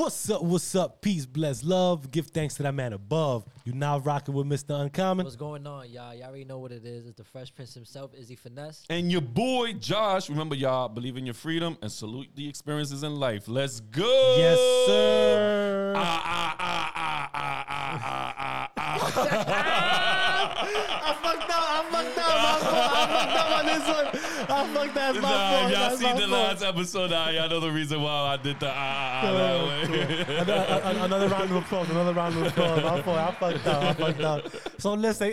What's 0.00 0.30
up? 0.30 0.42
What's 0.42 0.74
up? 0.74 1.02
Peace, 1.02 1.26
bless, 1.26 1.62
love. 1.62 2.10
Give 2.10 2.26
thanks 2.26 2.54
to 2.54 2.62
that 2.62 2.72
man 2.72 2.94
above. 2.94 3.44
You 3.66 3.74
now 3.74 3.98
rocking 3.98 4.32
with 4.32 4.46
Mr. 4.46 4.80
Uncommon. 4.80 5.24
What's 5.24 5.36
going 5.36 5.66
on, 5.66 5.90
y'all? 5.90 6.14
Y'all 6.14 6.28
already 6.28 6.46
know 6.46 6.58
what 6.58 6.72
it 6.72 6.86
is. 6.86 7.04
It's 7.04 7.18
the 7.18 7.24
Fresh 7.24 7.54
Prince 7.54 7.74
himself, 7.74 8.14
Izzy 8.14 8.34
Finesse. 8.34 8.86
And 8.88 9.12
your 9.12 9.20
boy 9.20 9.74
Josh. 9.74 10.30
Remember, 10.30 10.54
y'all 10.54 10.88
believe 10.88 11.18
in 11.18 11.26
your 11.26 11.34
freedom 11.34 11.76
and 11.82 11.92
salute 11.92 12.28
the 12.34 12.48
experiences 12.48 13.02
in 13.02 13.16
life. 13.16 13.46
Let's 13.46 13.80
go. 13.80 14.36
Yes, 14.38 14.58
sir. 14.86 15.92
Ah, 15.94 16.22
ah, 16.24 16.56
ah, 16.58 16.90
ah, 16.94 17.30
ah, 17.34 17.66
ah, 17.68 18.34
ah, 18.38 18.72
ah, 18.78 18.96
I 19.04 19.96
fucked 22.04 22.18
up. 22.18 22.24
I 22.26 22.58
fucked 22.60 22.68
up. 22.68 22.70
I 22.70 22.70
fucked, 22.70 22.76
I 22.92 23.06
fucked 23.14 23.36
up 23.38 23.50
on 23.58 23.66
this 23.66 23.84
one. 23.88 24.06
I 24.50 24.74
fucked 24.74 24.94
that. 24.94 25.12
That's 25.14 25.22
my 25.22 25.30
Nah, 25.30 25.50
fault. 25.50 25.72
y'all 25.72 25.80
That's 25.80 25.98
seen 26.00 26.14
the 26.14 26.20
fault. 26.20 26.30
last 26.30 26.62
episode, 26.62 27.10
now 27.10 27.28
y'all 27.30 27.48
know 27.48 27.60
the 27.60 27.70
reason 27.70 28.02
why 28.02 28.10
I 28.10 28.36
did 28.36 28.60
the 28.60 28.68
ah, 28.68 28.72
ah, 28.74 29.20
ah 29.22 29.32
that 29.32 29.58
way. 29.66 31.04
another, 31.04 31.28
round 31.28 31.50
of 31.50 31.56
applause. 31.56 31.90
Another 31.90 32.12
round 32.14 32.36
of 32.36 32.46
applause. 32.46 32.82
My 32.82 33.02
fault. 33.02 33.18
I 33.18 33.30
fucked 33.32 33.66
up. 33.66 33.82
I 33.82 33.94
fucked 33.94 34.20
up. 34.20 34.52
So 34.78 34.94
listen. 34.94 35.32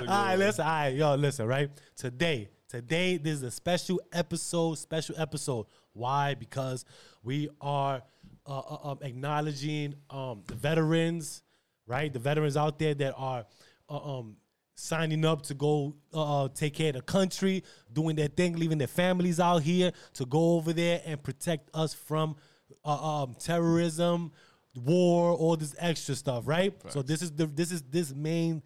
all 0.00 0.06
right, 0.06 0.36
listen. 0.36 0.64
All 0.64 0.70
right, 0.72 0.94
yo, 0.94 1.14
listen. 1.14 1.46
Right 1.46 1.70
today, 1.96 2.48
today 2.68 3.16
this 3.16 3.34
is 3.38 3.42
a 3.42 3.50
special 3.50 4.00
episode. 4.12 4.78
Special 4.78 5.14
episode. 5.18 5.66
Why? 5.92 6.34
Because 6.34 6.84
we 7.22 7.48
are 7.60 8.02
uh, 8.46 8.58
uh, 8.58 8.90
um, 8.90 8.98
acknowledging 9.02 9.94
um, 10.10 10.42
the 10.46 10.54
veterans. 10.54 11.42
Right, 11.88 12.12
the 12.12 12.18
veterans 12.18 12.56
out 12.56 12.80
there 12.80 12.94
that 12.94 13.14
are 13.16 13.46
uh, 13.88 14.18
um, 14.18 14.36
signing 14.76 15.24
up 15.24 15.42
to 15.42 15.54
go 15.54 15.94
uh, 16.12 16.44
uh, 16.44 16.48
take 16.48 16.74
care 16.74 16.90
of 16.90 16.96
the 16.96 17.02
country, 17.02 17.64
doing 17.92 18.14
their 18.14 18.28
thing, 18.28 18.56
leaving 18.56 18.78
their 18.78 18.86
families 18.86 19.40
out 19.40 19.62
here 19.62 19.90
to 20.14 20.26
go 20.26 20.54
over 20.54 20.72
there 20.72 21.02
and 21.04 21.22
protect 21.22 21.70
us 21.74 21.94
from 21.94 22.36
uh, 22.84 23.22
um, 23.22 23.34
terrorism, 23.38 24.32
war, 24.74 25.32
all 25.32 25.56
this 25.56 25.74
extra 25.78 26.14
stuff, 26.14 26.44
right? 26.46 26.74
So 26.90 27.02
this 27.02 27.22
is 27.22 27.32
the 27.32 27.46
this 27.46 27.72
is 27.72 27.82
this 27.82 28.14
main 28.14 28.62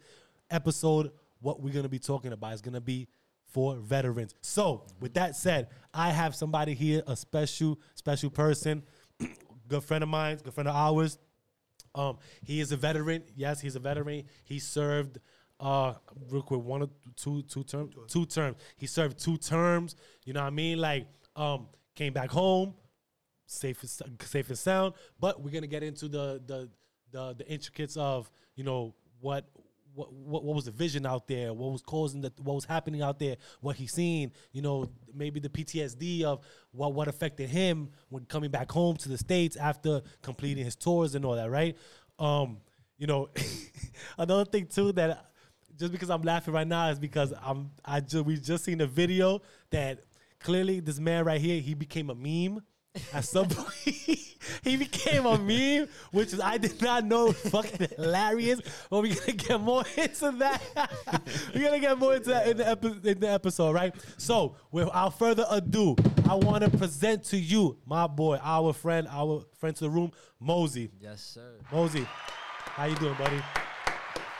episode. 0.49 1.11
What 1.39 1.61
we're 1.61 1.73
gonna 1.73 1.89
be 1.89 1.99
talking 1.99 2.33
about 2.33 2.53
is 2.53 2.61
gonna 2.61 2.81
be 2.81 3.07
for 3.51 3.75
veterans. 3.75 4.35
So 4.41 4.83
with 4.99 5.13
that 5.15 5.35
said, 5.35 5.67
I 5.93 6.11
have 6.11 6.35
somebody 6.35 6.73
here, 6.73 7.03
a 7.07 7.15
special 7.15 7.79
special 7.95 8.29
person, 8.29 8.83
good 9.67 9.83
friend 9.83 10.03
of 10.03 10.09
mine, 10.09 10.39
good 10.43 10.53
friend 10.53 10.67
of 10.67 10.75
ours. 10.75 11.17
Um, 11.93 12.17
he 12.43 12.59
is 12.59 12.71
a 12.71 12.77
veteran. 12.77 13.23
Yes, 13.35 13.61
he's 13.61 13.75
a 13.75 13.79
veteran. 13.79 14.23
He 14.43 14.59
served 14.59 15.19
uh 15.59 15.93
real 16.29 16.41
quick 16.41 16.59
one 16.61 16.81
or 16.81 16.89
two 17.15 17.43
two 17.43 17.63
terms 17.63 17.93
two 18.07 18.25
terms. 18.25 18.57
He 18.77 18.87
served 18.87 19.19
two 19.19 19.37
terms. 19.37 19.95
You 20.25 20.33
know 20.33 20.41
what 20.41 20.47
I 20.47 20.51
mean? 20.51 20.79
Like 20.79 21.07
um 21.35 21.67
came 21.95 22.13
back 22.13 22.31
home, 22.31 22.73
safe 23.45 23.81
and, 23.81 24.21
safe 24.21 24.49
and 24.49 24.57
sound. 24.57 24.93
But 25.19 25.41
we're 25.41 25.51
gonna 25.51 25.67
get 25.67 25.83
into 25.83 26.07
the 26.07 26.41
the 26.45 26.69
the 27.11 27.35
the 27.37 27.47
intricates 27.47 27.97
of 27.97 28.31
you 28.55 28.63
know 28.63 28.95
what. 29.19 29.45
What, 29.93 30.13
what, 30.13 30.43
what 30.43 30.55
was 30.55 30.65
the 30.65 30.71
vision 30.71 31.05
out 31.05 31.27
there? 31.27 31.53
What 31.53 31.71
was 31.71 31.81
causing 31.81 32.21
the 32.21 32.31
what 32.41 32.53
was 32.53 32.65
happening 32.65 33.01
out 33.01 33.19
there? 33.19 33.37
What 33.59 33.75
he 33.75 33.87
seen? 33.87 34.31
You 34.51 34.61
know, 34.61 34.89
maybe 35.13 35.39
the 35.39 35.49
PTSD 35.49 36.23
of 36.23 36.39
what 36.71 36.93
what 36.93 37.07
affected 37.07 37.49
him 37.49 37.89
when 38.09 38.25
coming 38.25 38.51
back 38.51 38.71
home 38.71 38.97
to 38.97 39.09
the 39.09 39.17
states 39.17 39.55
after 39.55 40.01
completing 40.21 40.63
his 40.63 40.75
tours 40.75 41.15
and 41.15 41.25
all 41.25 41.35
that, 41.35 41.49
right? 41.49 41.77
Um, 42.19 42.57
you 42.97 43.07
know, 43.07 43.29
another 44.17 44.45
thing 44.45 44.67
too 44.67 44.91
that 44.93 45.31
just 45.77 45.91
because 45.91 46.09
I'm 46.09 46.21
laughing 46.21 46.53
right 46.53 46.67
now 46.67 46.89
is 46.89 46.99
because 46.99 47.33
I'm 47.43 47.71
I 47.83 47.99
just 47.99 48.25
we 48.25 48.37
just 48.37 48.63
seen 48.63 48.81
a 48.81 48.87
video 48.87 49.41
that 49.71 50.03
clearly 50.39 50.79
this 50.79 50.99
man 50.99 51.25
right 51.25 51.41
here 51.41 51.59
he 51.59 51.73
became 51.73 52.09
a 52.09 52.15
meme 52.15 52.61
at 53.13 53.25
some 53.25 53.47
point. 53.47 53.69
he 54.63 54.77
became 54.77 55.25
a 55.25 55.37
meme, 55.37 55.87
which 56.11 56.33
is 56.33 56.39
I 56.39 56.57
did 56.57 56.81
not 56.81 57.05
know 57.05 57.31
fucking 57.31 57.87
hilarious. 57.97 58.61
But 58.89 59.01
we're 59.01 59.15
gonna 59.15 59.33
get 59.33 59.61
more 59.61 59.83
into 59.97 60.31
that. 60.31 60.61
we're 61.53 61.63
gonna 61.65 61.79
get 61.79 61.97
more 61.97 62.15
into 62.15 62.29
that 62.29 62.47
in 62.47 62.57
the, 62.57 62.67
epi- 62.67 62.99
in 63.09 63.19
the 63.19 63.29
episode, 63.29 63.73
right? 63.73 63.93
So 64.17 64.55
without 64.71 65.17
further 65.17 65.45
ado, 65.49 65.95
I 66.29 66.35
want 66.35 66.63
to 66.63 66.69
present 66.77 67.23
to 67.25 67.37
you 67.37 67.77
my 67.85 68.07
boy, 68.07 68.39
our 68.41 68.73
friend, 68.73 69.07
our 69.09 69.43
friend 69.59 69.75
to 69.77 69.83
the 69.85 69.89
room, 69.89 70.11
Mosey. 70.39 70.91
Yes, 70.99 71.21
sir. 71.21 71.53
Mosey, 71.71 72.07
how 72.07 72.85
you 72.85 72.95
doing, 72.95 73.15
buddy? 73.15 73.41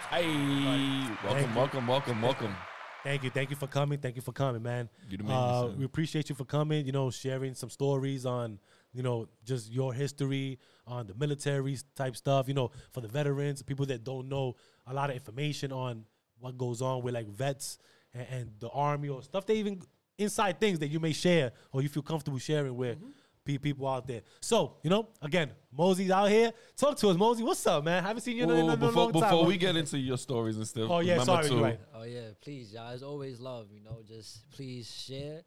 Hey, 0.10 0.24
Thank 0.24 1.24
welcome, 1.24 1.56
welcome, 1.56 1.88
welcome, 1.88 2.22
welcome. 2.22 2.56
Thank 3.04 3.24
you, 3.24 3.30
thank 3.32 3.50
you 3.50 3.56
for 3.56 3.68
coming. 3.68 4.00
Thank 4.00 4.16
you 4.16 4.22
for 4.22 4.32
coming, 4.32 4.62
man. 4.62 4.90
You 5.10 5.18
Uh, 5.28 5.72
we 5.78 5.86
appreciate 5.86 6.30
you 6.30 6.36
for 6.36 6.46
coming. 6.46 6.86
You 6.86 6.92
know, 6.92 7.10
sharing 7.10 7.56
some 7.56 7.70
stories 7.70 8.26
on, 8.26 8.60
you 8.94 9.02
know, 9.02 9.28
just 9.44 9.72
your 9.72 9.94
history 9.94 10.60
on 10.86 11.08
the 11.08 11.16
military 11.16 11.78
type 11.96 12.16
stuff. 12.16 12.48
You 12.48 12.54
know, 12.54 12.72
for 12.92 13.02
the 13.02 13.08
veterans, 13.08 13.64
people 13.64 13.86
that 13.88 14.04
don't 14.04 14.30
know 14.30 14.56
a 14.86 14.94
lot 14.94 15.10
of 15.10 15.16
information 15.16 15.72
on 15.72 16.06
what 16.40 16.58
goes 16.58 16.82
on 16.82 17.02
with 17.02 17.14
like 17.14 17.28
vets 17.28 17.80
and, 18.14 18.28
and 18.32 18.52
the 18.60 18.70
army 18.70 19.10
or 19.10 19.24
stuff. 19.24 19.46
They 19.46 19.56
even 19.56 19.82
inside 20.18 20.60
things 20.60 20.80
that 20.80 20.90
you 20.90 21.00
may 21.00 21.14
share 21.14 21.52
or 21.72 21.82
you 21.82 21.90
feel 21.90 22.04
comfortable 22.04 22.38
sharing 22.38 22.76
with. 22.76 22.98
Mm-hmm. 22.98 23.10
Pe- 23.46 23.58
People 23.58 23.88
out 23.88 24.08
there. 24.08 24.22
So, 24.42 24.78
you 24.84 24.90
know, 24.90 25.10
again, 25.22 25.52
Mosey's 25.72 26.12
out 26.12 26.30
here. 26.30 26.52
Talk 26.78 26.98
to 26.98 27.10
us, 27.10 27.18
Mosey. 27.18 27.44
What's 27.44 27.66
up, 27.68 27.84
man? 27.84 28.04
haven't 28.04 28.22
seen 28.22 28.38
you 28.38 28.44
in, 28.44 28.50
a- 28.50 28.54
in 28.56 28.70
a, 28.70 28.76
Whoa, 28.76 28.88
a 28.88 28.92
long 28.92 29.12
time. 29.14 29.22
before 29.22 29.46
we 29.46 29.58
get 29.58 29.76
into 29.76 29.98
your 29.98 30.18
stories 30.18 30.58
and 30.58 30.68
stuff, 30.68 30.90
Oh, 30.90 31.00
yeah, 31.00 31.22
sorry, 31.24 31.48
to, 31.50 31.56
right. 31.58 31.80
Oh 31.96 32.04
yeah, 32.04 32.30
please, 32.42 32.74
y'all. 32.74 32.92
As 32.92 33.04
always, 33.04 33.40
love. 33.40 33.68
You 33.72 33.82
know, 33.82 34.02
just 34.08 34.50
please 34.52 34.90
share, 34.92 35.42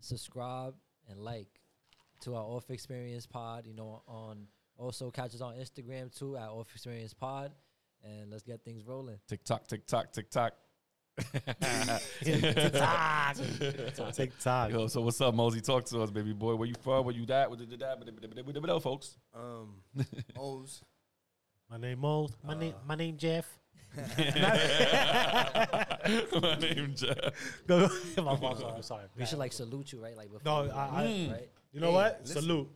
subscribe, 0.00 0.74
and 1.08 1.18
like 1.20 1.48
to 2.22 2.34
our 2.34 2.42
Off 2.44 2.70
Experience 2.70 3.26
Pod. 3.26 3.66
You 3.66 3.74
know, 3.74 4.02
on 4.06 4.46
also 4.76 5.10
catch 5.10 5.34
us 5.34 5.40
on 5.40 5.54
Instagram 5.54 6.16
too 6.16 6.36
at 6.36 6.48
Off 6.48 6.68
Experience 6.72 7.14
Pod, 7.14 7.52
and 8.04 8.30
let's 8.30 8.42
get 8.42 8.64
things 8.64 8.84
rolling. 8.86 9.18
Tick 9.28 9.44
tock, 9.44 9.66
tick 9.66 9.86
tock, 9.86 10.12
TikTok, 10.12 10.12
TikTok. 10.12 10.52
TikTok. 12.22 13.36
TikTok. 14.14 14.70
Yo, 14.70 14.86
so 14.86 15.00
what's 15.00 15.20
up, 15.20 15.34
Mosey? 15.34 15.60
Talk 15.60 15.84
to 15.86 16.02
us, 16.02 16.10
baby 16.10 16.32
boy. 16.32 16.54
Where 16.54 16.68
you 16.68 16.74
from? 16.82 17.04
Where 17.04 17.14
you 17.14 17.26
that? 17.26 17.50
What 17.50 17.58
did 17.58 17.70
that? 17.78 18.80
Folks. 18.82 19.16
Um, 19.34 19.74
O's. 20.38 20.82
My 21.70 21.76
name 21.76 22.00
Mo. 22.00 22.28
My 22.44 22.54
name 22.54 22.74
my 22.86 22.94
name 22.96 23.16
Jeff. 23.16 23.46
My 23.96 24.06
name 26.60 26.92
Jeff. 26.94 27.16
Go, 27.66 27.88
go. 28.16 28.22
my 28.22 28.36
fault, 28.36 28.60
sorry, 28.60 28.82
sorry. 28.82 29.04
We 29.16 29.26
should 29.26 29.38
like 29.38 29.52
salute 29.52 29.92
you, 29.92 30.00
right? 30.02 30.16
Like 30.16 30.30
before. 30.32 30.42
No, 30.44 30.62
we 30.62 30.68
go, 30.68 30.74
I- 30.74 30.86
I- 30.86 31.28
right? 31.32 31.48
You 31.72 31.80
know 31.80 31.88
Hey, 31.88 31.94
what? 31.94 32.20
listen. 32.22 32.42
Salute. 32.42 32.70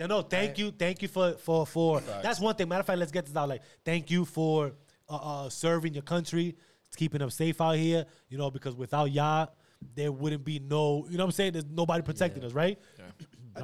No, 0.00 0.06
no, 0.06 0.22
thank 0.22 0.58
you, 0.58 0.70
thank 0.70 1.00
you 1.02 1.08
for 1.08 1.32
for 1.32 1.66
for. 1.66 2.00
That's 2.00 2.40
one 2.40 2.54
thing. 2.54 2.68
Matter 2.68 2.80
of 2.80 2.86
fact, 2.86 2.98
let's 2.98 3.12
get 3.12 3.26
this 3.26 3.36
out. 3.36 3.48
Like, 3.48 3.62
thank 3.84 4.10
you 4.10 4.24
for 4.24 4.72
uh, 5.08 5.44
uh, 5.44 5.48
serving 5.50 5.92
your 5.94 6.02
country, 6.02 6.56
keeping 6.96 7.20
them 7.20 7.30
safe 7.30 7.60
out 7.60 7.76
here. 7.76 8.06
You 8.28 8.38
know, 8.38 8.50
because 8.50 8.74
without 8.74 9.10
y'all, 9.10 9.48
there 9.94 10.12
wouldn't 10.12 10.44
be 10.44 10.58
no. 10.58 11.06
You 11.08 11.16
know 11.18 11.24
what 11.24 11.28
I'm 11.28 11.32
saying? 11.32 11.52
There's 11.52 11.64
nobody 11.66 12.02
protecting 12.02 12.42
Yeah. 12.42 12.48
us, 12.48 12.54
right? 12.54 12.78
Yeah. 12.98 13.04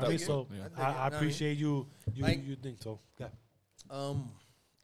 I 0.00 0.08
mean, 0.08 0.18
so 0.18 0.46
I 0.76 0.82
I. 0.82 0.86
I 0.88 0.92
Know 0.92 0.98
I 1.00 1.08
mean? 1.10 1.16
appreciate 1.16 1.58
you. 1.58 1.86
You 2.12 2.22
Like- 2.24 2.44
you 2.46 2.56
think 2.56 2.82
so? 2.82 3.00
Yeah, 3.18 3.28
Um, 3.90 4.30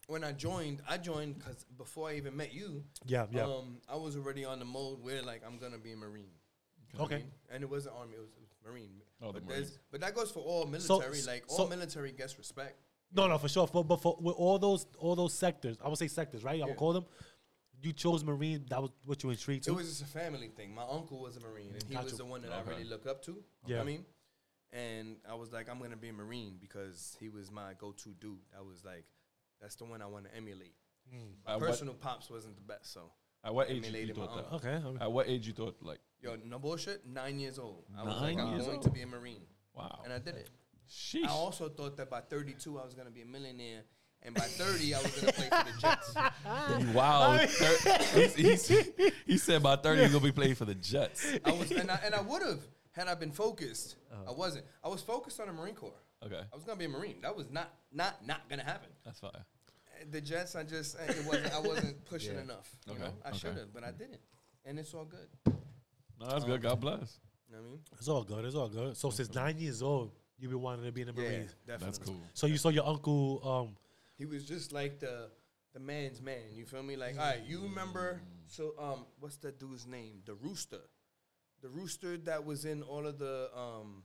when 0.07 0.25
I 0.25 0.33
joined, 0.33 0.81
I 0.89 0.97
joined 0.99 1.39
because 1.39 1.65
before 1.77 2.09
I 2.09 2.15
even 2.15 2.37
met 2.37 2.53
you, 2.55 2.85
yeah, 3.07 3.27
yeah. 3.31 3.45
um, 3.45 3.81
I 3.89 3.97
was 3.97 4.17
already 4.17 4.45
on 4.45 4.59
the 4.59 4.65
mode 4.65 5.03
where 5.03 5.23
like 5.23 5.43
I'm 5.47 5.59
gonna 5.59 5.79
be 5.79 5.93
a 5.93 5.97
marine. 5.97 6.31
You 6.93 7.01
I 7.01 7.03
Okay. 7.03 7.17
mean? 7.19 7.31
And 7.51 7.63
it 7.63 7.69
wasn't 7.69 7.97
army; 7.97 8.15
it 8.15 8.21
was, 8.21 8.31
marine. 8.65 9.03
Oh, 9.21 9.27
the 9.33 9.41
but, 9.41 9.49
there's- 9.49 9.61
Marines. 9.65 9.79
but 9.91 10.01
that 10.01 10.15
goes 10.15 10.31
for 10.31 10.41
all 10.41 10.63
So- 10.79 10.99
military. 10.99 11.23
like 11.23 11.45
so- 11.49 11.63
all 11.65 11.69
military 11.69 12.13
gets 12.13 12.39
respect. 12.39 12.79
No, 13.13 13.27
no, 13.29 13.37
for 13.39 13.49
sure. 13.49 13.67
But, 13.67 13.83
but 13.85 14.01
for 14.01 14.17
with 14.21 14.35
all 14.37 14.59
those 14.59 14.87
all 14.99 15.15
those 15.15 15.35
sectors, 15.35 15.77
I 15.85 15.89
would 15.89 15.99
say 15.99 16.09
sectors, 16.09 16.43
right? 16.43 16.61
I 16.61 16.65
would 16.65 16.71
Yeah. 16.71 16.77
call 16.77 16.93
them. 16.95 17.05
You 17.85 17.93
chose 17.93 18.25
Marine. 18.25 18.65
That 18.71 18.81
was 18.81 18.91
what 19.05 19.23
you 19.23 19.29
were 19.29 19.33
intrigued 19.35 19.69
It 19.69 19.73
was 19.73 19.89
just 19.89 20.03
a 20.03 20.07
family 20.07 20.49
thing. 20.49 20.75
My 20.75 20.85
uncle 20.91 21.19
was 21.21 21.37
a 21.37 21.41
marine, 21.41 21.73
and 21.75 21.83
he 21.83 21.95
Gotcha. 21.95 22.05
was 22.05 22.17
the 22.17 22.25
one 22.25 22.41
that 22.43 22.51
Okay. 22.51 22.61
I 22.67 22.71
really 22.71 22.85
look 22.85 23.07
up 23.07 23.23
to. 23.25 23.43
Yeah. 23.67 23.81
I 23.81 23.85
mean, 23.85 24.05
and 24.73 25.17
I 25.29 25.35
was 25.35 25.53
like, 25.53 25.69
I'm 25.69 25.79
gonna 25.81 25.97
be 25.97 26.09
a 26.09 26.13
marine 26.13 26.57
because 26.61 27.17
he 27.21 27.29
was 27.29 27.51
my 27.51 27.75
go-to 27.79 28.11
dude. 28.21 28.39
I 28.59 28.63
was 28.63 28.85
like, 28.85 29.05
that's 29.61 29.77
the 29.77 29.85
one 29.85 30.01
I 30.03 30.07
want 30.07 30.25
to 30.25 30.35
emulate. 30.37 30.75
My 31.47 31.53
At 31.55 31.61
what, 31.61 31.69
personal 31.69 31.95
pops 31.95 32.31
wasn't 32.31 32.57
the 32.57 32.63
best, 32.63 32.93
so 32.93 33.13
at 33.45 33.55
what 33.55 33.69
age 33.69 33.77
you, 33.77 33.83
you 33.83 33.87
emulated 33.89 34.17
my 34.17 34.27
thought 34.27 34.51
that? 34.51 34.57
okay. 34.69 34.75
I 34.77 34.89
mean, 34.91 34.99
At 35.03 35.13
what 35.13 35.29
age 35.29 35.47
you 35.47 35.53
thought 35.53 35.77
like, 35.83 36.01
Yo, 36.23 36.37
no 36.47 36.59
bullshit. 36.59 37.07
Nine 37.07 37.39
years 37.39 37.59
old. 37.59 37.85
I 37.97 38.03
was 38.03 38.17
like, 38.23 38.37
Nine 38.37 38.47
I'm 38.55 38.59
going 38.59 38.71
old? 38.77 38.83
to 38.83 38.91
be 38.91 39.03
a 39.03 39.07
marine, 39.07 39.43
wow, 39.75 40.01
and 40.05 40.13
I 40.13 40.19
did 40.19 40.37
it. 40.37 40.49
sheesh. 40.91 41.25
I 41.27 41.29
also 41.29 41.69
thought 41.69 41.97
that 41.99 42.09
by 42.09 42.21
32 42.23 42.79
I 42.79 42.85
was 42.85 42.95
gonna 42.95 43.11
be 43.11 43.21
a 43.23 43.27
millionaire, 43.27 43.83
and 44.25 44.35
by 44.35 44.43
30 44.43 44.95
I 44.95 45.03
was 45.03 45.13
gonna 45.21 45.33
play 45.33 45.49
for 45.51 45.65
the 45.73 45.81
Jets. 45.81 46.15
Wow, 46.95 47.39
thir- 47.47 48.21
he's, 48.37 48.67
he's, 48.67 48.93
he 49.27 49.39
said 49.39 49.63
by 49.63 49.77
thirty 49.77 50.03
he's 50.03 50.13
gonna 50.13 50.25
be 50.25 50.33
playing 50.33 50.55
for 50.55 50.65
the 50.65 50.75
Jets. 50.75 51.27
I 51.45 51.53
was, 51.53 51.71
and 51.71 51.91
I, 51.91 52.01
and 52.05 52.15
I 52.15 52.21
would 52.21 52.43
have 52.43 52.61
had 52.93 53.09
I 53.09 53.15
been 53.15 53.31
focused. 53.33 53.97
Uh-huh. 54.13 54.31
I 54.31 54.33
wasn't. 54.35 54.65
I 54.83 54.89
was 54.89 55.01
focused 55.03 55.41
on 55.41 55.47
the 55.49 55.53
Marine 55.53 55.75
Corps. 55.75 55.93
Okay, 56.25 56.41
I 56.53 56.55
was 56.55 56.65
gonna 56.65 56.79
be 56.79 56.85
a 56.87 56.89
Marine. 56.89 57.17
That 57.23 57.37
was 57.37 57.51
not 57.51 57.73
not 57.93 58.25
not 58.27 58.49
gonna 58.49 58.63
happen. 58.65 58.89
that's 59.05 59.21
fine. 59.21 59.31
Uh, 59.35 60.05
The 60.11 60.21
Jets, 60.21 60.55
I 60.57 60.63
just 60.65 60.97
uh, 60.97 61.03
it 61.09 61.25
wasn't. 61.27 61.53
I 61.55 61.59
wasn't 61.61 62.05
pushing 62.13 62.35
Yeah. 62.37 62.43
enough. 62.43 62.71
You 62.87 62.93
Okay, 62.95 63.03
know, 63.03 63.13
I 63.25 63.29
okay. 63.31 63.39
should 63.39 63.57
have, 63.57 63.73
but 63.75 63.85
I 63.85 63.91
didn't, 63.91 64.21
and 64.65 64.79
it's 64.79 64.95
all 64.95 65.05
good. 65.05 65.29
No, 66.21 66.27
that's 66.29 66.45
good. 66.45 66.63
God 66.63 66.81
bless. 66.81 67.19
You 67.51 67.57
know 67.57 67.63
what 67.63 67.69
I 67.69 67.71
mean? 67.73 67.81
It's 67.99 68.09
all 68.09 68.23
good. 68.25 68.45
It's 68.45 68.55
all 68.57 68.69
good. 68.69 68.97
So 68.97 69.11
since 69.11 69.35
nine 69.35 69.59
years 69.59 69.83
old, 69.83 70.13
you've 70.39 70.51
been 70.53 70.61
wanting 70.63 70.85
to 70.87 70.93
be 70.93 71.03
in 71.03 71.09
the 71.09 71.23
Yeah, 71.23 71.29
definitely. 71.67 71.87
That's 71.87 71.99
cool. 71.99 72.21
So 72.33 72.47
you 72.47 72.57
saw 72.57 72.69
your 72.71 72.87
uncle. 72.87 73.41
Um, 73.69 73.77
He 74.25 74.31
was 74.35 74.47
just 74.47 74.73
like 74.73 75.01
the 75.01 75.29
the 75.75 75.81
man's 75.81 76.23
man. 76.23 76.41
You 76.55 76.65
feel 76.65 76.83
me? 76.83 76.97
Like, 76.97 77.15
all 77.19 77.27
right, 77.27 77.43
you 77.47 77.61
remember? 77.63 78.23
So, 78.47 78.75
um, 78.79 79.05
what's 79.21 79.37
that 79.39 79.59
dude's 79.61 79.87
name? 79.87 80.23
The 80.25 80.35
rooster, 80.35 80.81
the 81.61 81.69
rooster 81.69 82.17
that 82.19 82.43
was 82.45 82.65
in 82.65 82.83
all 82.83 83.07
of 83.07 83.19
the 83.19 83.51
um, 83.55 84.03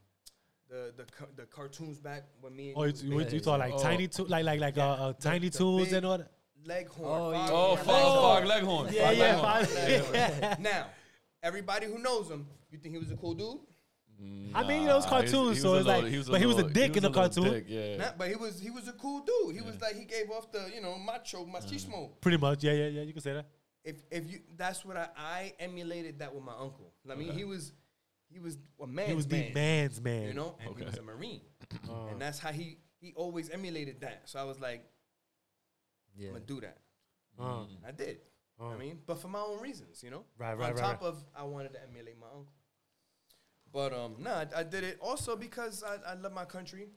the 0.69 0.94
the 0.98 1.06
ca- 1.06 1.31
the 1.38 1.45
cartoons 1.45 2.00
back 2.00 2.24
when 2.42 2.54
me 2.54 2.69
and 2.69 2.77
oh, 2.77 2.83
you 2.83 2.88
you, 2.88 2.92
was 2.92 3.04
you, 3.04 3.18
big. 3.18 3.33
you 3.33 3.39
thought 3.39 3.60
like 3.60 3.74
Oh. 3.74 3.81
tiny 3.81 4.07
tool, 4.10 4.25
like 4.27 4.44
like 4.44 4.60
like 4.60 4.75
Yeah. 4.75 4.89
uh, 4.92 4.95
uh, 4.95 5.12
The- 5.13 5.21
tiny 5.30 5.48
the 5.50 5.57
tools 5.57 5.86
big- 5.86 5.94
and 5.94 6.06
all 6.06 6.18
that. 6.18 6.31
Leghorn. 6.66 7.10
Oh, 7.10 7.31
yeah. 7.31 7.45
Fog- 7.48 7.54
Oh, 7.54 7.75
Fog- 7.77 7.86
Fog, 7.86 7.95
Oh. 8.04 8.21
Fog 8.21 8.45
Leghorn. 8.45 8.94
Yeah, 8.94 9.07
Fog 9.07 9.18
yeah, 9.18 9.24
Leghorn. 9.24 9.66
Fog- 9.66 10.12
Leghorn. 10.44 10.62
now, 10.63 10.86
everybody 11.42 11.86
who 11.88 11.98
knows 12.00 12.30
him, 12.30 12.45
you 12.69 12.77
think 12.77 12.94
he 12.95 13.00
was 13.00 13.12
a 13.12 13.16
cool 13.16 13.33
dude? 13.33 13.60
I 14.54 14.68
mean, 14.68 14.81
you 14.81 14.88
know, 14.88 14.98
it's 14.98 15.06
Nah, 15.06 15.18
he 15.18 15.21
was- 15.24 15.31
cartoons, 15.31 15.57
he 15.57 15.62
so 15.62 15.71
was 15.71 15.80
it's 15.81 15.86
a 15.86 15.92
like- 15.92 16.04
little- 16.04 16.31
but 16.31 16.42
he 16.42 16.45
was 16.48 16.56
a 16.56 16.57
little- 16.63 16.71
dick 16.74 16.98
in 16.98 17.04
the 17.04 17.12
cartoon. 17.12 17.44
dick, 17.54 17.66
Yeah. 17.69 17.98
Nah, 17.98 18.12
but 18.18 18.27
he 18.30 18.36
was 18.36 18.60
he 18.60 18.69
was 18.69 18.88
a 18.88 18.94
cool 18.94 19.21
dude. 19.21 19.56
He 19.56 19.62
was 19.62 19.80
like 19.80 19.95
he 19.95 20.04
gave 20.06 20.30
off 20.31 20.51
the 20.51 20.69
you 20.74 20.81
know 20.81 20.98
macho 20.98 21.45
machismo. 21.45 22.19
Pretty 22.19 22.38
much, 22.38 22.63
yeah, 22.63 22.74
yeah, 22.74 22.88
yeah. 22.88 23.01
You 23.04 23.13
can 23.13 23.21
say 23.21 23.33
that. 23.33 23.48
If 23.83 24.04
if 24.12 24.30
you 24.30 24.42
that's 24.57 24.83
what 24.83 24.98
I 24.98 25.07
I 25.16 25.54
emulated 25.60 26.19
that 26.19 26.33
with 26.36 26.44
my 26.44 26.54
uncle. 26.57 26.94
I 27.10 27.16
mean, 27.16 27.31
he 27.31 27.45
was 27.45 27.71
he 28.30 28.39
was 28.39 28.57
a 28.81 28.86
man's 28.88 29.10
He 29.10 29.16
was 29.16 29.27
the 29.27 29.38
man, 29.42 29.54
man's 29.54 30.01
man. 30.01 30.27
you 30.27 30.33
know, 30.33 30.57
and 30.60 30.77
he 30.77 30.83
was 30.83 30.98
a 30.98 31.01
marine, 31.01 31.42
Uh, 31.89 32.07
and 32.07 32.21
that's 32.21 32.39
how 32.39 32.51
he 32.51 32.77
he 33.00 33.13
always 33.16 33.50
emulated 33.50 34.01
that. 34.01 34.27
So 34.27 34.38
I 34.39 34.44
was 34.44 34.60
like, 34.60 34.83
Yeah. 36.16 36.27
I'm 36.27 36.33
gonna 36.33 36.45
do 36.45 36.62
that. 36.62 36.77
uh, 37.39 37.66
I 37.88 37.92
did. 37.92 38.19
uh. 38.60 38.68
I 38.68 38.77
mean, 38.77 39.00
but 39.06 39.19
for 39.19 39.30
my 39.30 39.39
own 39.39 39.62
reasons, 39.62 40.04
you 40.04 40.10
know. 40.12 40.25
Right, 40.38 40.56
right, 40.57 40.71
On 40.71 40.75
right, 40.75 40.81
top 40.81 41.01
right. 41.01 41.07
of 41.07 41.24
I 41.33 41.44
wanted 41.44 41.71
to 41.74 41.81
emulate 41.83 42.19
my 42.19 42.27
uncle. 42.27 42.54
But 43.71 43.94
um, 43.94 44.16
no, 44.19 44.31
I, 44.31 44.48
I 44.57 44.63
did 44.63 44.83
it 44.83 44.98
also 45.01 45.36
because 45.36 45.83
I, 45.83 46.12
I 46.12 46.13
love 46.16 46.33
my 46.33 46.45
country, 46.45 46.88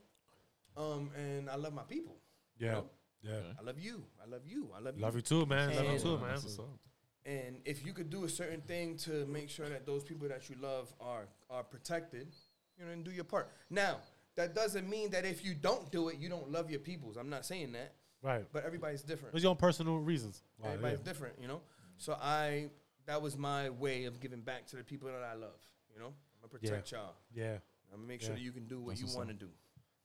um, 0.77 1.11
and 1.17 1.51
I 1.51 1.57
love 1.57 1.75
my 1.75 1.83
people. 1.83 2.17
you 2.59 2.67
yeah, 2.67 2.73
know? 2.73 2.85
yeah. 3.23 3.33
I 3.61 3.63
love 3.63 3.79
you. 3.79 4.05
I 4.25 4.29
love 4.31 4.43
you. 4.47 4.71
I 4.75 4.81
love 4.81 4.97
you. 4.97 5.03
Love 5.03 5.17
you 5.17 5.23
too, 5.23 5.47
man. 5.47 5.75
Love 5.77 5.93
you 5.93 5.99
too, 5.99 6.19
man. 6.19 6.29
That's 6.31 6.45
what's 6.45 6.59
up. 6.59 6.79
And 7.25 7.57
if 7.65 7.85
you 7.87 7.93
could 7.93 8.11
do 8.11 8.25
a 8.25 8.29
certain 8.29 8.63
thing 8.63 8.97
to 8.99 9.27
make 9.27 9.49
sure 9.49 9.69
that 9.69 9.87
those 9.87 10.03
people 10.03 10.27
that 10.29 10.49
you 10.51 10.57
love 10.61 10.93
are 11.01 11.29
are 11.51 11.63
protected, 11.63 12.35
you 12.79 12.85
know, 12.85 12.91
and 12.91 13.05
do 13.05 13.11
your 13.13 13.25
part. 13.25 13.51
Now, 13.71 13.99
that 14.35 14.55
doesn't 14.55 14.89
mean 14.89 15.11
that 15.11 15.25
if 15.25 15.45
you 15.45 15.55
don't 15.55 15.91
do 15.93 16.09
it, 16.09 16.19
you 16.19 16.29
don't 16.29 16.51
love 16.51 16.71
your 16.71 16.81
peoples. 16.81 17.17
I'm 17.17 17.29
not 17.31 17.45
saying 17.47 17.73
that, 17.73 17.93
Right. 18.23 18.45
but 18.53 18.65
everybody's 18.65 19.03
different. 19.03 19.35
It's 19.35 19.43
your 19.45 19.51
own 19.51 19.57
personal 19.57 19.99
reasons. 19.99 20.43
Wow, 20.59 20.69
yeah. 20.69 20.75
Everybody's 20.75 21.01
different, 21.01 21.35
you 21.41 21.47
know. 21.49 21.61
So 21.99 22.15
I 22.15 22.71
that 23.07 23.21
was 23.21 23.37
my 23.37 23.69
way 23.71 24.05
of 24.05 24.19
giving 24.21 24.41
back 24.41 24.67
to 24.69 24.77
the 24.77 24.83
people 24.83 25.09
that 25.09 25.23
I 25.23 25.35
love. 25.35 25.61
You 25.95 26.01
know, 26.01 26.15
I'm 26.43 26.49
gonna 26.49 26.59
protect 26.61 26.93
y'all. 26.93 27.15
Yeah, 27.35 27.55
I'm 27.93 27.97
gonna 27.99 28.07
make 28.09 28.21
sure 28.21 28.31
Yeah. 28.31 28.37
that 28.37 28.43
you 28.43 28.53
can 28.53 28.67
do 28.67 28.81
what 28.81 28.91
That's 28.91 29.01
you 29.01 29.07
what's 29.07 29.17
want 29.17 29.29
to 29.29 29.35
do. 29.35 29.49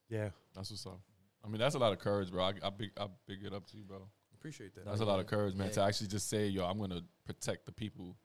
yeah. 0.09 0.29
That's 0.55 0.69
what's 0.71 0.85
up. 0.85 0.99
I 1.43 1.47
mean, 1.49 1.59
that's 1.59 1.75
a 1.75 1.79
lot 1.79 1.93
of 1.93 1.99
courage, 1.99 2.31
bro. 2.31 2.43
I, 2.43 2.53
I 2.63 2.69
big, 2.69 2.91
I 2.99 3.07
big 3.27 3.43
it 3.43 3.53
up 3.53 3.65
to 3.67 3.77
you, 3.77 3.83
bro. 3.83 4.07
Appreciate 4.33 4.75
that. 4.75 4.85
That's 4.85 5.01
a 5.01 5.05
lot 5.05 5.19
of 5.19 5.25
courage, 5.27 5.55
man. 5.55 5.67
Yeah. 5.67 5.73
To 5.73 5.81
actually 5.83 6.07
just 6.07 6.29
say, 6.29 6.47
yo, 6.47 6.65
I'm 6.65 6.77
gonna 6.79 7.01
protect 7.25 7.65
the 7.65 7.71
people, 7.71 8.15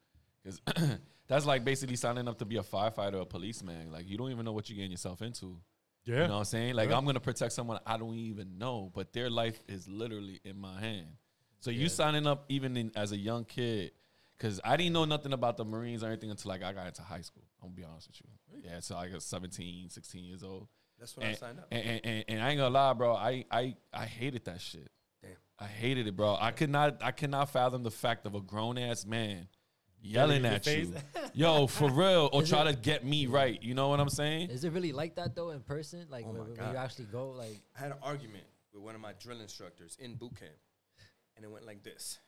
because 0.42 0.60
that's 1.28 1.46
like 1.46 1.64
basically 1.64 1.96
signing 1.96 2.28
up 2.28 2.38
to 2.38 2.44
be 2.44 2.56
a 2.56 2.62
firefighter 2.62 3.14
or 3.14 3.20
a 3.22 3.26
policeman. 3.26 3.90
Like 3.92 4.08
you 4.08 4.16
don't 4.18 4.30
even 4.30 4.44
know 4.44 4.52
what 4.52 4.68
you're 4.68 4.76
getting 4.76 4.90
yourself 4.90 5.22
into. 5.22 5.58
Yeah. 6.04 6.14
You 6.14 6.20
know 6.22 6.28
what 6.30 6.38
I'm 6.38 6.44
saying? 6.44 6.74
Like 6.74 6.90
Yeah. 6.90 6.96
I'm 6.98 7.04
gonna 7.06 7.20
protect 7.20 7.52
someone 7.52 7.78
I 7.86 7.96
don't 7.96 8.14
even 8.16 8.58
know, 8.58 8.90
but 8.94 9.12
their 9.12 9.30
life 9.30 9.62
is 9.68 9.86
literally 9.88 10.40
in 10.44 10.56
my 10.58 10.80
hand. 10.80 11.06
So 11.60 11.70
Yeah. 11.70 11.82
you 11.82 11.88
signing 11.88 12.26
up 12.26 12.44
even 12.48 12.76
in, 12.76 12.90
as 12.96 13.12
a 13.12 13.16
young 13.16 13.44
kid, 13.44 13.92
because 14.42 14.60
I 14.64 14.76
didn't 14.76 14.92
know 14.92 15.04
nothing 15.04 15.32
about 15.32 15.56
the 15.56 15.64
Marines 15.64 16.02
or 16.02 16.08
anything 16.08 16.30
until 16.30 16.48
like 16.48 16.64
I 16.64 16.72
got 16.72 16.88
into 16.88 17.02
high 17.02 17.20
school. 17.20 17.44
I'm 17.62 17.68
gonna 17.68 17.76
be 17.76 17.84
honest 17.84 18.08
with 18.08 18.20
you. 18.22 18.62
Yeah, 18.68 18.80
so 18.80 18.96
I 18.96 19.08
was 19.14 19.24
17, 19.24 19.88
16 19.88 20.24
years 20.24 20.42
old. 20.42 20.66
That's 20.98 21.16
when 21.16 21.28
I 21.28 21.34
signed 21.34 21.60
up. 21.60 21.68
and, 21.70 21.84
and, 21.84 22.00
and, 22.04 22.24
and 22.26 22.42
I 22.42 22.50
ain't 22.50 22.58
gonna 22.58 22.74
lie, 22.74 22.92
bro. 22.92 23.14
I, 23.14 23.44
I, 23.52 23.76
I 23.94 24.04
hated 24.06 24.44
that 24.46 24.60
shit. 24.60 24.90
Damn. 25.22 25.30
I 25.60 25.66
hated 25.66 26.08
it, 26.08 26.16
bro. 26.16 26.36
I 26.40 26.50
could 26.50 26.70
not 26.70 27.02
I 27.04 27.12
cannot 27.12 27.50
fathom 27.50 27.84
the 27.84 27.90
fact 27.92 28.26
of 28.26 28.34
a 28.34 28.40
grown 28.40 28.78
ass 28.78 29.06
man 29.06 29.46
yelling 30.00 30.44
at 30.44 30.64
face. 30.64 30.88
you. 30.88 30.94
Yo, 31.34 31.68
for 31.68 31.88
real. 31.88 32.28
Or 32.32 32.42
Is 32.42 32.48
try 32.48 32.62
it- 32.62 32.72
to 32.72 32.76
get 32.76 33.04
me 33.04 33.26
right. 33.26 33.62
You 33.62 33.74
know 33.74 33.90
what 33.90 34.00
I'm 34.00 34.08
saying? 34.08 34.50
Is 34.50 34.64
it 34.64 34.72
really 34.72 34.90
like 34.92 35.14
that 35.16 35.36
though 35.36 35.50
in 35.50 35.60
person? 35.60 36.06
Like 36.10 36.24
Oh 36.26 36.32
when, 36.32 36.56
when 36.56 36.70
you 36.72 36.76
actually 36.76 37.04
go, 37.04 37.30
like 37.30 37.62
I 37.76 37.82
had 37.82 37.92
an 37.92 37.98
argument 38.02 38.44
with 38.72 38.82
one 38.82 38.96
of 38.96 39.00
my 39.00 39.12
drill 39.20 39.40
instructors 39.40 39.96
in 40.00 40.14
boot 40.14 40.34
camp, 40.36 40.50
and 41.36 41.44
it 41.44 41.48
went 41.48 41.64
like 41.64 41.84
this. 41.84 42.18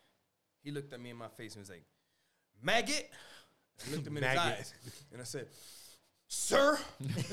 He 0.63 0.71
looked 0.71 0.93
at 0.93 1.01
me 1.01 1.11
in 1.11 1.17
my 1.17 1.29
face 1.29 1.55
and 1.55 1.61
was 1.63 1.69
like, 1.69 1.85
"Maggot." 2.65 3.11
I 3.87 3.91
looked 3.93 4.07
him 4.07 4.17
in 4.17 4.23
his 4.25 4.35
Maggot. 4.35 4.59
eyes, 4.59 4.75
and 5.13 5.21
I 5.21 5.25
said, 5.25 5.47
"Sir." 6.29 6.79
and 6.99 7.11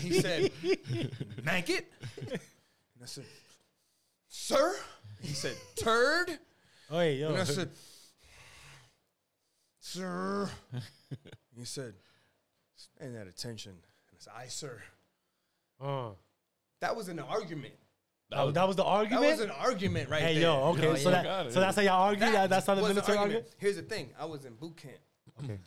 he 0.00 0.20
said, 0.20 0.50
"Maggot." 1.42 1.86
And 2.26 2.40
I 3.02 3.06
said, 3.06 3.24
"Sir." 4.28 4.74
He 5.20 5.28
said, 5.34 5.56
"Turd." 5.76 6.38
Oh, 6.90 6.98
hey, 7.00 7.16
yo. 7.16 7.28
And 7.30 7.38
I 7.38 7.44
said, 7.44 7.70
"Sir." 9.80 10.50
he 11.56 11.64
said, 11.64 11.94
"Stand 12.76 13.16
at 13.16 13.26
attention." 13.26 13.72
And 13.72 13.82
I 14.14 14.16
said, 14.18 14.32
"Aye, 14.36 14.48
sir." 14.48 14.82
uh, 15.80 16.10
That 16.80 16.96
was 16.96 17.08
an 17.08 17.18
argument. 17.20 17.74
That, 18.30 18.42
was, 18.44 18.54
that 18.54 18.66
was 18.66 18.76
the 18.76 18.84
argument. 18.84 19.22
That 19.22 19.30
was 19.32 19.40
an 19.40 19.50
argument 19.50 20.10
right 20.10 20.18
there. 20.20 20.28
hey, 20.28 20.34
there. 20.34 20.42
yo. 20.44 20.62
Okay, 20.72 20.96
so 21.02 21.10
yeah. 21.10 21.22
that, 21.22 21.46
it. 21.46 21.52
so 21.52 21.60
that's 21.60 21.76
how 21.76 21.82
y'all 21.82 22.02
argue. 22.02 22.20
That, 22.20 22.50
that's 22.50 22.66
how 22.66 22.74
the 22.74 22.82
military 22.82 23.18
argue. 23.18 23.36
argument. 23.36 23.46
Here's 23.58 23.76
the 23.76 23.82
thing: 23.82 24.10
I 24.18 24.24
was 24.26 24.44
in 24.44 24.54
boot 24.54 24.76
camp. 24.76 24.96
Okay. 25.44 25.58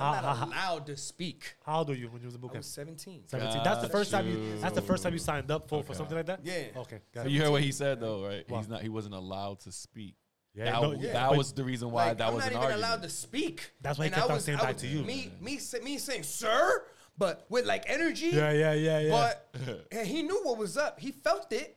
I'm 0.00 0.14
How- 0.14 0.20
not 0.20 0.36
how- 0.36 0.46
allowed 0.46 0.86
to 0.86 0.96
speak. 0.96 1.54
How 1.66 1.78
old 1.78 1.88
were 1.88 1.94
you 1.94 2.08
when 2.08 2.20
you 2.22 2.26
was 2.26 2.34
in 2.36 2.40
boot 2.40 2.50
I 2.50 2.54
camp? 2.54 2.60
was 2.60 2.66
17. 2.68 3.22
17. 3.26 3.62
That's 3.64 3.80
the 3.80 3.88
Got 3.88 3.92
first 3.92 4.10
time 4.12 4.28
you. 4.28 4.38
you. 4.38 4.58
That's 4.60 4.74
the 4.76 4.82
first 4.82 5.02
time 5.02 5.12
you 5.12 5.18
signed 5.18 5.50
up 5.50 5.68
for, 5.68 5.82
for 5.82 5.92
something 5.94 6.16
like 6.16 6.26
that. 6.26 6.40
Yeah. 6.44 6.66
Okay. 6.76 7.00
Got 7.12 7.24
So 7.24 7.28
you 7.28 7.42
heard 7.42 7.50
what 7.50 7.62
he 7.62 7.72
said 7.72 7.98
though, 8.00 8.24
right? 8.24 8.48
What? 8.48 8.58
He's 8.58 8.68
not. 8.68 8.80
He 8.82 8.88
wasn't 8.88 9.14
allowed 9.14 9.58
to 9.60 9.72
speak. 9.72 10.14
Yeah. 10.54 10.64
that 10.66 10.82
no, 10.82 10.92
yeah, 10.92 11.12
that 11.12 11.36
was 11.36 11.52
the 11.52 11.62
reason 11.64 11.90
why 11.90 12.08
Like, 12.08 12.18
that 12.18 12.28
I'm 12.28 12.34
was 12.34 12.44
not 12.44 12.46
an 12.52 12.52
even 12.58 12.62
argument. 12.64 12.84
allowed 12.88 13.02
to 13.02 13.08
speak. 13.10 13.70
That's 13.80 13.98
why 13.98 14.04
he 14.04 14.06
And 14.08 14.14
kept 14.14 14.26
I 14.26 14.30
on 14.30 14.34
was- 14.36 14.44
saying 14.44 14.58
I 14.58 14.62
back 14.62 14.76
to 14.78 14.86
you. 14.86 15.02
Me, 15.02 15.30
me, 15.40 15.58
me 15.84 15.98
saying 15.98 16.22
"sir," 16.22 16.84
but 17.16 17.44
with 17.48 17.66
like 17.66 17.84
energy. 17.88 18.28
Yeah, 18.28 18.52
yeah, 18.52 18.72
yeah, 18.74 18.98
yeah. 19.00 19.10
But 19.10 19.84
and 19.92 20.06
he 20.14 20.22
knew 20.22 20.40
what 20.44 20.58
was 20.58 20.76
up. 20.76 20.98
He 21.00 21.10
felt 21.12 21.52
it, 21.52 21.76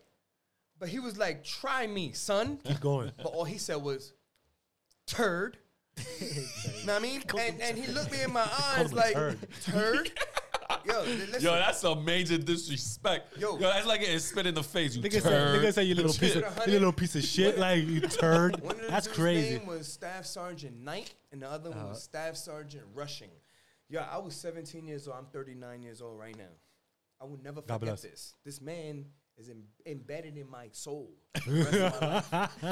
but 0.81 0.89
he 0.89 0.99
was 0.99 1.17
like, 1.17 1.45
"Try 1.45 1.87
me, 1.87 2.11
son." 2.11 2.57
Keep 2.65 2.81
going. 2.81 3.11
But 3.17 3.27
all 3.27 3.45
he 3.45 3.57
said 3.57 3.77
was, 3.77 4.11
"Turd." 5.07 5.57
know 5.97 6.03
what 6.85 6.95
I 6.95 6.99
mean? 6.99 7.21
And, 7.37 7.61
and 7.61 7.77
he 7.77 7.87
looked 7.91 8.11
me 8.11 8.21
in 8.23 8.33
my 8.33 8.41
eyes 8.73 8.87
him 8.91 8.93
a 8.93 8.95
like, 8.95 9.13
turd. 9.13 9.37
"Turd." 9.63 10.11
Yo, 10.85 11.01
listen. 11.05 11.41
Yo, 11.41 11.51
that's 11.53 11.83
a 11.83 11.95
major 11.95 12.37
disrespect. 12.37 13.37
Yo. 13.37 13.53
Yo, 13.59 13.67
that's 13.67 13.85
like 13.85 13.99
getting 13.99 14.17
spit 14.19 14.47
in 14.47 14.55
the 14.55 14.63
face. 14.63 14.95
You 14.95 15.03
Nigga 15.03 15.21
say, 15.21 15.29
turd. 15.29 15.61
nigga 15.61 15.73
say 15.73 15.83
you 15.83 15.95
little 15.95 16.13
piece 16.13 16.35
of 16.35 16.43
you 16.67 16.73
little 16.73 16.93
piece 16.93 17.15
of 17.15 17.23
shit 17.23 17.57
like 17.59 17.85
you 17.85 17.99
turd. 18.01 18.59
One 18.61 18.75
of 18.75 18.81
the 18.81 18.87
That's 18.87 19.05
dude's 19.05 19.17
crazy. 19.19 19.57
name 19.57 19.67
was 19.67 19.87
Staff 19.91 20.25
Sergeant 20.25 20.79
Knight, 20.81 21.13
and 21.31 21.41
the 21.41 21.49
other 21.49 21.69
one 21.69 21.77
Uh-huh. 21.79 21.89
was 21.89 22.01
Staff 22.03 22.35
Sergeant 22.37 22.85
Rushing. 22.95 23.29
Yeah, 23.89 24.07
I 24.09 24.17
was 24.19 24.33
17 24.35 24.87
years 24.87 25.07
old. 25.07 25.17
I'm 25.17 25.25
39 25.25 25.83
years 25.83 26.01
old 26.01 26.17
right 26.17 26.35
now. 26.37 26.45
I 27.19 27.25
will 27.25 27.39
never 27.43 27.61
God 27.61 27.79
forget 27.81 27.81
bless. 27.95 28.01
this. 28.01 28.33
This 28.45 28.61
man 28.61 29.05
is 29.37 29.49
em- 29.49 29.63
embedded 29.85 30.37
in 30.37 30.49
my 30.49 30.67
soul. 30.71 31.11
the 31.45 31.51
rest 31.63 31.93
of 31.93 32.31
my. 32.31 32.47
You 32.61 32.67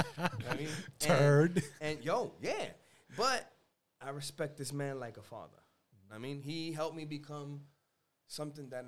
know 0.45 0.51
I 0.51 0.55
mean? 0.55 0.67
And- 0.67 0.99
Turd. 0.99 1.63
And, 1.81 2.03
yo, 2.03 2.33
yeah. 2.41 2.65
But 3.17 3.51
I 4.01 4.09
respect 4.11 4.57
this 4.57 4.71
man 4.73 4.99
like 4.99 5.17
a 5.17 5.21
father. 5.23 5.57
I 6.13 6.17
mean, 6.17 6.41
he 6.41 6.71
helped 6.71 6.95
me 6.95 7.05
become 7.05 7.61
something 8.27 8.69
that 8.69 8.85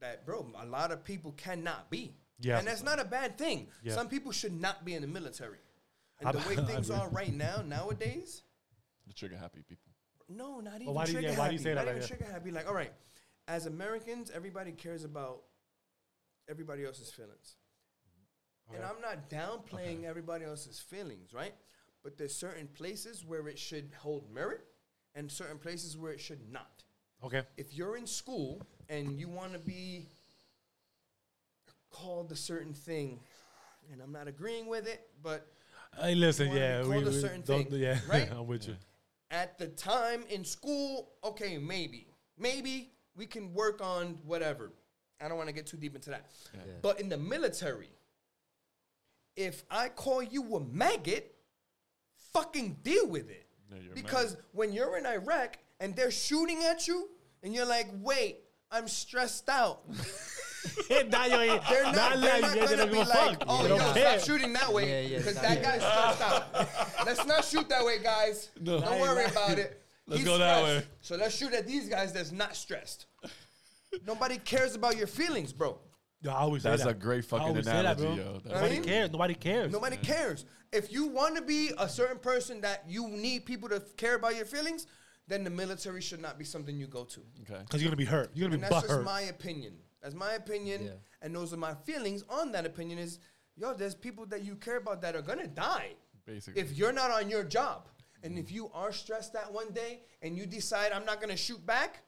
that 0.00 0.26
bro, 0.26 0.46
a 0.60 0.66
lot 0.66 0.90
of 0.92 1.02
people 1.04 1.32
cannot 1.32 1.90
be. 1.90 2.14
Yeah. 2.40 2.58
And 2.58 2.66
that's 2.66 2.82
not 2.82 3.00
a 3.00 3.04
bad 3.04 3.38
thing. 3.38 3.68
Yeah. 3.82 3.94
Some 3.94 4.08
people 4.08 4.30
should 4.32 4.52
not 4.58 4.84
be 4.84 4.94
in 4.94 5.00
the 5.02 5.08
military. 5.08 5.58
And 6.20 6.28
I- 6.28 6.32
the 6.32 6.48
way 6.48 6.56
things 6.72 6.90
are 6.90 7.08
right 7.10 7.32
now, 7.32 7.62
nowadays, 7.66 8.42
the 9.06 9.12
trigger 9.14 9.36
happy 9.38 9.62
people. 9.66 9.92
no, 10.28 10.60
not 10.60 10.74
even 10.76 10.86
Well, 10.86 10.94
why 10.96 11.04
do 11.06 11.12
you- 11.12 11.18
trigger 11.18 11.32
yeah, 11.32 11.38
why 11.38 11.48
do 11.48 11.54
you 11.54 11.58
happy. 11.58 11.64
say 11.64 11.74
that 11.74 11.84
Not 11.86 11.88
even 11.90 12.00
that? 12.00 12.08
trigger 12.08 12.24
happy. 12.30 12.50
Like, 12.50 12.66
all 12.68 12.74
right, 12.74 12.92
as 13.48 13.66
Americans, 13.66 14.30
everybody 14.34 14.72
cares 14.72 15.04
about 15.04 15.42
everybody 16.48 16.84
else's 16.84 17.10
feelings. 17.10 17.56
Oh, 18.70 18.74
and 18.74 18.84
I'm 18.84 19.00
not 19.00 19.30
downplaying 19.30 20.04
everybody 20.04 20.44
else's 20.44 20.80
feelings, 20.80 21.32
right? 21.32 21.54
But 22.02 22.18
there's 22.18 22.34
certain 22.34 22.68
places 22.68 23.24
where 23.24 23.48
it 23.48 23.58
should 23.58 23.90
hold 23.98 24.32
merit 24.32 24.60
and 25.14 25.30
certain 25.30 25.58
places 25.58 25.96
where 25.96 26.12
it 26.12 26.20
should 26.20 26.50
not. 26.52 26.84
Okay. 27.24 27.42
If 27.56 27.74
you're 27.74 27.96
in 27.96 28.06
school 28.06 28.62
and 28.88 29.18
you 29.18 29.28
want 29.28 29.52
to 29.52 29.58
be 29.58 30.08
called 31.90 32.30
a 32.32 32.36
certain 32.36 32.74
thing, 32.74 33.20
and 33.92 34.00
I'm 34.02 34.12
not 34.12 34.28
agreeing 34.28 34.66
with 34.66 34.86
it, 34.86 35.08
but 35.22 35.46
Hey, 35.98 36.14
listen, 36.14 36.52
yeah, 36.52 36.82
we, 36.82 36.90
called 36.90 37.06
a 37.06 37.10
we 37.10 37.20
certain 37.20 37.40
don't, 37.42 37.70
thing, 37.70 37.80
yeah, 37.80 37.98
right? 38.08 38.30
I'm 38.30 38.46
with 38.46 38.68
you. 38.68 38.76
at 39.30 39.58
the 39.58 39.68
time 39.68 40.24
in 40.28 40.44
school, 40.44 41.12
okay, 41.24 41.56
maybe. 41.56 42.08
Maybe 42.38 42.92
we 43.16 43.24
can 43.26 43.54
work 43.54 43.80
on 43.80 44.18
whatever. 44.26 44.72
I 45.20 45.28
don't 45.28 45.36
want 45.36 45.48
to 45.48 45.54
get 45.54 45.66
too 45.66 45.76
deep 45.76 45.94
into 45.94 46.10
that. 46.10 46.26
Yeah. 46.54 46.60
But 46.82 47.00
in 47.00 47.08
the 47.08 47.16
military, 47.16 47.90
if 49.36 49.64
I 49.70 49.88
call 49.88 50.22
you 50.22 50.56
a 50.56 50.60
maggot, 50.60 51.34
fucking 52.32 52.78
deal 52.82 53.06
with 53.08 53.30
it. 53.30 53.46
Yeah, 53.72 53.78
you're 53.84 53.94
because 53.94 54.36
when 54.52 54.72
you're 54.72 54.96
in 54.98 55.06
Iraq 55.06 55.58
and 55.80 55.94
they're 55.96 56.10
shooting 56.10 56.62
at 56.64 56.86
you, 56.86 57.08
and 57.42 57.54
you're 57.54 57.66
like, 57.66 57.86
wait, 58.00 58.38
I'm 58.70 58.88
stressed 58.88 59.48
out. 59.48 59.82
now 61.08 61.26
you 61.26 61.36
ain't. 61.36 61.62
They're 61.68 61.84
not, 61.92 62.20
they're 62.20 62.40
not 62.40 62.68
gonna 62.68 62.86
be 62.86 62.98
like, 62.98 63.42
oh, 63.46 63.62
They 63.62 63.68
yo, 63.68 63.76
stop 63.78 63.94
care. 63.94 64.20
shooting 64.20 64.52
that 64.54 64.72
way 64.72 64.88
Yeah, 65.04 65.08
yeah, 65.10 65.18
because 65.18 65.34
that 65.40 65.62
guy's 65.62 65.82
stressed 65.82 66.22
out. 66.22 67.06
let's 67.06 67.24
not 67.26 67.44
shoot 67.44 67.68
that 67.68 67.84
way, 67.84 67.98
guys. 68.02 68.50
No. 68.60 68.80
Don't 68.80 69.00
worry 69.00 69.24
about 69.26 69.58
it. 69.58 69.82
Let's 70.08 70.20
He's 70.20 70.28
go 70.28 70.38
that 70.38 70.58
stressed. 70.60 70.86
way. 70.86 70.90
So 71.00 71.16
let's 71.16 71.36
shoot 71.36 71.52
at 71.52 71.66
these 71.66 71.88
guys 71.88 72.12
that's 72.12 72.30
not 72.30 72.54
stressed. 72.54 73.05
Nobody 74.04 74.38
cares 74.38 74.74
about 74.74 74.96
your 74.96 75.06
feelings, 75.06 75.52
bro. 75.52 75.78
Yo, 76.22 76.30
I 76.30 76.38
always 76.38 76.62
say 76.62 76.70
That's 76.70 76.84
that. 76.84 76.90
a 76.90 76.94
great 76.94 77.24
I 77.24 77.28
fucking 77.28 77.46
always 77.46 77.64
say 77.66 77.72
that, 77.72 77.98
analogy, 77.98 78.02
bro. 78.02 78.14
yo. 78.14 78.32
That's 78.34 78.44
Nobody 78.46 78.66
I 78.66 78.70
mean- 78.78 78.84
cares. 78.84 79.10
Nobody 79.12 79.34
cares. 79.34 79.72
Nobody 79.72 79.96
cares. 79.98 80.44
If 80.72 80.92
you 80.92 81.06
want 81.06 81.36
to 81.36 81.42
be 81.42 81.70
a 81.78 81.88
certain 81.88 82.18
person 82.18 82.60
that 82.62 82.84
you 82.88 83.08
need 83.08 83.44
people 83.46 83.68
to 83.68 83.80
care 83.96 84.16
about 84.16 84.34
your 84.34 84.46
feelings, 84.46 84.86
then 85.28 85.44
the 85.44 85.50
military 85.50 86.00
should 86.00 86.20
not 86.20 86.38
be 86.38 86.44
something 86.44 86.76
you 86.78 86.86
go 86.86 87.04
to. 87.04 87.20
Okay. 87.42 87.60
Because 87.60 87.82
you're 87.82 87.88
gonna 87.90 87.96
be 87.96 88.04
hurt. 88.04 88.30
You're 88.34 88.48
gonna 88.48 88.54
And 88.54 88.62
be 88.62 88.68
that's 88.68 88.74
butt 88.74 88.82
just 88.84 88.94
hurt. 88.94 89.04
my 89.04 89.22
opinion. 89.22 89.74
That's 90.02 90.14
my 90.14 90.32
opinion, 90.34 90.84
Yeah. 90.86 90.90
and 91.22 91.34
those 91.34 91.52
are 91.52 91.56
my 91.56 91.74
feelings 91.74 92.22
on 92.28 92.52
that 92.52 92.64
opinion. 92.64 92.98
Is 92.98 93.18
yo, 93.56 93.74
there's 93.74 93.94
people 93.94 94.24
that 94.26 94.42
you 94.42 94.54
care 94.56 94.76
about 94.76 95.00
that 95.02 95.16
are 95.16 95.22
gonna 95.22 95.46
die 95.48 95.94
Basically. 96.26 96.60
if 96.60 96.72
you're 96.76 96.92
not 96.92 97.10
on 97.10 97.28
your 97.28 97.42
job, 97.42 97.88
and 98.22 98.38
if 98.38 98.50
you 98.52 98.70
are 98.72 98.92
stressed 98.92 99.32
that 99.34 99.52
one 99.52 99.72
day 99.72 100.02
and 100.22 100.36
you 100.36 100.46
decide 100.46 100.92
I'm 100.92 101.04
not 101.04 101.20
gonna 101.20 101.36
shoot 101.36 101.64
back, 101.66 102.02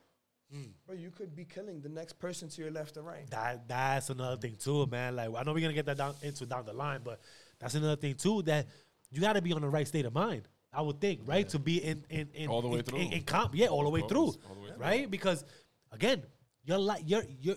Mm. 0.55 0.71
bro, 0.87 0.97
you 0.97 1.11
could 1.11 1.37
be 1.37 1.45
killing 1.45 1.81
the 1.83 1.89
next 1.91 2.15
person 2.19 2.49
to 2.49 2.63
your 2.63 2.71
left 2.71 2.97
or 2.97 3.03
right. 3.03 3.29
That 3.31 3.69
that's 3.69 4.09
another 4.11 4.37
thing 4.37 4.57
too, 4.59 4.87
man. 4.87 5.17
Like 5.17 5.29
I 5.37 5.43
know 5.43 5.53
we're 5.53 5.61
gonna 5.61 5.75
get 5.75 5.87
that 5.87 5.99
down 5.99 6.15
into 6.23 6.47
down 6.47 6.65
the 6.65 6.73
line, 6.73 7.01
but 7.05 7.21
that's 7.59 7.75
another 7.75 7.97
thing 7.97 8.15
too 8.15 8.43
that 8.43 8.67
you 9.11 9.21
got 9.21 9.35
to 9.35 9.43
be 9.43 9.53
on 9.53 9.61
the 9.61 9.69
right 9.69 9.87
state 9.87 10.07
of 10.07 10.15
mind. 10.15 10.49
I 10.73 10.83
would 10.83 11.01
think, 11.01 11.21
right, 11.27 11.49
to 11.51 11.59
be 11.59 11.83
in 11.83 12.05
in, 12.11 12.29
in 12.35 12.49
All 12.49 12.63
the 12.63 12.69
way 12.69 12.79
in, 12.79 12.85
through. 12.85 12.99
in, 12.99 13.13
in 13.13 13.23
comp, 13.25 13.55
yeah, 13.55 13.67
all 13.69 13.83
the 13.85 13.91
way 13.91 14.03
through, 14.09 14.27
all 14.27 14.55
the 14.55 14.61
way 14.61 14.69
through. 14.69 14.77
right? 14.79 15.11
Because 15.11 15.45
again, 15.93 16.23
your 16.65 16.79
life, 16.79 17.03
your 17.05 17.23
your 17.41 17.57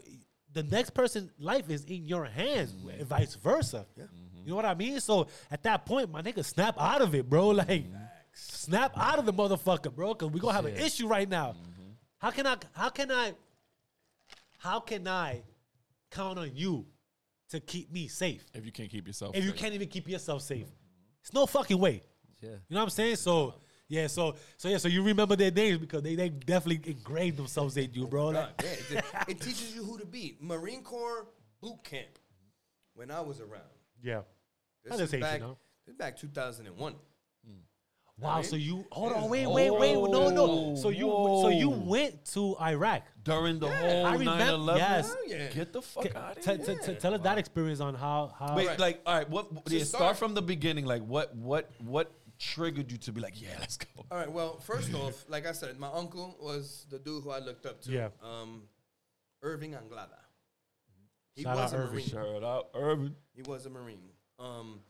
the 0.54 0.64
next 0.64 0.90
person's 0.90 1.32
life 1.40 1.70
is 1.70 1.86
in 1.86 2.04
your 2.06 2.26
hands, 2.26 2.74
Mm-hmm. 2.74 2.90
and 2.90 3.08
vice 3.08 3.36
versa. 3.36 3.86
Yeah, 3.96 4.04
mm-hmm. 4.06 4.44
You 4.44 4.50
know 4.50 4.56
what 4.58 4.66
I 4.66 4.74
mean? 4.76 5.00
So 5.00 5.28
at 5.50 5.64
that 5.64 5.86
point, 5.86 6.12
my 6.12 6.22
nigga, 6.22 6.44
snap 6.44 6.76
out 6.80 7.02
of 7.02 7.16
it, 7.16 7.30
bro. 7.30 7.50
Like, 7.52 7.86
snap 8.34 8.94
out 8.98 9.20
of 9.20 9.26
the 9.26 9.34
motherfucker, 9.34 9.94
bro, 9.94 10.14
because 10.14 10.32
we 10.32 10.40
gonna 10.40 10.54
have 10.54 10.66
an 10.66 10.76
issue 10.78 11.08
right 11.08 11.28
now. 11.28 11.52
Mm. 11.54 11.71
How 12.22 12.30
can 12.32 12.46
I? 12.46 12.56
How 12.74 12.90
can 12.90 13.12
I? 13.12 13.34
How 14.60 14.80
can 14.80 15.08
I 15.08 15.42
count 16.12 16.38
on 16.38 16.52
you 16.54 16.86
to 17.50 17.60
keep 17.60 17.92
me 17.92 18.08
safe 18.08 18.46
if 18.54 18.66
you 18.66 18.72
can't 18.72 18.90
keep 18.90 19.08
yourself. 19.08 19.36
if 19.36 19.44
you 19.44 19.52
can't 19.54 19.74
even 19.74 19.88
keep 19.88 20.08
yourself 20.08 20.44
safe? 20.44 20.68
It's 21.22 21.34
no 21.34 21.46
fucking 21.46 21.80
way. 21.80 22.04
Yeah. 22.42 22.50
You 22.50 22.76
know 22.76 22.78
what 22.78 22.84
I'm 22.84 22.90
saying? 22.92 23.16
So 23.16 23.56
yeah, 23.88 24.06
so 24.08 24.36
so 24.58 24.70
yeah, 24.70 24.78
so 24.78 24.88
you 24.88 25.02
remember 25.04 25.36
their 25.36 25.52
names 25.52 25.80
because 25.80 26.04
they, 26.04 26.16
they 26.16 26.30
definitely 26.30 26.92
engraved 26.92 27.38
themselves 27.38 27.76
in 27.78 27.90
you, 27.94 28.06
bro. 28.08 28.28
Like, 28.28 28.50
Yeah, 28.64 28.70
it, 29.00 29.06
it 29.28 29.42
teaches 29.42 29.76
you 29.76 29.84
who 29.84 29.98
to 29.98 30.06
be. 30.06 30.38
Marine 30.40 30.84
Corps 30.84 31.28
boot 31.60 31.84
camp 31.84 32.20
when 32.94 33.10
I 33.10 33.22
was 33.22 33.40
around. 33.40 33.64
yeah. 34.02 34.22
This 34.84 34.94
I 34.94 34.98
just 34.98 35.14
is 35.14 35.24
hate 35.24 35.34
you, 35.34 35.40
know? 35.40 35.58
this 35.86 35.96
back 35.96 36.18
2001. 36.18 36.96
Wow. 38.22 38.36
mean, 38.36 38.44
So 38.44 38.56
you 38.56 38.86
hold 38.92 39.14
on, 39.14 39.24
is- 39.24 39.30
wait, 39.32 39.48
wait, 39.48 39.72
wait, 39.72 39.94
no, 39.96 40.30
no. 40.30 40.76
So 40.76 40.90
you 40.90 41.08
so 41.08 41.50
you 41.50 41.70
went 41.70 42.24
to 42.34 42.56
Iraq. 42.60 43.04
during 43.24 43.60
the 43.60 43.68
I 43.68 43.76
whole 43.76 44.20
remember- 44.20 44.44
9/11. 44.74 44.78
yes. 44.78 45.08
Hell 45.08 45.18
yeah. 45.28 45.48
Get 45.50 45.74
the 45.74 45.82
fuck 45.82 46.16
out 46.16 46.38
of 46.38 46.44
T- 46.44 46.64
here. 46.64 46.80
t- 46.80 46.86
t- 46.94 46.96
tell 47.00 47.14
us 47.16 47.22
that 47.22 47.38
experience 47.38 47.80
on 47.80 47.96
how 47.96 48.28
how. 48.38 48.56
Wait, 48.56 48.68
Right. 48.68 48.80
like, 48.80 49.02
all 49.06 49.16
right, 49.18 49.30
what? 49.30 49.66
To 49.66 49.76
yeah, 49.78 49.84
start 49.84 50.02
start- 50.02 50.18
from 50.18 50.34
the 50.34 50.42
beginning. 50.42 50.86
Like, 50.86 51.04
what? 51.04 51.36
What? 51.36 51.70
What 51.80 52.12
triggered 52.40 52.92
you 52.92 52.98
to 52.98 53.12
be 53.12 53.22
like, 53.22 53.40
yeah, 53.40 53.56
let's 53.60 53.78
go? 53.78 54.04
All 54.10 54.18
right. 54.18 54.32
Well, 54.32 54.60
first 54.60 54.94
off, 54.96 55.26
like 55.30 55.46
I 55.46 55.52
said, 55.52 55.78
my 55.80 55.90
uncle 55.92 56.36
was 56.42 56.86
the 56.90 56.98
dude 57.00 57.24
who 57.24 57.30
I 57.30 57.40
looked 57.40 57.66
up 57.68 57.82
to. 57.82 57.92
Yeah. 57.92 58.10
Um, 58.22 58.64
Irving 59.44 59.72
Anglada. 59.74 60.18
He 61.36 61.44
Shout 61.44 61.56
was 61.56 61.74
out 61.74 61.80
a 61.80 61.82
Irving. 61.84 61.94
Marine. 61.96 62.08
Shout 62.08 62.44
out, 62.44 62.70
Irving. 62.74 63.16
He 63.34 63.42
was 63.44 63.66
a 63.66 63.70
Marine. 63.70 64.10
Um, 64.40 64.82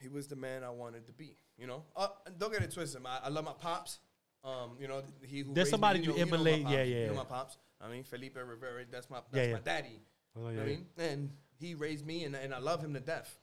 he 0.00 0.08
was 0.08 0.26
the 0.26 0.36
man 0.36 0.64
I 0.64 0.70
wanted 0.70 1.06
to 1.06 1.12
be. 1.12 1.36
You 1.58 1.66
know, 1.66 1.84
uh, 1.96 2.08
don't 2.38 2.52
get 2.52 2.62
it 2.62 2.72
twisted. 2.72 3.00
I, 3.06 3.20
I 3.24 3.28
love 3.28 3.44
my 3.44 3.52
pops. 3.52 4.00
Um, 4.42 4.72
you 4.80 4.88
know, 4.88 5.02
he 5.22 5.40
who 5.40 5.54
There's 5.54 5.70
somebody 5.70 6.00
me, 6.00 6.06
you 6.06 6.10
know- 6.10 6.16
know 6.16 6.22
emulate. 6.22 6.62
pops. 6.64 6.74
Yeah, 6.74 6.82
You 6.82 6.96
yeah, 6.96 7.06
know 7.08 7.14
my 7.14 7.24
pops. 7.24 7.58
I 7.80 7.88
mean, 7.88 8.02
Felipe 8.04 8.36
Rivera. 8.36 8.84
That's 8.90 9.08
my 9.10 9.18
Yeah, 9.18 9.22
that's 9.32 9.46
yeah. 9.48 9.52
my 9.54 9.60
daddy. 9.60 10.00
Oh, 10.36 10.48
yeah, 10.50 10.62
I 10.62 10.64
mean, 10.66 10.86
and 10.98 11.30
he 11.60 11.74
raised 11.74 12.04
me, 12.04 12.24
and, 12.24 12.34
and 12.34 12.52
I 12.52 12.58
love 12.58 12.80
him 12.82 12.92
to 12.94 13.00
death. 13.00 13.38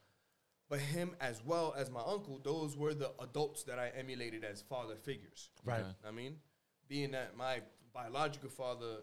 But 0.69 0.79
him 0.79 1.15
as 1.19 1.41
well 1.43 1.73
as 1.77 1.89
my 1.89 2.01
uncle, 2.05 2.39
those 2.43 2.75
were 2.77 2.93
the 2.93 3.11
adults 3.19 3.63
that 3.63 3.77
I 3.79 3.89
emulated 3.97 4.43
as 4.43 4.61
father 4.61 4.95
figures. 4.95 5.49
Right. 5.65 5.83
I 6.07 6.11
mean, 6.11 6.35
being 6.87 7.11
that 7.11 7.35
my 7.37 7.61
biological 7.93 8.49
father 8.49 8.97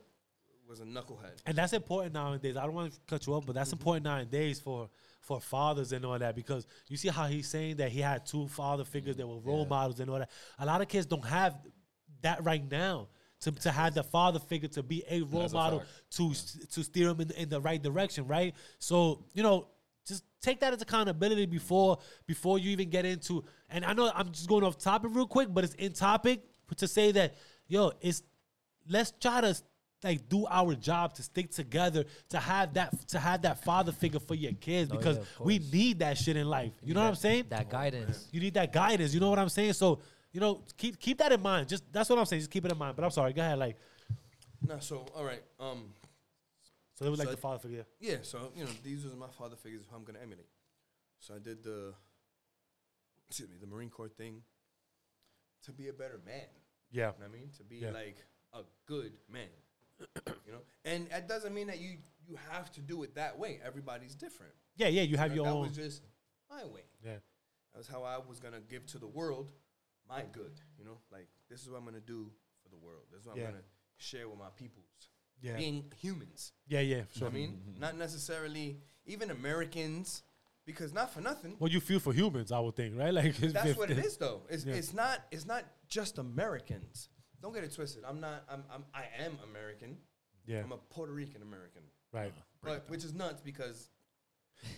was 0.68 0.80
a 0.80 0.84
knucklehead. 0.84 1.40
And 1.46 1.56
that's 1.56 1.72
important 1.72 2.14
nowadays. 2.14 2.56
I 2.56 2.64
don't 2.64 2.74
want 2.74 2.92
to 2.92 2.98
cut 3.06 3.26
you 3.26 3.34
off, 3.34 3.46
but 3.46 3.54
that's 3.54 3.70
Mm-hmm. 3.70 3.80
important 3.80 4.04
nowadays 4.04 4.60
for 4.60 4.88
for 5.20 5.40
fathers 5.40 5.92
and 5.92 6.04
all 6.06 6.18
that 6.18 6.34
because 6.34 6.66
you 6.88 6.96
see 6.96 7.08
how 7.08 7.26
he's 7.26 7.48
saying 7.48 7.76
that 7.76 7.90
he 7.90 8.00
had 8.00 8.24
two 8.24 8.46
father 8.48 8.84
figures 8.84 9.16
that 9.16 9.26
were 9.26 9.38
role 9.40 9.66
models 9.66 10.00
and 10.00 10.08
all 10.10 10.18
that. 10.18 10.30
A 10.58 10.64
lot 10.64 10.80
of 10.80 10.88
kids 10.88 11.04
don't 11.06 11.24
have 11.24 11.54
that 12.22 12.42
right 12.44 12.68
now. 12.70 13.08
To, 13.42 13.52
to 13.52 13.70
have 13.70 13.94
the 13.94 14.02
father 14.02 14.40
figure 14.40 14.68
to 14.70 14.82
be 14.82 15.04
a 15.08 15.20
role 15.22 15.42
That's 15.42 15.52
model 15.52 15.84
to 16.10 16.30
s 16.30 16.58
to 16.72 16.82
steer 16.82 17.06
them 17.06 17.20
in, 17.20 17.30
in 17.42 17.48
the 17.48 17.60
right 17.60 17.80
direction, 17.80 18.26
right? 18.26 18.52
So 18.80 19.24
you 19.32 19.44
know, 19.44 19.68
just 20.04 20.24
take 20.42 20.58
that 20.60 20.72
as 20.72 20.82
accountability 20.82 21.46
before 21.46 21.98
before 22.26 22.58
you 22.58 22.70
even 22.70 22.90
get 22.90 23.04
into. 23.04 23.44
And 23.70 23.84
I 23.84 23.92
know 23.92 24.10
I'm 24.12 24.32
just 24.32 24.48
going 24.48 24.64
off 24.64 24.76
topic 24.76 25.12
real 25.14 25.26
quick, 25.28 25.48
but 25.54 25.62
it's 25.62 25.74
in 25.74 25.92
topic 25.92 26.42
to 26.78 26.88
say 26.88 27.12
that 27.12 27.36
yo, 27.68 27.92
it's 28.00 28.22
let's 28.88 29.12
try 29.20 29.40
to 29.40 29.54
like 30.04 30.28
do 30.28 30.46
our 30.48 30.74
job 30.74 31.14
to 31.14 31.22
stick 31.22 31.50
together 31.50 32.04
to 32.28 32.38
have 32.38 32.74
that 32.74 33.08
to 33.08 33.18
have 33.18 33.42
that 33.42 33.64
father 33.64 33.90
figure 33.92 34.20
for 34.20 34.34
your 34.34 34.52
kids 34.52 34.90
Oh, 34.92 34.96
because 34.96 35.18
yeah, 35.18 35.24
we 35.40 35.58
need 35.58 35.98
that 36.00 36.16
shit 36.18 36.36
in 36.36 36.48
life. 36.48 36.72
You 36.82 36.94
know 36.94 37.02
what 37.02 37.08
I'm 37.08 37.14
saying? 37.16 37.46
That 37.48 37.68
guidance. 37.68 38.28
You 38.32 38.40
need 38.40 38.54
that 38.54 38.72
guidance. 38.72 39.12
You 39.12 39.20
know 39.20 39.30
what 39.30 39.38
I'm 39.38 39.48
saying? 39.48 39.72
So 39.72 39.98
you 40.32 40.40
know, 40.40 40.62
keep 40.76 40.98
keep 41.00 41.18
that 41.18 41.32
in 41.32 41.40
mind. 41.42 41.68
Just 41.68 41.84
that's 41.92 42.08
what 42.10 42.18
I'm 42.18 42.26
saying. 42.26 42.40
Just 42.40 42.50
keep 42.50 42.64
it 42.64 42.70
in 42.72 42.78
mind. 42.78 42.94
But 42.96 43.04
I'm 43.04 43.10
sorry. 43.10 43.32
Go 43.32 43.42
ahead. 43.42 43.58
Like 43.58 43.76
No, 44.66 44.78
so 44.78 45.06
all 45.16 45.24
right. 45.24 45.42
Um, 45.58 45.86
so, 46.94 47.04
it 47.06 47.10
was 47.10 47.18
like 47.18 47.28
So- 47.28 47.34
the 47.34 47.40
father 47.40 47.58
figure. 47.60 47.86
yeah. 48.00 48.16
So 48.22 48.52
you 48.54 48.64
know, 48.64 48.70
these 48.84 49.04
are 49.04 49.08
my 49.16 49.28
father 49.38 49.56
figures 49.56 49.82
who 49.88 49.96
I'm 49.96 50.04
gonna 50.04 50.18
emulate. 50.20 50.48
So 51.20 51.34
I 51.34 51.38
did 51.40 51.64
the, 51.64 51.92
excuse 53.28 53.48
me, 53.48 53.56
the 53.60 53.66
Marine 53.66 53.90
Corps 53.90 54.08
thing 54.08 54.42
to 55.64 55.72
be 55.72 55.88
a 55.88 55.92
better 55.92 56.20
man. 56.24 56.42
Yeah. 56.92 57.00
You 57.00 57.00
know 57.06 57.14
what 57.18 57.26
I 57.26 57.32
mean? 57.40 57.50
To 57.58 57.64
be 57.64 57.76
Yeah. 57.78 57.90
like 57.90 58.16
a 58.52 58.60
good 58.86 59.12
man. 59.30 59.48
You 60.46 60.52
know? 60.52 60.60
And 60.84 61.08
that 61.10 61.28
doesn't 61.28 61.54
mean 61.54 61.66
that 61.68 61.78
you 61.80 61.96
you 62.26 62.36
have 62.50 62.70
to 62.72 62.80
do 62.80 63.02
it 63.04 63.14
that 63.14 63.38
way. 63.38 63.58
Everybody's 63.64 64.14
different. 64.14 64.52
Yeah. 64.76 64.88
Yeah. 64.88 65.02
You 65.02 65.16
have 65.16 65.30
know, 65.30 65.36
your 65.36 65.44
that 65.46 65.52
own. 65.52 65.68
was 65.68 65.76
just 65.76 66.02
my 66.50 66.64
way. 66.66 66.82
Yeah. 67.04 67.14
That 67.72 67.78
was 67.78 67.88
how 67.88 68.02
I 68.02 68.18
was 68.18 68.38
gonna 68.40 68.60
give 68.68 68.84
to 68.86 68.98
the 68.98 69.06
world 69.06 69.50
my 70.08 70.22
good. 70.32 70.60
You 70.78 70.84
know, 70.84 70.98
like 71.10 71.28
this 71.50 71.62
is 71.62 71.70
what 71.70 71.78
I'm 71.78 71.84
gonna 71.84 72.00
do 72.00 72.30
for 72.62 72.68
the 72.68 72.76
world. 72.76 73.04
This 73.10 73.20
is 73.22 73.26
what 73.26 73.36
Yeah. 73.36 73.44
I'm 73.46 73.50
gonna 73.52 73.64
share 73.96 74.28
with 74.28 74.38
my 74.38 74.50
peoples. 74.56 74.84
Yeah. 75.40 75.56
Being 75.56 75.84
humans. 76.00 76.52
Yeah. 76.66 76.80
Yeah. 76.80 76.96
You 76.96 77.00
know 77.02 77.06
Sure. 77.12 77.28
what 77.28 77.34
I 77.34 77.38
mean? 77.38 77.60
Mm-hmm. 77.70 77.80
Not 77.80 77.96
necessarily 77.96 78.80
even 79.06 79.30
Americans, 79.30 80.22
because 80.66 80.92
not 80.92 81.10
for 81.14 81.20
nothing. 81.22 81.56
Well, 81.58 81.70
you 81.70 81.80
feel 81.80 81.98
for 81.98 82.12
humans, 82.12 82.52
I 82.52 82.58
would 82.60 82.76
think, 82.76 82.94
right? 82.98 83.14
Like 83.14 83.26
it's- 83.42 83.52
That's 83.54 83.78
what 83.78 83.90
it 83.90 83.98
is, 83.98 84.18
though. 84.18 84.42
It's, 84.50 84.64
Yeah. 84.66 84.74
it's 84.74 84.92
not. 84.92 85.24
It's 85.30 85.46
not 85.46 85.64
just 85.88 86.18
Americans. 86.18 87.08
Don't 87.40 87.54
get 87.54 87.64
it 87.64 87.74
twisted. 87.74 88.04
I'm 88.06 88.20
not. 88.20 88.44
I'm. 88.50 88.64
I'm 88.72 88.84
I 88.94 89.04
am 89.24 89.38
American. 89.50 89.96
Yeah. 90.46 90.62
I'm 90.64 90.72
a 90.72 90.76
Puerto 90.76 91.12
Rican 91.12 91.42
American, 91.42 91.82
Right. 92.12 92.32
but 92.62 92.84
which 92.88 93.04
is 93.04 93.14
nuts 93.14 93.40
because. 93.40 93.88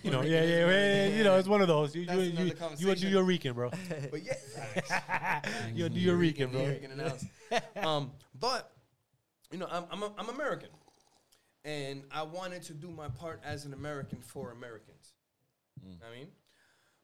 You 0.02 0.10
know. 0.10 0.18
Puerto 0.18 0.30
Yeah. 0.34 0.42
Yeah. 0.44 0.66
is- 0.68 1.10
yeah, 1.12 1.16
You 1.18 1.24
know. 1.24 1.36
It's 1.38 1.48
one 1.48 1.62
of 1.62 1.68
those. 1.68 1.94
You. 1.94 2.04
That's 2.06 2.18
You. 2.18 2.24
another 2.30 2.40
You. 2.42 2.46
You 2.46 2.52
a 2.52 2.54
conversation. 2.56 3.10
New 3.12 3.22
Rican, 3.22 3.52
bro. 3.54 3.70
But 4.10 4.22
yeah, 4.24 5.40
You're 5.74 5.86
a 5.86 5.90
New 5.90 6.14
Rican, 6.16 6.50
bro. 6.50 6.60
American 6.60 6.90
in 6.92 7.84
um, 7.84 8.10
but 8.38 8.72
you 9.50 9.58
know, 9.58 9.68
I'm 9.70 9.84
I'm, 9.90 10.02
a, 10.02 10.12
I'm 10.18 10.28
American, 10.28 10.68
and 11.64 12.02
I 12.12 12.22
wanted 12.22 12.62
to 12.64 12.74
do 12.74 12.90
my 12.90 13.08
part 13.08 13.40
as 13.44 13.64
an 13.64 13.72
American 13.72 14.20
for 14.20 14.52
Americans. 14.52 15.14
I 16.06 16.14
mean, 16.16 16.28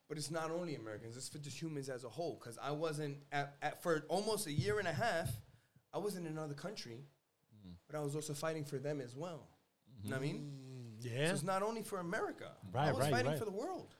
but 0.08 0.18
it's 0.18 0.30
not 0.30 0.50
only 0.50 0.74
Americans; 0.76 1.16
it's 1.16 1.28
for 1.30 1.38
just 1.38 1.60
humans 1.60 1.88
as 1.88 2.04
a 2.04 2.08
whole. 2.08 2.38
Because 2.38 2.58
I 2.62 2.72
wasn't 2.72 3.16
at, 3.32 3.56
at 3.62 3.82
for 3.82 4.04
almost 4.08 4.46
a 4.46 4.52
year 4.52 4.78
and 4.78 4.86
a 4.86 4.92
half, 4.92 5.30
I 5.96 5.98
was 5.98 6.16
in 6.16 6.26
another 6.26 6.54
country, 6.54 7.06
but 7.86 7.96
I 7.96 8.00
was 8.00 8.14
also 8.14 8.34
fighting 8.34 8.64
for 8.64 8.78
them 8.78 9.00
as 9.00 9.16
well. 9.16 9.48
You 10.02 10.10
know 10.10 10.16
what 10.16 10.22
I 10.22 10.26
mean? 10.26 10.52
Mm, 11.00 11.04
yeah. 11.04 11.28
So 11.28 11.34
it's 11.34 11.42
not 11.42 11.62
only 11.62 11.82
for 11.82 12.00
America. 12.00 12.50
Right, 12.70 12.88
I 12.88 12.92
was 12.92 13.00
right, 13.00 13.12
fighting 13.12 13.30
right. 13.30 13.38
for 13.38 13.46
the 13.46 13.50
world. 13.50 13.94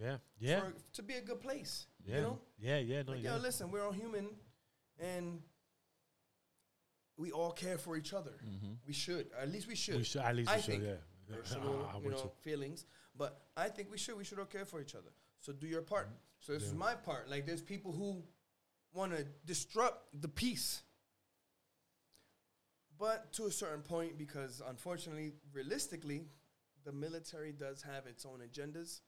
Yeah. 0.00 0.16
Yeah. 0.38 0.60
For, 0.60 0.72
to 0.94 1.02
be 1.02 1.14
a 1.14 1.20
good 1.20 1.40
place. 1.40 1.86
Yeah. 2.06 2.16
You 2.16 2.22
know? 2.22 2.38
Yeah. 2.58 2.78
Yeah. 2.78 3.02
No. 3.02 3.12
Like, 3.12 3.22
yeah. 3.22 3.36
yo, 3.36 3.42
listen, 3.42 3.70
we're 3.70 3.84
all 3.84 3.92
human, 3.92 4.30
and 4.98 5.40
we 7.18 7.30
all 7.32 7.52
care 7.52 7.76
for 7.76 7.98
each 7.98 8.14
other. 8.14 8.36
Mm-hmm. 8.48 8.72
We 8.86 8.94
should, 8.94 9.26
at 9.38 9.52
least 9.52 9.68
we 9.68 9.74
should. 9.76 9.96
We 9.96 10.04
should. 10.04 10.22
At 10.22 10.34
least 10.34 10.50
I 10.50 10.56
we 10.56 10.62
should. 10.62 10.70
think 10.70 10.84
Yeah. 10.84 11.36
personal, 11.36 11.86
I- 11.92 11.98
I 11.98 12.00
you 12.00 12.10
know, 12.10 12.16
too. 12.16 12.30
feelings, 12.40 12.86
but 13.14 13.42
I 13.58 13.68
think 13.68 13.90
we 13.90 13.98
should. 13.98 14.16
We 14.16 14.24
should 14.24 14.38
all 14.38 14.46
care 14.46 14.64
for 14.64 14.80
each 14.80 14.94
other. 14.94 15.12
So 15.40 15.52
do 15.52 15.66
your 15.66 15.82
part. 15.82 16.06
Mm-hmm. 16.06 16.40
So 16.40 16.52
this 16.54 16.62
is 16.62 16.72
my 16.74 16.94
part. 16.94 17.28
Like, 17.28 17.44
there's 17.46 17.62
people 17.62 17.92
who 17.92 18.22
want 18.94 19.12
to 19.12 19.26
disrupt 19.44 20.08
the 20.20 20.28
peace, 20.28 20.82
but 23.02 23.32
to 23.32 23.46
a 23.46 23.50
certain 23.50 23.82
point, 23.82 24.16
because 24.16 24.62
unfortunately, 24.74 25.32
realistically, 25.52 26.20
the 26.84 26.92
military 26.92 27.52
does 27.52 27.82
have 27.82 28.06
its 28.06 28.24
own 28.24 28.40
agendas, 28.48 29.00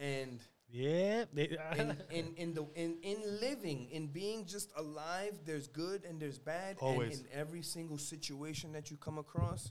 and 0.00 0.40
Yeah. 0.68 1.24
they- 1.32 1.56
in, 1.82 1.88
in 2.10 2.26
in 2.42 2.54
the 2.58 2.64
in 2.74 2.90
in 3.02 3.18
living 3.40 3.80
in 3.96 4.08
being 4.20 4.46
just 4.54 4.68
alive, 4.76 5.34
there's 5.44 5.68
good 5.68 6.04
and 6.08 6.20
there's 6.20 6.40
bad, 6.40 6.76
Always. 6.80 7.18
and 7.18 7.26
in 7.26 7.32
every 7.42 7.62
single 7.62 7.98
situation 7.98 8.72
that 8.72 8.90
you 8.90 8.96
come 8.96 9.18
across, 9.18 9.70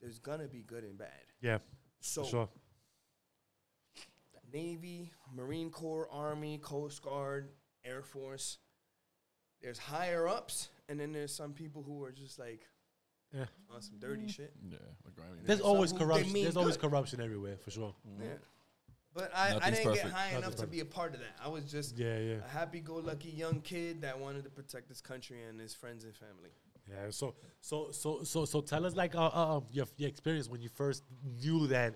there's 0.00 0.18
gonna 0.18 0.48
be 0.48 0.62
good 0.62 0.82
and 0.84 0.98
bad. 0.98 1.24
yeah. 1.40 1.58
So 2.00 2.24
sure. 2.24 2.48
Navy, 4.52 5.12
Marine 5.32 5.70
Corps, 5.70 6.08
Army, 6.10 6.58
Coast 6.58 7.02
Guard, 7.02 7.50
Air 7.84 8.02
Force. 8.02 8.58
There's 9.62 9.78
higher 9.78 10.26
ups, 10.26 10.70
and 10.88 10.98
then 10.98 11.12
there's 11.12 11.32
some 11.42 11.52
people 11.52 11.82
who 11.84 12.02
are 12.02 12.10
just 12.12 12.38
like 12.38 12.66
Yeah. 13.32 13.44
on 13.74 13.80
some 13.82 13.98
dirty 13.98 14.26
shit. 14.28 14.52
Yeah, 14.68 14.78
like 15.04 15.14
grimy. 15.14 15.38
There's 15.44 15.60
some 15.60 15.68
always 15.68 15.92
who 15.92 15.98
they 15.98 16.04
corruption. 16.04 16.32
mean 16.32 16.42
There's 16.44 16.56
always 16.56 16.76
good. 16.76 16.90
corruption 16.90 17.20
everywhere, 17.20 17.56
for 17.58 17.70
sure. 17.70 17.94
Yeah. 18.20 18.26
But 19.14 19.30
I, 19.34 19.48
I 19.48 19.52
Nothing's 19.54 19.78
didn't 19.78 19.92
get 19.94 20.02
perfect. 20.02 20.14
high 20.14 20.38
enough 20.38 20.54
to 20.56 20.66
be 20.66 20.80
a 20.80 20.84
part 20.84 21.14
of 21.14 21.20
that. 21.20 21.36
I 21.44 21.48
was 21.48 21.64
just 21.64 21.98
Yeah, 21.98 22.18
yeah. 22.18 22.34
a 22.44 22.48
happy-go-lucky 22.48 23.30
young 23.30 23.60
kid 23.60 24.02
that 24.02 24.18
wanted 24.18 24.44
to 24.44 24.50
protect 24.50 24.88
his 24.88 25.00
country 25.00 25.42
and 25.48 25.60
his 25.60 25.74
friends 25.74 26.04
and 26.04 26.14
family. 26.14 26.50
Yeah. 26.88 27.10
So, 27.10 27.34
so, 27.60 27.90
so, 27.92 28.22
so, 28.24 28.44
so, 28.44 28.60
tell 28.60 28.84
us 28.86 28.94
like 28.96 29.14
uh, 29.14 29.26
uh, 29.26 29.56
um, 29.58 29.64
your 29.70 29.86
your 29.96 30.08
experience 30.08 30.48
when 30.48 30.60
you 30.60 30.68
first 30.68 31.02
knew 31.42 31.66
that 31.68 31.94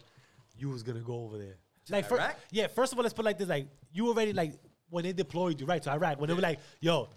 you 0.56 0.68
was 0.70 0.82
gonna 0.82 1.00
go 1.00 1.24
over 1.24 1.38
there. 1.38 1.56
Like, 1.88 2.08
fir- 2.08 2.16
Iraq? 2.16 2.38
yeah. 2.50 2.66
First 2.68 2.92
of 2.92 2.98
all, 2.98 3.02
let's 3.02 3.14
put 3.14 3.22
it 3.24 3.26
like 3.26 3.38
this: 3.38 3.48
like 3.48 3.66
you 3.92 4.08
already 4.08 4.32
like 4.32 4.52
when 4.90 5.04
they 5.04 5.12
deployed 5.12 5.60
you 5.60 5.66
right 5.66 5.82
to 5.82 5.90
Iraq. 5.90 6.20
When 6.20 6.28
they 6.28 6.34
were 6.34 6.40
like, 6.40 6.58
"Yo, 6.80 7.08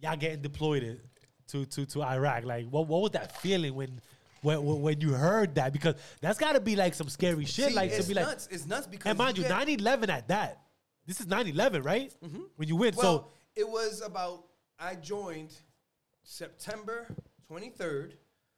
y'all 0.00 0.16
getting 0.16 0.40
deployed 0.42 0.82
in- 0.82 1.00
to 1.52 1.64
to 1.66 1.86
to 1.86 2.02
Iraq." 2.02 2.44
Like, 2.44 2.66
what 2.68 2.86
what 2.88 3.02
was 3.02 3.10
that 3.12 3.40
feeling 3.40 3.74
when? 3.74 4.00
When, 4.42 4.60
when, 4.64 4.82
when 4.82 5.00
you 5.00 5.10
heard 5.12 5.54
that, 5.54 5.72
because 5.72 5.94
that's 6.20 6.36
got 6.36 6.54
to 6.54 6.60
be 6.60 6.74
like 6.74 6.94
some 6.94 7.08
scary 7.08 7.44
shit. 7.44 7.68
See, 7.68 7.74
like 7.76 7.92
it's 7.92 8.08
to 8.08 8.08
be 8.08 8.14
like. 8.20 8.26
It's 8.50 8.66
nuts 8.66 8.88
because 8.88 9.10
and 9.10 9.16
mind 9.16 9.38
you, 9.38 9.44
get- 9.44 9.50
9 9.50 9.68
11 9.68 10.10
at 10.10 10.26
that. 10.26 10.62
This 11.06 11.20
is 11.20 11.28
9 11.28 11.46
11, 11.46 11.84
right? 11.84 12.12
Mm-hmm. 12.24 12.40
When 12.56 12.66
you 12.66 12.74
win. 12.74 12.92
Well, 12.96 13.18
so, 13.20 13.26
it 13.54 13.68
was 13.68 14.02
about 14.04 14.42
I 14.80 14.96
joined 14.96 15.54
September 16.24 17.06
23rd, 17.50 18.14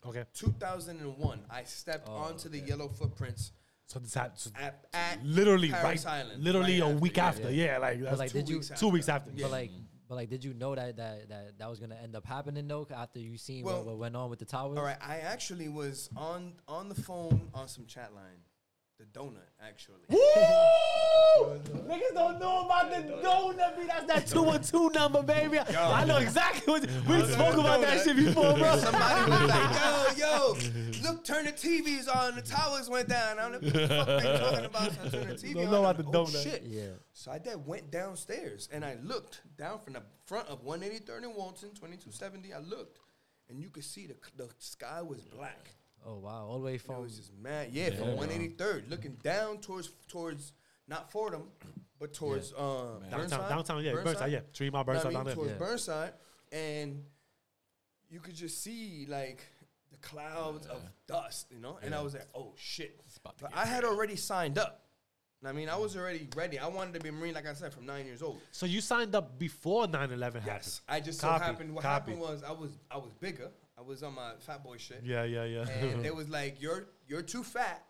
okay. 0.07 0.25
2001. 0.35 1.41
I 1.51 1.65
stepped 1.65 2.09
Oh, 2.11 2.15
onto 2.15 2.49
the 2.49 2.61
yellow 2.61 2.89
footprints 2.89 3.53
So 3.87 3.99
this 3.99 4.15
happened. 4.15 4.39
So 4.39 4.51
at, 4.59 4.87
at 4.95 5.25
literally 5.25 5.69
Parris 5.69 6.05
right, 6.07 6.21
Island. 6.21 6.43
literally 6.43 6.81
right 6.81 6.93
a 6.93 6.97
week 6.97 7.17
yeah. 7.19 7.27
after. 7.27 7.51
Yeah, 7.51 7.79
like 7.79 8.01
that's 8.01 8.19
like, 8.19 8.31
two, 8.33 8.39
did 8.39 8.49
you- 8.49 8.57
weeks 8.57 8.73
two 8.77 8.89
weeks 8.89 9.09
after. 9.09 9.31
Yeah. 9.35 9.43
But 9.45 9.51
like, 9.53 9.71
but 10.15 10.21
like, 10.21 10.31
did 10.31 10.45
you 10.45 10.55
know 10.55 10.75
that 10.75 10.97
that 10.97 11.29
that, 11.29 11.59
that 11.59 11.69
was 11.69 11.81
gonna 11.81 11.97
end 12.01 12.15
up 12.15 12.25
happening 12.25 12.69
though? 12.69 12.87
After 12.95 13.19
you 13.19 13.37
seen 13.37 13.65
Well, 13.65 13.79
what, 13.79 13.87
what 13.87 13.99
went 13.99 14.17
on 14.17 14.31
with 14.31 14.39
the 14.39 14.45
towers. 14.45 14.79
All 14.79 14.85
right, 14.85 14.97
I 15.01 15.19
actually 15.19 15.69
was 15.69 16.09
on 16.17 16.53
on 16.69 16.89
the 16.89 16.95
phone 16.95 17.51
on 17.53 17.67
some 17.69 17.87
chat 17.87 18.15
line, 18.15 18.41
the 19.13 19.19
donut 19.19 19.49
actually. 19.61 20.03
Woo! 20.09 20.19
Niggas 21.89 22.15
don't 22.15 22.39
know 22.41 22.65
about 22.65 22.91
the 22.91 23.13
donut. 23.23 23.77
B. 23.77 23.87
That's 23.87 24.07
that 24.07 24.27
two 24.27 24.43
one 24.43 24.63
two 24.63 24.91
number, 24.91 25.23
baby. 25.23 25.59
I 25.59 26.05
know 26.05 26.17
exactly 26.17 26.73
what 26.73 26.83
we 26.83 27.33
spoke 27.33 27.55
about 27.55 27.81
that 27.81 28.05
shit 28.05 28.17
before, 28.17 28.55
bro. 28.55 28.77
Somebody 28.79 29.31
was 29.31 29.49
like, 29.49 30.19
"Yo, 30.19 30.27
yo, 30.27 30.57
look, 31.03 31.25
turn 31.25 31.45
the 31.45 31.53
TVs 31.53 32.15
on. 32.15 32.37
The 32.37 32.43
towers 32.43 32.89
went 32.89 33.09
down." 33.09 33.39
I 33.39 33.49
don't 33.49 33.63
know 33.63 33.71
what 33.71 33.73
the 33.73 33.89
fuck 33.89 34.07
they 34.23 34.39
talking 34.39 34.65
about. 34.65 34.93
So 34.93 35.01
I 35.05 35.09
turned 35.09 35.31
the 35.31 35.35
TV 35.35 35.55
Don't 35.55 35.65
on. 35.67 35.71
know 35.71 35.81
about 35.81 35.97
the 35.97 36.03
like, 36.05 36.13
donut. 36.13 36.37
Oh, 36.37 36.43
shit. 36.43 36.63
Yeah. 36.67 36.83
So 37.13 37.33
I 37.33 37.39
then 37.39 37.65
went 37.65 37.91
downstairs 37.91 38.69
and 38.73 38.85
I 38.85 38.97
looked 39.03 39.41
down 39.57 39.81
from 39.81 39.95
the 39.95 40.03
front 40.27 40.49
of 40.49 40.65
183rd 40.65 41.25
and 41.25 41.35
Walton, 41.35 41.71
2270. 41.71 42.53
I 42.53 42.59
looked, 42.59 42.99
and 43.49 43.61
you 43.61 43.71
could 43.71 43.85
see 43.85 44.07
the 44.07 44.17
the 44.37 44.49
sky 44.59 45.03
was 45.03 45.21
black. 45.23 45.75
Oh 46.07 46.19
wow, 46.19 46.47
all 46.49 46.59
the 46.59 46.65
way 46.67 46.75
It 46.75 46.83
from 46.83 47.01
was 47.03 47.17
just 47.17 47.33
mad. 47.43 47.69
Yeah, 47.73 47.91
from 47.91 48.09
183rd, 48.09 48.91
looking 48.91 49.17
down 49.23 49.59
towards 49.59 49.91
towards 50.09 50.53
not 50.87 51.11
Fordham, 51.11 51.45
but 51.99 52.13
towards 52.13 52.53
uh, 52.53 52.99
Downtown, 53.11 53.11
Burnside. 53.21 53.49
downtown, 53.49 53.85
yeah, 53.85 53.93
Burnside, 53.93 54.33
yeah. 54.33 54.41
Tree 54.53 54.69
Mile, 54.71 54.83
You 54.83 54.87
know 54.87 54.93
Burnside 54.93 55.07
I 55.07 55.13
down 55.15 55.19
mean? 55.21 55.27
there. 55.27 55.35
Towards 55.35 55.51
Yeah. 55.53 55.59
Burnside, 55.59 56.13
and 56.53 57.05
you 58.11 58.21
could 58.21 58.35
just 58.35 58.63
see 58.63 59.07
like 59.09 59.41
the 59.93 59.97
clouds 59.99 60.67
of 60.67 60.83
dust, 61.07 61.47
you 61.51 61.59
know. 61.59 61.79
And 61.83 61.95
I 61.95 62.03
was 62.03 62.13
like, 62.15 62.29
"Oh 62.35 62.53
shit!" 62.57 63.01
But 63.23 63.35
I 63.55 63.65
had 63.65 63.85
already 63.85 64.17
signed 64.17 64.59
up. 64.59 64.83
I 65.47 65.53
mean, 65.53 65.69
I 65.69 65.77
was 65.77 65.95
already 65.95 66.27
ready. 66.37 66.59
I 66.59 66.67
wanted 66.69 66.95
to 66.95 67.01
be 67.01 67.11
a 67.11 67.13
Marine, 67.13 67.35
like 67.35 67.47
I 67.47 67.53
said, 67.53 67.71
from 67.75 67.85
nine 67.85 68.07
years 68.07 68.23
old. 68.23 68.41
So 68.51 68.65
you 68.65 68.81
signed 68.81 69.15
up 69.15 69.39
before 69.39 69.87
9 69.87 70.11
11 70.11 70.41
happened? 70.41 70.47
Yes, 70.65 70.81
I 70.89 71.01
just 71.01 71.21
so 71.21 71.29
happened. 71.33 71.75
What 71.75 71.83
copy. 71.83 72.13
happened 72.13 72.21
was 72.21 72.43
I 72.43 72.53
was 72.53 72.71
I 72.91 72.97
was 72.97 73.13
bigger. 73.21 73.51
I 73.77 73.83
was 73.83 74.03
on 74.03 74.15
my 74.15 74.33
fat 74.41 74.63
boy 74.63 74.77
shit. 74.79 75.03
Yeah, 75.05 75.25
yeah, 75.25 75.45
yeah. 75.45 75.69
and 75.69 76.05
they 76.05 76.11
was 76.21 76.29
like, 76.29 76.61
"You're 76.63 76.87
you're 77.09 77.23
too 77.23 77.43
fat. 77.43 77.85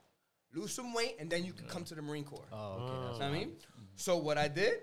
Lose 0.55 0.73
some 0.73 0.95
weight, 0.95 1.17
and 1.19 1.29
then 1.29 1.45
you 1.45 1.53
can 1.53 1.67
come 1.67 1.85
to 1.85 1.95
the 1.95 2.03
Marine 2.03 2.25
Corps." 2.25 2.47
oh 2.53 2.73
okay, 2.83 3.07
that's 3.07 3.19
what 3.19 3.27
I 3.29 3.33
mean, 3.33 3.49
Mm-hmm. 3.49 3.85
so 3.97 4.17
what 4.19 4.39
I 4.39 4.49
did, 4.49 4.75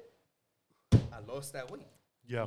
I 0.93 1.19
lost 1.27 1.53
that 1.53 1.71
weight. 1.71 1.87
yeah. 2.27 2.45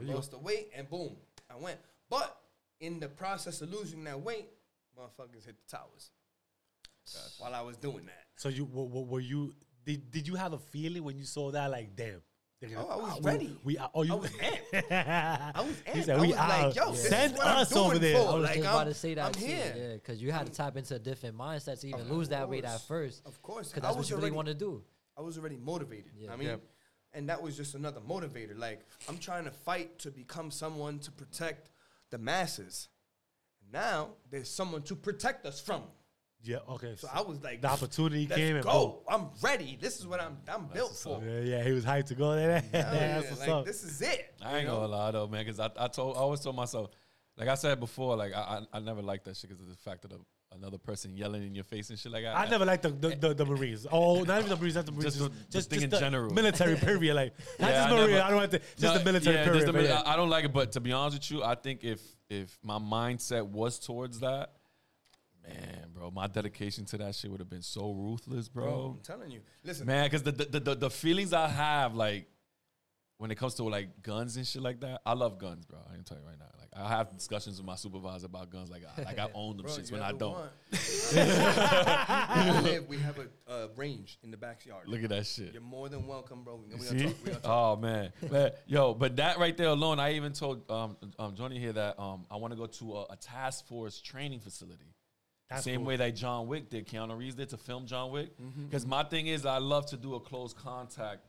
I 0.00 0.02
lost 0.04 0.30
the 0.30 0.38
weight, 0.38 0.70
and 0.74 0.88
boom, 0.88 1.16
I 1.50 1.56
went. 1.56 1.78
But 2.08 2.36
in 2.80 2.98
the 3.00 3.08
process 3.08 3.60
of 3.60 3.70
losing 3.72 4.04
that 4.04 4.20
weight, 4.20 4.48
motherfuckers 4.98 5.44
hit 5.44 5.56
the 5.58 5.76
towers. 5.76 6.10
While 7.38 7.54
I 7.54 7.60
was 7.62 7.76
doing 7.76 8.06
that, 8.06 8.24
So 8.36 8.48
you 8.48 8.64
w- 8.66 8.86
w- 8.88 9.06
were 9.06 9.20
you 9.20 9.52
did 9.84 10.10
did 10.10 10.28
you 10.28 10.36
have 10.36 10.52
a 10.52 10.58
feeling 10.58 11.02
when 11.02 11.18
you 11.18 11.24
saw 11.24 11.50
that 11.50 11.70
like 11.70 11.96
damn? 11.96 12.22
They're 12.60 12.78
Oh, 12.78 12.88
I 12.88 12.96
was 12.96 13.20
we- 13.20 13.30
ready. 13.30 13.58
We, 13.64 13.78
are- 13.78 13.90
oh 13.94 14.02
you 14.02 14.12
I 14.12 14.16
was 14.16 14.30
amped. 14.30 14.92
I 15.54 15.60
was 15.62 15.82
He 15.86 15.92
amped. 16.00 16.04
said 16.04 16.16
I 16.18 16.20
we 16.20 16.26
was 16.28 16.36
like, 16.36 16.50
out. 16.50 16.76
"Yo, 16.76 16.90
this 16.92 17.02
is 17.04 17.08
Send 17.08 17.36
what 17.36 17.46
I'm 17.46 17.56
us 17.58 17.76
over 17.76 17.98
there. 17.98 18.16
for." 18.16 18.28
I 18.30 18.34
was 18.34 18.42
Like, 18.44 18.54
just 18.56 18.66
I'm- 18.66 18.74
about 18.76 18.84
to 18.84 18.94
say 18.94 19.14
that 19.14 19.26
I'm 19.26 19.32
too. 19.32 19.46
here. 19.46 19.74
Yeah, 19.76 19.94
because 19.94 20.22
you 20.22 20.30
had 20.32 20.46
to 20.46 20.52
tap 20.52 20.76
into 20.76 20.94
a 20.94 20.98
different 20.98 21.36
mindset 21.38 21.80
to 21.80 21.88
even 21.88 22.00
Of 22.00 22.10
lose 22.10 22.28
that 22.28 22.48
weight 22.48 22.64
at 22.64 22.80
first. 22.82 23.22
Of 23.26 23.40
course, 23.42 23.68
because 23.68 23.82
that's 23.82 23.96
what 23.96 24.10
you 24.10 24.16
really 24.16 24.30
want 24.30 24.48
to 24.48 24.54
do. 24.54 24.82
I 25.16 25.22
was 25.22 25.38
already 25.38 25.56
motivated. 25.56 26.12
Yeah. 26.16 26.32
I 26.32 26.36
mean, 26.36 26.48
Yeah. 26.48 26.56
and 27.14 27.28
that 27.28 27.42
was 27.42 27.56
just 27.56 27.74
another 27.74 28.00
motivator. 28.00 28.58
Like 28.58 28.80
I'm 29.08 29.18
trying 29.18 29.44
to 29.44 29.50
fight 29.50 29.98
to 30.00 30.10
become 30.10 30.50
someone 30.50 30.98
to 31.00 31.10
protect 31.10 31.70
the 32.10 32.18
masses. 32.18 32.88
Now 33.72 34.10
there's 34.30 34.50
someone 34.50 34.82
to 34.82 34.96
protect 34.96 35.46
us 35.46 35.60
from. 35.60 35.82
Yeah, 36.42 36.58
okay. 36.70 36.94
So 36.96 37.08
I 37.12 37.20
was 37.20 37.42
like, 37.42 37.60
the 37.60 37.68
opportunity 37.70 38.26
Let's 38.26 38.40
came 38.40 38.56
and 38.56 38.64
go. 38.64 39.02
I'm 39.08 39.26
ready. 39.42 39.76
This 39.80 39.98
is 39.98 40.06
what 40.06 40.20
I'm. 40.20 40.38
I'm 40.48 40.66
built 40.66 40.96
for. 40.96 41.22
Yeah, 41.22 41.40
yeah, 41.40 41.62
he 41.64 41.72
was 41.72 41.84
hyped 41.84 42.06
to 42.06 42.14
go 42.14 42.34
there. 42.34 42.60
Hell 42.60 42.64
yeah, 42.72 43.18
That's 43.18 43.28
what's 43.30 43.40
like, 43.40 43.48
up. 43.50 43.66
This 43.66 43.82
is 43.84 44.00
it. 44.00 44.34
I 44.42 44.58
ain't 44.58 44.66
know? 44.66 44.76
gonna 44.76 44.86
lie 44.88 45.10
though, 45.10 45.26
man, 45.28 45.44
because 45.44 45.60
I, 45.60 45.68
I 45.78 45.88
told 45.88 46.16
I 46.16 46.20
always 46.20 46.40
told 46.40 46.56
myself, 46.56 46.90
like 47.36 47.48
I 47.48 47.54
said 47.56 47.78
before, 47.78 48.16
like 48.16 48.32
I 48.34 48.60
I, 48.72 48.78
I 48.78 48.80
never 48.80 49.02
liked 49.02 49.26
that 49.26 49.36
shit 49.36 49.50
because 49.50 49.62
of 49.62 49.68
the 49.68 49.76
fact 49.76 50.04
of 50.04 50.10
the, 50.10 50.18
another 50.52 50.78
person 50.78 51.14
yelling 51.14 51.46
in 51.46 51.54
your 51.54 51.62
face 51.64 51.90
and 51.90 51.98
shit 51.98 52.10
like 52.10 52.22
that. 52.24 52.34
I 52.34 52.48
never 52.48 52.64
liked 52.64 52.84
the 52.84 52.88
the, 52.88 53.08
the, 53.16 53.34
the 53.34 53.44
Marines. 53.46 53.86
Oh, 53.92 54.22
not 54.22 54.38
even 54.38 54.48
the 54.48 54.56
Marines, 54.56 54.76
not 54.76 54.86
the 54.86 54.92
Marines. 54.92 55.16
Just 55.16 55.18
Just, 55.18 55.30
the- 55.30 55.36
the 55.44 55.50
just, 55.52 55.70
thing 55.70 55.76
just 55.80 55.84
in 55.84 55.90
the 55.90 55.98
general. 56.00 56.30
Military 56.32 56.76
period, 56.76 57.14
like 57.16 57.34
not 57.60 57.70
Yeah, 57.70 57.76
just 57.76 57.88
I 57.88 57.90
Marine. 57.96 58.10
never- 58.12 58.22
I 58.22 58.28
don't 58.30 58.36
want 58.38 58.50
to. 58.52 58.58
Just 58.58 58.82
No, 58.82 58.98
the 58.98 59.04
military 59.04 59.36
yeah, 59.36 59.44
period. 59.44 59.68
the 59.68 59.72
but 59.74 59.82
mili- 59.82 59.88
yeah. 59.88 60.00
I, 60.06 60.14
I 60.14 60.16
don't 60.16 60.30
like 60.30 60.46
it, 60.46 60.52
but 60.54 60.72
to 60.72 60.80
be 60.80 60.92
honest 60.92 61.18
with 61.18 61.30
you, 61.30 61.44
I 61.44 61.54
think 61.54 61.84
if 61.84 62.00
if 62.30 62.58
my 62.62 62.78
mindset 62.78 63.46
was 63.46 63.78
towards 63.78 64.20
that, 64.20 64.52
man, 65.46 65.86
bro, 65.92 66.10
my 66.10 66.26
dedication 66.26 66.84
to 66.86 66.98
that 66.98 67.14
shit 67.14 67.30
would 67.30 67.40
have 67.40 67.50
been 67.50 67.62
so 67.62 67.92
ruthless, 67.92 68.48
Bro, 68.48 68.64
bro. 68.64 68.96
I'm 68.96 69.02
telling 69.02 69.30
you. 69.30 69.40
Listen, 69.64 69.86
Man, 69.86 70.04
because 70.06 70.22
the, 70.22 70.32
the 70.32 70.60
the 70.60 70.74
the 70.74 70.90
feelings 70.90 71.32
I 71.32 71.48
have, 71.48 71.94
like 71.94 72.26
when 73.18 73.30
it 73.30 73.34
comes 73.34 73.54
to 73.54 73.64
like 73.64 74.02
guns 74.02 74.36
and 74.36 74.46
shit 74.46 74.62
like 74.62 74.80
that, 74.80 75.02
I 75.04 75.12
love 75.12 75.38
guns, 75.38 75.66
bro. 75.66 75.78
I 75.90 75.94
can 75.94 76.04
tell 76.04 76.16
you 76.16 76.24
right 76.24 76.38
now. 76.38 76.46
Like 76.58 76.70
I 76.74 76.88
have 76.88 77.14
discussions 77.14 77.58
with 77.58 77.66
my 77.66 77.74
supervisor 77.76 78.24
about 78.26 78.50
guns, 78.50 78.70
like 78.70 78.82
I, 78.96 79.02
like 79.02 79.18
I 79.18 79.28
own 79.34 79.58
them 79.58 79.66
bro, 79.66 79.74
shits 79.74 79.92
when 79.92 80.00
I 80.00 80.12
don't. 80.12 80.38
we 80.72 82.70
live. 82.70 82.88
We 82.88 82.96
have 82.98 83.18
a 83.18 83.52
uh, 83.52 83.68
range 83.76 84.18
in 84.22 84.30
the 84.30 84.38
backyard. 84.38 84.88
Look 84.88 85.02
at 85.02 85.10
that 85.10 85.26
shit. 85.26 85.52
You're 85.52 85.60
more 85.60 85.90
than 85.90 86.06
welcome, 86.06 86.44
bro. 86.44 86.56
We, 86.56 86.78
See? 86.78 86.94
gonna 86.94 87.08
talk. 87.08 87.16
We 87.24 87.30
gonna 87.30 87.40
talk. 87.42 87.50
Oh 87.52 87.76
man, 87.76 88.12
man, 88.30 88.50
yo, 88.66 88.94
but 88.94 89.16
that 89.16 89.38
right 89.38 89.54
there 89.56 89.68
alone, 89.68 90.00
I 90.00 90.14
even 90.14 90.32
told 90.32 90.70
um, 90.70 90.96
um 91.18 91.34
Johnny 91.34 91.58
here 91.58 91.74
that 91.74 92.00
um 92.00 92.24
I 92.30 92.36
want 92.36 92.52
to 92.52 92.56
go 92.56 92.66
to 92.66 92.96
a, 92.96 93.02
a 93.10 93.16
task 93.16 93.66
force 93.66 94.00
training 94.00 94.40
facility. 94.40 94.94
That's 95.50 95.64
Same 95.64 95.78
cool. 95.78 95.86
way 95.86 95.96
that 95.96 96.14
John 96.14 96.46
Wick 96.46 96.70
did, 96.70 96.86
Keanu 96.86 97.18
Reeves 97.18 97.34
did 97.34 97.48
to 97.50 97.56
film 97.56 97.84
John 97.86 98.12
Wick. 98.12 98.30
Mm-hmm. 98.40 98.66
Because 98.66 98.86
my 98.86 99.02
thing 99.02 99.26
is, 99.26 99.44
I 99.44 99.58
love 99.58 99.86
to 99.86 99.96
do 99.96 100.14
a 100.14 100.20
close 100.20 100.52
contact 100.52 101.20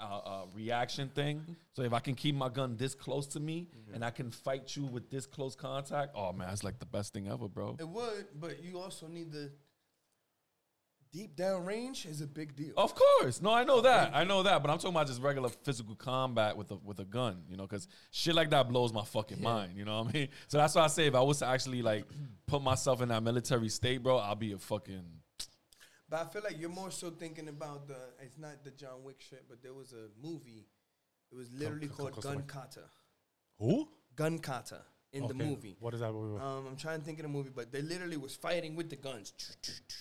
uh, 0.00 0.04
uh, 0.24 0.42
reaction 0.54 1.10
thing. 1.10 1.44
So 1.76 1.82
if 1.82 1.92
I 1.92 2.00
can 2.00 2.14
keep 2.14 2.34
my 2.34 2.48
gun 2.48 2.76
this 2.78 2.94
close 2.94 3.26
to 3.28 3.40
me 3.40 3.68
Mm-hmm. 3.70 3.94
and 3.96 4.04
I 4.04 4.10
can 4.10 4.30
fight 4.30 4.74
you 4.76 4.84
with 4.86 5.10
this 5.10 5.26
close 5.26 5.54
contact, 5.54 6.12
oh 6.14 6.32
man, 6.32 6.48
it's 6.50 6.64
like 6.64 6.78
the 6.78 6.86
best 6.86 7.12
thing 7.12 7.28
ever, 7.28 7.48
bro. 7.48 7.76
It 7.78 7.86
would, 7.88 8.26
but 8.38 8.62
you 8.64 8.78
also 8.78 9.06
need 9.08 9.30
the 9.30 9.50
deep 11.12 11.36
down 11.36 11.64
range 11.64 12.06
is 12.06 12.20
a 12.20 12.26
big 12.26 12.54
deal. 12.56 12.72
Of 12.76 12.94
course, 12.94 13.40
no, 13.42 13.52
I 13.52 13.64
know 13.64 13.80
that, 13.80 14.12
I 14.14 14.24
know 14.24 14.42
that, 14.42 14.62
but 14.62 14.70
I'm 14.70 14.78
talking 14.78 14.94
about 14.94 15.06
just 15.06 15.20
regular 15.20 15.48
physical 15.48 15.94
combat 15.94 16.56
with 16.56 16.70
a 16.70 16.76
with 16.76 17.00
a 17.00 17.04
gun, 17.04 17.42
you 17.48 17.56
know, 17.56 17.66
because 17.66 17.88
shit 18.10 18.34
like 18.34 18.50
that 18.50 18.68
blows 18.68 18.92
my 18.92 19.04
fucking 19.04 19.42
mind, 19.42 19.76
you 19.76 19.84
know 19.84 20.02
what 20.02 20.14
I 20.14 20.18
mean? 20.18 20.28
So 20.48 20.58
that's 20.58 20.74
why 20.74 20.82
I 20.82 20.86
say 20.88 21.06
if 21.06 21.14
I 21.14 21.20
was 21.20 21.38
to 21.38 21.46
actually 21.46 21.82
like 21.82 22.04
put 22.46 22.62
myself 22.62 23.02
in 23.02 23.08
that 23.08 23.22
military 23.22 23.68
state, 23.68 24.02
bro, 24.02 24.18
I'll 24.18 24.34
be 24.34 24.52
a 24.52 24.58
fucking 24.58 25.04
But 26.08 26.20
I 26.20 26.24
feel 26.32 26.42
like 26.42 26.58
you're 26.58 26.68
more 26.68 26.90
so 26.90 27.10
thinking 27.10 27.48
about 27.48 27.86
the. 27.86 27.96
It's 28.20 28.36
not 28.36 28.64
the 28.64 28.72
John 28.72 29.04
Wick 29.04 29.20
shit, 29.20 29.44
but 29.48 29.62
there 29.62 29.74
was 29.74 29.92
a 29.92 30.08
movie. 30.20 30.66
It 31.30 31.36
was 31.36 31.52
literally 31.52 31.86
come- 31.86 31.96
called 31.96 32.12
come- 32.14 32.22
Gun 32.22 32.42
come- 32.42 32.62
Kata. 32.62 32.80
Who? 33.60 33.88
Gun 34.16 34.38
Kata. 34.40 34.80
In 35.12 35.26
the 35.26 35.34
movie. 35.34 35.76
What 35.80 35.94
is 35.94 36.00
that 36.00 36.12
movie? 36.12 36.40
Um, 36.40 36.66
I'm 36.68 36.76
trying 36.76 37.00
to 37.00 37.04
think 37.04 37.18
of 37.18 37.24
the 37.24 37.28
movie, 37.28 37.50
but 37.54 37.72
they 37.72 37.82
literally 37.82 38.16
was 38.16 38.36
fighting 38.36 38.76
with 38.76 38.90
the 38.90 38.96
guns. 38.96 39.32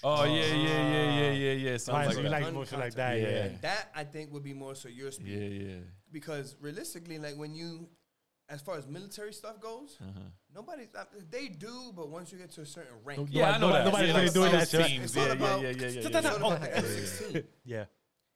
Oh 0.03 0.23
yeah, 0.23 0.33
yeah, 0.45 0.53
yeah, 0.55 0.91
yeah, 0.91 1.31
yeah, 1.31 1.51
yeah. 1.53 1.71
right, 1.71 1.81
Sounds 1.81 2.13
so 2.15 2.21
you 2.21 2.29
like 2.29 2.43
like 2.43 2.53
motion 2.53 2.79
like 2.79 2.93
that? 2.95 3.19
Yeah. 3.19 3.27
Yeah. 3.29 3.35
yeah. 3.45 3.49
That 3.61 3.91
I 3.95 4.03
think 4.03 4.31
would 4.33 4.43
be 4.43 4.53
more 4.53 4.75
so 4.75 4.87
your 4.89 5.11
speed 5.11 5.27
Yeah, 5.27 5.67
yeah. 5.69 5.75
because 6.11 6.55
realistically, 6.61 7.17
like 7.19 7.35
when 7.37 7.55
you, 7.55 7.89
as 8.49 8.61
far 8.61 8.77
as 8.77 8.87
military 8.87 9.33
stuff 9.33 9.59
goes, 9.59 9.97
Uh-huh. 10.01 10.19
nobody 10.53 10.87
uh, 10.95 11.05
they 11.29 11.47
do, 11.47 11.91
but 11.95 12.09
once 12.09 12.31
you 12.31 12.37
get 12.37 12.51
to 12.51 12.61
a 12.61 12.65
certain 12.65 12.95
rank, 13.03 13.19
No- 13.19 13.27
Yeah, 13.29 13.51
I 13.51 13.57
know 13.57 13.71
that. 13.71 13.85
Nobody's 13.85 14.13
really 14.13 14.29
doing 14.29 14.51
that 14.51 14.69
teams. 14.69 15.03
It's 15.05 15.17
all 15.17 15.25
Yeah, 15.25 15.31
about- 15.33 15.61
yeah, 15.61 15.69
yeah, 15.69 15.87
yeah, 15.87 16.01
yeah, 16.01 16.21
yeah. 16.21 16.43
all 16.43 16.51
M16. 16.55 17.43
Yeah. 17.65 17.85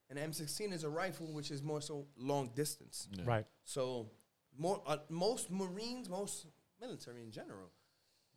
An 0.10 0.18
M16 0.18 0.74
is 0.74 0.84
a 0.84 0.90
rifle, 0.90 1.28
which 1.34 1.50
is 1.50 1.64
more 1.64 1.82
so 1.82 2.06
long 2.18 2.50
distance. 2.56 3.08
Yeah. 3.12 3.24
Right. 3.26 3.46
So 3.64 4.12
more 4.58 4.82
uh, 4.86 4.98
most 5.10 5.50
Marines, 5.50 6.10
most 6.10 6.46
military 6.84 7.22
in 7.24 7.32
general, 7.32 7.72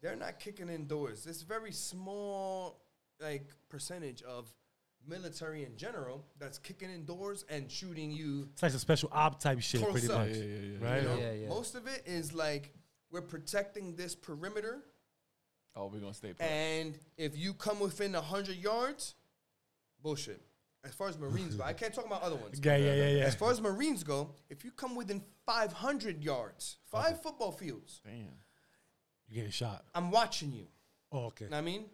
they're 0.01 0.17
not 0.17 0.39
kicking 0.39 0.69
in 0.69 0.87
doors. 0.87 1.27
It's 1.27 1.43
very 1.43 1.73
small 1.73 2.81
like 3.21 3.47
percentage 3.69 4.23
of 4.23 4.53
military 5.09 5.65
in 5.65 5.77
general 5.77 6.25
that's 6.39 6.59
kicking 6.59 6.91
in 6.91 7.05
doors 7.05 7.45
and 7.49 7.71
shooting 7.71 8.11
you. 8.11 8.49
It's 8.53 8.63
like 8.63 8.75
a 8.75 8.79
special 8.79 9.09
op 9.13 9.41
type 9.41 9.61
shit, 9.61 9.83
pretty 9.83 10.09
up. 10.09 10.19
much. 10.19 10.29
Yeah, 10.31 10.37
yeah, 10.37 10.45
yeah, 10.45 10.79
yeah. 10.81 10.89
Right? 10.91 11.03
You 11.03 11.09
know? 11.09 11.19
Yeah, 11.19 11.33
yeah. 11.33 11.49
Most 11.49 11.75
of 11.75 11.87
it 11.87 12.03
is 12.07 12.33
like 12.33 12.75
we're 13.11 13.23
protecting 13.23 13.95
this 13.97 14.15
perimeter, 14.15 14.83
Oh, 15.75 15.87
we're 15.93 16.01
gonna 16.01 16.15
stay. 16.15 16.33
put. 16.33 16.43
and 16.47 16.99
if 17.17 17.37
you 17.37 17.55
come 17.55 17.81
within 17.81 18.15
hundred 18.15 18.57
yards, 18.57 19.15
bullshit. 20.03 20.41
As 20.87 20.95
far 20.95 21.09
as 21.09 21.19
Marines 21.19 21.55
go, 21.57 21.65
I 21.65 21.73
can't 21.73 21.93
talk 21.93 22.07
about 22.07 22.23
other 22.23 22.37
ones. 22.37 22.61
Yeah, 22.65 22.77
yeah, 22.77 22.95
yeah, 22.95 23.09
yeah. 23.19 23.25
As 23.25 23.35
far 23.35 23.51
as 23.51 23.61
Marines 23.61 24.03
go, 24.05 24.31
if 24.49 24.65
you 24.65 24.71
come 24.71 24.95
within 24.95 25.23
500 25.45 26.23
yards, 26.23 26.79
five 26.91 27.21
football 27.23 27.53
fields, 27.53 28.01
Damn. 28.05 28.15
You're 29.29 29.37
getting 29.37 29.51
shot. 29.51 29.85
I'm 29.95 30.11
watching 30.13 30.53
you. 30.53 30.69
Oh, 31.13 31.27
okay. 31.27 31.47
Know 31.47 31.51
what 31.53 31.59
I 31.59 31.61
mean, 31.63 31.87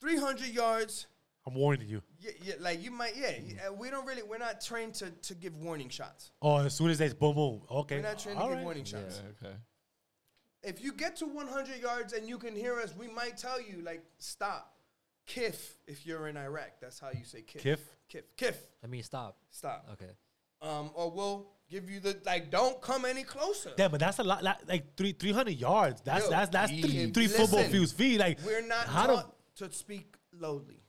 300 0.00 0.48
yards, 0.48 1.06
I'm 1.46 1.54
warning 1.54 1.88
you. 1.88 2.02
yeah, 2.20 2.30
yeah, 2.42 2.54
like 2.60 2.82
you 2.82 2.90
might, 2.90 3.16
yeah. 3.16 3.32
yeah, 3.44 3.70
We 3.70 3.90
don't 3.90 4.06
really, 4.06 4.22
we're 4.22 4.38
not 4.38 4.60
trained 4.60 4.94
to, 4.94 5.10
to 5.10 5.34
give 5.34 5.56
warning 5.56 5.88
shots. 5.88 6.30
Oh, 6.40 6.58
as 6.58 6.74
soon 6.74 6.90
as 6.90 6.98
they 6.98 7.08
boom, 7.12 7.34
boom. 7.34 7.62
Okay. 7.70 7.96
We're 7.96 8.02
not 8.02 8.18
trained 8.18 8.38
to 8.38 8.42
All 8.42 8.48
give 8.50 8.58
right. 8.58 8.64
warning 8.64 8.84
Yeah, 8.86 9.00
shots. 9.00 9.22
okay. 9.42 9.54
If 10.62 10.82
you 10.82 10.92
get 10.92 11.16
to 11.16 11.26
100 11.26 11.80
yards 11.80 12.12
and 12.12 12.28
you 12.28 12.38
can 12.38 12.54
hear 12.54 12.78
us, 12.80 12.94
we 12.96 13.08
might 13.08 13.36
tell 13.36 13.60
you, 13.60 13.82
like, 13.84 14.04
stop. 14.18 14.68
Kif, 15.28 15.56
if 15.86 16.04
you're 16.06 16.26
in 16.28 16.36
Iraq. 16.36 16.80
That's 16.80 16.98
how 17.00 17.10
you 17.10 17.24
say 17.24 17.42
kif. 17.42 17.62
Kif? 17.62 17.78
Kif. 18.12 18.22
Kif. 18.36 18.56
I 18.82 18.86
mean, 18.86 19.02
stop. 19.02 19.36
Stop. 19.50 19.86
Okay. 19.92 20.10
Um, 20.60 20.90
or 20.94 21.10
we'll 21.10 21.46
give 21.68 21.90
you 21.90 21.98
the, 22.00 22.16
like, 22.26 22.50
don't 22.50 22.80
come 22.80 23.04
any 23.04 23.22
closer. 23.24 23.72
Yeah, 23.78 23.88
but 23.88 24.00
that's 24.00 24.18
a 24.18 24.22
lot. 24.24 24.42
Like, 24.42 24.58
like 24.68 24.96
three 24.96 25.12
three 25.12 25.32
hundred 25.32 25.54
yards. 25.58 26.00
That's 26.02 26.24
Yo, 26.24 26.30
that's 26.30 26.50
that's 26.50 26.72
yeah. 26.72 26.86
three, 26.86 27.10
three 27.10 27.26
football 27.28 27.64
fields 27.64 27.92
feet. 27.92 28.18
Like 28.20 28.38
We're 28.44 28.66
not 28.66 28.86
how 28.86 29.06
do- 29.06 29.12
taught 29.14 29.36
to 29.56 29.72
speak 29.72 30.14
lowly. 30.32 30.82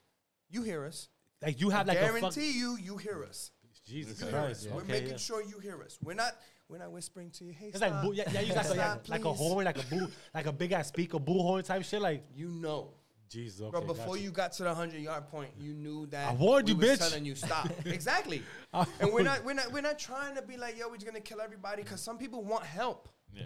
You 0.50 0.62
hear 0.62 0.84
us. 0.84 1.08
like 1.42 1.60
you 1.60 1.70
have 1.70 1.86
like 1.88 1.98
a 1.98 2.02
fuck, 2.02 2.20
Guarantee 2.20 2.52
you, 2.58 2.76
you 2.80 2.96
hear 2.96 3.24
us. 3.24 3.50
Jesus 3.84 4.20
You 4.20 4.28
Christ. 4.28 4.66
us. 4.66 4.72
We're 4.72 4.80
Okay, 4.82 4.92
making 4.92 5.10
yeah. 5.10 5.16
sure 5.16 5.42
you 5.42 5.58
hear 5.58 5.82
us. 5.82 5.98
We're 6.02 6.14
not. 6.14 6.32
We're 6.68 6.78
not 6.78 6.92
whispering 6.92 7.30
to 7.32 7.44
you. 7.44 7.52
Hey, 7.52 7.66
It's 7.66 7.76
stop. 7.76 7.90
like 7.90 8.02
boo, 8.02 8.12
yeah, 8.14 8.24
yeah, 8.32 8.40
you 8.40 8.54
got 8.54 8.64
like, 8.70 8.74
Stop, 8.78 9.08
like 9.10 9.24
a 9.24 9.28
please. 9.28 9.38
horn, 9.38 9.64
like 9.66 9.78
a 9.78 9.86
boo, 9.86 10.08
like 10.34 10.46
a 10.46 10.52
big 10.52 10.72
ass 10.72 10.88
speaker, 10.88 11.18
boo 11.18 11.34
horn 11.42 11.62
type 11.62 11.84
shit. 11.84 12.00
Like 12.00 12.24
You 12.34 12.48
know, 12.48 12.94
Jesus. 13.34 13.60
Okay, 13.60 13.70
bro. 13.70 13.80
Before 13.80 14.14
gotcha. 14.14 14.20
you 14.20 14.30
got 14.30 14.52
to 14.52 14.62
the 14.62 14.74
hundred 14.74 15.02
yard 15.02 15.26
point, 15.28 15.50
you 15.58 15.74
knew 15.74 16.06
that. 16.06 16.30
I 16.30 16.34
warned 16.34 16.68
we 16.68 16.72
you, 16.72 16.78
was 16.78 16.88
bitch. 16.90 17.10
Telling 17.10 17.24
you 17.24 17.34
stop. 17.34 17.68
exactly. 17.84 18.42
And 18.72 19.12
we're 19.12 19.22
not. 19.22 19.44
We're 19.44 19.54
not. 19.54 19.72
We're 19.72 19.82
not 19.82 19.98
trying 19.98 20.36
to 20.36 20.42
be 20.42 20.56
like, 20.56 20.78
yo, 20.78 20.88
we're 20.88 20.94
just 20.94 21.06
gonna 21.06 21.20
kill 21.20 21.40
everybody 21.40 21.82
because 21.82 22.00
some 22.00 22.16
people 22.16 22.44
want 22.44 22.64
help. 22.64 23.08
Yeah. 23.32 23.44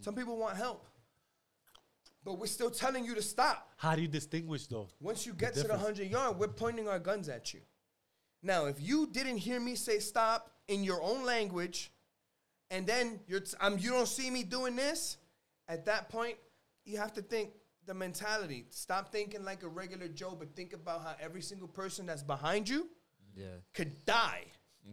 Some 0.00 0.14
people 0.14 0.36
want 0.36 0.56
help. 0.56 0.84
But 2.24 2.38
we're 2.38 2.46
still 2.46 2.70
telling 2.70 3.04
you 3.04 3.14
to 3.14 3.22
stop. 3.22 3.70
How 3.76 3.94
do 3.94 4.02
you 4.02 4.08
distinguish 4.08 4.66
though? 4.66 4.88
Once 5.00 5.24
you 5.24 5.32
get 5.32 5.54
to 5.54 5.62
the 5.62 5.68
100 5.68 6.10
yard, 6.10 6.38
we're 6.38 6.48
pointing 6.48 6.88
our 6.88 6.98
guns 6.98 7.28
at 7.28 7.54
you. 7.54 7.60
Now, 8.42 8.66
if 8.66 8.80
you 8.80 9.06
didn't 9.06 9.38
hear 9.38 9.60
me 9.60 9.76
say 9.76 9.98
stop 9.98 10.50
in 10.66 10.84
your 10.84 11.02
own 11.02 11.24
language, 11.24 11.90
and 12.70 12.86
then 12.86 13.20
you're 13.26 13.40
t- 13.40 13.56
um, 13.60 13.78
you 13.78 13.90
don't 13.90 14.08
see 14.08 14.30
me 14.30 14.42
doing 14.42 14.76
this, 14.76 15.16
at 15.68 15.86
that 15.86 16.08
point, 16.08 16.36
you 16.84 16.98
have 16.98 17.12
to 17.14 17.22
think 17.22 17.50
the 17.88 17.94
mentality. 17.94 18.66
Stop 18.70 19.10
thinking 19.10 19.44
like 19.44 19.64
a 19.64 19.68
regular 19.68 20.06
Joe, 20.08 20.36
but 20.38 20.54
think 20.54 20.72
about 20.72 21.02
how 21.02 21.14
every 21.20 21.42
single 21.42 21.66
person 21.68 22.06
that's 22.06 22.22
behind 22.22 22.68
you 22.68 22.88
Yeah. 23.34 23.46
could 23.74 24.04
die 24.04 24.44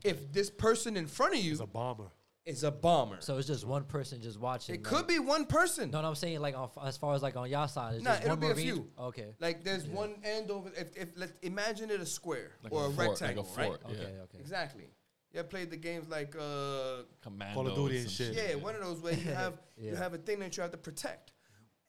if 0.04 0.32
this 0.34 0.50
person 0.50 0.98
in 0.98 1.06
front 1.08 1.36
of 1.36 1.40
you 1.42 1.52
is 1.52 1.60
a 1.60 1.68
bomber. 1.68 2.10
is 2.46 2.64
a 2.64 2.72
bomber. 2.72 3.18
So 3.22 3.38
it's 3.38 3.48
just 3.48 3.66
one 3.66 3.86
person 3.86 4.22
just 4.22 4.40
watching. 4.40 4.76
it 4.76 4.84
like- 4.84 4.94
could 4.94 5.08
be 5.08 5.20
one 5.20 5.46
person. 5.46 5.90
No, 5.92 6.02
no, 6.02 6.10
I'm 6.10 6.16
saying 6.16 6.40
like 6.42 6.56
on, 6.56 6.70
as 6.84 6.96
far 6.96 7.14
as 7.16 7.22
like 7.24 7.36
on 7.36 7.50
your 7.50 7.68
side, 7.68 7.96
it's 7.96 8.04
Nah, 8.04 8.12
just 8.12 8.24
it'll 8.24 8.32
one 8.38 8.40
be 8.40 8.46
a 8.48 8.50
Marine. 8.54 8.66
few. 8.66 8.92
Okay. 9.00 9.34
Like 9.40 9.64
there's 9.64 9.86
one 9.88 10.16
end 10.24 10.52
over. 10.52 10.70
If, 10.78 10.96
if 10.96 11.10
let 11.18 11.32
imagine 11.42 11.90
it 11.92 12.00
a 12.02 12.06
square 12.06 12.52
Like 12.64 12.72
or 12.74 12.86
a, 12.88 12.92
fort, 12.92 13.10
rectangle, 13.10 13.44
like 13.44 13.52
a 13.52 13.64
fort. 13.68 13.82
right? 13.84 13.94
Yeah. 13.96 14.04
Okay. 14.04 14.20
Okay. 14.26 14.40
Exactly. 14.40 14.90
You 15.34 15.40
ever 15.40 15.48
played 15.50 15.70
the 15.72 15.76
games 15.78 16.08
like 16.08 16.34
uh 16.36 17.04
Commandos 17.22 17.56
Call 17.56 17.68
of 17.68 17.76
Duty 17.76 17.98
and 17.98 18.10
shit. 18.12 18.34
yeah, 18.36 18.56
one 18.56 18.74
of 18.76 18.82
those 18.82 19.02
where 19.02 19.14
you 19.14 19.32
have 19.34 19.60
you 19.78 19.96
have 19.96 20.14
a 20.14 20.18
thing 20.18 20.40
that 20.40 20.56
you 20.56 20.62
have 20.62 20.72
to 20.72 20.78
protect. 20.78 21.34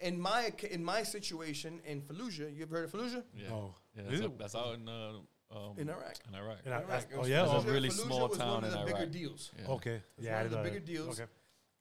In 0.01 0.21
my 0.21 0.53
in 0.71 0.85
my 0.85 1.03
situation 1.03 1.81
in 1.87 2.03
Fallujah, 2.03 2.55
you 2.55 2.63
ever 2.63 2.77
heard 2.77 2.85
of 2.85 2.93
Fallujah? 2.93 3.23
Yeah. 3.35 3.49
Oh. 3.51 3.75
Yeah, 3.97 4.03
that's, 4.09 4.21
it- 4.21 4.25
out- 4.25 4.39
that's 4.39 4.55
out 4.55 4.75
in 4.75 4.89
uh, 4.89 5.13
um, 5.51 5.75
In 5.79 5.89
Iraq. 5.89 6.17
In 6.29 6.35
Iraq. 6.35 6.59
In 6.67 6.73
Iraq. 6.73 6.83
Iraq. 6.83 6.89
That's- 6.89 7.05
It 7.05 7.15
oh, 7.17 7.21
was 7.21 7.29
yeah? 7.31 7.43
It's 7.45 7.53
a 7.53 7.55
Fallujah. 7.55 7.73
really 7.73 7.89
Fallujah 7.89 8.07
small 8.07 8.29
was 8.29 8.39
town 8.39 8.49
one 8.63 8.65
of 8.65 8.73
in 8.75 8.79
the 8.81 8.93
bigger 8.93 9.07
deals. 9.07 9.53
Yeah. 9.59 9.69
Okay. 9.69 10.03
Yeah, 10.19 10.37
one 10.37 10.45
of 10.47 10.51
the 10.51 10.57
bigger 10.59 10.81
that. 10.81 10.85
deals. 10.87 11.21
Okay. 11.21 11.31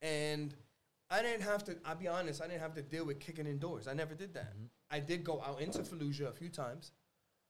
And 0.01 0.55
I 1.09 1.21
didn't 1.21 1.41
have 1.41 1.63
to. 1.65 1.75
I'll 1.85 1.95
be 1.95 2.07
honest. 2.07 2.41
I 2.41 2.47
didn't 2.47 2.61
have 2.61 2.73
to 2.75 2.81
deal 2.81 3.05
with 3.05 3.19
kicking 3.19 3.47
indoors. 3.47 3.87
I 3.87 3.93
never 3.93 4.15
did 4.15 4.33
that. 4.35 4.53
Mm-hmm. 4.55 4.65
I 4.91 4.99
did 4.99 5.23
go 5.23 5.41
out 5.45 5.59
into 5.61 5.79
Fallujah 5.79 6.29
a 6.29 6.31
few 6.33 6.49
times, 6.49 6.91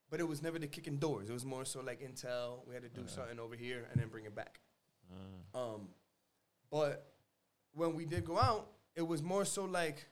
but 0.10 0.20
it 0.20 0.28
was 0.28 0.42
never 0.42 0.58
the 0.58 0.68
kicking 0.68 0.98
doors. 0.98 1.30
It 1.30 1.34
was 1.34 1.46
more 1.46 1.66
so 1.66 1.82
like 1.82 2.02
intel. 2.02 2.66
We 2.68 2.74
had 2.74 2.84
to 2.84 2.90
do 2.90 3.08
something 3.08 3.40
over 3.40 3.56
here 3.56 3.88
and 3.92 4.02
then 4.02 4.08
bring 4.10 4.26
it 4.26 4.34
back. 4.36 4.60
Uh, 5.12 5.60
Um, 5.60 5.90
but 6.72 7.14
when 7.74 7.94
we 7.94 8.06
did 8.06 8.26
go 8.26 8.40
out, 8.40 8.72
it 8.96 9.04
was 9.08 9.22
more 9.22 9.46
so 9.46 9.66
like 9.66 10.06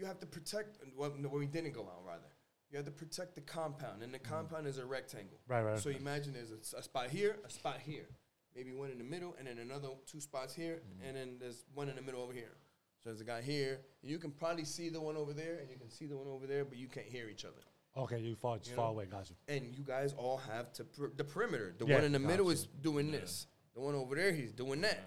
you 0.00 0.06
have 0.06 0.18
to 0.20 0.26
protect. 0.26 0.78
Well, 0.96 1.12
no, 1.18 1.28
when 1.28 1.40
we 1.40 1.46
didn't 1.46 1.72
go 1.72 1.82
out, 1.82 2.02
rather, 2.06 2.30
you 2.70 2.76
have 2.78 2.86
to 2.86 2.90
protect 2.92 3.34
the 3.34 3.40
compound, 3.42 4.02
and 4.02 4.12
the 4.14 4.18
compound 4.18 4.66
is 4.66 4.78
a 4.78 4.86
rectangle. 4.86 5.38
Right, 5.46 5.62
right. 5.62 5.78
So 5.78 5.90
imagine 5.90 6.32
there's 6.32 6.52
a 6.72 6.82
spot 6.82 7.10
here, 7.10 7.36
a 7.46 7.50
spot 7.50 7.78
here, 7.84 8.08
maybe 8.56 8.72
one 8.72 8.90
in 8.90 8.98
the 8.98 9.04
middle, 9.04 9.34
and 9.38 9.46
then 9.46 9.58
another 9.58 9.88
two 10.06 10.20
spots 10.20 10.54
here, 10.54 10.80
and 11.06 11.16
then 11.16 11.36
there's 11.38 11.64
one 11.74 11.88
in 11.88 11.96
the 11.96 12.02
middle 12.02 12.22
over 12.22 12.32
here. 12.32 12.56
So 13.02 13.10
there's 13.10 13.20
a 13.20 13.24
guy 13.24 13.42
here. 13.42 13.80
and 14.02 14.10
You 14.10 14.18
can 14.18 14.30
probably 14.30 14.64
see 14.64 14.88
the 14.88 15.00
one 15.00 15.16
over 15.16 15.32
there, 15.32 15.58
and 15.60 15.70
you 15.70 15.76
can 15.76 15.90
see 15.90 16.06
the 16.06 16.16
one 16.16 16.28
over 16.28 16.46
there, 16.46 16.64
but 16.64 16.78
you 16.78 16.86
can't 16.88 17.06
hear 17.06 17.28
each 17.28 17.44
other. 17.44 17.62
Okay, 17.96 18.18
you 18.20 18.36
far 18.36 18.56
You 18.62 18.74
far 18.74 18.86
know? 18.86 18.90
away. 18.92 19.06
Got 19.06 19.28
you. 19.30 19.36
And 19.48 19.74
you 19.74 19.82
guys 19.82 20.14
all 20.16 20.36
have 20.36 20.72
to 20.74 20.84
per- 20.84 21.10
the 21.16 21.24
perimeter. 21.24 21.74
The 21.76 21.86
Yeah, 21.86 21.96
one 21.96 22.04
in 22.04 22.12
the 22.12 22.18
middle 22.20 22.46
gotcha. 22.46 22.60
is 22.60 22.66
doing 22.82 23.10
this. 23.10 23.46
The 23.74 23.80
one 23.80 23.94
over 23.94 24.14
there, 24.14 24.32
he's 24.32 24.52
doing 24.52 24.80
that, 24.82 25.00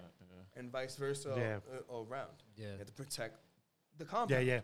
and 0.56 0.70
vice 0.70 0.96
versa 0.96 1.34
Yeah. 1.36 1.60
uh, 1.90 2.02
around. 2.02 2.42
Yeah. 2.56 2.72
You 2.72 2.78
have 2.78 2.86
to 2.88 2.92
protect 2.92 3.38
the 3.98 4.04
compound. 4.04 4.30
Yeah, 4.30 4.54
yeah. 4.54 4.60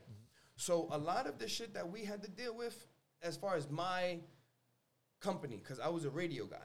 So 0.56 0.88
a 0.90 0.98
lot 0.98 1.26
of 1.26 1.38
the 1.38 1.48
shit 1.48 1.74
that 1.74 1.88
we 1.88 2.04
had 2.04 2.22
to 2.22 2.30
deal 2.30 2.54
with, 2.56 2.86
as 3.22 3.36
far 3.36 3.56
as 3.56 3.70
my 3.70 4.18
company, 5.20 5.56
because 5.62 5.80
I 5.80 5.88
was 5.88 6.04
a 6.04 6.10
radio 6.10 6.44
guy. 6.46 6.56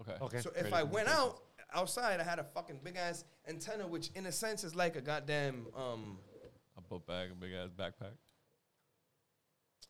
okay. 0.00 0.16
Okay. 0.24 0.38
So 0.40 0.50
if 0.50 0.64
Radio 0.64 0.76
I 0.78 0.82
went 0.84 1.08
out 1.08 1.42
outside, 1.74 2.20
I 2.20 2.24
had 2.24 2.38
a 2.38 2.44
fucking 2.44 2.80
big 2.84 2.96
ass 2.96 3.24
antenna, 3.48 3.86
which 3.86 4.10
in 4.14 4.26
a 4.26 4.32
sense 4.32 4.64
is 4.64 4.74
like 4.74 4.96
a 4.96 5.00
goddamn 5.00 5.66
um 5.76 6.18
A 6.78 6.80
book 6.80 7.06
bag, 7.06 7.30
a 7.32 7.34
big 7.34 7.52
ass 7.52 7.70
backpack. 7.76 8.14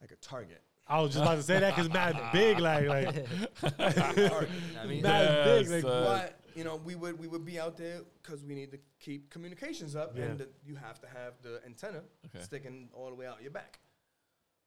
like 0.00 0.10
a 0.12 0.16
target. 0.16 0.62
I 0.86 1.00
was 1.00 1.12
just 1.12 1.22
about 1.22 1.36
to 1.36 1.42
say 1.44 1.60
that 1.60 1.76
because 1.76 1.92
mad 1.92 2.18
big, 2.32 2.58
like 2.58 2.86
like 2.88 3.14
target. 3.60 4.48
I 4.80 4.86
mean, 4.86 5.02
mad 5.02 5.44
big, 5.44 5.68
Yes, 5.68 5.84
like 5.84 5.84
uh, 5.84 6.04
but 6.04 6.39
you 6.60 6.64
know, 6.64 6.76
we 6.76 6.94
would 6.94 7.18
we 7.18 7.26
would 7.26 7.46
be 7.46 7.58
out 7.58 7.78
there 7.78 8.00
because 8.22 8.44
we 8.44 8.54
need 8.54 8.70
to 8.72 8.78
keep 8.98 9.30
communications 9.30 9.96
up, 9.96 10.12
Yeah. 10.14 10.24
and 10.24 10.38
the, 10.40 10.48
you 10.62 10.74
have 10.76 11.00
to 11.00 11.06
have 11.06 11.32
the 11.40 11.62
antenna 11.64 12.02
Okay. 12.26 12.44
sticking 12.44 12.90
all 12.92 13.08
the 13.08 13.14
way 13.14 13.26
out 13.26 13.40
your 13.40 13.50
back. 13.50 13.78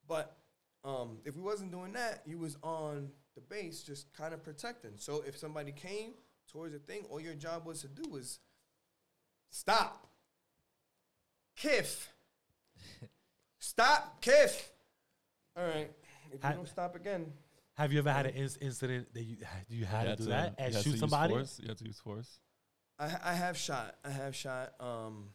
But 0.08 0.36
um, 0.84 1.20
if 1.24 1.36
we 1.36 1.44
wasn't 1.44 1.72
doing 1.72 1.94
that, 1.94 2.24
you 2.26 2.40
was 2.40 2.58
on 2.64 3.10
the 3.36 3.42
base 3.42 3.84
just 3.84 4.12
kind 4.12 4.34
of 4.34 4.42
protecting. 4.44 4.94
So 4.98 5.24
if 5.28 5.38
somebody 5.38 5.72
came 5.72 6.14
towards 6.52 6.74
the 6.74 6.80
thing, 6.80 7.06
all 7.12 7.20
your 7.22 7.36
job 7.36 7.64
was 7.68 7.82
to 7.82 7.88
do 7.88 8.10
was 8.10 8.40
stop, 9.52 10.08
kiff, 11.56 12.08
stop, 13.60 14.20
kiff. 14.20 14.60
All 15.56 15.64
right. 15.68 15.92
If 16.32 16.44
you 16.44 16.50
don't 16.56 16.68
stop 16.68 16.96
again, 16.96 17.32
Have 17.76 17.92
you 17.92 18.00
ever 18.00 18.12
had 18.12 18.28
an 18.28 18.34
inc- 18.34 18.58
incident 18.62 19.14
that 19.14 19.24
you 19.24 19.38
you 19.70 19.86
had 19.86 20.08
You 20.08 20.12
to 20.12 20.16
do 20.18 20.24
to- 20.26 20.30
that 20.30 20.56
and 20.58 20.74
had 20.76 20.84
shoot 20.84 21.00
somebody? 21.00 21.34
Force. 21.34 21.60
You 21.62 21.68
had 21.70 21.78
to 21.78 21.86
use 21.86 22.00
force. 22.00 22.40
I, 23.00 23.06
I 23.24 23.34
have 23.34 23.58
shot. 23.58 23.96
I 24.06 24.10
have 24.12 24.36
shot. 24.36 24.74
Um, 24.80 25.30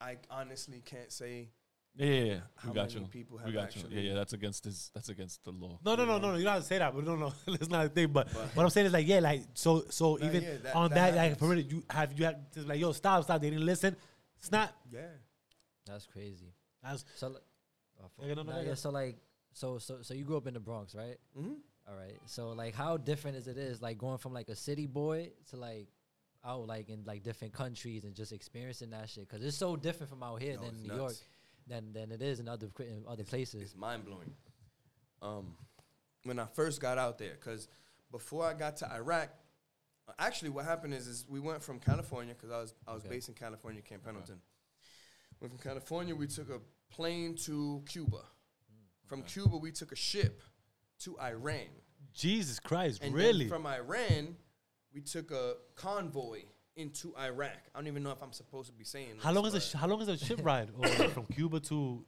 I 0.00 0.16
honestly 0.30 0.80
can't 0.84 1.12
say. 1.12 1.50
Yeah, 1.96 2.06
yeah, 2.06 2.22
yeah. 2.24 2.38
How 2.56 2.68
We 2.70 2.74
got 2.76 2.88
many 2.88 3.00
you. 3.00 3.06
people 3.08 3.36
we 3.44 3.52
have 3.52 3.52
got 3.52 3.76
you. 3.76 3.82
Yeah, 3.90 4.00
yeah. 4.00 4.14
That's 4.14 4.32
against 4.32 4.64
this. 4.64 4.90
That's 4.94 5.08
against 5.10 5.44
the 5.44 5.50
law. 5.50 5.78
No, 5.84 5.96
no, 5.96 6.04
no, 6.06 6.18
no, 6.18 6.30
no. 6.32 6.36
You 6.38 6.44
don't 6.44 6.54
have 6.54 6.62
to 6.62 6.68
say 6.68 6.78
that, 6.78 6.94
but 6.94 7.04
no, 7.04 7.16
no, 7.16 7.32
that's 7.46 7.68
not 7.68 7.84
a 7.86 7.88
thing. 7.90 8.08
But, 8.08 8.32
But- 8.32 8.56
what 8.56 8.62
I'm 8.62 8.70
saying 8.70 8.86
is 8.86 8.92
like, 8.92 9.06
yeah, 9.06 9.18
like 9.18 9.42
so, 9.54 9.84
so 9.90 10.14
Nah, 10.16 10.26
even 10.26 10.42
yeah, 10.42 10.50
that- 10.62 10.74
on 10.76 10.90
that 10.90 10.94
that, 10.94 11.06
like, 11.16 11.30
happens. 11.32 11.38
perimeter, 11.38 11.68
you 11.68 11.84
have 11.90 12.18
you 12.18 12.24
have 12.24 12.50
to 12.52 12.60
like, 12.62 12.80
yo, 12.80 12.92
stop, 12.92 13.24
stop. 13.24 13.40
They 13.40 13.50
didn't 13.50 13.66
listen. 13.66 13.96
Snap. 14.38 14.72
not. 14.90 15.00
Yeah. 15.00 15.08
That's 15.84 16.06
crazy. 16.06 16.54
That's 16.82 17.04
So, 17.16 17.28
like, 17.28 17.42
oh, 18.02 18.06
fuck. 18.16 18.26
Yeah, 18.26 18.34
no, 18.34 18.42
no, 18.44 18.50
Nah, 18.52 18.56
no, 18.58 18.62
yeah, 18.62 18.68
yeah. 18.68 18.74
so 18.74 18.90
like, 18.90 19.18
so 19.52 19.78
so 19.78 19.98
so 20.02 20.14
you 20.14 20.24
grew 20.24 20.36
up 20.36 20.46
in 20.46 20.54
the 20.54 20.60
Bronx, 20.60 20.94
right? 20.94 21.16
Mm-hmm. 21.38 21.54
All 21.88 21.96
right. 21.96 22.18
So 22.26 22.50
like, 22.50 22.74
how 22.74 22.96
different 22.96 23.36
is 23.36 23.48
it 23.48 23.56
is 23.56 23.82
like 23.82 23.98
going 23.98 24.18
from 24.18 24.32
like 24.32 24.48
a 24.48 24.56
city 24.56 24.86
boy 24.86 25.30
to 25.50 25.56
like 25.56 25.88
out 26.44 26.66
like 26.66 26.88
in 26.88 27.02
like 27.04 27.22
different 27.22 27.52
countries 27.52 28.04
and 28.04 28.14
just 28.14 28.32
experiencing 28.32 28.90
that 28.90 29.08
shit? 29.10 29.28
Cause 29.28 29.42
it's 29.44 29.56
so 29.56 29.76
different 29.76 30.10
from 30.10 30.22
out 30.22 30.40
here 30.40 30.54
No, 30.54 30.62
than 30.62 30.70
it's 30.74 30.82
New 30.82 30.94
York 30.94 31.14
than 31.66 31.92
than 31.92 32.12
it 32.12 32.22
is 32.22 32.38
in 32.40 32.48
other 32.48 32.68
in 32.80 33.04
other 33.08 33.24
places. 33.24 33.62
It's 33.62 33.76
mind 33.76 34.04
blowing. 34.04 34.32
Um, 35.22 35.56
when 36.24 36.38
I 36.38 36.46
first 36.46 36.80
got 36.80 36.96
out 36.98 37.18
there, 37.18 37.32
because 37.34 37.68
before 38.10 38.44
I 38.44 38.54
got 38.54 38.76
to 38.78 38.92
Iraq, 38.92 39.30
actually 40.18 40.50
what 40.50 40.64
happened 40.64 40.94
is, 40.94 41.06
is 41.06 41.26
we 41.28 41.40
went 41.40 41.62
from 41.62 41.78
California 41.78 42.34
because 42.34 42.50
I 42.50 42.60
was 42.60 42.74
I 42.86 42.94
was 42.94 43.02
Okay. 43.04 43.14
based 43.16 43.28
in 43.28 43.34
California, 43.34 43.82
Camp 43.82 44.04
Pendleton. 44.04 44.40
Went 45.40 45.52
from 45.52 45.60
California, 45.60 46.14
we 46.14 46.26
took 46.26 46.50
a 46.50 46.60
plane 46.90 47.34
to 47.46 47.82
Cuba. 47.88 48.22
From 49.10 49.22
Cuba, 49.24 49.56
we 49.56 49.72
took 49.72 49.90
a 49.90 49.96
ship 49.96 50.40
to 51.00 51.18
Iran. 51.20 51.66
Jesus 52.14 52.60
Christ, 52.60 53.02
And 53.02 53.12
really? 53.12 53.40
then 53.40 53.48
from 53.48 53.66
Iran, 53.66 54.36
we 54.94 55.00
took 55.00 55.32
a 55.32 55.54
convoy 55.74 56.42
into 56.76 57.12
Iraq. 57.18 57.58
I 57.74 57.78
don't 57.80 57.88
even 57.88 58.04
know 58.04 58.12
if 58.12 58.22
I'm 58.22 58.32
supposed 58.32 58.68
to 58.68 58.72
be 58.72 58.84
saying. 58.84 59.14
how 59.20 59.30
this, 59.32 59.36
long 59.36 59.46
is 59.46 59.54
a 59.54 59.56
but, 59.56 59.62
sh- 59.64 59.72
how 59.72 59.88
long 59.88 60.00
is 60.00 60.06
a 60.06 60.16
ship 60.16 60.38
ride 60.44 60.68
or 60.78 60.86
from 61.08 61.26
Cuba 61.26 61.58
to 61.58 62.04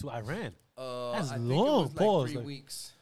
to 0.00 0.10
Iran? 0.10 0.54
Uh, 0.78 1.12
That's 1.14 1.32
I 1.32 1.34
think 1.38 1.48
long, 1.48 1.66
It 1.66 1.82
was 1.82 1.88
like 1.88 1.96
pause, 1.96 2.28
three 2.30 2.36
like- 2.38 2.46
weeks. 2.46 2.92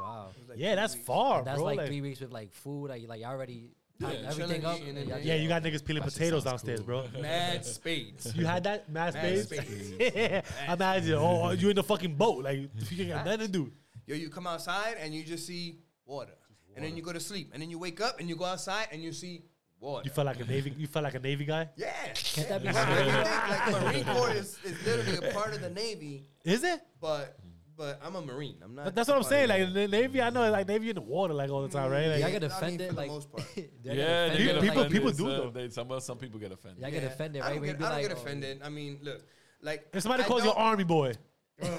Wow. 0.00 0.28
It 0.36 0.40
was 0.40 0.48
like 0.48 0.58
yeah, 0.58 0.70
three 0.70 0.76
that's 0.76 0.94
weeks. 0.94 1.06
far, 1.06 1.44
that's 1.44 1.56
bro. 1.58 1.64
like, 1.64 1.76
like- 1.78 1.86
three 1.86 2.00
weeks 2.00 2.20
with 2.20 2.32
like 2.32 2.52
food. 2.52 2.90
Like, 2.90 3.06
like 3.08 3.20
you 3.20 3.26
already 3.26 3.70
Yeah, 4.00 4.08
everything 4.08 4.62
chilling, 4.62 4.64
up. 4.64 4.76
eating, 4.76 4.88
and 4.88 4.98
and 4.98 5.08
y'all 5.08 5.18
then- 5.18 5.26
yeah, 5.26 5.34
you 5.34 5.48
got 5.48 5.62
niggas 5.62 5.84
peeling 5.84 6.02
That 6.02 6.12
potatoes 6.12 6.44
downstairs, 6.44 6.80
cool. 6.80 7.06
bro. 7.12 7.20
Mad 7.20 7.64
spades. 7.64 8.34
You 8.36 8.46
had 8.46 8.64
that 8.64 8.88
mass 8.90 9.12
Mad 9.14 9.22
base? 9.22 9.44
spades. 9.44 9.92
yeah, 10.16 10.42
imagine. 10.72 11.14
Oh, 11.14 11.42
oh 11.44 11.50
you 11.50 11.68
in 11.70 11.76
the 11.76 11.82
fucking 11.82 12.14
boat, 12.14 12.44
like 12.44 12.58
you 12.90 13.04
got 13.08 13.26
nothing 13.26 13.40
to 13.40 13.48
do. 13.48 13.72
Yo, 14.06 14.14
you 14.16 14.30
come 14.30 14.46
outside 14.46 14.96
and 14.98 15.14
you 15.14 15.22
just 15.22 15.46
see 15.46 15.80
water. 16.06 16.32
And 16.76 16.84
then 16.84 16.96
you 16.96 17.02
go 17.02 17.12
to 17.12 17.20
sleep. 17.20 17.50
And 17.52 17.60
then 17.60 17.68
you 17.68 17.78
wake 17.78 18.00
up 18.00 18.20
and 18.20 18.28
you 18.28 18.36
go 18.36 18.44
outside 18.46 18.88
and 18.90 19.02
you 19.02 19.12
see 19.12 19.42
water. 19.80 20.02
You 20.06 20.10
felt 20.12 20.26
like 20.26 20.40
a 20.40 20.44
navy. 20.46 20.72
You 20.78 20.86
felt 20.86 21.02
like 21.04 21.14
a 21.14 21.18
navy 21.18 21.44
guy. 21.44 21.68
yeah. 21.76 21.90
Can't 22.14 22.48
that 22.48 22.62
be 22.62 22.68
Yeah. 22.68 22.72
scary? 22.72 23.06
You 23.06 23.12
think, 23.12 23.72
like 23.74 23.84
Marine 23.84 24.04
Corps 24.16 24.30
is, 24.32 24.58
is 24.64 24.86
literally 24.86 25.28
a 25.28 25.32
part 25.34 25.52
of 25.52 25.60
the 25.60 25.68
Navy, 25.70 26.24
Is 26.44 26.64
it? 26.64 26.80
but 27.00 27.36
but 27.80 27.98
I'm 28.04 28.14
a 28.14 28.20
Marine. 28.20 28.56
I'm 28.62 28.74
not. 28.74 28.84
But 28.84 28.94
that's 28.94 29.08
what 29.08 29.16
I'm 29.16 29.22
saying. 29.22 29.48
Like 29.48 29.66
the 29.68 29.72
the 29.72 29.88
navy, 29.88 30.20
I 30.20 30.28
know 30.28 30.50
like 30.50 30.68
navy 30.68 30.90
in 30.90 30.96
the 30.96 31.00
water 31.00 31.32
like 31.32 31.48
all 31.50 31.62
the 31.62 31.68
time, 31.70 31.90
right? 31.90 32.02
Y'all 32.02 32.10
Like, 32.10 32.20
Yeah, 32.20 32.30
get 32.30 32.44
I 32.44 32.46
mean, 32.48 32.56
offended, 32.56 32.88
for 32.88 32.92
the 32.94 33.00
like 33.00 33.10
most 33.10 33.32
part. 33.32 33.42
y'all 33.56 33.64
get 33.82 33.96
Yeah, 33.96 34.28
they 34.28 34.34
offended, 34.34 34.36
get 34.36 34.60
People- 34.60 34.60
like- 34.60 34.68
offended. 34.76 34.92
people 34.92 35.10
do, 35.10 35.16
so 35.16 35.24
though. 35.30 35.50
They, 35.50 35.68
some 35.70 36.00
some 36.00 36.18
people 36.18 36.38
get 36.40 36.52
offended. 36.52 36.82
Y'all 36.82 36.90
get 36.90 37.02
Yeah. 37.02 37.08
offended, 37.08 37.40
I 37.40 37.44
right? 37.46 37.52
don't 37.52 37.60
When 37.62 37.68
you 37.70 37.72
get, 37.74 37.78
be 37.78 37.84
I 37.84 37.88
don't 37.88 37.96
like, 37.98 38.08
get 38.08 38.16
oh, 38.18 38.20
offended. 38.20 38.60
I 38.62 38.68
mean, 38.68 38.98
look, 39.02 39.22
like 39.62 39.88
if 39.94 40.02
somebody 40.02 40.22
I 40.24 40.26
calls 40.26 40.42
you 40.44 40.50
don't- 40.50 40.58
army 40.58 40.84
boy, 40.84 41.12
you 41.60 41.66
see 41.66 41.78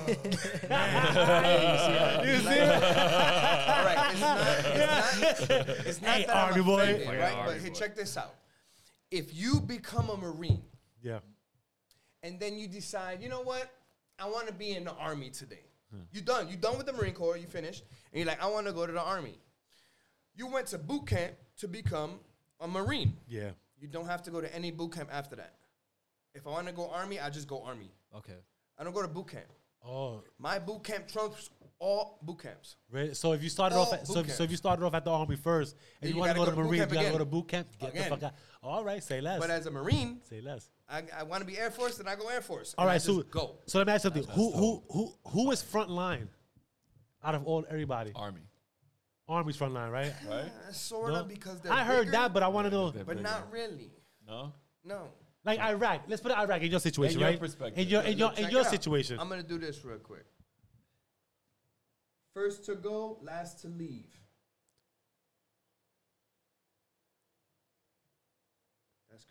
it? 2.58 2.70
All 2.70 3.84
right, 3.86 4.10
it's 4.12 4.22
not. 4.22 4.38
It's 4.66 5.50
not, 5.50 5.70
it's 5.88 6.02
not 6.02 6.12
Hey, 6.16 6.26
that 6.26 6.36
I'm 6.36 6.50
Army 6.52 6.64
boy. 6.64 6.82
offended, 6.82 7.06
Fucking 7.06 7.20
right? 7.20 7.34
Army 7.34 7.52
But 7.54 7.62
hey, 7.62 7.70
boy. 7.70 7.76
check 7.76 7.96
this 7.96 8.18
out. 8.18 8.34
If 9.12 9.34
you 9.36 9.60
become 9.60 10.10
a 10.10 10.18
Marine 10.18 10.64
Yeah. 11.04 11.20
and 12.24 12.40
then 12.40 12.58
you 12.58 12.68
decide, 12.68 13.22
you 13.22 13.30
know 13.30 13.42
what, 13.42 13.70
I 14.20 14.26
want 14.30 14.48
to 14.48 14.54
be 14.54 14.72
in 14.76 14.84
the 14.84 14.94
Army 14.94 15.30
today. 15.32 15.64
You 16.12 16.22
done. 16.22 16.48
You 16.50 16.58
done 16.58 16.78
with 16.78 16.86
the 16.86 16.94
Marine 16.94 17.14
Corps. 17.14 17.38
You 17.38 17.48
finished, 17.48 17.84
and 18.12 18.20
you're 18.20 18.28
like, 18.28 18.42
I 18.42 18.48
want 18.48 18.68
to 18.68 18.74
go 18.74 18.86
to 18.86 18.92
the 18.92 19.02
Army. 19.02 19.38
You 20.36 20.48
went 20.48 20.68
to 20.68 20.78
boot 20.78 21.08
camp 21.08 21.34
to 21.58 21.68
become 21.68 22.20
a 22.60 22.68
Marine. 22.68 23.18
Yeah. 23.28 23.52
You 23.80 23.88
don't 23.88 24.06
have 24.06 24.24
to 24.24 24.32
go 24.32 24.42
to 24.42 24.56
any 24.56 24.72
boot 24.72 24.94
camp 24.94 25.10
after 25.12 25.36
that. 25.36 25.56
If 26.34 26.48
I 26.48 26.52
want 26.52 26.68
to 26.68 26.74
go 26.74 26.90
Army, 26.90 27.20
I 27.20 27.30
just 27.30 27.48
go 27.48 27.64
Army. 27.64 27.92
Okay. 28.16 28.38
I 28.78 28.84
don't 28.84 28.94
go 28.94 29.02
to 29.02 29.08
boot 29.08 29.30
camp. 29.30 29.46
Oh, 29.86 30.22
My 30.38 30.60
boot 30.60 30.84
camp 30.84 31.08
trumps 31.08 31.50
all 31.80 32.20
boot 32.22 32.44
camps. 32.44 32.76
Right. 32.92 33.18
So 33.18 33.34
if 33.34 33.42
you 33.42 33.50
started 33.50 33.76
All 33.76 33.88
off, 33.88 33.94
at, 33.94 34.08
so, 34.08 34.16
boot 34.16 34.28
if, 34.28 34.36
so 34.36 34.44
if 34.44 34.52
you 34.52 34.58
started 34.58 34.86
off 34.86 34.94
at 34.94 35.04
the 35.04 35.12
army 35.12 35.36
first, 35.36 35.76
and 36.00 36.08
Then 36.08 36.10
you, 36.10 36.16
you 36.16 36.20
want 36.20 36.32
to 36.34 36.38
go 36.38 36.46
to 36.46 36.52
go 36.52 36.56
to 36.58 36.62
boot 36.62 36.68
Marines, 36.68 36.82
camp 36.82 36.92
you 36.92 36.98
gotta 36.98 37.12
go 37.12 37.18
to 37.18 37.26
boot 37.26 37.48
camp. 37.48 37.68
Get 37.80 37.90
Again. 37.90 38.04
the 38.04 38.10
fuck 38.10 38.24
out. 38.24 38.34
All 38.64 38.84
right, 38.84 39.04
say 39.04 39.22
less. 39.22 39.40
But 39.40 39.50
as 39.50 39.66
a 39.66 39.72
Marine, 39.72 40.20
say 40.30 40.40
less. 40.42 40.70
I, 40.88 41.04
I 41.18 41.24
want 41.24 41.42
to 41.42 41.48
be 41.48 41.58
Air 41.58 41.72
Force, 41.72 41.98
then 41.98 42.08
I 42.08 42.16
go 42.16 42.28
Air 42.28 42.42
Force. 42.42 42.76
All 42.78 42.86
right, 42.86 42.96
I 42.96 42.98
so 43.00 43.24
go. 43.24 43.56
So 43.66 43.80
let 43.80 43.88
me 43.88 43.94
ask 43.94 44.04
you 44.04 44.12
something. 44.12 44.32
Who 44.36 44.52
who 44.52 44.84
who 44.92 45.14
who 45.30 45.52
is 45.52 45.62
front 45.62 45.90
line 45.90 46.30
out 47.24 47.34
of 47.34 47.46
all 47.46 47.66
everybody? 47.70 48.12
Army, 48.16 48.42
Army's 49.28 49.56
front 49.56 49.74
line, 49.74 49.90
right? 49.90 50.14
right? 50.30 50.46
Uh, 50.68 50.72
sort 50.72 51.14
No? 51.14 51.22
of 51.22 51.28
because 51.28 51.60
they're 51.62 51.72
I 51.74 51.84
heard 51.84 52.02
bigger, 52.08 52.12
that, 52.12 52.34
but 52.34 52.44
I 52.44 52.50
want 52.50 52.68
to 52.68 52.72
know, 52.72 52.92
They're 52.92 53.04
but 53.04 53.18
bigger. 53.18 53.28
not 53.30 53.52
really. 53.52 53.92
No. 54.28 54.54
No. 54.84 55.08
like 55.44 55.60
Iraq. 55.60 56.04
Let's 56.08 56.22
put 56.22 56.32
Iraq 56.32 56.62
in 56.62 56.70
your 56.72 56.80
situation, 56.80 57.20
your 57.20 57.30
right? 57.30 57.40
perspective. 57.40 57.80
In 57.80 57.88
your 57.88 58.02
in 58.04 58.18
your 58.18 58.34
in 58.34 58.50
your 58.52 58.64
situation. 58.66 59.18
I'm 59.20 59.28
gonna 59.30 59.42
do 59.42 59.58
this 59.58 59.84
real 59.84 59.98
quick. 59.98 60.26
First 62.34 62.66
to 62.66 62.76
go, 62.76 63.18
last 63.24 63.62
to 63.62 63.68
leave. 63.68 64.08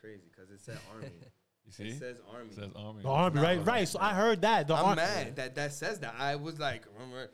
Crazy 0.00 0.24
because 0.30 0.50
it 0.50 0.60
said 0.60 0.78
army. 0.94 1.08
You 1.66 1.72
see? 1.72 1.84
it 1.88 1.98
says 1.98 2.16
army. 2.32 2.50
It 2.50 2.54
says 2.56 2.70
Army. 2.74 3.02
The 3.02 3.08
army, 3.08 3.40
right? 3.40 3.64
Right. 3.66 3.86
So 3.88 3.98
I 4.00 4.14
heard 4.14 4.42
that. 4.42 4.66
The 4.68 4.74
I'm 4.74 4.84
ar- 4.84 4.96
mad 4.96 5.36
that 5.36 5.54
that 5.56 5.72
says 5.72 6.00
that. 6.00 6.14
I 6.18 6.36
was 6.36 6.58
like, 6.58 6.84
remember, 6.94 7.30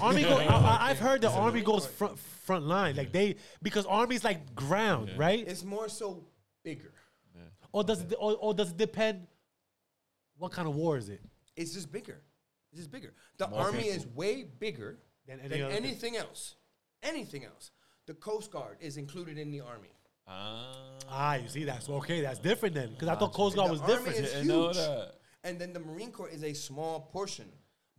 army 0.00 0.22
go. 0.22 0.36
I, 0.36 0.88
have 0.88 0.98
heard 1.08 1.20
the 1.22 1.30
army 1.30 1.62
goes 1.62 1.86
front 1.86 2.18
front 2.18 2.66
line, 2.66 2.96
like 2.96 3.12
they 3.12 3.36
because 3.62 3.86
army's 3.86 4.24
like 4.24 4.54
ground, 4.54 5.08
Yeah. 5.10 5.14
right? 5.18 5.44
it's 5.46 5.64
more 5.64 5.88
so 5.88 6.24
bigger. 6.64 6.92
Or 7.72 7.84
does 7.84 8.00
it 8.00 8.14
or, 8.18 8.34
or 8.40 8.54
does 8.54 8.70
it 8.70 8.76
depend? 8.78 9.26
What 10.38 10.52
kind 10.52 10.66
of 10.68 10.74
war 10.74 10.96
is 10.96 11.08
it? 11.08 11.20
It's 11.56 11.72
just 11.74 11.90
bigger. 11.92 12.20
It's 12.72 12.80
just 12.80 12.90
bigger. 12.90 13.12
The 13.38 13.48
More 13.48 13.60
army 13.60 13.78
people. 13.82 13.96
is 13.96 14.06
way 14.08 14.44
bigger 14.58 14.98
Than 15.26 15.38
than, 15.38 15.52
any 15.52 15.62
other 15.62 15.74
thing. 15.74 15.84
anything 15.84 16.16
else. 16.16 16.54
Anything 17.02 17.44
else. 17.44 17.70
The 18.06 18.14
Coast 18.14 18.50
Guard 18.50 18.76
is 18.80 18.96
included 18.96 19.36
in 19.38 19.50
the 19.50 19.60
army. 19.60 19.90
Ah. 20.28 20.74
Ah, 21.10 21.34
you 21.36 21.48
see, 21.48 21.64
that's 21.64 21.88
okay. 21.88 22.20
That's 22.20 22.38
different 22.38 22.74
then, 22.74 22.90
because 22.90 23.08
I 23.08 23.14
thought 23.14 23.32
Coast 23.32 23.56
Guard 23.56 23.68
The 23.68 23.72
was 23.72 23.80
army 23.80 23.94
different. 23.94 24.18
is 24.18 24.32
Didn't 24.32 24.48
know 24.48 24.64
huge. 24.66 24.76
that. 24.76 25.14
And 25.44 25.58
then 25.58 25.72
the 25.72 25.80
Marine 25.80 26.12
Corps 26.12 26.28
is 26.28 26.44
a 26.44 26.52
small 26.52 27.00
portion. 27.00 27.46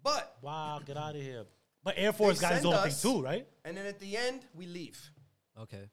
But 0.04 0.38
Wow, 0.42 0.80
get 0.86 0.96
out 0.98 1.16
of 1.16 1.22
here. 1.22 1.46
But 1.84 1.96
Air 1.98 2.14
Force 2.14 2.38
They 2.38 2.42
got 2.42 2.52
his 2.54 2.62
send 2.62 2.74
own 2.74 2.82
thing 2.84 2.92
us- 2.92 3.02
too, 3.02 3.22
right? 3.22 3.48
and 3.66 3.76
then 3.76 3.86
at 3.86 4.00
the 4.00 4.16
end, 4.16 4.42
we 4.54 4.68
leave. 4.68 5.00
Okay. 5.60 5.90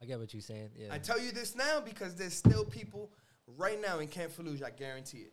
I 0.00 0.04
get 0.06 0.18
what 0.18 0.32
you're 0.32 0.40
saying. 0.40 0.70
Yeah. 0.76 0.88
I 0.92 0.98
tell 0.98 1.18
you 1.20 1.32
this 1.32 1.54
now 1.54 1.80
because 1.80 2.14
there's 2.14 2.34
still 2.34 2.64
people 2.64 3.10
right 3.58 3.80
now 3.80 3.98
in 3.98 4.08
Camp 4.08 4.32
Fallujah, 4.32 4.64
I 4.64 4.70
guarantee 4.70 5.18
it. 5.18 5.32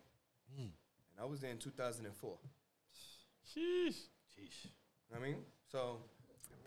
Hmm. 0.56 0.62
And 0.62 1.22
I 1.22 1.26
was 1.26 1.40
there 1.42 1.52
in 1.52 1.58
2004. 1.58 2.38
Sheesh. 3.56 3.96
I 5.16 5.20
mean, 5.20 5.36
so 5.72 5.98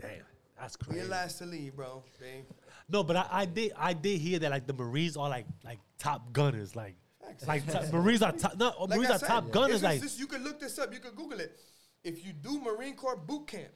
Damn, 0.01 0.11
that's 0.59 0.77
crazy. 0.77 1.01
we're 1.01 1.09
last 1.09 1.39
to 1.39 1.47
leave, 1.47 1.75
bro. 1.75 2.03
They, 2.21 2.45
No, 2.88 3.03
but 3.03 3.16
I, 3.16 3.27
I 3.31 3.44
did 3.46 3.72
I 3.77 3.92
did 3.92 4.20
hear 4.20 4.38
that 4.38 4.51
like 4.51 4.66
the 4.66 4.72
Marines 4.72 5.16
are 5.16 5.29
like 5.29 5.46
like 5.64 5.79
top 5.99 6.33
gunners, 6.33 6.77
like 6.77 6.94
Facts. 7.20 7.46
like 7.46 7.66
top, 7.72 7.92
Marines 7.92 8.22
are 8.22 8.33
top. 8.33 8.57
No, 8.57 8.72
like 8.81 8.90
Marines 8.99 9.11
I 9.11 9.14
are 9.14 9.18
said, 9.18 9.27
top 9.29 9.44
it's 9.44 9.53
gunners. 9.55 9.70
just 9.72 9.85
Like 9.85 10.01
this- 10.01 10.18
you 10.18 10.27
can 10.27 10.44
look 10.44 10.61
this 10.61 10.79
up. 10.79 10.92
You 10.92 11.01
can 11.01 11.12
Google 11.14 11.40
it. 11.40 11.59
If 12.05 12.25
you 12.25 12.33
do 12.33 12.61
Marine 12.61 12.94
Corps 12.94 13.16
boot 13.16 13.49
camp, 13.49 13.72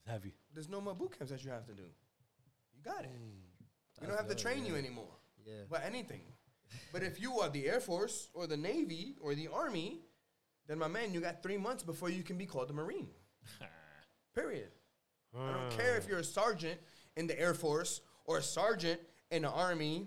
it's 0.00 0.10
heavy. 0.10 0.34
there's 0.52 0.68
no 0.68 0.80
more 0.80 0.94
boot 0.94 1.16
camps 1.16 1.30
that 1.32 1.44
you 1.44 1.50
have 1.50 1.64
to 1.66 1.72
do. 1.74 1.84
You 2.76 2.82
got 2.82 3.04
it. 3.04 3.10
Mm, 3.10 4.00
we 4.00 4.06
don't 4.08 4.16
That's 4.16 4.20
have 4.22 4.28
to 4.28 4.34
good, 4.34 4.42
train 4.42 4.66
you 4.66 4.74
anymore. 4.74 5.14
Yeah. 5.46 5.52
But 5.70 5.82
anything. 5.86 6.22
But 6.92 7.04
if 7.04 7.20
you 7.20 7.38
are 7.38 7.48
the 7.48 7.68
Air 7.68 7.78
Force 7.78 8.28
or 8.34 8.48
the 8.48 8.56
Navy 8.56 9.14
or 9.20 9.36
the 9.36 9.46
Army, 9.48 10.00
then 10.66 10.78
my 10.78 10.88
man, 10.88 11.14
you 11.14 11.20
got 11.20 11.40
three 11.42 11.56
months 11.58 11.84
before 11.84 12.10
you 12.10 12.24
can 12.24 12.36
be 12.36 12.46
called 12.46 12.68
a 12.70 12.72
Marine. 12.72 13.06
Period. 14.34 14.68
I 15.38 15.52
don't 15.52 15.78
care 15.78 15.96
if 15.96 16.08
you're 16.08 16.18
a 16.20 16.24
sergeant 16.24 16.80
in 17.16 17.26
the 17.28 17.38
Air 17.38 17.54
Force 17.54 18.00
or 18.24 18.38
a 18.38 18.42
sergeant 18.42 19.00
in 19.30 19.42
the 19.42 19.50
Army. 19.50 20.06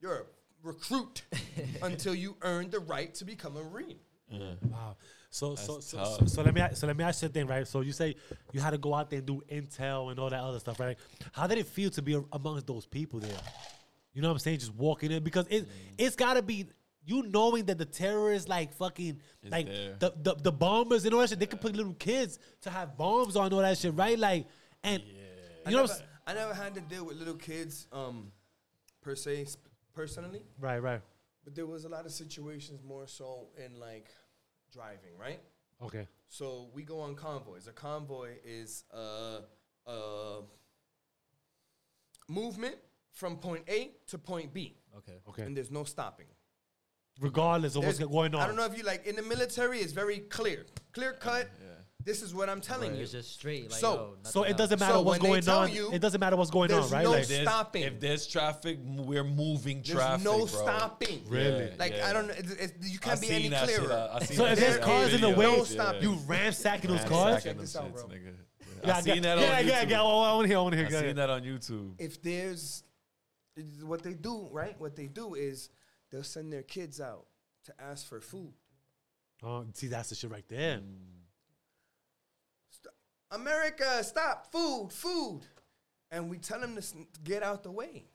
You're 0.00 0.16
a 0.16 0.22
recruit 0.62 1.22
until 1.82 2.14
you 2.14 2.36
earn 2.42 2.70
the 2.70 2.80
right 2.80 3.14
to 3.14 3.24
become 3.24 3.56
a 3.56 3.62
Marine. 3.64 3.98
Wow. 4.30 4.96
So 5.32 5.54
so 5.56 5.80
so, 5.80 6.04
so 6.18 6.26
so 6.26 6.42
let 6.42 6.54
me 6.54 6.62
so 6.74 6.86
let 6.86 6.96
me 6.96 7.04
ask 7.04 7.22
you 7.22 7.26
a 7.26 7.30
thing, 7.30 7.46
right? 7.46 7.66
So 7.66 7.80
you 7.82 7.92
say 7.92 8.16
you 8.52 8.60
had 8.60 8.70
to 8.70 8.78
go 8.78 8.94
out 8.94 9.10
there 9.10 9.18
and 9.18 9.26
do 9.26 9.42
intel 9.50 10.10
and 10.10 10.18
all 10.18 10.30
that 10.30 10.40
other 10.40 10.58
stuff, 10.58 10.78
right? 10.80 10.96
How 11.32 11.46
did 11.46 11.58
it 11.58 11.66
feel 11.66 11.90
to 11.90 12.02
be 12.02 12.14
a- 12.14 12.24
amongst 12.32 12.66
those 12.66 12.86
people 12.86 13.20
there? 13.20 13.36
You 14.12 14.22
know 14.22 14.28
what 14.28 14.34
I'm 14.34 14.38
saying? 14.40 14.58
Just 14.58 14.74
walking 14.74 15.10
in 15.12 15.22
because 15.22 15.46
it 15.48 15.68
it's 15.98 16.16
got 16.16 16.34
to 16.34 16.42
be 16.42 16.66
you 17.04 17.22
knowing 17.22 17.64
that 17.66 17.78
the 17.78 17.84
terrorists 17.84 18.48
like 18.48 18.72
fucking 18.74 19.20
Is 19.44 19.50
like 19.52 19.66
the, 19.98 20.12
the 20.22 20.34
the 20.34 20.52
bombers 20.52 21.04
and 21.04 21.14
all 21.14 21.20
that 21.20 21.30
shit. 21.30 21.38
They 21.38 21.46
could 21.46 21.60
put 21.60 21.74
little 21.76 21.94
kids 21.94 22.38
to 22.62 22.70
have 22.70 22.96
bombs 22.96 23.36
on 23.36 23.52
all 23.52 23.60
that 23.60 23.78
shit, 23.78 23.94
right? 23.94 24.18
Like 24.18 24.46
and 24.82 25.02
I 25.66 25.70
you 25.70 25.76
know 25.76 25.82
what 25.82 25.90
I'm 25.92 25.96
s- 25.96 26.02
I 26.26 26.34
never 26.34 26.54
had 26.54 26.74
to 26.74 26.80
deal 26.80 27.04
with 27.04 27.16
little 27.16 27.34
kids 27.34 27.86
um, 27.92 28.32
per 29.02 29.14
se, 29.14 29.44
sp- 29.50 29.66
personally, 29.94 30.42
right, 30.60 30.78
right. 30.78 31.00
but 31.44 31.54
there 31.54 31.66
was 31.66 31.84
a 31.84 31.88
lot 31.88 32.06
of 32.06 32.12
situations 32.12 32.82
more 32.82 33.06
so 33.06 33.48
in 33.64 33.78
like 33.80 34.08
driving, 34.72 35.16
right? 35.18 35.40
Okay. 35.82 36.06
So 36.28 36.68
we 36.74 36.82
go 36.82 37.00
on 37.00 37.14
convoys. 37.16 37.66
A 37.66 37.72
convoy 37.72 38.30
is 38.44 38.84
a, 38.92 39.40
a 39.86 40.40
movement 42.28 42.76
from 43.12 43.36
point 43.36 43.64
A 43.68 43.90
to 44.08 44.18
point 44.18 44.52
B, 44.52 44.76
Okay. 44.98 45.18
Okay. 45.28 45.42
and 45.42 45.56
there's 45.56 45.70
no 45.70 45.84
stopping. 45.84 46.26
regardless 47.20 47.76
of 47.76 47.84
what's 47.84 47.98
going 47.98 48.34
on. 48.34 48.40
I 48.40 48.46
don't 48.46 48.56
know 48.56 48.64
if 48.64 48.76
you 48.78 48.84
like 48.84 49.06
in 49.06 49.16
the 49.16 49.22
military. 49.22 49.80
It's 49.80 49.92
very 49.92 50.18
clear, 50.20 50.66
clear 50.92 51.12
cut. 51.12 51.48
This 52.02 52.22
is 52.22 52.34
what 52.34 52.48
I'm 52.48 52.60
telling 52.60 52.90
Right, 52.90 52.96
you. 52.98 53.02
It's 53.02 53.12
just 53.12 53.32
straight. 53.32 53.70
Like, 53.70 53.78
So- 53.80 53.94
yo, 53.94 54.16
So 54.30 54.40
nothing 54.40 54.54
it 54.54 54.56
doesn't 54.56 54.80
matter 54.80 54.92
So 54.94 55.02
what's 55.02 55.20
when 55.20 55.22
they 55.22 55.28
going 55.28 55.42
tell 55.42 55.58
on. 55.60 55.72
you 55.72 55.92
it 55.92 55.98
doesn't 56.00 56.20
matter 56.20 56.36
what's 56.36 56.50
going 56.50 56.72
on, 56.72 56.80
there's 56.80 56.92
right? 56.92 57.04
no 57.04 57.10
like, 57.10 57.22
If 57.22 57.28
there's, 57.28 57.48
stopping. 57.48 57.82
if 57.82 58.00
there's 58.00 58.26
traffic, 58.26 58.78
we're 58.84 59.24
moving 59.24 59.82
There's 59.82 59.96
traffic. 59.98 60.24
no 60.24 60.38
bro. 60.38 60.46
stopping. 60.46 61.22
Really? 61.28 61.64
Yeah, 61.66 61.74
Like 61.78 61.92
yeah. 61.92 62.08
I 62.08 62.12
don't. 62.12 62.26
know. 62.28 62.34
It's, 62.36 62.50
it's, 62.52 62.88
you 62.90 62.98
I 63.02 63.04
can't 63.06 63.20
be 63.20 63.26
seen 63.26 63.36
any 63.36 63.48
that 63.50 63.68
shit, 63.68 63.78
clearer. 63.78 63.92
uh, 63.92 64.14
I 64.16 64.24
seen 64.24 64.36
so 64.36 64.42
that 64.44 64.52
if 64.52 64.58
shit 64.58 64.68
there's 64.68 64.76
on 64.80 64.82
cars 64.88 65.14
in 65.14 65.20
the 65.20 65.26
video. 65.28 65.38
way, 65.50 65.56
No 65.58 65.64
stopping. 65.64 66.02
you 66.02 66.12
ransacking 66.26 66.90
those 66.90 67.00
Man, 67.00 67.08
cars. 67.08 67.34
Check 67.34 67.42
second 67.42 67.60
this 67.60 67.76
out, 67.76 67.82
offense, 67.88 68.02
bro. 68.02 68.10
nigga. 68.16 68.34
Yeah, 68.82 68.96
I 68.96 69.00
seen 69.02 69.14
yeah, 69.16 69.20
that 69.20 69.38
on 69.38 69.42
yeah, 69.44 69.62
YouTube. 69.62 69.66
yeah, 69.66 69.82
yeah. 69.88 70.00
I 70.02 70.04
want 70.04 70.42
to 70.44 70.48
hear. 70.48 70.58
I 70.58 70.60
want 70.62 70.72
to 70.72 70.76
hear. 70.78 70.86
I 70.86 70.90
Go 70.90 71.00
seen 71.00 71.16
that 71.16 71.30
on 71.30 71.42
YouTube. 71.42 71.94
if 71.98 72.22
there's 72.22 72.82
what 73.82 74.02
they 74.02 74.14
do, 74.14 74.48
right? 74.50 74.80
What 74.80 74.96
they 74.96 75.06
do 75.06 75.34
is 75.34 75.68
they'll 76.10 76.22
send 76.24 76.50
their 76.50 76.62
kids 76.62 76.98
out 77.00 77.26
to 77.66 77.74
ask 77.78 78.06
for 78.08 78.20
food. 78.22 78.54
Oh, 79.42 79.66
see, 79.74 79.88
that's 79.88 80.08
the 80.08 80.14
shit 80.14 80.30
right 80.30 80.48
there. 80.48 80.80
America, 83.30 84.02
stop! 84.02 84.50
Food, 84.50 84.88
food, 84.92 85.40
and 86.10 86.28
we 86.28 86.38
tell 86.38 86.60
them 86.60 86.76
to 86.76 86.82
get 87.22 87.42
out 87.42 87.62
the 87.62 87.70
way. 87.70 88.06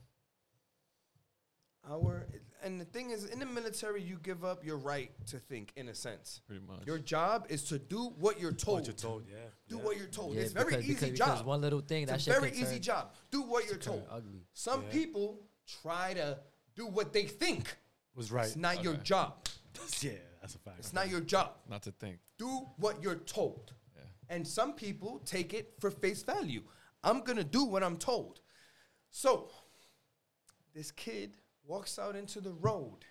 Our 1.89 2.25
and 2.63 2.82
the 2.82 2.86
thing 2.86 3.12
is, 3.12 3.25
in 3.25 3.38
the 3.38 3.45
military, 3.45 4.01
you 4.01 4.17
give 4.23 4.43
up 4.43 4.65
your 4.65 4.78
right 4.78 5.12
to 5.28 5.38
think, 5.38 5.71
in 5.75 5.88
a 5.89 5.93
sense. 5.93 6.41
Pretty 6.47 6.63
much. 6.65 6.88
Your 6.88 6.97
job 6.97 7.45
is 7.49 7.63
to 7.65 7.78
do 7.78 8.12
what 8.17 8.39
you're 8.39 8.51
told. 8.51 8.80
What 8.80 8.88
you're 8.88 8.95
told, 8.95 9.23
yeah. 9.30 9.36
Do 9.69 9.78
yeah. 9.78 9.84
what 9.84 9.97
you're 9.97 10.08
told. 10.08 10.34
Yeah, 10.34 10.41
it's 10.41 10.51
a 10.51 10.56
very 10.56 10.65
because- 10.71 10.86
easy 10.86 10.93
because- 11.12 11.17
job. 11.17 11.28
because 11.30 11.43
one 11.43 11.62
little 11.62 11.82
thing, 11.82 12.04
it's 12.04 12.12
that 12.12 12.19
a 12.21 12.23
shit 12.23 12.34
very 12.39 12.49
can 12.51 12.62
easy 12.62 12.80
job. 12.80 13.13
Do 13.30 13.43
what 13.43 13.65
you're 13.67 13.75
turn 13.78 13.93
told. 13.99 14.08
ugly. 14.10 14.47
Some 14.54 14.82
Yeah. 14.84 14.91
people 14.91 15.39
try 15.84 16.15
to 16.15 16.39
do 16.75 16.88
what 16.88 17.13
they 17.13 17.25
think. 17.25 17.78
was 18.15 18.32
right. 18.32 18.47
It's 18.47 18.56
not 18.56 18.82
your 18.84 18.95
job. 18.95 19.45
yeah, 20.01 20.13
that's 20.41 20.56
a 20.56 20.60
fact. 20.60 20.80
It's 20.80 20.93
not 20.93 21.10
your 21.10 21.19
job. 21.21 21.51
Not 21.69 21.84
to 21.84 21.91
think. 21.91 22.17
Do 22.38 22.47
what 22.78 23.04
you're 23.04 23.15
told. 23.15 23.73
Yeah. 24.30 24.36
And 24.36 24.48
some 24.48 24.74
people 24.74 25.20
take 25.26 25.54
it 25.54 25.74
for 25.80 25.92
face 25.92 26.24
value. 26.24 26.62
I'm 27.04 27.22
going 27.22 27.38
to 27.38 27.44
do 27.44 27.64
what 27.66 27.84
I'm 27.84 27.98
told. 27.98 28.40
So, 29.12 29.50
this 30.74 30.92
kid 30.92 31.38
walks 31.66 31.98
out 32.00 32.16
into 32.16 32.42
the 32.42 32.52
road. 32.54 33.06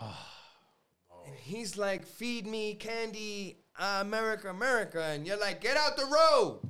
And 0.00 1.34
he's 1.40 1.76
like, 1.78 2.04
feed 2.04 2.46
me 2.46 2.74
candy, 2.74 3.58
uh, 3.78 3.98
America, 4.00 4.48
America. 4.50 5.02
And 5.02 5.26
you're 5.26 5.38
like, 5.38 5.60
get 5.60 5.76
out 5.76 5.96
the 5.96 6.04
road. 6.06 6.60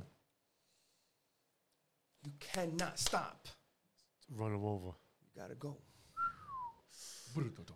You 2.25 2.31
cannot 2.39 2.99
stop. 2.99 3.47
Run 4.35 4.51
them 4.53 4.63
over. 4.63 4.91
You 5.35 5.41
got 5.41 5.49
to 5.49 5.55
go. 5.55 5.77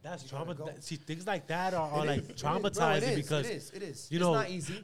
That's 0.03 0.29
trauma. 0.29 0.53
that- 0.53 0.83
see, 0.83 0.95
things 0.97 1.25
like 1.25 1.47
that 1.47 1.73
are, 1.73 1.89
are 1.89 2.03
It 2.05 2.07
like 2.07 2.19
is, 2.19 2.29
it 2.29 2.35
is. 2.35 2.41
traumatizing 2.43 2.75
Bro, 2.77 2.89
it 2.91 3.03
is, 3.03 3.15
because 3.15 3.49
it 3.49 3.55
is, 3.55 3.71
it 3.71 3.83
is. 3.83 4.07
you 4.11 4.17
it's 4.17 4.23
know- 4.23 4.33
not 4.35 4.49
easy. 4.49 4.83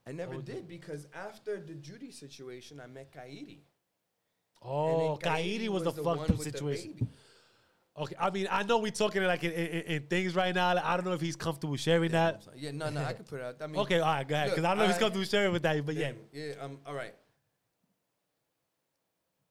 I 0.07 0.11
never 0.11 0.35
Oh, 0.35 0.41
did 0.41 0.67
because 0.67 1.05
after 1.13 1.59
the 1.59 1.75
Judy 1.75 2.11
situation, 2.11 2.79
I 2.79 2.87
met 2.87 3.11
Kairi. 3.11 3.59
Oh, 4.63 5.19
Kaidi 5.21 5.67
was, 5.69 5.83
the 5.83 5.91
fucked 5.91 6.31
up 6.31 6.37
situation. 6.37 7.07
Okay, 7.99 8.15
I 8.19 8.29
mean, 8.29 8.47
I 8.49 8.63
know 8.63 8.77
we're 8.77 8.91
talking 8.91 9.23
like 9.23 9.43
in, 9.43 9.51
in, 9.51 9.81
in 9.83 10.03
things 10.03 10.35
right 10.35 10.53
now. 10.53 10.73
Like, 10.75 10.83
I 10.85 10.95
don't 10.97 11.05
know 11.05 11.13
if 11.13 11.21
he's 11.21 11.35
comfortable 11.35 11.75
sharing 11.75 12.11
Yeah, 12.11 12.31
that. 12.31 12.47
yeah, 12.55 12.71
no, 12.71 12.89
no, 12.89 13.03
I 13.03 13.13
can 13.13 13.25
put 13.25 13.39
it 13.39 13.43
out. 13.45 13.55
I 13.61 13.67
mean, 13.67 13.81
Okay, 13.81 13.99
all 13.99 14.13
right, 14.13 14.27
go 14.27 14.35
ahead. 14.35 14.49
Because 14.51 14.65
I 14.65 14.69
don't 14.69 14.77
know 14.77 14.83
if 14.85 14.91
he's 14.91 14.99
comfortable 14.99 15.25
sharing 15.25 15.51
with 15.51 15.63
that, 15.63 15.85
but 15.85 15.95
yeah. 15.95 16.11
Yeah, 16.31 16.53
um, 16.61 16.79
all 16.85 16.93
right. 16.93 17.13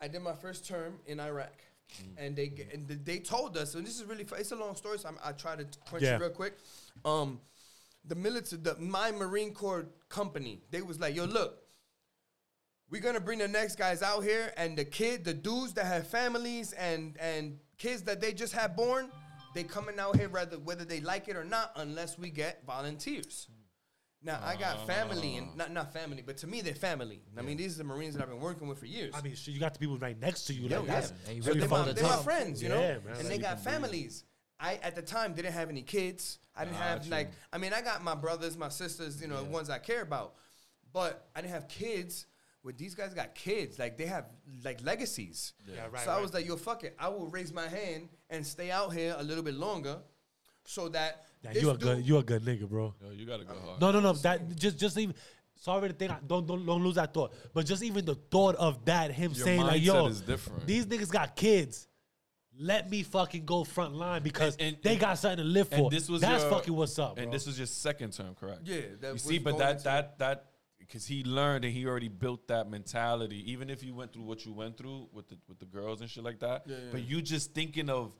I 0.00 0.08
did 0.08 0.22
my 0.22 0.34
first 0.34 0.66
term 0.66 0.94
in 1.06 1.18
Iraq, 1.20 1.54
Mm. 2.02 2.14
and 2.18 2.36
they 2.36 2.68
and 2.72 2.88
they 3.04 3.18
told 3.20 3.56
us, 3.56 3.74
and 3.74 3.86
this 3.86 3.96
is 4.00 4.04
really 4.04 4.26
it's 4.38 4.52
a 4.52 4.56
long 4.56 4.74
story, 4.74 4.98
so 4.98 5.08
I'm, 5.08 5.18
I 5.24 5.32
try 5.32 5.56
to 5.56 5.64
crunch 5.88 6.02
Yeah. 6.04 6.16
it 6.16 6.20
real 6.20 6.30
quick. 6.30 6.58
Um, 7.04 7.40
the 8.04 8.14
military, 8.14 8.60
the 8.62 8.76
my 8.76 9.12
Marine 9.12 9.52
Corps 9.54 9.86
company, 10.08 10.62
they 10.70 10.82
was 10.82 10.98
like, 10.98 11.14
"Yo, 11.14 11.24
look, 11.24 11.62
we're 12.90 13.00
gonna 13.00 13.20
bring 13.20 13.38
the 13.38 13.48
next 13.48 13.76
guys 13.76 14.02
out 14.02 14.22
here, 14.24 14.52
and 14.56 14.76
the 14.76 14.84
kid, 14.84 15.24
the 15.24 15.34
dudes 15.34 15.74
that 15.74 15.86
have 15.86 16.06
families 16.06 16.72
and 16.72 17.16
and 17.20 17.58
kids 17.78 18.02
that 18.02 18.20
they 18.20 18.32
just 18.32 18.52
had 18.52 18.76
born, 18.76 19.10
they 19.54 19.62
coming 19.64 19.98
out 19.98 20.16
here 20.16 20.28
whether 20.28 20.58
whether 20.58 20.84
they 20.84 21.00
like 21.00 21.28
it 21.28 21.36
or 21.36 21.44
not, 21.44 21.72
unless 21.76 22.18
we 22.18 22.30
get 22.30 22.64
volunteers." 22.66 23.48
Now 24.26 24.40
I 24.44 24.56
got 24.56 24.86
family 24.88 25.36
and 25.36 25.56
not 25.56 25.72
not 25.72 25.92
family, 25.92 26.22
but 26.26 26.36
to 26.38 26.46
me 26.48 26.60
they're 26.60 26.74
family. 26.74 27.20
I 27.38 27.42
mean, 27.42 27.56
these 27.56 27.76
are 27.76 27.78
the 27.78 27.84
Marines 27.84 28.14
that 28.14 28.22
I've 28.22 28.28
been 28.28 28.40
working 28.40 28.66
with 28.66 28.78
for 28.78 28.86
years. 28.86 29.14
I 29.16 29.22
mean, 29.22 29.36
shit, 29.36 29.54
you 29.54 29.60
got 29.60 29.72
the 29.72 29.78
people 29.78 29.96
right 29.98 30.20
next 30.20 30.46
to 30.46 30.52
you. 30.52 30.68
Yeah, 30.68 30.78
like, 30.78 30.86
yeah. 30.88 30.94
that's, 30.94 31.12
And 31.28 31.36
you 31.36 31.42
So 31.42 31.48
really 31.48 31.60
they're, 31.60 31.68
follow 31.68 31.82
my, 31.82 31.88
the 31.88 31.94
they're 31.94 32.02
my 32.04 32.10
top. 32.16 32.24
friends, 32.24 32.62
you 32.62 32.68
Yeah, 32.68 32.74
know, 32.74 33.00
man. 33.06 33.16
and 33.20 33.28
they 33.28 33.38
got 33.38 33.60
families. 33.62 34.24
I 34.58 34.74
at 34.82 34.96
the 34.96 35.02
time 35.02 35.32
didn't 35.34 35.52
have 35.52 35.68
any 35.70 35.82
kids. 35.82 36.38
I 36.56 36.64
didn't 36.64 36.76
have 36.78 36.98
Gotcha. 37.00 37.10
like 37.10 37.30
I 37.52 37.58
mean 37.58 37.72
I 37.72 37.80
got 37.82 38.02
my 38.02 38.14
brothers, 38.16 38.58
my 38.58 38.68
sisters, 38.68 39.22
you 39.22 39.28
know, 39.28 39.38
the 39.44 39.50
ones 39.50 39.70
I 39.70 39.78
care 39.78 40.02
about, 40.02 40.34
but 40.92 41.28
I 41.36 41.40
didn't 41.40 41.54
have 41.54 41.68
kids. 41.68 42.26
Where 42.62 42.72
these 42.72 42.96
guys 42.96 43.14
got 43.14 43.36
kids, 43.36 43.78
like 43.78 43.96
they 43.96 44.06
have 44.06 44.24
like 44.64 44.82
legacies. 44.82 45.52
Yeah, 45.72 45.82
right, 45.92 46.02
so 46.04 46.10
I 46.10 46.14
right. 46.14 46.22
was 46.22 46.34
like, 46.34 46.46
yo, 46.48 46.56
fuck 46.56 46.82
it. 46.82 46.96
I 46.98 47.06
will 47.08 47.28
raise 47.28 47.52
my 47.52 47.68
hand 47.68 48.08
and 48.28 48.44
stay 48.44 48.72
out 48.72 48.92
here 48.92 49.14
a 49.16 49.22
little 49.22 49.44
bit 49.44 49.54
longer, 49.54 49.98
so 50.64 50.88
that 50.88 51.26
yeah, 51.54 51.60
you 51.60 51.70
a 51.70 51.72
dude- 51.72 51.80
good, 51.80 52.06
you 52.06 52.18
a 52.18 52.22
good 52.22 52.42
nigga, 52.44 52.68
bro. 52.68 52.94
Yo, 53.02 53.10
you 53.10 53.26
gotta 53.26 53.44
go 53.44 53.52
uh-huh. 53.52 53.66
hard. 53.66 53.80
No, 53.80 53.90
no, 53.92 54.00
no. 54.00 54.12
That 54.14 54.56
just, 54.56 54.78
just 54.78 54.98
even. 54.98 55.14
Sorry 55.58 55.88
to 55.88 55.94
think. 55.94 56.12
I- 56.12 56.18
Don't, 56.26 56.46
don't, 56.46 56.64
don't 56.66 56.82
lose 56.84 56.96
that 56.96 57.14
thought. 57.14 57.32
But 57.54 57.64
just 57.66 57.82
even 57.82 58.04
the 58.04 58.14
thought 58.14 58.56
of 58.56 58.84
that, 58.84 59.10
him 59.12 59.32
Your 59.32 59.44
saying 59.44 59.60
like, 59.62 59.80
mindset 59.80 59.84
"Yo, 59.86 60.06
is 60.06 60.20
different. 60.20 60.66
these 60.66 60.86
niggas 60.86 61.10
got 61.10 61.34
kids. 61.36 61.88
Let 62.58 62.88
me 62.90 63.02
fucking 63.02 63.44
go 63.44 63.64
front 63.64 63.94
line 63.94 64.22
because 64.22 64.56
And- 64.56 64.74
and- 64.74 64.76
they 64.82 64.96
got 64.96 65.18
something 65.18 65.38
to 65.38 65.44
live 65.44 65.68
for." 65.68 65.74
And 65.74 65.90
this 65.90 66.08
was 66.08 66.20
That's 66.22 66.42
your, 66.42 66.52
fucking 66.52 66.74
what's 66.74 66.98
up, 66.98 67.16
And 67.18 67.26
bro. 67.26 67.32
this 67.32 67.46
was 67.46 67.58
your 67.58 67.66
second 67.66 68.12
term, 68.12 68.34
correct? 68.34 68.62
Yeah, 68.64 68.80
that 69.00 69.06
you 69.08 69.12
was 69.14 69.22
see, 69.22 69.38
but 69.38 69.52
going 69.52 69.58
that 69.60 69.70
into- 69.72 69.84
that 69.84 70.18
that 70.18 70.44
because 70.78 71.04
he 71.06 71.24
learned 71.24 71.64
and 71.64 71.74
he 71.74 71.84
already 71.86 72.08
built 72.08 72.46
that 72.48 72.70
mentality. 72.70 73.50
Even 73.50 73.68
if 73.70 73.82
you 73.82 73.94
went 73.94 74.12
through 74.12 74.22
what 74.22 74.44
you 74.46 74.52
went 74.52 74.76
through 74.76 75.08
with 75.12 75.28
the 75.28 75.36
with 75.48 75.58
the 75.58 75.64
girls 75.66 76.00
and 76.00 76.08
shit 76.10 76.22
like 76.22 76.40
that, 76.40 76.62
Yeah, 76.66 76.76
yeah. 76.76 76.82
but 76.92 77.02
you 77.02 77.20
just 77.22 77.54
thinking 77.54 77.90
of 77.90 78.12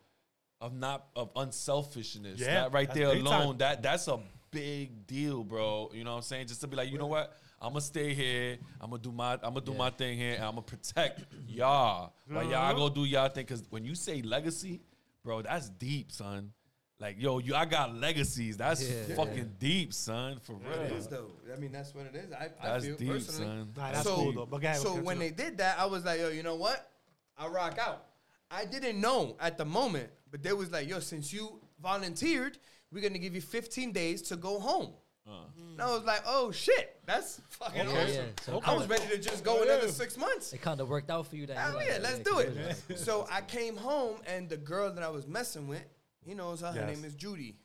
of 0.60 0.74
not 0.74 1.06
of 1.16 1.30
unselfishness. 1.36 2.40
Yeah, 2.40 2.62
that 2.62 2.72
right 2.72 2.92
there 2.92 3.12
big 3.12 3.24
time. 3.24 3.40
alone. 3.42 3.58
That 3.58 3.82
that's 3.82 4.08
a 4.08 4.18
big 4.50 5.06
deal, 5.06 5.44
bro. 5.44 5.90
You 5.92 6.04
know 6.04 6.10
what 6.12 6.16
I'm 6.18 6.22
saying? 6.22 6.46
Just 6.48 6.60
to 6.62 6.66
be 6.66 6.76
like, 6.76 6.90
you 6.90 6.98
know 6.98 7.06
what? 7.06 7.36
I'm 7.60 7.70
gonna 7.70 7.80
stay 7.80 8.14
here. 8.14 8.58
I'm 8.80 8.90
gonna 8.90 9.02
do 9.02 9.12
my 9.12 9.32
I'm 9.34 9.40
gonna 9.54 9.60
do 9.62 9.74
my 9.74 9.90
thing 9.90 10.18
here, 10.18 10.34
and 10.34 10.44
I'm 10.44 10.50
gonna 10.52 10.62
protect 10.62 11.22
y'all 11.48 12.12
while 12.28 12.40
Uh-huh. 12.40 12.50
y'all 12.50 12.74
go 12.76 12.88
do 12.94 13.04
y'all 13.04 13.28
thing. 13.28 13.44
Because 13.44 13.62
when 13.70 13.84
you 13.84 13.94
say 13.94 14.22
legacy, 14.22 14.80
bro, 15.24 15.42
that's 15.42 15.68
deep, 15.70 16.12
son. 16.12 16.52
Like, 16.98 17.16
yo, 17.20 17.38
you, 17.40 17.54
I 17.54 17.66
got 17.66 17.94
legacies. 17.94 18.56
That's 18.56 18.82
Yeah. 18.88 19.14
fucking 19.16 19.56
deep, 19.58 19.92
son. 19.92 20.38
For 20.40 20.54
real. 20.54 20.72
It 20.80 20.92
is 20.92 21.06
though. 21.08 21.30
I 21.52 21.58
mean, 21.58 21.70
that's 21.72 21.94
what 21.94 22.06
it 22.06 22.14
is. 22.14 22.32
I, 22.32 22.44
I 22.58 22.68
That's 22.70 22.86
feel 22.86 22.96
deep, 22.96 23.08
personally. 23.08 23.46
son. 23.46 23.72
Nah, 23.76 23.92
that's 23.92 24.04
so, 24.04 24.14
cool 24.14 24.32
though. 24.32 24.46
But 24.46 24.62
go 24.62 24.72
so 24.72 24.94
when 25.02 25.18
they 25.18 25.28
did 25.30 25.58
that, 25.58 25.78
I 25.78 25.84
was 25.84 26.06
like, 26.06 26.20
yo, 26.20 26.28
you 26.30 26.42
know 26.42 26.54
what? 26.54 26.90
I 27.36 27.48
rock 27.48 27.76
out. 27.78 28.04
I 28.50 28.64
didn't 28.64 28.98
know 29.00 29.36
at 29.40 29.58
the 29.58 29.64
moment, 29.66 30.08
but 30.36 30.42
they 30.42 30.52
was 30.52 30.70
like, 30.70 30.86
yo, 30.86 31.00
since 31.00 31.32
you 31.32 31.58
volunteered, 31.82 32.58
we're 32.92 33.00
gonna 33.02 33.18
give 33.18 33.34
you 33.34 33.40
15 33.40 33.92
days 33.92 34.20
to 34.22 34.36
go 34.36 34.58
home. 34.60 34.92
Uh, 35.26 35.44
And 35.72 35.80
I 35.80 35.86
was 35.86 36.04
like, 36.04 36.20
oh 36.26 36.50
shit, 36.52 37.00
that's 37.06 37.40
fucking 37.48 37.80
Okay. 37.88 38.02
awesome. 38.02 38.14
Yeah, 38.14 38.42
so 38.42 38.60
I 38.64 38.74
was 38.74 38.86
ready 38.86 39.06
to 39.08 39.18
just 39.18 39.42
go 39.42 39.62
another 39.62 39.88
six 39.88 40.16
months. 40.18 40.52
it 40.52 40.60
kind 40.60 40.80
of 40.80 40.88
worked 40.90 41.10
out 41.10 41.26
for 41.26 41.36
you. 41.36 41.46
That 41.46 41.56
Hell 41.56 41.70
you're 41.70 41.78
like, 41.80 41.88
yeah, 41.88 41.98
let's 42.02 42.18
yeah, 42.18 42.24
do 42.24 42.38
it. 42.40 42.76
like, 42.88 42.98
So 42.98 43.26
I 43.30 43.40
came 43.40 43.76
home 43.76 44.18
and 44.26 44.48
the 44.48 44.56
girl 44.58 44.92
that 44.92 45.02
I 45.02 45.08
was 45.08 45.26
messing 45.26 45.66
with, 45.68 45.82
he 46.24 46.34
knows 46.34 46.60
her. 46.60 46.68
Her 46.72 46.80
Yes. 46.86 46.96
name 46.96 47.04
is 47.04 47.14
Judy. 47.14 47.56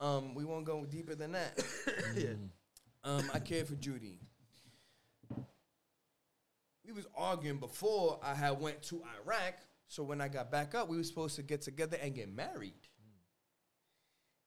Um, 0.00 0.34
we 0.34 0.44
won't 0.44 0.64
go 0.66 0.84
deeper 0.84 1.14
than 1.16 1.32
that. 1.32 1.62
yeah. 2.16 2.28
Um, 3.06 3.30
I 3.34 3.38
cared 3.38 3.68
for 3.68 3.74
Judy. 3.74 4.18
We 6.86 6.92
was 6.92 7.06
arguing 7.14 7.58
before 7.58 8.18
I 8.22 8.34
had 8.34 8.58
went 8.60 8.82
to 8.84 9.02
Iraq. 9.26 9.54
So 9.88 10.02
when 10.02 10.20
I 10.20 10.28
got 10.28 10.50
back 10.50 10.74
up, 10.74 10.88
we 10.88 10.96
were 10.96 11.04
supposed 11.04 11.36
to 11.36 11.42
get 11.42 11.62
together 11.62 11.96
and 12.02 12.14
get 12.14 12.28
married. 12.34 12.88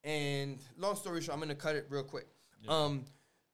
And 0.03 0.59
long 0.77 0.95
story 0.95 1.21
short, 1.21 1.35
I'm 1.35 1.41
gonna 1.41 1.55
cut 1.55 1.75
it 1.75 1.88
real 1.89 2.03
quick. 2.03 2.27
Um, 2.67 3.05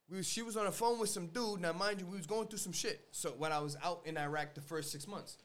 we 0.08 0.18
was, 0.18 0.28
she 0.28 0.42
was 0.42 0.56
on 0.56 0.66
the 0.66 0.72
phone 0.72 0.98
with 0.98 1.08
some 1.08 1.28
dude. 1.28 1.60
Now, 1.60 1.72
mind 1.72 2.00
you, 2.00 2.06
we 2.06 2.16
was 2.16 2.26
going 2.26 2.48
through 2.48 2.58
some 2.58 2.72
shit. 2.72 3.08
So 3.10 3.30
when 3.30 3.52
I 3.52 3.58
was 3.58 3.76
out 3.82 4.02
in 4.04 4.16
Iraq 4.18 4.54
the 4.54 4.60
first 4.60 4.92
six 4.92 5.06
months, 5.06 5.38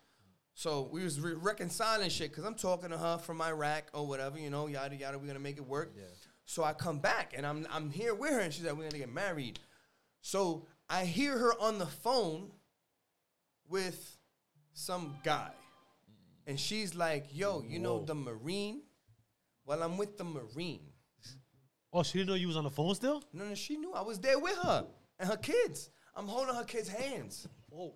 so 0.53 0.89
we 0.91 1.03
was 1.03 1.19
re- 1.21 1.33
reconciling 1.35 2.09
shit 2.09 2.31
because 2.31 2.43
I'm 2.43 2.55
talking 2.55 2.89
to 2.89 2.97
her 2.97 3.17
from 3.17 3.41
Iraq 3.41 3.85
or 3.93 4.05
whatever, 4.05 4.37
you 4.37 4.49
know, 4.49 4.67
yada 4.67 4.95
yada. 4.95 5.17
We're 5.17 5.27
gonna 5.27 5.39
make 5.39 5.57
it 5.57 5.65
work. 5.65 5.93
So 6.45 6.63
I 6.63 6.73
come 6.73 6.99
back 6.99 7.33
and 7.35 7.45
I'm 7.45 7.65
I'm 7.71 7.89
here 7.89 8.13
with 8.13 8.31
her, 8.31 8.39
and 8.39 8.53
she's 8.53 8.65
like, 8.65 8.75
"We're 8.75 8.89
gonna 8.89 8.99
get 8.99 9.13
married." 9.13 9.59
So 10.21 10.67
I 10.89 11.05
hear 11.05 11.37
her 11.37 11.53
on 11.61 11.77
the 11.79 11.85
phone 11.85 12.51
with 13.69 14.17
some 14.73 15.15
guy, 15.23 15.51
and 16.49 16.59
she's 16.59 16.95
like, 16.95 17.25
"Yo, 17.31 17.63
you 17.67 17.79
know 17.79 17.97
Whoa. 17.97 18.05
the 18.05 18.15
Marine? 18.15 18.81
Well, 19.65 19.83
I'm 19.83 19.97
with 19.97 20.17
the 20.17 20.23
Marine." 20.23 20.81
Oh, 21.93 22.03
she 22.03 22.17
didn't 22.19 22.29
know 22.29 22.35
you 22.35 22.47
was 22.47 22.57
on 22.57 22.63
the 22.63 22.69
phone 22.69 22.93
still? 22.95 23.23
No, 23.33 23.45
no, 23.45 23.55
she 23.55 23.77
knew 23.77 23.93
I 23.93 24.01
was 24.01 24.19
there 24.19 24.37
with 24.39 24.57
her 24.57 24.85
and 25.19 25.29
her 25.29 25.37
kids. 25.37 25.89
I'm 26.15 26.27
holding 26.27 26.53
her 26.55 26.63
kids' 26.63 26.89
hands. 26.89 27.47
Oh. 27.73 27.95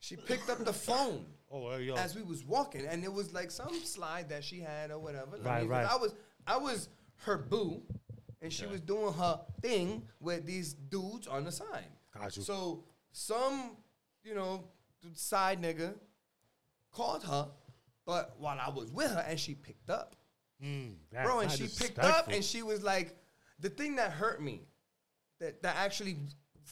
She 0.00 0.16
picked 0.16 0.48
up 0.48 0.64
the 0.64 0.72
phone 0.72 1.26
Oh, 1.50 1.76
yo. 1.76 1.94
as 1.96 2.14
we 2.14 2.22
was 2.22 2.44
walking, 2.44 2.86
and 2.86 3.02
it 3.04 3.12
was 3.12 3.32
like 3.32 3.50
some 3.50 3.74
slide 3.84 4.28
that 4.30 4.42
she 4.44 4.60
had 4.60 4.90
or 4.90 4.98
whatever. 4.98 5.36
I 5.36 5.40
Right, 5.48 5.60
mean, 5.62 5.70
'cause 5.70 5.84
right. 5.84 5.90
I 5.92 5.96
was, 5.96 6.14
I 6.46 6.56
was 6.56 6.88
her 7.26 7.36
boo, 7.38 7.82
and 8.40 8.52
she 8.52 8.66
was 8.66 8.80
doing 8.80 9.12
her 9.14 9.40
thing 9.60 10.06
with 10.20 10.46
these 10.46 10.74
dudes 10.74 11.26
on 11.26 11.44
the 11.44 11.52
side. 11.52 11.90
Got 12.16 12.36
you. 12.36 12.42
So 12.42 12.84
some, 13.12 13.76
you 14.24 14.34
know, 14.34 14.64
side 15.14 15.60
nigga 15.60 15.94
called 16.92 17.24
her, 17.24 17.48
but 18.06 18.34
while 18.38 18.58
I 18.60 18.70
was 18.70 18.90
with 18.90 19.10
her, 19.10 19.24
and 19.28 19.38
she 19.38 19.54
picked 19.54 19.90
up 19.90 20.16
Mm, 20.64 20.92
bro, 21.22 21.40
and 21.40 21.50
she 21.50 21.68
picked 21.68 21.98
up 21.98 22.28
and 22.28 22.44
she 22.44 22.62
was 22.62 22.82
like, 22.82 23.16
the 23.60 23.70
thing 23.70 23.96
that 23.96 24.10
hurt 24.12 24.42
me, 24.42 24.62
that 25.38 25.62
that 25.62 25.76
actually 25.76 26.18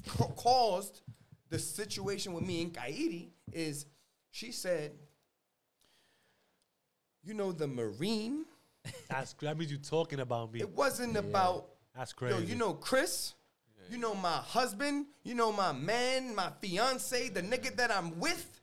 ca- 0.07 0.27
caused 0.37 1.01
the 1.49 1.59
situation 1.59 2.35
with 2.35 2.45
me 2.45 2.61
and 2.61 2.75
Kairi 2.75 3.31
is, 3.51 3.87
she 4.31 4.53
said, 4.53 4.93
you 7.23 7.35
know 7.35 7.53
the 7.53 7.67
Marine. 7.67 8.45
That's 9.09 9.33
that 9.41 9.57
means 9.59 9.71
you 9.73 9.79
talking 9.79 10.21
about 10.21 10.53
me. 10.53 10.61
It 10.61 10.71
wasn't 10.71 11.17
about 11.17 11.69
That's 11.97 12.13
yo. 12.13 12.29
crazy. 12.29 12.47
You 12.47 12.57
know 12.57 12.75
Chris. 12.75 13.35
You 13.91 13.97
know 13.97 14.15
my 14.15 14.37
husband. 14.37 15.07
You 15.25 15.35
know 15.35 15.51
my 15.51 15.73
man, 15.73 16.35
my 16.35 16.51
fiance, 16.61 17.31
the 17.31 17.41
nigga 17.43 17.75
that 17.77 17.91
I'm 17.91 18.19
with. 18.21 18.61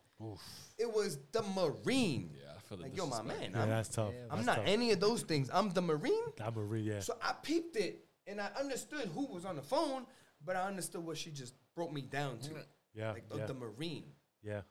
It 0.78 0.94
was 0.94 1.18
the 1.32 1.42
Marine. 1.42 2.30
yeah, 2.40 2.45
I 2.84 2.90
feel 2.90 2.90
the 2.90 2.90
Like 2.90 2.98
yo, 2.98 3.06
my 3.08 3.22
man. 3.24 3.52
yeah, 3.54 3.62
I'm, 3.64 3.70
that's 3.70 3.90
tough. 3.90 4.12
Yeah, 4.14 4.22
I'm 4.30 4.36
That's 4.38 4.46
not 4.48 4.56
tough. 4.58 4.66
any 4.68 4.92
of 4.92 5.00
those 5.00 5.22
things. 5.24 5.50
I'm 5.54 5.70
the 5.72 5.82
Marine. 5.82 6.24
I'm 6.44 6.58
a 6.58 6.62
real, 6.64 6.84
yeah. 6.84 7.00
So 7.00 7.16
I 7.22 7.34
peeped 7.42 7.76
it 7.78 8.06
and 8.28 8.40
I 8.42 8.50
understood 8.60 9.10
who 9.14 9.26
was 9.28 9.46
on 9.46 9.56
the 9.56 9.62
phone, 9.62 10.06
but 10.46 10.56
I 10.56 10.64
understood 10.64 11.06
what 11.06 11.18
she 11.18 11.32
just 11.32 11.54
broke 11.76 11.92
me 11.94 12.02
down 12.02 12.40
to. 12.40 12.52
yeah, 12.94 13.12
Like 13.12 13.30
the, 13.30 13.38
yeah, 13.38 13.46
the 13.46 13.54
Marine. 13.54 14.06
yeah. 14.44 14.62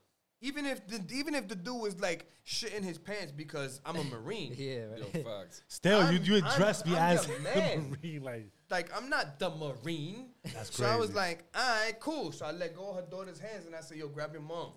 Even 0.40 0.66
if 0.66 0.86
the 0.86 1.00
even 1.14 1.34
if 1.34 1.48
the 1.48 1.54
dude 1.56 1.80
was 1.80 1.98
like 2.00 2.26
shitting 2.46 2.82
his 2.84 2.98
pants 2.98 3.32
because 3.32 3.80
I'm 3.86 3.96
a 3.96 4.04
Marine. 4.14 4.52
yeah, 4.58 4.86
Yo, 4.96 5.04
right. 5.14 5.24
facts. 5.24 5.62
Still, 5.68 6.00
you 6.12 6.18
I'm- 6.18 6.24
you 6.24 6.34
I'm- 6.34 6.44
address 6.44 6.84
me 6.84 6.92
I'm 6.96 7.16
as 7.16 7.26
your 7.26 7.36
a 7.38 7.40
man. 7.40 7.90
marine, 8.02 8.22
like 8.22 8.50
Like 8.70 8.90
I'm 8.94 9.08
not 9.08 9.38
the 9.38 9.48
Marine. 9.50 10.26
That's 10.52 10.76
so 10.76 10.84
I 10.84 10.96
was 10.96 11.14
like, 11.14 11.44
all 11.54 11.62
right, 11.86 11.98
cool. 11.98 12.30
So 12.32 12.44
I 12.44 12.50
let 12.50 12.76
go 12.76 12.90
of 12.90 12.96
her 12.96 13.02
daughter's 13.10 13.38
hands 13.40 13.64
and 13.64 13.74
I 13.74 13.80
said, 13.80 13.96
yo, 13.96 14.08
grab 14.08 14.32
your 14.34 14.42
mom. 14.42 14.72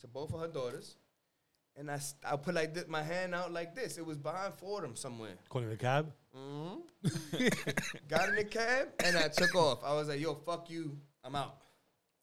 To 0.00 0.06
both 0.08 0.34
of 0.34 0.40
her 0.40 0.48
daughters. 0.48 0.96
And 1.78 1.90
I, 1.90 1.98
st- 1.98 2.22
I 2.24 2.36
put 2.36 2.54
like 2.54 2.72
this, 2.72 2.86
my 2.88 3.02
hand 3.02 3.34
out 3.34 3.52
like 3.52 3.74
this. 3.74 3.98
It 3.98 4.06
was 4.06 4.16
behind 4.16 4.54
Fordham 4.54 4.96
somewhere. 4.96 5.34
calling 5.48 5.68
the 5.68 5.76
cab. 5.76 6.10
Mm-hmm. 6.36 7.46
Got 8.08 8.30
in 8.30 8.36
the 8.36 8.44
cab 8.44 8.88
and 9.04 9.16
I 9.16 9.28
took 9.28 9.54
off. 9.54 9.84
I 9.84 9.92
was 9.94 10.08
like, 10.08 10.20
yo, 10.20 10.34
fuck 10.34 10.70
you. 10.70 10.96
I'm 11.22 11.34
out. 11.34 11.58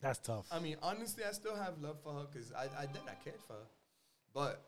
That's 0.02 0.20
tough. 0.20 0.48
I 0.52 0.60
mean, 0.60 0.78
honestly, 0.82 1.24
I 1.24 1.32
still 1.32 1.56
have 1.56 1.80
love 1.82 1.98
for 2.04 2.14
her 2.14 2.26
because 2.32 2.52
I, 2.52 2.64
I 2.78 2.86
did, 2.88 3.02
I 3.08 3.16
cared 3.24 3.40
for 3.48 3.54
her. 3.54 3.68
But 4.34 4.62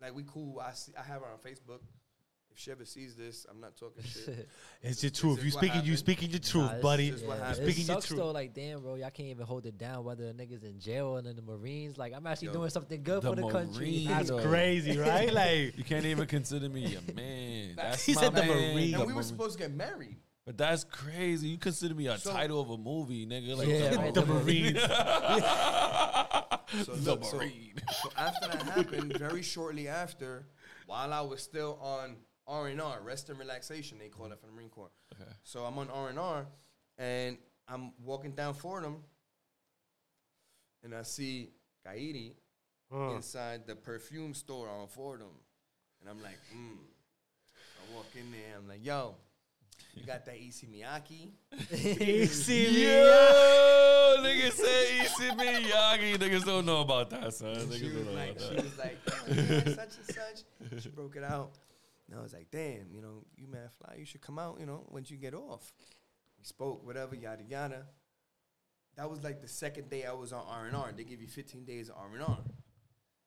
like 0.00 0.14
we 0.14 0.24
cool. 0.26 0.60
I 0.60 0.72
see, 0.72 0.92
I 0.98 1.02
have 1.02 1.20
her 1.20 1.28
on 1.28 1.38
Facebook. 1.38 1.80
If 2.52 2.58
she 2.58 2.70
ever 2.72 2.84
sees 2.84 3.14
this, 3.14 3.46
I'm 3.48 3.60
not 3.60 3.76
talking 3.76 4.02
shit. 4.04 4.48
It's 4.82 5.02
your 5.02 5.10
truth. 5.10 5.38
You 5.44 5.50
what 5.52 5.62
speaking. 5.64 5.84
You 5.84 5.96
speaking 5.96 6.30
your 6.30 6.40
truth, 6.40 6.72
Nah, 6.72 6.80
buddy. 6.80 7.10
This 7.10 7.22
is 7.22 7.26
yeah, 7.28 7.36
happened. 7.36 7.68
It 7.68 7.72
Speaking 7.72 7.92
your 7.92 8.00
truth. 8.02 8.18
though. 8.20 8.30
Like, 8.32 8.54
damn, 8.54 8.80
bro, 8.80 8.96
y'all 8.96 9.10
can't 9.10 9.28
even 9.28 9.46
hold 9.46 9.66
it 9.66 9.78
down. 9.78 10.04
Whether 10.04 10.24
a 10.26 10.32
niggas 10.32 10.64
in 10.64 10.78
jail 10.80 11.16
and 11.16 11.26
in 11.26 11.36
the 11.36 11.42
Marines, 11.42 11.96
like, 11.96 12.12
I'm 12.14 12.26
actually 12.26 12.48
Yo, 12.48 12.54
doing 12.54 12.70
something 12.70 13.02
good 13.02 13.22
the 13.22 13.30
for 13.30 13.36
the 13.36 13.48
country. 13.48 14.06
Marines. 14.06 14.28
That's 14.28 14.46
crazy, 14.46 14.98
right? 14.98 15.32
Like 15.40 15.78
You 15.78 15.84
can't 15.84 16.04
even 16.04 16.26
consider 16.26 16.68
me 16.68 16.96
a 16.96 17.12
man. 17.14 17.74
That's 17.76 18.04
He 18.04 18.14
my 18.14 18.20
said 18.22 18.34
the 18.34 18.42
man. 18.42 18.74
Marine. 18.74 18.94
and 18.94 19.06
we 19.06 19.12
were 19.12 19.22
supposed 19.22 19.56
to 19.58 19.64
get 19.64 19.72
married. 19.72 20.16
But 20.44 20.56
that's 20.58 20.84
crazy. 20.84 21.48
You 21.48 21.58
consider 21.58 21.94
me 21.94 22.08
a 22.08 22.18
So- 22.18 22.32
title 22.32 22.60
of 22.60 22.70
a 22.70 22.76
movie, 22.78 23.26
nigga. 23.26 23.56
Like 23.56 23.68
Yeah, 23.68 23.90
the, 23.90 23.96
right, 23.98 24.14
the 24.14 24.20
the 24.22 24.34
Marines. 24.34 24.80
So, 26.84 26.92
the 26.94 27.10
look, 27.10 27.24
so, 27.24 27.36
Marine. 27.36 27.74
so 28.02 28.10
after 28.16 28.46
that 28.48 28.62
happened, 28.62 29.16
very 29.18 29.42
shortly 29.42 29.88
after, 29.88 30.46
while 30.86 31.12
I 31.12 31.20
was 31.20 31.42
still 31.42 31.78
on 31.82 32.16
R 32.50 32.66
and 32.68 32.80
R, 32.80 33.00
rest 33.02 33.30
and 33.30 33.38
relaxation, 33.38 33.98
they 33.98 34.08
call 34.08 34.26
it 34.32 34.40
for 34.40 34.46
the 34.46 34.52
Marine 34.52 34.68
Corps. 34.68 34.90
Okay. 35.14 35.30
So 35.44 35.64
I'm 35.64 35.78
on 35.78 35.88
R 35.88 36.08
and 36.08 36.18
R, 36.18 36.46
and 36.98 37.38
I'm 37.68 37.92
walking 38.04 38.32
down 38.32 38.54
Fordham, 38.54 38.96
and 40.82 40.94
I 40.94 41.02
see 41.02 41.50
Kairi 41.86 42.34
Huh. 42.92 43.12
inside 43.14 43.68
the 43.68 43.76
perfume 43.76 44.34
store 44.34 44.68
on 44.68 44.88
Fordham, 44.88 45.28
and 46.00 46.10
I'm 46.10 46.20
like, 46.20 46.38
mm. 46.52 46.76
I 47.54 47.94
walk 47.94 48.06
in 48.16 48.32
there, 48.32 48.58
I'm 48.58 48.66
like, 48.66 48.84
yo, 48.84 49.14
you 49.94 50.04
got 50.04 50.26
that 50.26 50.34
Issey 50.36 50.66
Miyake? 50.66 51.30
You 52.00 52.26
see? 52.26 52.82
Yo, 52.84 54.16
nigga 54.22 54.50
say 54.52 55.00
Issey 55.04 55.28
Miyagi. 55.38 56.16
Niggas 56.18 56.44
don't 56.44 56.66
know 56.66 56.80
about 56.80 57.10
that, 57.10 57.32
son. 57.32 57.54
she 57.54 57.60
Niggas 57.60 57.82
was 57.84 57.92
don't 57.92 58.06
know 58.06 58.12
like, 58.20 58.30
about 58.36 58.48
she 58.48 58.54
that. 58.56 58.64
was 58.64 58.78
like, 58.78 58.98
oh, 59.08 59.14
yeah, 59.28 59.74
such 59.76 59.96
and 59.98 60.06
such. 60.72 60.82
She 60.82 60.88
broke 60.88 61.14
it 61.16 61.22
out. 61.24 61.52
And 62.10 62.18
I 62.18 62.22
was 62.22 62.32
like, 62.32 62.48
damn, 62.50 62.92
you 62.92 63.00
know, 63.00 63.24
you 63.36 63.46
mad 63.46 63.70
fly, 63.78 63.96
you 63.98 64.04
should 64.04 64.20
come 64.20 64.38
out, 64.38 64.58
you 64.58 64.66
know, 64.66 64.84
once 64.88 65.10
you 65.10 65.16
get 65.16 65.32
off. 65.32 65.72
We 66.38 66.44
spoke, 66.44 66.84
whatever, 66.84 67.14
yada 67.14 67.44
yada. 67.48 67.86
That 68.96 69.08
was 69.08 69.22
like 69.22 69.40
the 69.40 69.48
second 69.48 69.88
day 69.90 70.04
I 70.04 70.12
was 70.12 70.32
on 70.32 70.44
R 70.48 70.66
and 70.66 70.76
R. 70.76 70.92
They 70.96 71.04
give 71.04 71.22
you 71.22 71.28
15 71.28 71.64
days 71.64 71.88
of 71.88 71.96
R 71.96 72.10
and 72.12 72.22
R. 72.22 72.38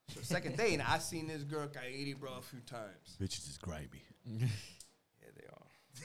So 0.10 0.20
second 0.22 0.58
day, 0.58 0.74
and 0.74 0.84
I 0.84 1.00
seen 1.00 1.28
this 1.28 1.44
girl 1.44 1.68
Kairi 1.68 2.20
bro 2.20 2.34
a 2.38 2.42
few 2.42 2.60
times. 2.60 3.18
Bitches 3.22 3.50
is 3.50 3.58
grimy. 3.58 4.04
Yeah, 4.26 4.48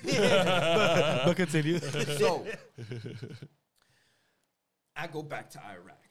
they 0.04 0.12
are. 0.20 1.24
but 1.26 1.36
continue. 1.36 1.80
So 2.18 2.46
I 4.94 5.06
go 5.08 5.22
back 5.22 5.50
to 5.50 5.60
Iraq. 5.64 6.08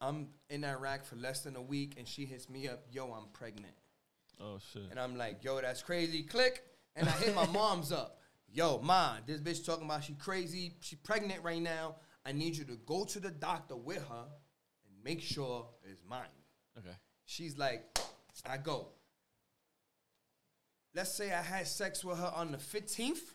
I'm 0.00 0.28
in 0.50 0.64
Iraq 0.64 1.04
for 1.04 1.16
less 1.16 1.40
than 1.42 1.56
a 1.56 1.62
week, 1.62 1.94
and 1.98 2.06
she 2.06 2.24
hits 2.26 2.48
me 2.48 2.68
up, 2.68 2.84
yo, 2.90 3.12
I'm 3.12 3.28
pregnant. 3.32 3.74
Oh 4.40 4.58
shit. 4.72 4.82
And 4.90 5.00
I'm 5.00 5.16
like, 5.16 5.42
yo, 5.42 5.60
that's 5.60 5.82
crazy. 5.82 6.22
Click. 6.22 6.62
And 6.94 7.08
I 7.08 7.12
hit 7.12 7.34
my 7.34 7.46
mom's 7.52 7.92
up. 7.92 8.20
Yo, 8.52 8.80
ma, 8.82 9.14
this 9.26 9.40
bitch 9.40 9.64
talking 9.66 9.84
about 9.84 10.04
she 10.04 10.14
crazy. 10.14 10.74
She 10.80 10.96
pregnant 10.96 11.42
right 11.42 11.60
now. 11.60 11.96
I 12.24 12.32
need 12.32 12.56
you 12.56 12.64
to 12.64 12.76
go 12.86 13.04
to 13.04 13.20
the 13.20 13.30
doctor 13.30 13.76
with 13.76 14.06
her 14.08 14.24
and 14.24 15.04
make 15.04 15.20
sure 15.20 15.66
it's 15.84 16.02
mine. 16.08 16.24
Okay. 16.78 16.96
She's 17.24 17.56
like, 17.58 17.98
I 18.48 18.56
go. 18.56 18.88
Let's 20.94 21.14
say 21.14 21.32
I 21.32 21.42
had 21.42 21.66
sex 21.66 22.04
with 22.04 22.18
her 22.18 22.32
on 22.34 22.52
the 22.52 22.58
15th. 22.58 23.34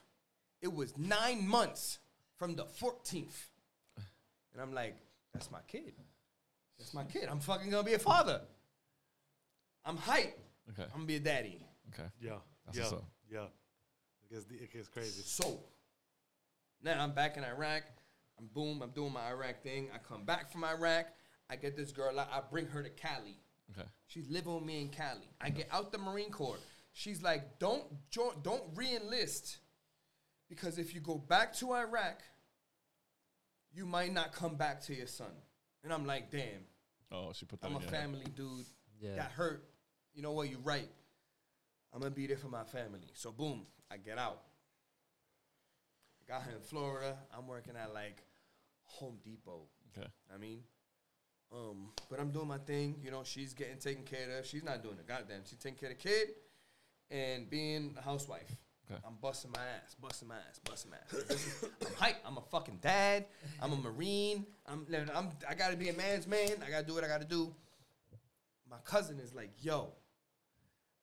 It 0.61 0.73
was 0.73 0.97
nine 0.97 1.47
months 1.47 1.99
from 2.37 2.55
the 2.55 2.65
14th. 2.65 3.49
And 4.53 4.61
I'm 4.61 4.73
like, 4.73 4.97
that's 5.33 5.51
my 5.51 5.59
kid. 5.67 5.93
That's 6.77 6.93
my 6.93 7.03
kid. 7.03 7.27
I'm 7.29 7.39
fucking 7.39 7.69
gonna 7.69 7.83
be 7.83 7.93
a 7.93 7.99
father. 7.99 8.41
I'm 9.85 9.97
hype. 9.97 10.37
Okay. 10.71 10.83
I'm 10.91 10.99
gonna 10.99 11.05
be 11.05 11.15
a 11.17 11.19
daddy. 11.19 11.65
Okay. 11.93 12.07
Yeah. 12.21 12.37
That's 12.65 12.77
yeah. 12.77 12.83
what's. 12.83 13.03
Yeah. 13.31 13.45
It 14.23 14.33
gets, 14.33 14.45
it 14.49 14.73
gets 14.73 14.87
crazy. 14.87 15.21
So 15.23 15.59
now 16.83 17.01
I'm 17.01 17.13
back 17.13 17.37
in 17.37 17.43
Iraq. 17.43 17.83
I'm 18.39 18.47
boom. 18.53 18.81
I'm 18.81 18.91
doing 18.91 19.13
my 19.13 19.29
Iraq 19.29 19.61
thing. 19.63 19.89
I 19.93 19.97
come 19.97 20.23
back 20.25 20.51
from 20.51 20.63
Iraq. 20.63 21.07
I 21.49 21.55
get 21.55 21.75
this 21.75 21.91
girl. 21.91 22.17
I 22.19 22.23
I 22.23 22.41
bring 22.49 22.67
her 22.67 22.81
to 22.81 22.89
Cali. 22.89 23.37
Okay. 23.71 23.87
She's 24.07 24.29
living 24.29 24.53
with 24.53 24.63
me 24.63 24.81
in 24.81 24.89
Cali. 24.89 25.29
I 25.39 25.49
get 25.49 25.67
out 25.71 25.91
the 25.91 25.97
Marine 25.97 26.31
Corps. 26.31 26.59
She's 26.93 27.21
like, 27.21 27.57
don't 27.59 27.83
join, 28.09 28.33
don't 28.41 28.63
re-enlist 28.75 29.59
because 30.49 30.77
if 30.77 30.93
you 30.93 30.99
go 30.99 31.17
back 31.17 31.53
to 31.55 31.73
Iraq, 31.73 32.21
you 33.73 33.85
might 33.85 34.13
not 34.13 34.33
come 34.33 34.55
back 34.55 34.81
to 34.81 34.93
your 34.93 35.07
son. 35.07 35.31
And 35.85 35.93
I'm 35.93 36.05
like, 36.05 36.29
damn, 36.29 36.65
Oh, 37.11 37.31
she 37.33 37.45
put 37.45 37.61
that 37.61 37.67
I'm 37.67 37.73
a 37.73 37.77
in 37.77 37.81
your 37.83 37.91
head. 37.91 38.01
family 38.01 38.25
dude. 38.35 38.65
Yeah. 38.99 39.15
Got 39.15 39.31
hurt. 39.31 39.65
You 40.13 40.21
know 40.21 40.31
what? 40.33 40.49
You're 40.49 40.59
right. 40.59 40.89
I'm 41.93 41.99
gonna 41.99 42.11
be 42.11 42.27
there 42.27 42.37
for 42.37 42.47
my 42.47 42.63
family. 42.63 43.07
So 43.13 43.31
boom, 43.31 43.65
I 43.89 43.97
get 43.97 44.17
out. 44.17 44.41
I 46.21 46.31
got 46.33 46.43
here 46.43 46.55
in 46.55 46.61
Florida. 46.61 47.17
I'm 47.37 47.47
working 47.47 47.73
at 47.75 47.93
like 47.93 48.23
Home 48.85 49.17
Depot. 49.23 49.63
Okay. 49.97 50.07
I 50.33 50.37
mean, 50.37 50.59
um, 51.51 51.89
but 52.09 52.19
I'm 52.19 52.31
doing 52.31 52.47
my 52.47 52.57
thing. 52.59 52.95
You 53.03 53.11
know, 53.11 53.23
she's 53.23 53.53
getting 53.53 53.77
taken 53.77 54.03
care 54.03 54.39
of. 54.39 54.45
She's 54.45 54.63
not 54.63 54.81
doing 54.83 54.95
it. 54.97 55.07
Goddamn, 55.07 55.41
she's 55.45 55.59
taking 55.59 55.77
care 55.77 55.91
of 55.91 55.97
the 55.97 56.03
kid 56.09 56.29
and 57.09 57.49
being 57.49 57.95
a 57.97 58.01
housewife. 58.01 58.55
Okay. 58.89 58.99
I'm 59.05 59.15
busting 59.21 59.51
my 59.51 59.61
ass, 59.61 59.95
busting 60.01 60.27
my 60.27 60.35
ass, 60.35 60.59
busting 60.63 60.91
my 60.91 60.97
ass. 60.97 61.13
Is- 61.29 61.65
I'm 61.85 61.93
hype. 61.95 62.17
I'm 62.25 62.37
a 62.37 62.41
fucking 62.41 62.79
dad. 62.81 63.25
I'm 63.61 63.73
a 63.73 63.77
marine. 63.77 64.45
I'm, 64.65 64.85
I'm. 65.13 65.29
I 65.49 65.55
gotta 65.55 65.75
be 65.77 65.89
a 65.89 65.93
man's 65.93 66.27
man. 66.27 66.51
I 66.65 66.69
gotta 66.69 66.85
do 66.85 66.93
what 66.93 67.03
I 67.03 67.07
gotta 67.07 67.25
do. 67.25 67.53
My 68.69 68.77
cousin 68.85 69.19
is 69.19 69.33
like, 69.33 69.51
yo. 69.61 69.89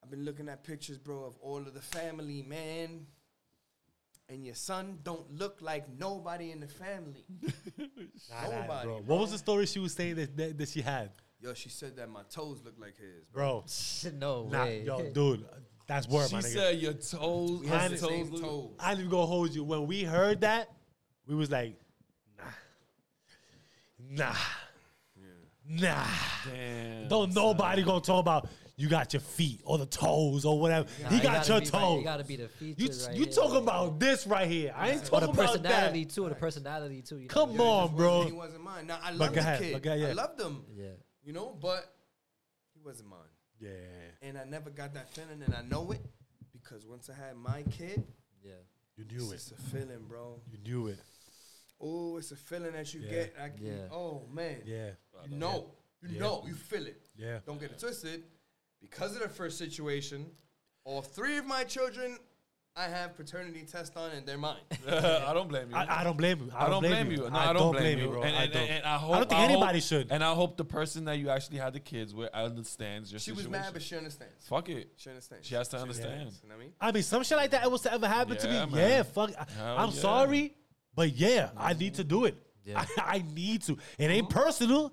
I've 0.02 0.10
been 0.10 0.24
looking 0.24 0.48
at 0.48 0.64
pictures, 0.64 0.98
bro, 0.98 1.24
of 1.24 1.36
all 1.40 1.58
of 1.58 1.74
the 1.74 1.80
family, 1.80 2.42
man. 2.42 3.06
And 4.30 4.44
your 4.44 4.54
son 4.54 4.98
don't 5.02 5.30
look 5.32 5.58
like 5.62 5.86
nobody 5.98 6.50
in 6.50 6.60
the 6.60 6.68
family. 6.68 7.24
Nah, 8.30 8.42
nah, 8.50 8.60
Nobody, 8.60 8.86
bro. 8.86 9.00
bro. 9.00 9.02
What 9.06 9.20
was 9.20 9.30
the 9.32 9.38
story 9.38 9.64
she 9.66 9.78
was 9.78 9.94
saying 9.94 10.16
that, 10.16 10.36
that, 10.36 10.58
that 10.58 10.68
she 10.68 10.82
had, 10.82 11.10
Yo, 11.40 11.54
she 11.54 11.68
said 11.68 11.96
that 11.96 12.10
my 12.10 12.22
toes 12.30 12.60
look 12.64 12.74
like 12.78 12.96
his, 12.98 13.24
bro. 13.32 13.64
bro? 14.02 14.10
no 14.18 14.48
Nah, 14.50 14.64
way. 14.64 14.82
yo, 14.84 15.10
dude, 15.12 15.46
that's 15.86 16.08
word, 16.08 16.28
She 16.28 16.34
my 16.34 16.40
nigga. 16.42 16.52
said 16.52 16.78
your 16.78 16.92
toes. 16.94 17.60
We 17.60 17.66
your 17.68 17.76
have 17.78 17.90
the 17.92 17.96
toes 17.98 18.08
same 18.10 18.30
toes. 18.40 18.70
I 18.78 18.90
ain't 18.90 18.98
even 19.00 19.10
gonna 19.10 19.26
hold 19.26 19.54
you. 19.54 19.62
When 19.64 19.86
we 19.86 20.02
heard 20.02 20.40
that, 20.42 20.68
we 21.26 21.34
was 21.36 21.50
like, 21.50 21.78
nah, 22.36 22.44
nah, 24.26 24.34
nah. 25.66 26.06
Damn. 26.44 27.08
Don't 27.08 27.34
nobody 27.34 27.82
gonna 27.84 28.00
talk 28.00 28.20
about 28.20 28.48
you 28.78 28.88
got 28.88 29.12
your 29.12 29.20
feet 29.20 29.60
or 29.64 29.76
the 29.76 29.84
toes 29.86 30.44
or 30.46 30.58
whatever. 30.58 30.88
Nah, 31.02 31.08
he 31.10 31.20
got 31.20 31.46
your 31.48 31.58
be 31.60 31.64
right- 31.66 31.72
toes. 31.72 32.00
It 32.00 32.04
gotta 32.04 32.24
be 32.24 32.36
the 32.36 32.42
you 32.60 32.74
features 32.74 33.06
right 33.08 33.16
you 33.16 33.24
here. 33.24 33.32
talking 33.34 33.56
about 33.56 33.98
this 34.00 34.26
right 34.26 34.48
here? 34.48 34.72
I 34.74 34.90
ain't 34.90 35.02
or 35.02 35.06
talking 35.06 35.26
the 35.26 35.32
about 35.32 35.46
personality 35.50 36.04
that. 36.04 36.14
too. 36.14 36.28
The 36.28 36.34
personality 36.36 37.02
too. 37.02 37.18
You? 37.18 37.28
Come 37.28 37.52
Yeah. 37.56 37.60
on, 37.62 37.86
Just 37.88 37.96
bro. 37.96 38.10
wasn't- 38.18 38.32
He 38.32 38.38
wasn't 38.38 38.62
mine. 38.62 38.86
Now 38.86 38.98
I 39.02 39.10
love 39.10 39.34
the 39.34 39.40
ahead, 39.40 39.60
kid. 39.60 39.72
but 39.74 39.82
go 39.82 39.92
ahead. 39.94 40.10
I 40.10 40.12
loved 40.12 40.40
him, 40.40 40.64
Yeah. 40.74 40.92
you 41.24 41.32
know, 41.32 41.58
but 41.60 41.92
he 42.72 42.80
wasn't 42.80 43.08
mine. 43.10 43.18
Yeah, 43.60 43.70
And 44.22 44.38
I 44.38 44.44
never 44.44 44.70
got 44.70 44.94
that 44.94 45.10
feeling, 45.10 45.42
and 45.42 45.52
I 45.52 45.62
know 45.62 45.90
it 45.90 46.00
because 46.52 46.86
once 46.86 47.10
I 47.10 47.14
had 47.14 47.36
my 47.36 47.64
kid, 47.64 48.06
Yeah. 48.44 48.52
you 48.96 49.04
knew 49.06 49.32
it's 49.32 49.50
it. 49.50 49.54
It's 49.58 49.60
a 49.60 49.70
feeling, 49.76 50.04
bro. 50.06 50.40
You 50.52 50.58
knew 50.58 50.86
it. 50.86 51.00
Oh, 51.80 52.16
it's 52.18 52.30
a 52.30 52.36
feeling 52.36 52.72
that 52.74 52.94
you 52.94 53.00
Yeah. 53.00 53.10
get. 53.10 53.34
I 53.40 53.48
can, 53.48 53.66
Yeah. 53.66 53.88
Oh 53.90 54.24
man. 54.32 54.62
Yeah, 54.64 54.90
You 55.28 55.36
know. 55.36 55.74
You 56.00 56.10
Yeah. 56.10 56.20
know. 56.20 56.44
You 56.46 56.54
feel 56.54 56.86
it. 56.86 57.02
yeah. 57.16 57.40
Don't 57.44 57.58
get 57.58 57.72
it 57.72 57.78
twisted. 57.80 58.22
Because 58.80 59.14
of 59.16 59.22
the 59.22 59.28
first 59.28 59.58
situation, 59.58 60.26
all 60.84 61.02
three 61.02 61.36
of 61.36 61.46
my 61.46 61.64
children, 61.64 62.18
I 62.78 62.86
have 62.86 63.16
paternity 63.16 63.64
test 63.70 63.96
on, 63.96 64.12
and 64.12 64.24
they're 64.24 64.38
mine. 64.38 64.60
I 64.88 65.32
don't 65.34 65.48
blame 65.48 65.70
you. 65.70 65.76
I, 65.76 66.00
I 66.00 66.04
don't 66.04 66.16
blame 66.16 66.40
you. 66.40 66.52
I 66.56 66.68
don't 66.68 66.80
blame 66.80 67.10
you. 67.10 67.28
No, 67.28 67.36
I 67.36 67.52
don't 67.52 67.72
blame 67.72 67.98
you. 67.98 68.08
bro. 68.08 68.22
And, 68.22 68.36
I 68.36 68.46
don't. 68.46 68.70
and 68.70 68.84
I 68.84 68.96
hope 68.96 69.10
I 69.14 69.18
don't 69.18 69.28
think 69.28 69.40
hope- 69.40 69.50
anybody 69.50 69.80
should. 69.80 70.12
And 70.12 70.22
I 70.22 70.32
hope 70.32 70.56
the 70.56 70.64
person 70.64 71.04
that 71.06 71.18
you 71.18 71.28
actually 71.28 71.58
had 71.58 71.72
the 71.72 71.80
kids 71.80 72.14
with 72.14 72.30
understands 72.32 73.10
your 73.10 73.18
she 73.18 73.32
was 73.32 73.40
situation. 73.40 73.62
mad, 73.64 73.72
but 73.72 73.82
she 73.82 73.96
understands. 73.96 74.46
Fuck 74.46 74.68
it. 74.68 74.92
She 74.96 75.10
understands. 75.10 75.46
She 75.46 75.56
has 75.56 75.66
to 75.68 75.78
understand. 75.78 76.12
understands, 76.12 76.40
You 76.44 76.48
know 76.50 76.54
what 76.54 76.60
I 76.60 76.64
mean? 76.64 76.72
I 76.80 76.92
mean, 76.92 77.02
some 77.02 77.24
shit 77.24 77.36
like 77.36 77.50
that 77.50 77.68
was 77.68 77.80
to 77.80 77.92
ever 77.92 78.06
happen 78.06 78.36
to 78.36 78.46
me. 78.46 78.52
man. 78.76 78.90
Yeah, 78.90 79.02
fuck. 79.02 79.30
I, 79.36 79.46
Hell 79.56 79.78
I'm 79.78 79.90
yeah. 79.90 79.94
sorry, 80.00 80.54
but 80.94 81.16
yeah, 81.16 81.50
I 81.56 81.72
mm-hmm. 81.72 81.80
need 81.80 81.94
to 81.94 82.04
do 82.04 82.26
it. 82.26 82.36
Yeah. 82.64 82.84
I, 82.98 83.16
I 83.16 83.24
need 83.34 83.62
to. 83.62 83.76
It 83.98 84.06
ain't 84.06 84.30
personal. 84.30 84.92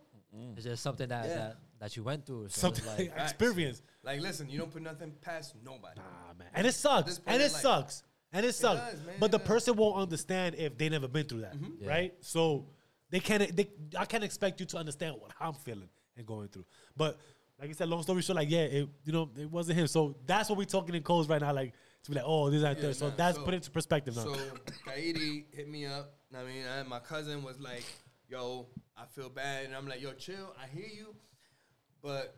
It's 0.55 0.65
just 0.65 0.81
something 0.81 1.07
that 1.09 1.25
Yeah. 1.27 1.35
that, 1.35 1.57
that 1.85 1.95
you 1.95 2.01
went 2.03 2.25
through. 2.25 2.49
So 2.49 2.61
Something 2.61 2.85
like, 2.97 3.13
experience. 3.15 3.83
Like, 4.03 4.19
listen, 4.19 4.49
you 4.49 4.57
don't 4.57 4.71
put 4.71 4.81
nothing 4.81 5.13
past 5.21 5.53
nobody. 5.63 5.97
Nah, 5.99 6.33
man. 6.37 6.47
And 6.55 6.65
it 6.65 6.73
sucks. 6.73 7.19
point 7.19 7.27
And 7.27 7.43
it 7.43 7.51
life. 7.53 7.61
sucks. 7.61 8.03
And 8.33 8.43
it 8.43 8.53
sucks. 8.55 8.91
does, 8.91 9.05
man, 9.05 9.15
but 9.19 9.27
it 9.27 9.31
the 9.33 9.37
does. 9.37 9.47
person 9.47 9.75
won't 9.75 9.97
understand 9.97 10.55
if 10.57 10.77
they 10.79 10.89
never 10.89 11.07
been 11.07 11.27
through 11.27 11.41
that, 11.41 11.55
mm-hmm. 11.55 11.83
Yeah. 11.83 11.89
right? 11.89 12.13
So 12.21 12.65
they 13.11 13.19
can't. 13.19 13.55
They, 13.55 13.69
I 13.97 14.05
can't 14.05 14.23
expect 14.23 14.59
you 14.59 14.65
to 14.65 14.77
understand 14.77 15.15
what 15.19 15.31
I'm 15.39 15.53
feeling 15.53 15.89
and 16.17 16.25
going 16.25 16.47
through. 16.47 16.65
But 16.97 17.19
like 17.61 17.69
I 17.69 17.73
said, 17.73 17.87
long 17.87 18.01
story 18.01 18.23
short, 18.23 18.37
like 18.37 18.49
yeah, 18.49 18.61
it 18.61 18.89
you 19.05 19.13
know 19.13 19.29
it 19.39 19.49
wasn't 19.49 19.77
him. 19.77 19.85
So 19.87 20.15
that's 20.25 20.49
what 20.49 20.57
we're 20.57 20.65
talking 20.65 20.95
in 20.95 21.03
codes 21.03 21.29
right 21.29 21.39
now. 21.39 21.53
Like 21.53 21.73
to 22.03 22.09
be 22.11 22.15
like, 22.15 22.25
oh, 22.27 22.49
this 22.49 22.63
and 22.63 22.75
Yeah, 22.77 22.87
that. 22.87 22.95
So 22.95 23.09
nah, 23.09 23.15
that's 23.15 23.37
so- 23.37 23.43
put 23.45 23.53
into 23.53 23.69
perspective 23.69 24.15
now. 24.15 24.23
So 24.23 24.35
Kaidi 24.87 25.45
hit 25.53 25.69
me 25.69 25.85
up. 25.85 26.15
I 26.35 26.43
mean, 26.43 26.65
and 26.65 26.89
my 26.89 26.99
cousin 26.99 27.41
was 27.43 27.57
like, 27.59 27.83
"Yo, 28.27 28.65
I 28.97 29.03
feel 29.05 29.29
bad," 29.29 29.65
and 29.65 29.75
I'm 29.75 29.87
like, 29.87 30.01
"Yo, 30.01 30.11
chill. 30.13 30.53
I 30.61 30.67
hear 30.67 30.87
you, 30.87 31.15
but 32.05 32.35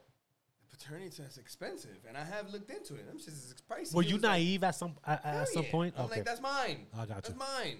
the 0.61 0.78
paternity 0.78 1.09
test 1.09 1.34
is 1.34 1.38
expensive, 1.38 1.97
and 2.07 2.15
I 2.15 2.24
have 2.24 2.49
looked 2.51 2.70
into 2.72 2.95
it. 2.95 3.05
I'm 3.11 3.18
just 3.18 3.51
it's 3.51 3.61
pricey." 3.61 3.93
Were 3.93 4.01
He 4.01 4.09
you 4.09 4.15
was 4.15 4.24
like, 4.24 4.32
naive 4.32 4.63
at 4.63 4.76
some 4.76 4.93
at, 5.05 5.26
at 5.26 5.49
some 5.49 5.63
yeah." 5.63 5.72
point? 5.72 5.93
I'm 5.97 6.05
okay, 6.05 6.15
like, 6.15 6.26
"That's 6.26 6.41
mine. 6.41 6.88
I 6.93 7.05
got 7.05 7.09
you. 7.09 7.13
That's 7.15 7.36
mine," 7.36 7.78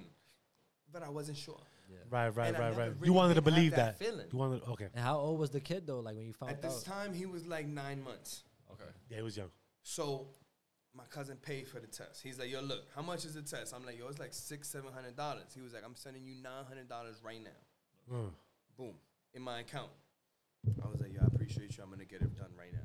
but 0.92 1.02
I 1.04 1.10
wasn't 1.10 1.38
sure. 1.38 1.62
right, 2.12 2.30
right, 2.36 2.48
and 2.50 2.58
I 2.58 2.60
right, 2.60 2.70
never 2.78 2.92
right. 2.92 3.06
You 3.06 3.14
wanted 3.14 3.36
to 3.36 3.42
did 3.42 3.46
have 3.46 3.56
believe 3.56 3.72
that 3.72 3.98
that. 3.98 4.06
feeling. 4.06 4.26
You 4.32 4.38
wanted 4.38 4.62
okay. 4.68 4.88
and 4.94 5.04
how 5.04 5.18
old 5.18 5.40
was 5.40 5.50
the 5.52 5.62
kid 5.62 5.88
though? 5.88 6.02
Like 6.02 6.16
when 6.18 6.26
you 6.28 6.34
found 6.34 6.52
At 6.52 6.62
this 6.62 6.80
out? 6.80 6.94
time, 6.94 7.14
he 7.14 7.26
was 7.26 7.48
like 7.48 7.66
nine 7.68 8.04
months. 8.04 8.44
Okay. 8.74 8.92
Yeah, 9.10 9.18
he 9.18 9.24
was 9.24 9.38
young. 9.38 9.50
So 9.84 10.28
my 10.94 11.06
cousin 11.10 11.38
paid 11.38 11.68
for 11.68 11.80
the 11.80 11.88
test. 11.88 12.22
He's 12.24 12.38
like, 12.40 12.52
yo, 12.52 12.60
look, 12.60 12.84
how 12.96 13.02
much 13.02 13.24
is 13.24 13.36
the 13.36 13.42
test? 13.42 13.74
I'm 13.74 13.86
like, 13.86 13.98
yo, 13.98 14.08
it's 14.10 14.20
like 14.20 14.34
six, 14.34 14.68
seven 14.68 14.92
hundred 14.94 15.16
dollars. 15.16 15.54
He 15.56 15.62
was 15.62 15.74
like, 15.74 15.84
I'm 15.86 15.96
sending 15.96 16.26
you 16.26 16.36
nine 16.36 16.66
hundred 16.68 16.90
dollars 16.90 17.22
right 17.24 17.42
now. 17.42 18.16
Mm. 18.18 18.30
Boom. 18.78 18.94
In 19.34 19.42
my 19.42 19.60
account. 19.62 19.92
I 20.84 20.90
was 20.90 21.00
like, 21.00 21.14
yo, 21.14 21.22
I 21.22 21.27
appreciate 21.48 21.78
you. 21.78 21.84
I'm 21.84 21.90
gonna 21.90 22.06
get 22.06 22.22
it 22.22 22.36
done 22.36 22.52
right 22.58 22.74
now. 22.74 22.80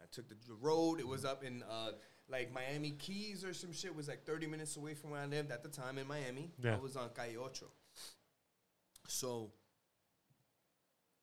I 0.00 0.04
took 0.12 0.28
the, 0.28 0.36
road. 0.60 1.00
It 1.00 1.06
was 1.06 1.24
up 1.24 1.44
in 1.44 1.62
uh 1.62 1.92
like 2.28 2.52
Miami 2.52 2.90
Keys 2.90 3.44
or 3.44 3.54
some 3.54 3.72
shit. 3.72 3.90
It 3.90 3.96
was 3.96 4.08
like 4.08 4.26
30 4.26 4.46
minutes 4.46 4.76
away 4.76 4.94
from 4.94 5.10
where 5.10 5.20
I 5.20 5.26
lived 5.26 5.50
at 5.50 5.62
the 5.62 5.68
time 5.68 5.96
in 5.98 6.06
Miami. 6.06 6.50
Yeah. 6.62 6.76
I 6.76 6.78
was 6.78 6.96
on 6.96 7.08
Calle 7.14 7.42
Ocho. 7.42 7.66
So 9.06 9.50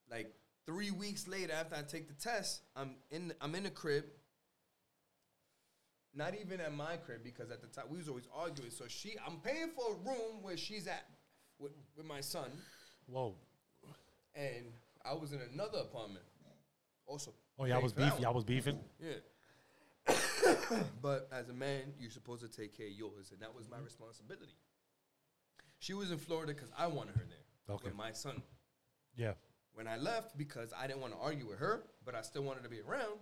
like 0.09 0.33
three 0.65 0.91
weeks 0.91 1.27
later 1.27 1.53
after 1.53 1.75
I 1.75 1.81
take 1.83 2.07
the 2.07 2.15
test, 2.15 2.61
I'm 2.75 2.95
in 3.11 3.29
the, 3.29 3.35
I'm 3.41 3.53
in 3.53 3.63
the 3.63 3.69
crib. 3.69 4.05
Not 6.17 6.33
even 6.41 6.61
at 6.61 6.73
my 6.73 6.95
crib 6.95 7.23
because 7.23 7.51
at 7.51 7.61
the 7.61 7.67
time 7.67 7.85
we 7.89 7.97
was 7.97 8.07
always 8.07 8.27
arguing. 8.33 8.71
So 8.71 8.85
she, 8.87 9.15
I'm 9.27 9.37
paying 9.41 9.71
for 9.75 9.93
a 9.93 9.97
room 9.97 10.41
where 10.41 10.55
she's 10.55 10.87
at 10.87 11.05
with, 11.59 11.73
with 11.97 12.05
my 12.05 12.21
son, 12.21 12.51
Whoa. 13.07 13.35
and 14.33 14.65
I 15.03 15.13
was 15.13 15.33
in 15.33 15.41
another 15.53 15.79
apartment. 15.79 16.23
Also, 17.05 17.33
Oh, 17.57 17.65
y'all 17.65 17.81
was 17.81 17.93
for 17.93 18.01
beefing. 18.01 18.21
Y'all 18.21 18.33
was 18.33 18.43
beefing. 18.43 18.79
Yeah. 18.99 19.13
but 21.01 21.27
as 21.31 21.49
a 21.49 21.53
man, 21.53 21.81
you're 21.99 22.11
supposed 22.11 22.41
to 22.41 22.47
take 22.49 22.75
care 22.77 22.87
of 22.87 22.93
yours, 22.93 23.31
and 23.31 23.39
that 23.41 23.55
was 23.55 23.69
my 23.69 23.77
mm-hmm. 23.77 23.85
responsibility. 23.85 24.57
She 25.79 25.93
was 25.93 26.11
in 26.11 26.17
Florida 26.17 26.53
because 26.53 26.71
I 26.77 26.87
wanted 26.87 27.15
her 27.15 27.25
there 27.27 27.75
Okay. 27.75 27.85
with 27.85 27.95
my 27.95 28.11
son. 28.11 28.41
Yeah. 29.15 29.33
When 29.73 29.87
I 29.87 29.97
left, 29.97 30.37
because 30.37 30.73
I 30.77 30.87
didn't 30.87 31.01
want 31.01 31.13
to 31.13 31.19
argue 31.19 31.47
with 31.47 31.59
her, 31.59 31.83
but 32.05 32.15
I 32.15 32.21
still 32.21 32.43
wanted 32.43 32.63
to 32.63 32.69
be 32.69 32.79
around, 32.81 33.19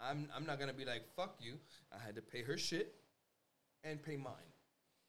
I'm, 0.00 0.28
I'm 0.34 0.46
not 0.46 0.58
going 0.58 0.70
to 0.70 0.76
be 0.76 0.84
like, 0.84 1.02
fuck 1.16 1.36
you. 1.40 1.54
I 1.92 2.04
had 2.04 2.14
to 2.16 2.22
pay 2.22 2.42
her 2.42 2.56
shit 2.56 2.94
and 3.84 4.02
pay 4.02 4.16
mine. 4.16 4.32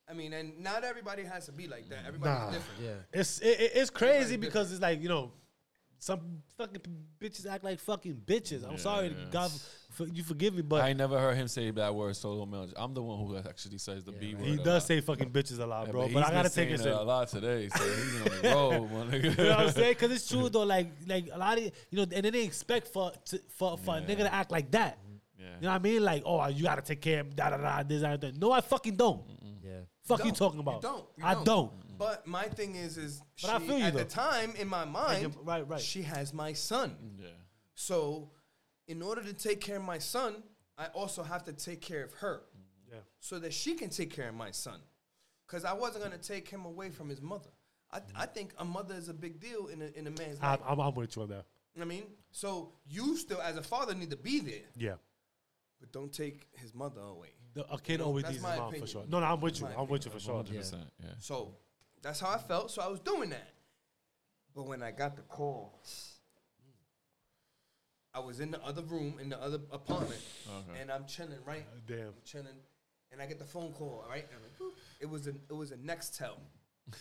I 0.10 0.14
mean, 0.14 0.34
and 0.34 0.60
not 0.60 0.84
everybody 0.84 1.24
has 1.24 1.46
to 1.46 1.52
be 1.52 1.68
like 1.68 1.88
that. 1.90 2.04
Mm. 2.04 2.08
Everybody's 2.08 2.40
Nah. 2.40 2.52
different. 2.52 2.82
Yeah. 2.82 3.20
It's 3.20 3.40
it, 3.40 3.60
it- 3.60 3.72
it's 3.76 3.90
crazy 3.90 4.34
Everybody 4.34 4.38
because 4.48 4.72
it's 4.72 4.82
like 4.82 5.02
you 5.02 5.08
know, 5.10 5.32
some 6.04 6.20
fucking 6.58 6.82
bitches 7.20 7.46
act 7.48 7.64
like 7.64 7.80
fucking 7.80 8.20
bitches. 8.26 8.68
I'm 8.68 8.80
sorry, 8.80 9.10
Yeah. 9.10 9.26
God, 9.30 9.52
for, 9.92 10.08
you 10.08 10.24
forgive 10.24 10.56
me, 10.56 10.64
but 10.64 10.82
I 10.82 10.90
ain't 10.90 10.98
never 10.98 11.20
heard 11.20 11.36
him 11.38 11.48
say 11.48 11.70
that 11.70 11.94
word 11.94 12.16
solo 12.16 12.46
male. 12.48 12.68
I'm 12.76 12.96
the 12.96 13.04
one 13.04 13.20
who 13.20 13.38
actually 13.38 13.78
says 13.78 14.04
the 14.04 14.12
Yeah, 14.14 14.18
B 14.20 14.34
word. 14.34 14.46
he 14.48 14.54
a 14.54 14.58
does 14.58 14.66
lot. 14.66 14.84
say 14.84 15.02
fucking 15.02 15.30
bitches 15.30 15.60
a 15.60 15.66
lot, 15.68 15.86
Yeah, 15.86 15.92
bro. 15.92 16.06
he's 16.06 16.14
But 16.16 16.26
I 16.26 16.32
gotta 16.32 16.50
take 16.50 16.54
saying 16.56 16.70
it 16.72 16.80
a 16.80 16.84
serious. 16.84 17.02
lot 17.06 17.28
today, 17.28 17.70
so 17.70 17.84
he's 17.84 18.16
on 18.22 18.42
the 18.42 18.50
road, 18.56 18.92
my 18.92 19.16
nigga. 19.16 19.24
You 19.38 19.44
know 19.44 19.50
what 19.52 19.60
I'm 19.60 19.72
saying? 19.72 19.94
Because 19.94 20.12
it's 20.12 20.28
true 20.28 20.50
though. 20.50 20.64
Like, 20.64 20.88
like 21.06 21.30
a 21.32 21.38
lot 21.38 21.58
of 21.60 21.64
you 21.66 21.72
know, 21.92 22.02
and 22.04 22.12
then 22.26 22.34
they 22.34 22.44
expect 22.46 22.88
for 22.88 23.12
to, 23.26 23.40
for 23.56 23.78
for 23.78 23.98
a 23.98 24.00
Yeah. 24.02 24.08
nigga 24.08 24.18
to 24.20 24.34
act 24.34 24.52
like 24.52 24.72
that. 24.72 24.98
Yeah. 25.38 25.46
You 25.60 25.62
know 25.64 25.70
what 25.70 25.76
I 25.76 25.80
mean? 25.84 26.04
Like, 26.04 26.24
oh, 26.26 26.48
you 26.48 26.64
gotta 26.64 26.82
take 26.82 27.02
care 27.02 27.20
of 27.20 27.36
da 27.36 27.52
da 27.52 27.58
da 27.58 27.84
this 27.84 28.02
that, 28.02 28.20
that. 28.22 28.38
No, 28.40 28.52
I 28.52 28.62
fucking 28.62 28.96
don't. 28.96 29.22
Yeah. 29.64 29.82
Fuck 30.06 30.20
you 30.20 30.26
don't. 30.32 30.36
talking 30.36 30.58
You 30.58 30.62
about? 30.64 30.82
don't. 30.82 31.06
You 31.18 31.26
I 31.26 31.34
don't. 31.36 31.46
don't. 31.46 31.72
But 32.02 32.26
my 32.26 32.46
thing 32.46 32.74
is, 32.76 32.98
is 32.98 33.22
But 33.44 33.52
I 33.52 33.60
feel 33.60 33.78
you, 33.78 33.86
at 33.86 33.94
though. 33.94 34.00
the 34.00 34.06
time 34.06 34.54
in 34.58 34.68
my 34.68 34.86
mind, 34.86 35.36
right, 35.44 35.68
right. 35.70 35.80
she 35.80 36.02
has 36.02 36.34
my 36.34 36.54
son. 36.54 36.96
Yeah. 37.20 37.28
So, 37.76 38.32
in 38.88 39.04
order 39.04 39.22
to 39.24 39.34
take 39.34 39.62
care 39.62 39.78
of 39.78 39.84
my 39.84 40.00
son, 40.00 40.42
I 40.80 40.88
also 40.88 41.22
have 41.22 41.44
to 41.46 41.54
take 41.54 41.80
care 41.80 42.04
of 42.04 42.12
her 42.14 42.42
Yeah. 42.92 43.00
so 43.20 43.38
that 43.38 43.54
she 43.54 43.76
can 43.76 43.90
take 43.90 44.10
care 44.10 44.30
of 44.30 44.36
my 44.36 44.50
son. 44.50 44.80
Because 45.46 45.64
I 45.64 45.74
wasn't 45.74 46.04
going 46.04 46.18
to 46.20 46.28
take 46.28 46.50
him 46.50 46.66
away 46.66 46.90
from 46.90 47.08
his 47.08 47.22
mother. 47.22 47.52
I, 47.92 48.00
I 48.16 48.26
think 48.26 48.54
a 48.58 48.66
mother 48.66 48.96
is 48.96 49.08
a 49.08 49.14
big 49.14 49.40
deal 49.40 49.68
in 49.68 49.82
a, 49.84 49.90
in 50.00 50.08
a 50.08 50.12
man's 50.12 50.40
I, 50.42 50.52
life. 50.52 50.62
I'm, 50.68 50.80
I'm 50.80 50.96
with 50.96 51.16
you 51.16 51.22
on 51.22 51.30
that. 51.30 51.46
I 51.80 51.86
mean, 51.86 52.06
so 52.32 52.74
you 52.90 53.16
still, 53.16 53.42
as 53.42 53.58
a 53.58 53.64
father, 53.64 53.94
need 53.94 54.10
to 54.10 54.18
be 54.18 54.40
there. 54.40 54.70
Yeah. 54.76 54.96
but 55.80 55.92
don't 55.92 56.12
take 56.12 56.48
his 56.54 56.74
mother 56.74 57.02
away. 57.02 57.30
The, 57.54 57.72
a 57.72 57.80
kid 57.80 58.00
know, 58.00 58.06
always 58.08 58.24
that's 58.24 58.34
needs 58.36 58.44
my 58.44 58.52
his 58.52 58.60
mom 58.60 58.68
opinion. 58.70 58.88
for 58.88 58.92
sure. 58.92 59.04
No, 59.08 59.20
no, 59.20 59.26
I'm 59.28 59.40
with 59.40 59.60
you. 59.62 59.68
I'm 59.78 59.88
with 59.88 60.06
you 60.06 60.12
for 60.12 60.20
sure. 60.20 60.44
100%. 60.44 60.74
Yeah. 61.00 61.10
So 61.20 61.54
that's 62.02 62.20
how 62.20 62.30
I 62.32 62.38
felt. 62.38 62.72
So 62.72 62.82
I 62.82 62.88
was 62.88 63.00
doing 63.00 63.30
that. 63.32 63.48
But 64.56 64.64
when 64.68 64.84
I 64.84 64.92
got 64.92 65.16
the 65.16 65.22
call, 65.24 65.80
I 68.14 68.20
was 68.20 68.40
in 68.42 68.52
the 68.52 68.62
other 68.64 68.82
room 68.82 69.16
in 69.22 69.30
the 69.30 69.42
other 69.42 69.60
apartment, 69.72 70.20
Okay. 70.50 70.82
and 70.82 70.92
I'm 70.92 71.06
chilling, 71.06 71.38
right? 71.46 71.66
Uh, 71.74 71.80
damn. 71.88 72.08
I'm 72.08 72.14
chilling, 72.26 72.58
and 73.12 73.22
I 73.22 73.26
get 73.26 73.40
the 73.40 73.46
phone 73.46 73.72
call, 73.72 74.04
right? 74.10 74.26
And 74.30 74.36
I'm 74.36 74.42
like, 74.44 74.60
boop. 74.74 74.78
it 75.00 75.10
was 75.10 75.28
a 75.28 75.30
it 75.50 75.54
was 75.56 75.72
a 75.72 75.78
Nextel. 75.78 76.36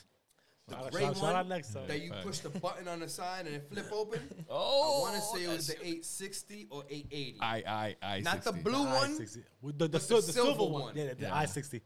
The 0.69 0.77
Shout 0.77 0.85
out- 0.85 0.93
gray 0.93 1.03
shout- 1.03 1.17
shout 1.17 1.25
out 1.31 1.35
one 1.35 1.49
next 1.49 1.75
time. 1.75 1.89
that 1.89 2.01
you 2.01 2.13
push 2.23 2.39
the 2.41 2.49
button 2.51 2.87
on 2.87 3.01
the 3.01 3.09
side 3.09 3.47
and 3.47 3.57
it 3.57 3.67
flip 3.73 3.87
open. 3.93 4.21
Oh, 4.49 4.99
I 5.09 5.11
want 5.11 5.15
to 5.17 5.21
say 5.37 5.45
it 5.45 5.49
was 5.49 5.67
the 5.67 5.75
860 5.81 6.69
or 6.71 6.85
880. 6.89 7.39
I 7.41 7.57
I 7.67 7.97
I. 8.01 8.21
Not 8.21 8.45
the 8.45 8.53
60. 8.53 8.63
blue 8.63 8.85
one. 8.85 9.11
I-60. 9.11 9.43
With 9.63 9.79
The, 9.79 9.85
the, 9.89 9.93
But 9.99 10.03
sil- 10.07 10.21
the 10.21 10.27
the 10.29 10.33
silver 10.33 10.51
silver 10.53 10.73
one. 10.73 10.83
one. 10.83 10.97
Yeah, 10.97 11.15
the 11.15 11.23
Yeah. 11.23 11.35
I 11.35 11.47
sixty. 11.47 11.83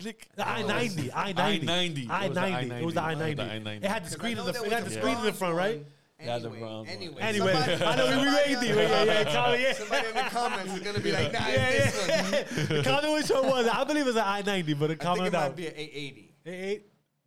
Click. 0.00 0.28
The 0.36 0.46
I 0.48 0.62
ninety. 0.62 1.10
I 1.10 1.28
I-90. 1.30 1.62
ninety. 1.64 2.08
I 2.10 2.28
ninety. 2.28 2.74
It 2.76 2.84
was 2.84 2.94
the 2.94 3.02
I 3.02 3.10
I-90. 3.12 3.18
ninety. 3.18 3.34
The 3.34 3.42
I-90. 3.42 3.76
It 3.76 3.84
had 3.84 4.04
the 4.04 4.06
'Cause 4.06 4.12
I 4.14 4.16
screen 4.18 4.32
in 4.32 4.38
know 4.38 4.52
the. 4.52 4.62
It 4.64 4.72
had 4.72 4.82
a 4.82 4.84
the 4.84 4.90
screen 4.92 5.16
in 5.18 5.24
the 5.24 5.32
front, 5.32 5.54
right? 5.56 5.76
one. 5.78 5.86
Yeah, 6.20 6.38
the 6.38 6.48
Anyway, 6.50 6.84
anyway, 6.88 7.16
Anyway, 7.20 7.52
somebody- 7.54 7.84
I 7.84 7.96
know 7.96 8.06
we 8.06 8.12
somebody 8.12 8.54
waiting. 8.56 8.72
on- 8.72 8.78
Yeah, 8.78 9.04
yeah, 9.04 9.32
comment, 9.32 9.60
yeah. 9.60 9.72
Somebody 9.74 10.08
in 10.08 10.14
the 10.14 10.20
comments 10.22 10.74
is 10.74 10.80
gonna 10.80 10.98
be 11.00 11.12
like, 11.12 11.32
nah, 11.32 11.38
Yeah, 11.48 11.68
it's 11.68 12.06
this 12.06 12.58
one. 12.68 12.76
yeah. 12.76 12.82
Comment 12.82 13.12
which 13.14 13.30
one 13.30 13.46
was. 13.48 13.66
it. 13.66 13.74
I 13.74 13.84
believe 13.84 14.06
it's 14.08 14.16
an 14.16 14.22
I 14.26 14.42
ninety, 14.42 14.74
but 14.74 14.90
it 14.90 14.94
I 14.94 14.96
think 14.96 15.00
comment 15.02 15.26
it 15.28 15.32
might 15.38 15.56
be 15.56 15.66
an 15.68 15.74
880. 15.76 16.34
Hey, 16.44 16.50
hey. 16.58 16.80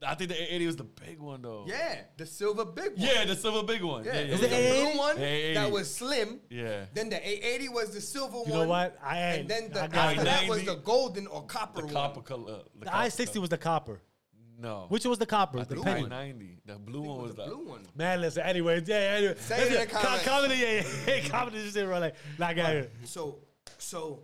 I 0.03 0.15
think 0.15 0.29
the 0.29 0.35
880 0.35 0.65
was 0.67 0.75
the 0.77 0.83
big 0.83 1.19
one 1.19 1.41
though. 1.43 1.65
Yeah, 1.67 2.01
the 2.17 2.25
silver 2.25 2.65
big 2.65 2.93
one. 2.93 2.95
Yeah, 2.97 3.25
the 3.25 3.35
silver 3.35 3.61
big 3.63 3.83
one. 3.83 4.03
Yeah, 4.03 4.13
Yeah, 4.13 4.19
it 4.21 4.25
yeah, 4.27 4.31
was 4.33 4.43
it 4.43 4.49
the 4.49 4.55
yeah. 4.55 4.61
880? 4.61 4.91
blue 4.91 4.99
one 4.99 5.17
880. 5.17 5.53
that 5.53 5.71
was 5.71 5.95
slim. 5.95 6.39
Yeah. 6.49 6.85
Then 6.93 7.09
the 7.09 7.17
880 7.29 7.69
was 7.69 7.89
the 7.93 8.01
silver 8.01 8.37
one. 8.37 8.47
You 8.47 8.53
know 8.53 8.67
what? 8.67 8.97
I 9.03 9.17
And 9.17 9.47
then 9.49 9.69
the 9.71 9.83
I 9.83 9.87
got 9.87 9.97
after 10.09 10.21
it. 10.21 10.25
that 10.25 10.49
was 10.49 10.63
the 10.65 10.75
golden 10.75 11.27
or 11.27 11.45
copper 11.45 11.81
The 11.81 11.85
one. 11.85 11.93
copper 11.93 12.21
color. 12.21 12.51
Uh, 12.53 12.57
the, 12.79 12.85
The 12.85 12.95
I 12.95 13.09
sixty 13.09 13.37
was 13.39 13.49
the 13.49 13.57
copper. 13.59 14.01
no. 14.59 14.85
Which 14.89 15.05
was 15.05 15.19
the 15.19 15.25
copper? 15.27 15.59
I 15.59 15.63
The 15.65 15.75
think 15.75 15.85
penny. 15.85 16.07
90. 16.07 16.57
The 16.65 16.75
blue 16.79 17.01
one 17.01 17.17
was 17.21 17.27
was 17.27 17.35
the 17.35 17.43
the. 17.43 17.49
blue 17.55 17.67
one. 17.69 17.85
Man, 17.95 18.21
listen. 18.21 18.41
Anyways, 18.43 18.87
yeah. 18.87 18.95
Anyway, 18.95 19.35
Say 19.39 19.55
it 19.61 19.67
in 19.67 19.73
the 19.73 19.79
Listen, 19.81 19.89
com- 19.91 20.01
comments. 20.01 20.25
Comment, 20.27 20.57
yeah, 20.57 20.83
yeah. 21.07 21.19
Comment 21.29 21.53
this 21.53 21.73
shit. 21.73 21.87
Like, 21.87 22.15
like, 22.39 22.57
yeah. 22.57 22.83
So, 23.03 23.37
so, 23.77 24.23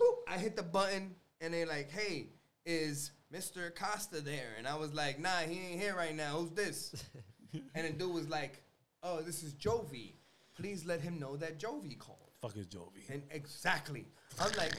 boop, 0.00 0.14
I 0.28 0.38
hit 0.38 0.54
the 0.56 0.62
button 0.62 1.14
and 1.40 1.52
they're 1.54 1.66
like, 1.66 1.90
"Hey, 1.90 2.28
is 2.64 3.10
Mr. 3.32 3.74
Costa 3.74 4.20
there?" 4.20 4.54
And 4.58 4.66
I 4.66 4.76
was 4.76 4.94
like, 4.94 5.18
"Nah, 5.18 5.40
he 5.40 5.58
ain't 5.58 5.80
here 5.80 5.96
right 5.96 6.14
now. 6.14 6.38
Who's 6.38 6.50
this?" 6.50 7.04
and 7.74 7.86
the 7.86 7.92
dude 7.92 8.14
was 8.14 8.28
like, 8.28 8.62
"Oh, 9.02 9.20
this 9.20 9.42
is 9.42 9.54
Jovi. 9.54 10.14
Please 10.56 10.84
let 10.84 11.00
him 11.00 11.18
know 11.18 11.36
that 11.36 11.58
Jovi 11.58 11.98
called." 11.98 12.26
Fuck 12.40 12.56
is 12.56 12.66
Jovi. 12.66 13.08
And 13.08 13.22
exactly, 13.30 14.06
I'm 14.38 14.52
like, 14.56 14.74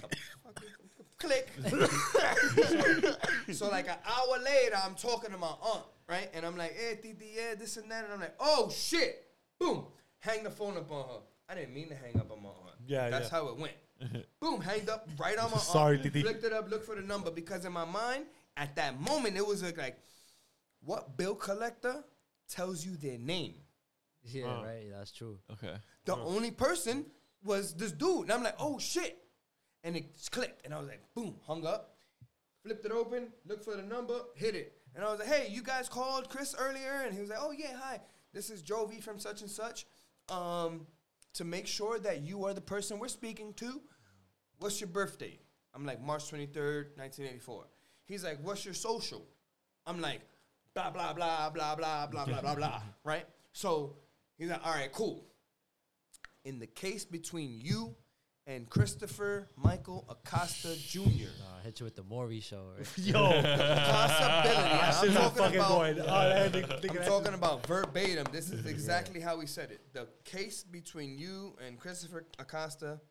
oh, 0.46 0.52
click. 1.18 1.50
so, 3.54 3.70
like 3.70 3.88
an 3.90 3.98
hour 4.06 4.40
later, 4.44 4.78
I'm 4.84 4.96
talking 4.96 5.32
to 5.32 5.38
my 5.38 5.48
aunt, 5.48 5.86
right? 6.08 6.30
And 6.34 6.46
I'm 6.46 6.56
like, 6.56 6.76
hey, 6.76 7.00
Titi, 7.02 7.34
yeah, 7.36 7.56
this 7.56 7.78
and 7.78 7.90
that. 7.92 8.06
And 8.06 8.14
I'm 8.14 8.20
like, 8.20 8.36
oh 8.40 8.70
shit, 8.70 9.26
boom, 9.60 9.86
hang 10.20 10.44
the 10.44 10.52
phone 10.52 10.78
up 10.78 10.92
on 10.92 11.08
her. 11.10 11.22
I 11.50 11.56
didn't 11.56 11.74
mean 11.74 11.90
to 11.90 11.96
hang 11.96 12.16
up 12.18 12.32
on 12.32 12.44
my 12.44 12.50
aunt. 12.50 12.76
Yeah, 12.86 13.10
that's 13.10 13.32
yeah. 13.32 13.38
how 13.38 13.48
it 13.48 13.58
went. 13.58 13.74
boom, 14.42 14.62
hanged 14.62 14.90
up 14.90 15.08
right 15.18 15.38
on 15.38 15.52
my 15.52 15.58
Sorry, 15.58 15.96
aunt. 15.96 16.04
Titi. 16.04 16.22
Flicked 16.22 16.44
it 16.44 16.54
up, 16.54 16.70
looked 16.70 16.86
for 16.86 16.96
the 16.96 17.02
number 17.02 17.32
because 17.32 17.66
in 17.66 17.72
my 17.74 17.86
mind, 17.86 18.26
at 18.56 18.76
that 18.76 19.00
moment, 19.00 19.38
it 19.38 19.46
was 19.46 19.64
like, 19.64 19.78
like 19.78 19.98
what 20.84 21.18
bill 21.18 21.36
collector 21.36 22.04
tells 22.50 22.86
you 22.86 22.96
their 22.98 23.18
name? 23.18 23.56
Yeah, 24.24 24.46
Uh. 24.46 24.64
right. 24.64 24.86
That's 24.92 25.12
true. 25.12 25.40
Okay. 25.54 25.76
The 26.06 26.16
only 26.16 26.52
person 26.52 27.06
was 27.44 27.74
this 27.74 27.92
dude. 27.92 28.24
And 28.24 28.32
I'm 28.34 28.44
like, 28.44 28.56
oh 28.60 28.78
shit. 28.80 29.18
And 29.84 29.96
it 29.96 30.06
clicked. 30.32 30.66
And 30.66 30.74
I 30.74 30.80
was 30.80 30.88
like, 30.88 31.02
boom, 31.16 31.36
hung 31.46 31.66
up. 31.66 31.96
Flipped 32.64 32.86
it 32.86 32.92
open, 32.92 33.28
looked 33.46 33.64
for 33.64 33.76
the 33.76 33.84
number, 33.84 34.20
hit 34.36 34.56
it. 34.56 34.74
And 34.96 35.06
I 35.06 35.10
was 35.12 35.20
like, 35.20 35.30
hey, 35.30 35.48
you 35.50 35.62
guys 35.62 35.88
called 35.88 36.28
Chris 36.30 36.56
earlier? 36.58 37.04
And 37.06 37.14
he 37.14 37.22
was 37.22 37.30
like, 37.30 37.40
oh 37.42 37.52
yeah, 37.52 37.74
hi. 37.80 38.02
This 38.34 38.50
is 38.50 38.62
Jovi 38.62 39.02
from 39.02 39.20
such 39.20 39.42
and 39.42 39.50
such. 39.50 39.86
Um, 40.30 40.88
to 41.38 41.44
make 41.44 41.66
sure 41.66 42.00
that 42.00 42.22
you 42.22 42.46
are 42.46 42.54
the 42.54 42.62
person 42.62 43.00
we're 43.00 43.08
speaking 43.08 43.54
to, 43.56 43.82
what's 44.60 44.80
your 44.80 44.90
birthday? 44.90 45.40
I'm 45.74 45.86
like, 45.86 46.02
March 46.02 46.32
23rd, 46.32 46.98
1984. 46.98 47.66
He's 48.06 48.24
like, 48.24 48.40
what's 48.44 48.64
your 48.66 48.74
social? 48.74 49.26
I'm 49.86 50.02
like, 50.02 50.22
blah, 50.74 50.92
blah, 50.92 51.14
blah, 51.14 51.50
blah, 51.50 51.76
blah, 51.76 52.08
blah, 52.08 52.26
blah, 52.26 52.42
blah, 52.42 52.56
blah, 52.56 52.82
right? 53.04 53.26
So 53.54 53.96
he's 54.38 54.50
like, 54.50 54.66
all 54.66 54.74
right, 54.74 54.92
cool 54.92 55.28
in 56.48 56.60
the 56.60 56.68
case 56.68 57.04
between 57.04 57.60
you 57.62 57.94
and 58.48 58.70
Christopher 58.70 59.48
Michael 59.58 60.06
Acosta 60.10 60.74
Jr. 60.88 61.00
Uh, 61.02 61.64
hit 61.64 61.80
you 61.80 61.84
with 61.84 61.96
the 61.96 62.04
Maury 62.04 62.40
show. 62.40 62.64
Right? 62.78 62.88
Yo, 62.98 63.14
Possibility. 63.42 65.18
I'm 65.18 65.32
talking 65.32 65.56
about. 65.58 65.68
going. 65.70 66.00
Oh, 66.00 66.06
that 66.06 66.52
nigga- 66.54 66.82
nigga, 66.82 67.02
I'm 67.02 67.08
talking 67.08 67.34
about 67.34 67.68
verbatim. 67.68 68.26
This 68.32 68.50
is 68.50 68.66
exactly 68.66 69.20
how 69.20 69.40
he 69.40 69.48
said 69.48 69.72
it. 69.72 69.82
The 69.94 70.08
case 70.24 70.64
between 70.64 71.18
you 71.18 71.56
and 71.66 71.78
Christopher 71.78 72.26
Acosta, 72.40 73.02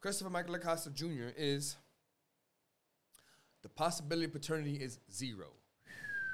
Christopher 0.00 0.30
Michael 0.30 0.54
Acosta 0.56 0.90
Jr. 0.90 1.30
is 1.36 1.76
the 3.62 3.68
possibility 3.70 4.26
of 4.26 4.32
paternity 4.32 4.76
is 4.76 4.98
zero. 5.10 5.46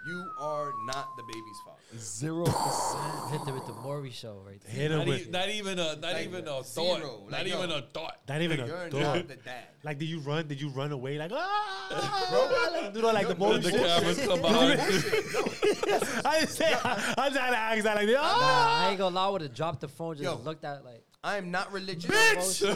You 0.06 0.24
are 0.40 0.72
not 0.86 1.06
the 1.16 1.22
baby's 1.22 1.60
father. 1.64 1.71
Zero 1.98 2.44
percent. 2.44 3.30
hit 3.30 3.48
it 3.48 3.54
with 3.54 3.66
the 3.66 3.74
Maury 3.74 4.10
show 4.10 4.42
right 4.46 4.60
there. 4.62 4.72
Hit 4.74 4.90
him 4.90 4.98
Not, 4.98 5.06
with 5.06 5.18
e- 5.18 5.22
it. 5.22 5.30
not 5.30 5.48
even 5.50 5.78
a, 5.78 5.96
not 5.96 6.02
Like 6.14 6.24
even 6.26 6.48
a 6.48 6.62
zero. 6.62 6.62
thought. 6.62 7.22
Like, 7.24 7.30
not 7.30 7.46
yo. 7.46 7.58
even 7.58 7.70
a 7.70 7.82
thought. 7.82 8.16
Not 8.28 8.40
even 8.40 8.58
You're 8.58 8.66
a 8.76 8.90
not 8.90 8.90
thought. 8.92 9.28
the 9.28 9.36
dad. 9.36 9.64
Like, 9.84 9.98
did 9.98 10.08
you 10.08 10.20
run? 10.20 10.48
Did 10.48 10.60
you 10.60 10.68
run 10.70 10.92
away? 10.92 11.18
Like, 11.18 11.32
ah, 11.34 12.70
like, 12.82 12.94
you 12.94 13.02
know, 13.02 13.12
like 13.12 13.28
the 13.28 13.34
The, 13.34 13.38
Maury 13.40 13.58
the 13.58 13.70
shit. 13.70 13.80
cameras 13.86 14.18
come 14.26 14.40
behind. 14.42 14.80
I 16.24 16.40
just 16.40 16.56
say, 16.56 16.72
I, 16.72 17.14
I'm 17.18 17.32
trying 17.32 17.52
to 17.52 17.58
ask 17.58 17.82
that, 17.84 17.96
like, 17.96 18.08
Nah, 18.08 18.14
ah, 18.22 18.86
I 18.86 18.88
ain't 18.90 18.98
gonna 18.98 19.14
lie. 19.14 19.28
Would 19.28 19.42
have 19.42 19.54
dropped 19.54 19.80
the 19.82 19.88
phone. 19.88 20.14
Just 20.16 20.24
Yo. 20.24 20.36
looked 20.36 20.64
at 20.64 20.84
like. 20.84 21.02
I 21.24 21.36
am 21.36 21.52
not 21.52 21.72
religious. 21.72 22.10
Bitch! 22.10 22.66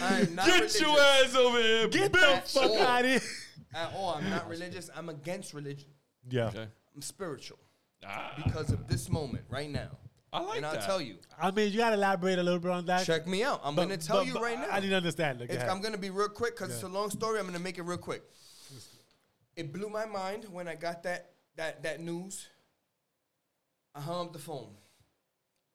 I 0.00 0.20
am 0.20 0.34
not 0.34 0.46
Get 0.46 0.54
religious. 0.54 0.80
your 0.80 1.00
ass 1.00 1.34
over 1.34 1.60
here. 1.60 1.88
get 1.88 2.12
the 2.12 2.18
bitch. 2.18 2.52
fuck 2.52 2.80
out 2.80 3.04
of 3.04 3.10
here. 3.10 3.20
At 3.74 3.92
all. 3.96 4.14
I'm 4.14 4.30
not 4.30 4.48
religious. 4.48 4.88
I'm 4.96 5.08
against 5.08 5.52
religion. 5.54 5.88
Yeah, 6.30 6.46
Okay. 6.48 6.66
I'm 6.94 7.02
spiritual 7.02 7.58
Ah, 8.06 8.32
because 8.44 8.70
of 8.70 8.86
this 8.86 9.08
moment 9.08 9.44
right 9.48 9.70
now. 9.70 9.88
I 10.32 10.40
like 10.40 10.56
and 10.58 10.66
I'll 10.66 10.80
tell 10.82 11.00
you. 11.00 11.16
I 11.40 11.50
mean, 11.52 11.70
you 11.72 11.78
gotta 11.78 11.94
elaborate 11.94 12.38
a 12.38 12.42
little 12.42 12.58
bit 12.58 12.70
on 12.72 12.84
that. 12.86 13.06
Check 13.06 13.26
me 13.26 13.42
out. 13.44 13.60
I'm 13.64 13.74
gonna 13.76 13.96
tell 13.96 14.16
but- 14.18 14.26
you 14.26 14.32
but 14.34 14.42
right 14.42 14.58
now. 14.58 14.68
I 14.70 14.80
need 14.80 14.88
to 14.90 14.96
understand. 14.96 15.38
Look, 15.40 15.50
It's, 15.50 15.62
I'm 15.64 15.80
gonna 15.80 15.96
be 15.98 16.10
real 16.10 16.28
quick 16.28 16.56
because 16.56 16.72
it's 16.74 16.82
a 16.82 16.88
long 16.88 17.10
story. 17.10 17.38
I'm 17.38 17.46
gonna 17.46 17.58
make 17.60 17.78
it 17.78 17.82
real 17.82 17.98
quick. 17.98 18.22
It 19.56 19.72
blew 19.72 19.88
my 19.88 20.04
mind 20.06 20.46
when 20.50 20.66
I 20.68 20.74
got 20.74 21.04
that 21.04 21.30
that 21.56 21.82
that 21.84 22.00
news. 22.00 22.48
I 23.94 24.00
hung 24.00 24.26
up 24.26 24.32
the 24.32 24.40
phone. 24.40 24.70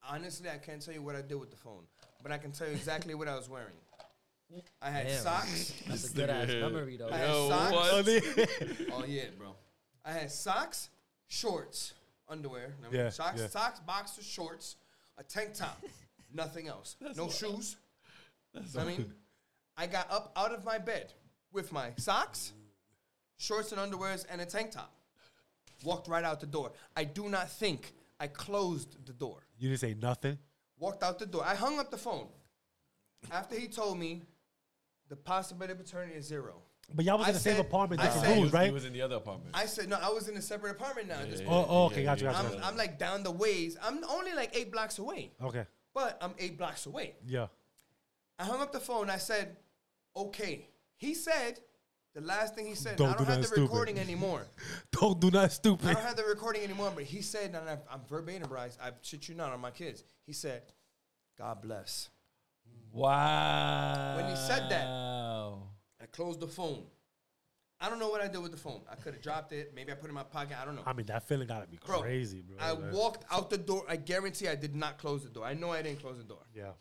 Honestly, 0.08 0.50
I 0.50 0.58
can't 0.58 0.82
tell 0.82 0.94
you 0.94 1.02
what 1.02 1.16
I 1.16 1.22
did 1.22 1.36
with 1.40 1.52
the 1.52 1.56
phone, 1.58 1.84
but 2.22 2.32
I 2.34 2.38
can 2.38 2.52
tell 2.52 2.68
you 2.68 2.74
exactly 2.74 3.14
what 3.16 3.28
I 3.30 3.36
was 3.36 3.48
wearing. 3.50 3.74
I 4.82 4.90
had 4.90 5.08
Damn. 5.08 5.24
socks. 5.24 5.74
That's 5.88 6.12
a 6.12 6.14
good 6.14 6.30
ass 6.30 6.48
nigga. 6.50 6.62
memory 6.62 6.98
though. 6.98 7.10
I 7.10 7.18
had 7.18 7.30
Yo, 7.30 7.50
socks. 7.50 7.72
what? 7.72 8.08
Oh, 8.92 8.94
Oh 9.02 9.06
yeah, 9.08 9.24
bro. 9.38 9.56
I 10.04 10.12
had 10.12 10.32
socks, 10.32 10.90
shorts, 11.30 11.94
underwear. 12.28 12.74
I 12.86 12.90
mean, 12.92 13.00
Yeah, 13.00 13.10
socks, 13.10 13.40
yeah. 13.40 13.48
socks, 13.48 13.80
boxers, 13.80 14.26
shorts, 14.26 14.76
a 15.18 15.24
tank 15.24 15.54
top, 15.54 15.82
nothing 16.34 16.68
else. 16.68 16.98
no 17.16 17.30
shoes. 17.30 17.78
I 18.78 18.84
mean, 18.84 19.14
I 19.78 19.88
got 19.88 20.12
up 20.12 20.34
out 20.36 20.52
of 20.52 20.66
my 20.66 20.78
bed 20.80 21.14
with 21.54 21.72
my 21.72 21.92
socks, 21.98 22.52
shorts 23.38 23.72
and 23.72 23.80
underwears, 23.80 24.26
and 24.30 24.42
a 24.42 24.46
tank 24.46 24.72
top. 24.72 24.94
Walked 25.84 26.08
right 26.10 26.26
out 26.26 26.42
the 26.42 26.46
door. 26.48 26.74
I 26.98 27.06
do 27.06 27.30
not 27.30 27.50
think 27.50 27.94
I 28.20 28.28
closed 28.28 28.98
the 29.06 29.14
door. 29.14 29.38
you 29.58 29.70
didn't 29.70 29.80
say 29.80 29.94
nothing. 29.94 30.38
Walked 30.78 31.04
out 31.04 31.20
the 31.20 31.26
door. 31.26 31.44
I 31.46 31.56
hung 31.56 31.80
up 31.80 31.90
the 31.90 31.98
phone. 31.98 32.28
After 33.32 33.56
he 33.58 33.68
told 33.68 33.98
me 33.98 34.24
the 35.10 35.16
possibility 35.16 35.72
of 35.74 35.80
paternity 35.80 36.16
is 36.16 36.26
zero. 36.26 36.62
But 36.94 37.06
y'all 37.06 37.18
was 37.18 37.28
I 37.28 37.30
in 37.30 37.34
the 37.36 37.40
same 37.40 37.56
said- 37.58 37.66
apartment, 37.66 38.02
I 38.02 38.06
different 38.06 38.26
said- 38.26 38.34
He 38.36 38.42
rooms, 38.42 38.52
was, 38.52 38.60
he 38.62 38.66
right? 38.66 38.74
was 38.74 38.86
in 38.86 38.94
the 38.94 39.02
other 39.02 39.16
apartment. 39.16 39.52
I 39.56 39.66
said, 39.66 39.90
no, 39.90 39.98
I 40.02 40.10
was 40.10 40.28
in 40.28 40.36
a 40.38 40.42
separate 40.42 40.72
apartment 40.72 41.08
now. 41.08 41.20
at 41.20 41.30
this 41.30 41.42
Yeah, 41.42 41.48
point. 41.48 41.68
Oh, 41.70 41.76
oh, 41.76 41.86
okay, 41.86 42.00
yeah, 42.02 42.06
got 42.06 42.20
you, 42.22 42.28
yeah, 42.28 42.34
got 42.34 42.44
you. 42.44 42.50
I'm, 42.50 42.60
got 42.60 42.68
I'm 42.72 42.78
like 42.78 42.98
down 43.00 43.24
the 43.24 43.32
ways. 43.32 43.78
I'm 43.82 44.04
only 44.06 44.34
like 44.34 44.56
eight 44.56 44.72
blocks 44.72 44.98
away. 45.00 45.32
Okay, 45.42 45.66
but 45.94 46.18
I'm 46.22 46.34
eight 46.40 46.58
blocks 46.58 46.86
away. 46.86 47.16
yeah. 47.28 47.48
I 48.40 48.46
hung 48.46 48.62
up 48.62 48.72
the 48.72 48.80
phone. 48.80 49.10
I 49.10 49.18
said, 49.18 49.58
okay. 50.16 50.68
He 50.96 51.14
said, 51.14 51.60
the 52.16 52.22
last 52.22 52.56
thing 52.56 52.66
he 52.68 52.74
said, 52.76 52.96
Don't 52.96 53.10
I 53.10 53.12
do 53.12 53.18
don't 53.20 53.28
have 53.28 53.36
nothing 53.38 53.42
the 53.42 53.48
stupid. 53.48 53.62
recording 53.64 54.00
anymore. 54.00 54.48
Don't 54.94 55.20
do 55.20 55.28
nothing 55.30 55.46
I 55.46 55.48
stupid. 55.50 55.86
don't 55.94 56.00
have 56.04 56.16
the 56.16 56.24
recording 56.24 56.64
anymore, 56.64 56.92
but 56.96 57.04
he 57.04 57.22
said, 57.22 57.54
and 57.54 57.70
I, 57.70 57.78
I'm 57.92 58.00
verbatim, 58.10 58.48
Bryce, 58.50 58.78
I 58.82 58.92
shit 59.02 59.28
you 59.30 59.36
not 59.36 59.52
on 59.54 59.60
my 59.60 59.72
kids. 59.72 60.04
He 60.26 60.32
said, 60.34 60.64
God 61.38 61.62
bless. 61.62 62.10
wow. 62.92 64.16
When 64.18 64.30
he 64.30 64.36
said 64.36 64.70
that, 64.70 64.86
I 66.02 66.06
closed 66.06 66.40
the 66.40 66.48
phone. 66.48 66.84
I 67.82 67.90
don't 67.90 68.00
know 68.00 68.10
what 68.10 68.20
I 68.22 68.28
did 68.28 68.42
with 68.42 68.52
the 68.52 68.58
phone. 68.58 68.82
I 68.92 68.96
could 68.96 69.14
have 69.14 69.24
dropped 69.24 69.54
it. 69.54 69.72
Maybe 69.74 69.92
I 69.92 69.96
put 69.96 70.06
it 70.06 70.10
in 70.10 70.16
my 70.16 70.24
pocket. 70.24 70.58
I 70.62 70.66
don't 70.66 70.76
know. 70.76 70.84
I 70.86 70.92
mean, 70.94 71.06
that 71.06 71.28
feeling 71.28 71.48
gotta 71.48 71.66
be 71.68 71.80
Bro, 71.86 72.02
crazy, 72.02 72.42
bro. 72.42 72.58
I 72.60 72.72
Like, 72.72 72.94
walked 72.94 73.26
out 73.32 73.50
the 73.50 73.58
door. 73.58 73.86
I 73.88 73.96
guarantee 73.96 74.50
I 74.50 74.56
did 74.56 74.76
not 74.76 74.98
close 74.98 75.24
the 75.24 75.30
door. 75.30 75.46
I 75.46 75.54
know 75.54 75.72
I 75.72 75.82
didn't 75.82 76.02
close 76.02 76.18
the 76.18 76.24
door. 76.26 76.42
Yeah. 76.54 76.72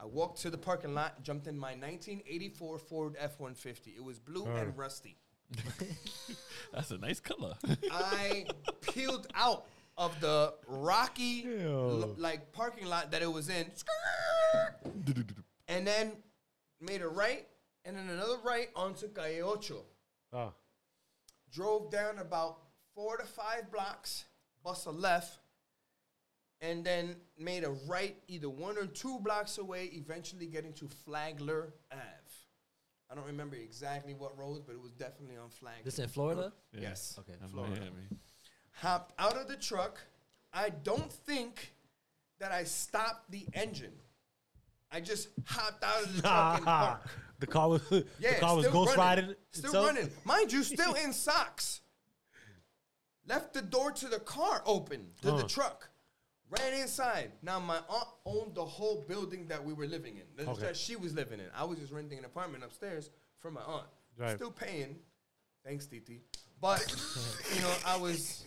I 0.00 0.06
walked 0.06 0.40
to 0.42 0.50
the 0.50 0.56
parking 0.58 0.94
lot, 0.94 1.22
jumped 1.22 1.46
in 1.46 1.56
my 1.58 1.72
1984 1.74 2.78
Ford 2.78 3.14
F-150. 3.18 3.94
It 3.96 4.02
was 4.02 4.18
blue 4.18 4.44
Uh. 4.46 4.56
and 4.56 4.76
rusty. 4.76 5.18
That's 6.72 6.90
a 6.90 6.98
nice 6.98 7.20
color. 7.20 7.54
I 7.90 8.46
peeled 8.80 9.26
out 9.34 9.66
of 9.98 10.18
the 10.22 10.54
rocky 10.66 11.44
Ew. 11.46 11.68
lo- 11.68 12.14
like 12.16 12.52
parking 12.52 12.86
lot 12.86 13.10
that 13.10 13.20
it 13.20 13.30
was 13.30 13.50
in, 13.50 13.70
and 15.68 15.86
then 15.86 16.12
made 16.80 17.02
a 17.02 17.08
right 17.08 17.46
and 17.84 17.96
then 17.96 18.08
another 18.08 18.36
right 18.44 18.68
onto 18.74 19.08
Calle 19.08 19.42
Ocho. 19.42 19.84
Oh. 20.32 20.52
Drove 21.50 21.90
down 21.90 22.18
about 22.18 22.58
four 22.94 23.16
to 23.16 23.24
five 23.24 23.70
blocks, 23.70 24.24
bust 24.64 24.86
a 24.86 24.90
left, 24.90 25.38
and 26.60 26.84
then 26.84 27.16
made 27.38 27.64
a 27.64 27.70
right 27.88 28.16
either 28.28 28.48
one 28.48 28.78
or 28.78 28.86
two 28.86 29.18
blocks 29.20 29.58
away, 29.58 29.90
eventually 29.92 30.46
getting 30.46 30.72
to 30.74 30.88
Flagler 31.04 31.74
Ave. 31.90 32.02
I 33.10 33.14
don't 33.14 33.26
remember 33.26 33.56
exactly 33.56 34.14
what 34.14 34.38
road, 34.38 34.62
but 34.66 34.72
it 34.72 34.80
was 34.80 34.92
definitely 34.92 35.36
on 35.36 35.50
Flagler. 35.50 35.84
This 35.84 35.98
in 35.98 36.08
Florida? 36.08 36.52
Yes. 36.72 37.16
Okay. 37.18 37.34
In 37.42 37.48
Florida. 37.48 37.78
Miami. 37.78 38.06
hopped 38.72 39.12
out 39.18 39.36
of 39.36 39.48
the 39.48 39.56
truck. 39.56 39.98
I 40.52 40.70
don't 40.70 41.12
think 41.12 41.74
that 42.40 42.52
I 42.52 42.64
stopped 42.64 43.30
the 43.30 43.46
engine. 43.52 43.92
I 44.92 45.00
just 45.00 45.28
hopped 45.46 45.82
out 45.82 46.02
of 46.04 46.14
the 46.16 46.22
truck 46.28 46.56
and 46.58 46.64
parked. 46.66 47.08
the 47.40 47.46
car 47.46 47.68
was 47.68 47.82
Yeah, 48.18 48.34
the 48.34 48.40
car 48.40 48.56
was 48.56 48.66
still 48.66 48.84
ghost 48.84 48.96
running. 48.96 49.24
riding. 49.24 49.36
Still 49.52 49.64
itself? 49.70 49.86
running. 49.86 50.10
Mind 50.24 50.52
you, 50.52 50.62
still 50.62 50.92
in 51.04 51.12
socks. 51.12 51.80
Left 53.26 53.54
the 53.54 53.62
door 53.62 53.92
to 53.92 54.08
the 54.08 54.18
car 54.20 54.62
open 54.66 55.06
to 55.22 55.28
the 55.28 55.34
Uh. 55.44 55.48
truck. 55.48 55.88
Ran 56.50 56.74
inside. 56.82 57.32
Now 57.40 57.58
my 57.60 57.78
aunt 57.88 58.08
owned 58.26 58.54
the 58.54 58.64
whole 58.64 59.02
building 59.08 59.46
that 59.48 59.64
we 59.64 59.72
were 59.72 59.86
living 59.86 60.18
in. 60.18 60.24
That, 60.36 60.48
Okay. 60.48 60.74
she 60.74 60.96
was 60.96 61.14
living 61.14 61.40
in. 61.40 61.46
I 61.54 61.64
was 61.64 61.78
just 61.78 61.92
renting 61.92 62.18
an 62.18 62.26
apartment 62.26 62.62
upstairs 62.62 63.08
from 63.38 63.54
my 63.54 63.62
aunt. 63.62 63.86
Right. 64.18 64.36
Still 64.36 64.50
paying. 64.50 64.96
Thanks, 65.64 65.86
Titi. 65.86 66.20
But 66.60 66.84
you 67.54 67.62
know, 67.62 67.74
I 67.86 67.96
was 67.96 68.44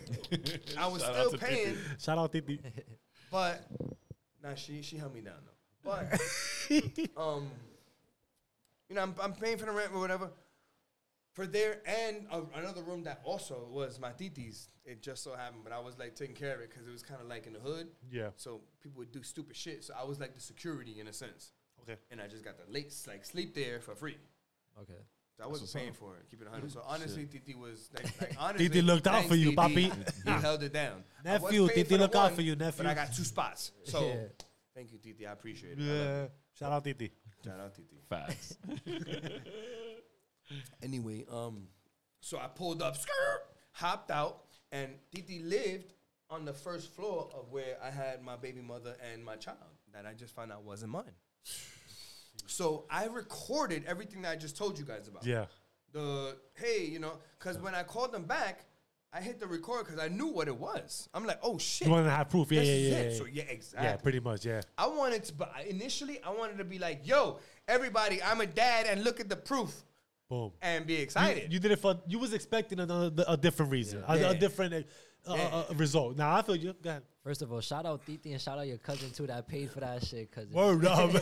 I 0.77 0.87
was 0.87 1.01
Shout 1.01 1.15
out 1.15 1.27
still 1.27 1.31
to 1.31 1.37
Titi. 1.39 1.55
paying. 1.55 1.77
Shout 1.99 2.17
out 2.19 2.31
Titi. 2.31 2.59
But 3.31 3.65
nah, 4.43 4.53
she 4.53 4.81
she 4.83 4.97
held 4.97 5.13
me 5.15 5.21
down 5.21 5.41
though. 5.43 5.51
But 5.85 6.19
um, 7.17 7.49
you 8.89 8.95
know, 8.95 9.03
I'm, 9.03 9.15
I'm 9.21 9.33
paying 9.33 9.57
for 9.57 9.65
the 9.65 9.71
rent 9.71 9.91
or 9.93 9.99
whatever 9.99 10.31
for 11.35 11.45
there 11.45 11.81
and 11.85 12.25
uh, 12.31 12.41
another 12.55 12.81
room 12.81 13.03
that 13.03 13.19
also 13.23 13.67
was 13.69 13.99
my 13.99 14.11
titi's. 14.11 14.69
It 14.85 15.01
just 15.01 15.23
so 15.23 15.35
happened, 15.35 15.61
but 15.63 15.73
I 15.73 15.79
was 15.79 15.97
like 15.99 16.15
taking 16.15 16.35
care 16.35 16.55
of 16.55 16.61
it 16.61 16.69
because 16.69 16.87
it 16.87 16.91
was 16.91 17.03
kind 17.03 17.19
of 17.21 17.27
like 17.27 17.45
in 17.45 17.53
the 17.53 17.59
hood. 17.59 17.87
Yeah. 18.09 18.29
So 18.37 18.61
people 18.81 18.99
would 18.99 19.11
do 19.11 19.21
stupid 19.21 19.55
shit. 19.55 19.83
So 19.83 19.93
I 19.99 20.05
was 20.05 20.19
like 20.19 20.33
the 20.33 20.39
security 20.39 20.99
in 20.99 21.07
a 21.07 21.13
sense, 21.13 21.51
Okay. 21.81 21.99
and 22.09 22.21
I 22.21 22.27
just 22.27 22.43
got 22.43 22.55
the 22.57 22.71
late 22.71 22.93
like 23.07 23.25
sleep 23.25 23.53
there 23.53 23.81
for 23.81 23.95
free. 23.95 24.17
Okay. 24.81 24.93
So 25.37 25.43
I 25.43 25.47
wasn't 25.47 25.73
paying 25.73 25.91
for 25.91 26.15
it. 26.15 26.25
Keep 26.31 26.41
it 26.43 26.45
100. 26.45 26.71
So 26.71 26.81
honestly, 26.87 27.25
Titi 27.25 27.55
was 27.55 27.89
like, 27.93 28.21
like 28.21 28.35
honestly, 28.39 28.69
Titi 28.69 28.81
looked 28.81 29.05
out 29.07 29.25
for 29.25 29.35
you, 29.35 29.49
Titi. 29.49 29.57
papi. 29.57 30.23
He 30.23 30.29
held 30.41 30.63
it 30.63 30.71
down. 30.71 31.03
Nephew, 31.25 31.67
paying 31.67 31.69
Titi 31.69 31.83
for 31.83 31.89
the 31.89 31.97
look 31.97 32.15
out 32.15 32.31
for 32.31 32.41
you, 32.41 32.55
nephew. 32.55 32.77
But 32.77 32.83
nephew. 32.83 33.01
I 33.01 33.05
got 33.05 33.13
two 33.13 33.23
spots. 33.23 33.71
So 33.83 34.05
Yeah. 34.07 34.15
Thank 34.75 34.91
you, 34.91 34.97
Titi. 34.99 35.25
I 35.25 35.31
appreciate 35.31 35.79
it. 35.79 35.81
I 35.81 35.85
love 35.87 35.97
Yeah. 36.05 36.21
you. 36.23 36.29
Shout 36.59 36.71
out 36.71 36.83
Titi. 36.83 37.11
Shout 37.43 37.59
out, 37.59 37.73
Titi. 37.75 37.97
Facts. 38.09 38.57
Anyway, 40.83 41.25
um, 41.31 41.67
so 42.21 42.37
I 42.37 42.45
pulled 42.47 42.81
up, 42.83 42.95
skirt, 42.95 43.41
hopped 43.71 44.11
out, 44.11 44.43
and 44.71 44.91
Titi 45.11 45.39
lived 45.39 45.93
on 46.29 46.45
the 46.45 46.53
first 46.53 46.93
floor 46.93 47.29
of 47.33 47.51
where 47.51 47.77
I 47.83 47.89
had 47.89 48.21
my 48.21 48.35
baby 48.35 48.61
mother 48.61 48.95
and 49.11 49.25
my 49.25 49.37
child 49.37 49.57
that 49.91 50.05
I 50.05 50.13
just 50.13 50.35
found 50.35 50.51
out 50.51 50.63
wasn't 50.63 50.91
mine. 50.91 51.13
So 52.45 52.85
I 52.91 53.05
recorded 53.05 53.85
everything 53.87 54.21
that 54.21 54.33
I 54.33 54.35
just 54.35 54.55
told 54.55 54.77
you 54.77 54.85
guys 54.85 55.07
about. 55.07 55.25
Yeah. 55.25 55.45
The 55.93 56.37
hey, 56.53 56.85
you 56.85 56.99
know, 56.99 57.13
because 57.39 57.57
when 57.57 57.73
I 57.73 57.81
called 57.81 58.11
them 58.11 58.25
back, 58.25 58.65
I 59.15 59.21
hit 59.21 59.39
the 59.39 59.47
record 59.47 59.85
because 59.85 59.97
I 59.99 60.09
knew 60.09 60.27
what 60.27 60.49
it 60.49 60.57
was. 60.57 61.07
I'm 61.13 61.25
like, 61.25 61.39
oh 61.41 61.57
shit, 61.57 61.87
You 61.87 61.93
want 61.93 62.05
to 62.05 62.11
have 62.11 62.29
proof? 62.29 62.51
Yeah, 62.51 62.61
yeah, 62.63 62.73
yeah. 62.73 63.03
yeah. 63.03 63.17
So 63.17 63.25
yeah, 63.25 63.43
exactly. 63.43 63.87
Yeah, 63.87 63.95
pretty 63.95 64.19
much. 64.19 64.45
Yeah. 64.45 64.61
I 64.77 64.87
wanted 64.87 65.23
to, 65.23 65.33
but 65.33 65.53
initially 65.69 66.21
I 66.21 66.31
wanted 66.31 66.57
to 66.57 66.65
be 66.65 66.79
like, 66.79 67.07
yo, 67.07 67.39
everybody, 67.65 68.21
I'm 68.21 68.41
a 68.41 68.45
dad, 68.45 68.87
and 68.89 69.05
look 69.05 69.21
at 69.21 69.29
the 69.29 69.37
proof 69.37 69.73
Boom. 70.29 70.51
and 70.61 70.85
be 70.85 70.95
excited. 70.95 71.53
you 71.53 71.59
did 71.59 71.71
it 71.71 71.79
for. 71.79 71.97
You 72.07 72.19
was 72.19 72.33
expecting 72.33 72.79
a, 72.81 72.83
a, 72.83 73.11
a 73.29 73.37
different 73.37 73.71
reason, 73.71 74.03
a, 74.05 74.19
Yeah. 74.19 74.31
a 74.31 74.35
different 74.35 74.73
uh, 75.25 75.31
uh, 75.31 75.65
uh, 75.69 75.73
result. 75.75 76.17
Now 76.17 76.35
I 76.35 76.41
feel 76.41 76.57
you. 76.57 76.75
Go 76.81 76.89
ahead. 76.89 77.03
First 77.25 77.41
of 77.41 77.51
all, 77.51 77.59
shout 77.59 77.87
out 77.87 78.05
Titi 78.05 78.33
and 78.33 78.39
shout 78.39 78.59
out 78.59 78.67
your 78.67 78.77
cousin 78.77 79.09
too 79.09 79.25
that 79.25 79.47
paid 79.47 79.71
for 79.71 79.79
that 79.79 80.05
shit. 80.05 80.31
Cause 80.31 80.45
Word 80.51 80.85
up. 80.85 81.11
Yo, 81.11 81.19
my 81.19 81.21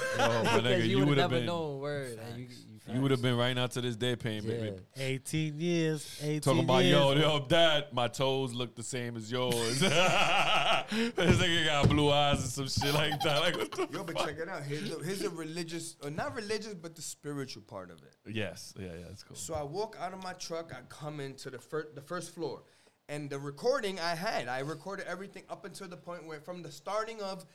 nigga, 0.59 0.79
you, 0.79 0.83
you 0.83 0.97
would 0.97 1.07
would 1.07 1.17
have 1.17 1.31
have 1.31 1.31
never 1.31 1.39
been, 1.39 1.45
known. 1.45 1.79
Word. 1.79 2.19
And 2.29 2.39
you, 2.41 2.47
you, 2.49 2.93
you 2.95 3.01
would 3.01 3.11
have 3.11 3.21
been 3.21 3.37
right 3.37 3.53
now 3.53 3.67
to 3.67 3.79
this 3.79 3.95
day 3.95 4.17
paying, 4.17 4.43
Yeah. 4.43 4.49
baby. 4.57 4.75
18 4.97 5.59
years. 5.61 6.19
18 6.21 6.41
Talking 6.41 6.63
about 6.65 6.83
years. 6.83 6.99
yo, 6.99 7.13
yo, 7.13 7.45
dad, 7.47 7.85
my 7.93 8.09
toes 8.09 8.51
look 8.53 8.75
the 8.75 8.83
same 8.83 9.15
as 9.15 9.31
yours. 9.31 9.79
this 9.79 9.93
nigga 9.93 11.65
got 11.67 11.87
blue 11.87 12.11
eyes 12.11 12.41
and 12.41 12.49
some 12.49 12.67
shit 12.67 12.93
like 12.93 13.17
that. 13.21 13.39
Like, 13.39 13.57
what 13.57 13.71
the 13.71 13.87
Yo, 13.89 14.03
but 14.03 14.17
check 14.17 14.37
it 14.39 14.49
out. 14.49 14.63
Here's 14.63 14.91
a, 14.91 15.01
here's 15.05 15.19
the 15.19 15.29
religious, 15.29 15.95
or 16.03 16.09
not 16.09 16.35
religious, 16.35 16.73
but 16.73 16.95
the 16.95 17.01
spiritual 17.01 17.63
part 17.63 17.89
of 17.89 17.99
it. 17.99 18.13
Yes, 18.29 18.73
yeah, 18.77 18.87
yeah, 18.87 19.05
that's 19.07 19.23
cool. 19.23 19.37
So 19.37 19.53
I 19.53 19.63
walk 19.63 19.95
out 20.01 20.11
of 20.11 20.21
my 20.21 20.33
truck. 20.33 20.73
I 20.73 20.81
come 20.89 21.21
into 21.21 21.49
the 21.49 21.59
first, 21.59 21.95
the 21.95 22.01
first 22.01 22.35
floor, 22.35 22.63
and 23.09 23.29
the 23.29 23.39
recording 23.39 23.99
I 23.99 24.15
had, 24.15 24.47
I 24.47 24.59
recorded 24.59 25.05
everything 25.07 25.43
up 25.49 25.65
until 25.65 25.87
the 25.87 25.97
point 25.97 26.25
where, 26.25 26.39
from 26.39 26.63
the 26.63 26.71
starting 26.71 27.21
of, 27.21 27.45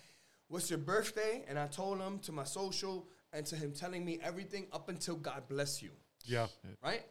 "What's 0.48 0.70
your 0.70 0.78
birthday?" 0.78 1.44
and 1.48 1.58
I 1.58 1.66
told 1.66 1.98
him 2.00 2.18
to 2.20 2.32
my 2.32 2.44
social 2.44 3.08
and 3.32 3.44
to 3.46 3.56
him 3.56 3.72
telling 3.72 4.04
me 4.04 4.18
everything 4.22 4.66
up 4.72 4.88
until 4.88 5.16
"God 5.16 5.48
bless 5.48 5.82
you." 5.82 5.90
Yeah. 6.24 6.46
right? 6.82 7.04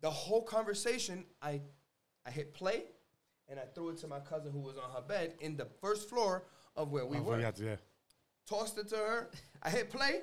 The 0.00 0.10
whole 0.10 0.42
conversation, 0.42 1.24
I, 1.42 1.60
I 2.26 2.30
hit 2.30 2.52
play, 2.54 2.84
and 3.48 3.58
I 3.58 3.64
threw 3.74 3.88
it 3.90 3.96
to 3.98 4.06
my 4.08 4.20
cousin 4.20 4.52
who 4.52 4.60
was 4.60 4.76
on 4.76 4.90
her 4.94 5.00
bed 5.02 5.34
in 5.40 5.56
the 5.56 5.66
first 5.80 6.08
floor 6.08 6.44
of 6.76 6.92
where 6.92 7.06
we 7.06 7.16
Oh, 7.18 7.22
were. 7.22 7.40
yeah, 7.40 7.50
yeah. 7.56 7.76
Tossed 8.48 8.78
it 8.78 8.88
to 8.88 8.96
her. 8.96 9.30
I 9.62 9.70
hit 9.70 9.90
play, 9.90 10.20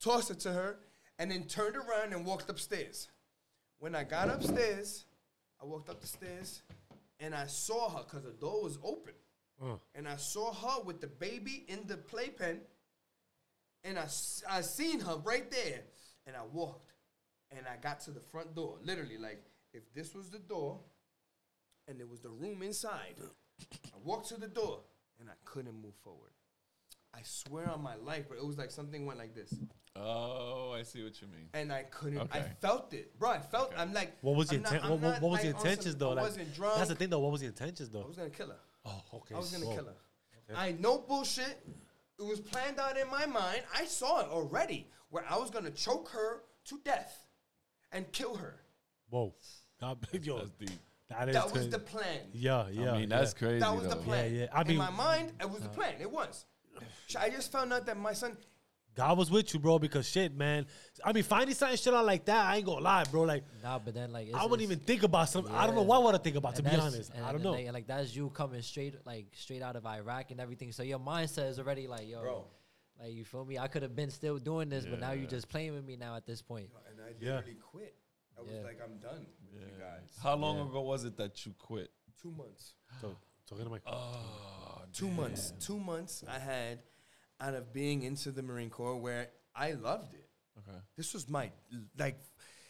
tossed 0.00 0.30
it 0.30 0.40
to 0.40 0.52
her, 0.52 0.78
and 1.18 1.30
then 1.30 1.44
turned 1.44 1.76
around 1.76 2.12
and 2.12 2.26
walked 2.26 2.50
upstairs. 2.50 3.08
When 3.78 3.94
I 3.94 4.04
got 4.04 4.28
upstairs, 4.28 5.04
I 5.64 5.66
walked 5.66 5.88
up 5.88 6.00
the 6.00 6.06
stairs, 6.06 6.62
and 7.20 7.34
I 7.34 7.46
saw 7.46 7.88
her 7.96 8.04
because 8.04 8.24
the 8.24 8.32
door 8.32 8.62
was 8.62 8.78
open, 8.82 9.14
Uh, 9.62 9.76
and 9.94 10.06
I 10.06 10.16
saw 10.16 10.52
her 10.52 10.82
with 10.82 11.00
the 11.00 11.06
baby 11.06 11.64
in 11.68 11.86
the 11.86 11.96
playpen, 11.96 12.60
and 13.82 13.98
I, 13.98 14.08
I 14.48 14.60
seen 14.60 15.00
her 15.00 15.16
right 15.24 15.50
there, 15.50 15.84
and 16.26 16.36
I 16.36 16.42
walked, 16.44 16.92
and 17.50 17.66
I 17.66 17.76
got 17.76 18.00
to 18.00 18.10
the 18.10 18.20
front 18.20 18.54
door. 18.54 18.78
Literally, 18.82 19.16
like 19.16 19.42
if 19.72 19.84
this 19.94 20.14
was 20.14 20.28
the 20.28 20.40
door, 20.40 20.80
and 21.88 21.98
there 21.98 22.06
was 22.08 22.20
the 22.20 22.30
room 22.30 22.62
inside, 22.62 23.16
I 23.94 23.98
walked 24.04 24.28
to 24.28 24.36
the 24.36 24.48
door, 24.48 24.80
and 25.18 25.30
I 25.30 25.34
couldn't 25.44 25.80
move 25.80 25.94
forward. 26.02 26.32
I 27.14 27.22
swear 27.22 27.70
on 27.70 27.80
my 27.82 27.94
life, 27.94 28.26
but 28.28 28.36
it 28.38 28.44
was 28.44 28.58
like 28.58 28.70
something 28.70 29.06
went 29.06 29.18
like 29.18 29.34
this, 29.34 29.54
Oh, 29.96 30.74
I 30.76 30.82
see 30.82 31.04
what 31.04 31.20
you 31.22 31.28
mean. 31.28 31.48
and 31.54 31.72
I 31.72 31.84
couldn't. 31.84 32.18
I 32.18 32.38
Okay. 32.38 32.50
felt 32.60 32.92
it, 32.94 33.16
bro. 33.18 33.30
I 33.30 33.38
felt. 33.38 33.72
I'm 33.76 33.92
like, 33.92 34.16
what 34.22 34.34
was 34.34 34.48
the 34.48 34.56
I'm 34.56 34.62
not- 34.62 34.72
intent? 34.72 34.84
I'm 34.84 34.90
What, 34.90 35.00
what, 35.00 35.10
not, 35.12 35.22
what 35.22 35.30
was 35.30 35.40
the 35.40 35.46
like, 35.46 35.54
on 35.54 35.60
some- 35.60 35.68
intentions 35.70 35.96
though? 35.96 36.10
I 36.10 36.14
Like, 36.14 36.24
wasn't 36.24 36.54
drunk. 36.54 36.76
That's 36.76 36.88
the 36.88 36.94
thing 36.96 37.10
though. 37.10 37.18
What 37.20 37.32
was 37.32 37.40
the 37.42 37.46
intentions 37.46 37.90
though? 37.90 37.98
I 38.00 38.02
though? 38.02 38.08
was 38.08 38.16
gonna 38.16 38.30
kill 38.30 38.48
her. 38.48 38.58
Oh, 38.86 39.02
okay. 39.14 39.34
I 39.34 39.38
was 39.38 39.50
gonna 39.52 39.64
so- 39.66 39.74
kill 39.74 39.84
her. 39.84 39.94
I 40.56 40.72
no 40.72 40.98
bullshit. 40.98 41.64
It 42.18 42.22
was 42.24 42.40
planned 42.40 42.78
out 42.78 42.96
in 42.98 43.08
my 43.10 43.26
mind. 43.26 43.62
I 43.74 43.84
saw 43.86 44.20
it 44.20 44.28
already, 44.28 44.88
where 45.10 45.24
I 45.28 45.36
was 45.38 45.50
gonna 45.50 45.70
choke 45.70 46.08
her 46.10 46.42
to 46.66 46.78
death 46.84 47.26
and 47.92 48.10
kill 48.12 48.34
her. 48.36 48.60
Whoa. 49.10 49.34
God, 49.80 49.98
yo, 50.22 50.38
That's 50.38 50.50
deep. 50.50 50.70
that 51.08 51.28
is 51.28 51.34
That 51.34 51.44
was 51.44 51.52
crazy. 51.52 51.70
the 51.70 51.78
plan. 51.78 52.20
Yeah, 52.32 52.68
yeah. 52.70 52.92
I 52.92 52.98
mean, 52.98 53.08
that's 53.08 53.32
yeah. 53.32 53.38
crazy. 53.38 53.60
That 53.60 53.74
was 53.74 53.84
the 53.88 53.94
though. 53.94 54.02
plan. 54.02 54.34
yeah. 54.34 54.46
I 54.52 54.62
mean- 54.64 54.72
in 54.72 54.78
my 54.78 54.90
mind, 54.90 55.32
it 55.40 55.48
was 55.48 55.60
the 55.60 55.66
uh-huh. 55.68 55.74
plan. 55.76 55.94
It 56.00 56.10
was. 56.10 56.44
I 57.18 57.30
just 57.30 57.52
found 57.52 57.72
out 57.72 57.86
that 57.86 57.96
my 57.96 58.12
son. 58.12 58.36
God 58.94 59.18
was 59.18 59.30
with 59.30 59.52
you, 59.54 59.60
bro. 59.60 59.78
Because 59.78 60.08
shit, 60.08 60.34
man. 60.36 60.66
I 61.04 61.12
mean, 61.12 61.22
finding 61.24 61.54
something 61.54 61.76
shit 61.76 61.92
out 61.92 62.04
like 62.04 62.24
that, 62.26 62.46
I 62.46 62.56
ain't 62.56 62.66
gonna 62.66 62.80
lie, 62.80 63.04
bro. 63.04 63.22
Like, 63.22 63.44
Nah, 63.62 63.78
but 63.78 63.94
then 63.94 64.12
like 64.12 64.28
I 64.34 64.44
wouldn't 64.46 64.62
even 64.62 64.78
think 64.78 65.02
about 65.02 65.28
some. 65.28 65.46
I 65.50 65.66
don't 65.66 65.74
know 65.74 65.82
what 65.82 65.96
I 65.96 66.04
would 66.04 66.14
I 66.14 66.18
think 66.18 66.36
about, 66.36 66.54
to 66.56 66.62
be 66.62 66.70
honest. 66.70 67.10
and- 67.14 67.24
I 67.24 67.26
don't 67.28 67.36
and 67.36 67.44
know. 67.44 67.50
Like, 67.52 67.64
and, 67.66 67.74
like 67.74 67.86
that's 67.86 68.14
you 68.14 68.30
coming 68.30 68.62
straight 68.62 68.94
like 69.04 69.26
straight 69.34 69.62
out 69.62 69.76
of 69.76 69.84
Iraq 69.86 70.30
and 70.30 70.40
everything. 70.40 70.72
So 70.72 70.82
your 70.82 70.98
mindset 70.98 71.48
is 71.50 71.58
already 71.58 71.86
like, 71.88 72.08
yo, 72.08 72.20
Bro. 72.20 72.44
like 73.00 73.12
you 73.12 73.24
feel 73.24 73.44
me? 73.44 73.58
I 73.58 73.66
could 73.68 73.82
have 73.82 73.96
been 73.96 74.10
still 74.10 74.38
doing 74.38 74.68
this, 74.68 74.86
but 74.86 75.00
now 75.00 75.12
you're 75.12 75.26
just 75.28 75.48
playing 75.48 75.74
with 75.74 75.84
me 75.84 75.96
now 75.96 76.16
at 76.16 76.26
this 76.26 76.40
point. 76.42 76.68
And 76.90 77.00
I 77.00 77.14
Yeah. 77.24 77.36
literally 77.36 77.56
quit. 77.56 77.96
I 78.38 78.40
was 78.42 78.50
Yeah. 78.52 78.62
like, 78.62 78.80
I'm 78.82 78.98
done 78.98 79.26
with 79.50 79.52
you 79.52 79.60
Yeah. 79.78 79.84
guys. 79.84 80.10
How 80.22 80.34
long 80.36 80.58
Yeah. 80.58 80.66
ago 80.66 80.80
was 80.82 81.04
it 81.04 81.16
that 81.18 81.44
you 81.46 81.52
quit? 81.58 81.90
Two 82.20 82.30
months. 82.32 82.74
So, 83.00 83.16
talking 83.46 83.64
to 83.64 83.70
my. 83.70 83.78
Oh, 83.86 84.82
Two 84.92 85.08
months. 85.10 85.52
Two 85.60 85.78
months 85.78 86.22
I 86.28 86.38
had 86.38 86.78
out 87.44 87.54
of 87.54 87.72
being 87.72 88.02
into 88.02 88.30
the 88.30 88.42
Marine 88.42 88.70
Corps 88.70 88.96
where 88.96 89.28
I 89.54 89.72
loved 89.72 90.14
it. 90.14 90.28
Okay. 90.58 90.78
This 90.96 91.12
was 91.12 91.28
my 91.28 91.50
like 91.98 92.16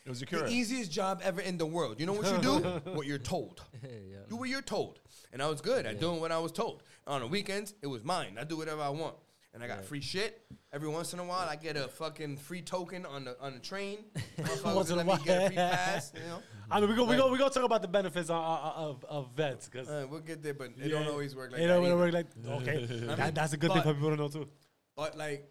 It 0.05 0.09
was 0.09 0.21
the 0.21 0.49
easiest 0.49 0.91
job 0.91 1.21
ever 1.23 1.41
in 1.41 1.59
the 1.59 1.67
world. 1.67 2.01
You 2.01 2.07
know 2.07 2.13
what 2.15 2.31
you 2.31 2.39
do? 2.39 2.59
what 2.93 3.07
you're 3.07 3.19
told. 3.19 3.63
yeah. 3.83 4.17
Do 4.29 4.37
what 4.37 4.49
you're 4.49 4.63
told. 4.63 5.01
And 5.33 5.41
I 5.41 5.49
was 5.49 5.61
good 5.61 5.87
at 5.87 6.01
doing 6.01 6.21
what 6.21 6.33
I 6.33 6.39
was 6.39 6.53
told. 6.53 6.83
On 7.07 7.21
the 7.21 7.27
weekends, 7.27 7.75
it 7.83 7.87
was 7.87 8.03
mine. 8.05 8.37
I 8.41 8.45
do 8.45 8.57
whatever 8.57 8.83
I 8.83 8.89
want. 8.89 9.17
and 9.53 9.63
I 9.63 9.69
got 9.69 9.79
Yeah. 9.79 9.91
free 9.91 10.01
shit. 10.01 10.45
Every 10.73 10.89
once 10.89 11.13
in 11.13 11.21
a 11.21 11.25
while, 11.25 11.49
I 11.49 11.55
get 11.55 11.77
a 11.77 11.87
fucking 11.87 12.39
free 12.39 12.61
token 12.63 13.07
on 13.07 13.25
the 13.27 13.41
on 13.41 13.55
the 13.55 13.61
train. 13.61 13.99
Once 14.65 14.91
in 14.91 14.99
a 14.99 15.05
let 15.05 15.07
me 15.07 15.25
get 15.25 15.43
a 15.43 15.47
free 15.47 15.57
pass. 15.57 16.13
You 16.13 16.27
know, 16.31 16.43
I 16.69 16.81
mean, 16.81 16.91
we 16.91 16.97
go 16.97 17.05
we 17.05 17.17
go 17.17 17.31
we 17.31 17.39
gonna 17.39 17.51
talk 17.51 17.63
about 17.63 17.83
the 17.83 17.93
benefits 18.01 18.31
of 18.31 18.37
of, 18.37 19.05
of 19.09 19.31
vets 19.37 19.69
because 19.69 19.89
uh, 19.89 20.07
we'll 20.11 20.27
get 20.31 20.43
there, 20.43 20.55
but 20.55 20.71
it 20.77 20.89
don't 20.89 21.07
always 21.07 21.37
work 21.37 21.53
like 21.53 21.61
it 21.61 21.69
that. 21.69 21.75
don't 21.75 21.85
either. 21.87 21.97
work 21.97 22.13
like 22.13 22.27
okay. 22.63 22.85
that, 22.87 23.19
mean, 23.19 23.35
that's 23.35 23.53
a 23.53 23.57
good 23.57 23.73
thing 23.73 23.83
for 23.83 23.95
people 23.95 24.11
to 24.11 24.17
know 24.17 24.29
too. 24.29 24.49
But 24.97 25.17
like, 25.17 25.51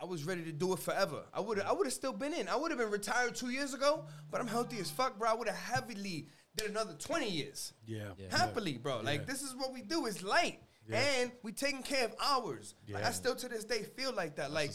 I 0.00 0.04
was 0.04 0.24
ready 0.24 0.42
to 0.44 0.52
do 0.52 0.72
it 0.72 0.80
forever. 0.80 1.22
I 1.32 1.40
would 1.40 1.60
I 1.60 1.72
would 1.72 1.86
have 1.86 1.92
still 1.92 2.12
been 2.12 2.34
in. 2.34 2.48
I 2.48 2.56
would 2.56 2.70
have 2.72 2.78
been 2.78 2.90
retired 2.90 3.34
two 3.36 3.50
years 3.50 3.72
ago, 3.72 4.04
but 4.30 4.40
I'm 4.40 4.48
healthy 4.48 4.78
as 4.78 4.90
fuck, 4.90 5.18
bro. 5.18 5.30
I 5.30 5.34
would 5.34 5.48
have 5.48 5.56
heavily 5.56 6.26
did 6.56 6.70
another 6.70 6.94
20 6.94 7.30
years. 7.30 7.72
Yeah. 7.86 8.08
Yeah. 8.18 8.36
Happily, 8.36 8.78
bro. 8.78 9.00
Like 9.00 9.26
this 9.26 9.42
is 9.42 9.54
what 9.54 9.72
we 9.72 9.82
do. 9.82 10.06
It's 10.06 10.22
light. 10.22 10.60
Yeah. 10.88 11.00
And 11.20 11.32
we 11.42 11.52
taking 11.52 11.82
care 11.82 12.04
of 12.04 12.14
ours. 12.20 12.74
Like 12.88 13.04
I 13.04 13.12
still 13.12 13.36
to 13.36 13.48
this 13.48 13.64
day 13.64 13.82
feel 13.82 14.12
like 14.12 14.36
that. 14.36 14.50
like 14.50 14.72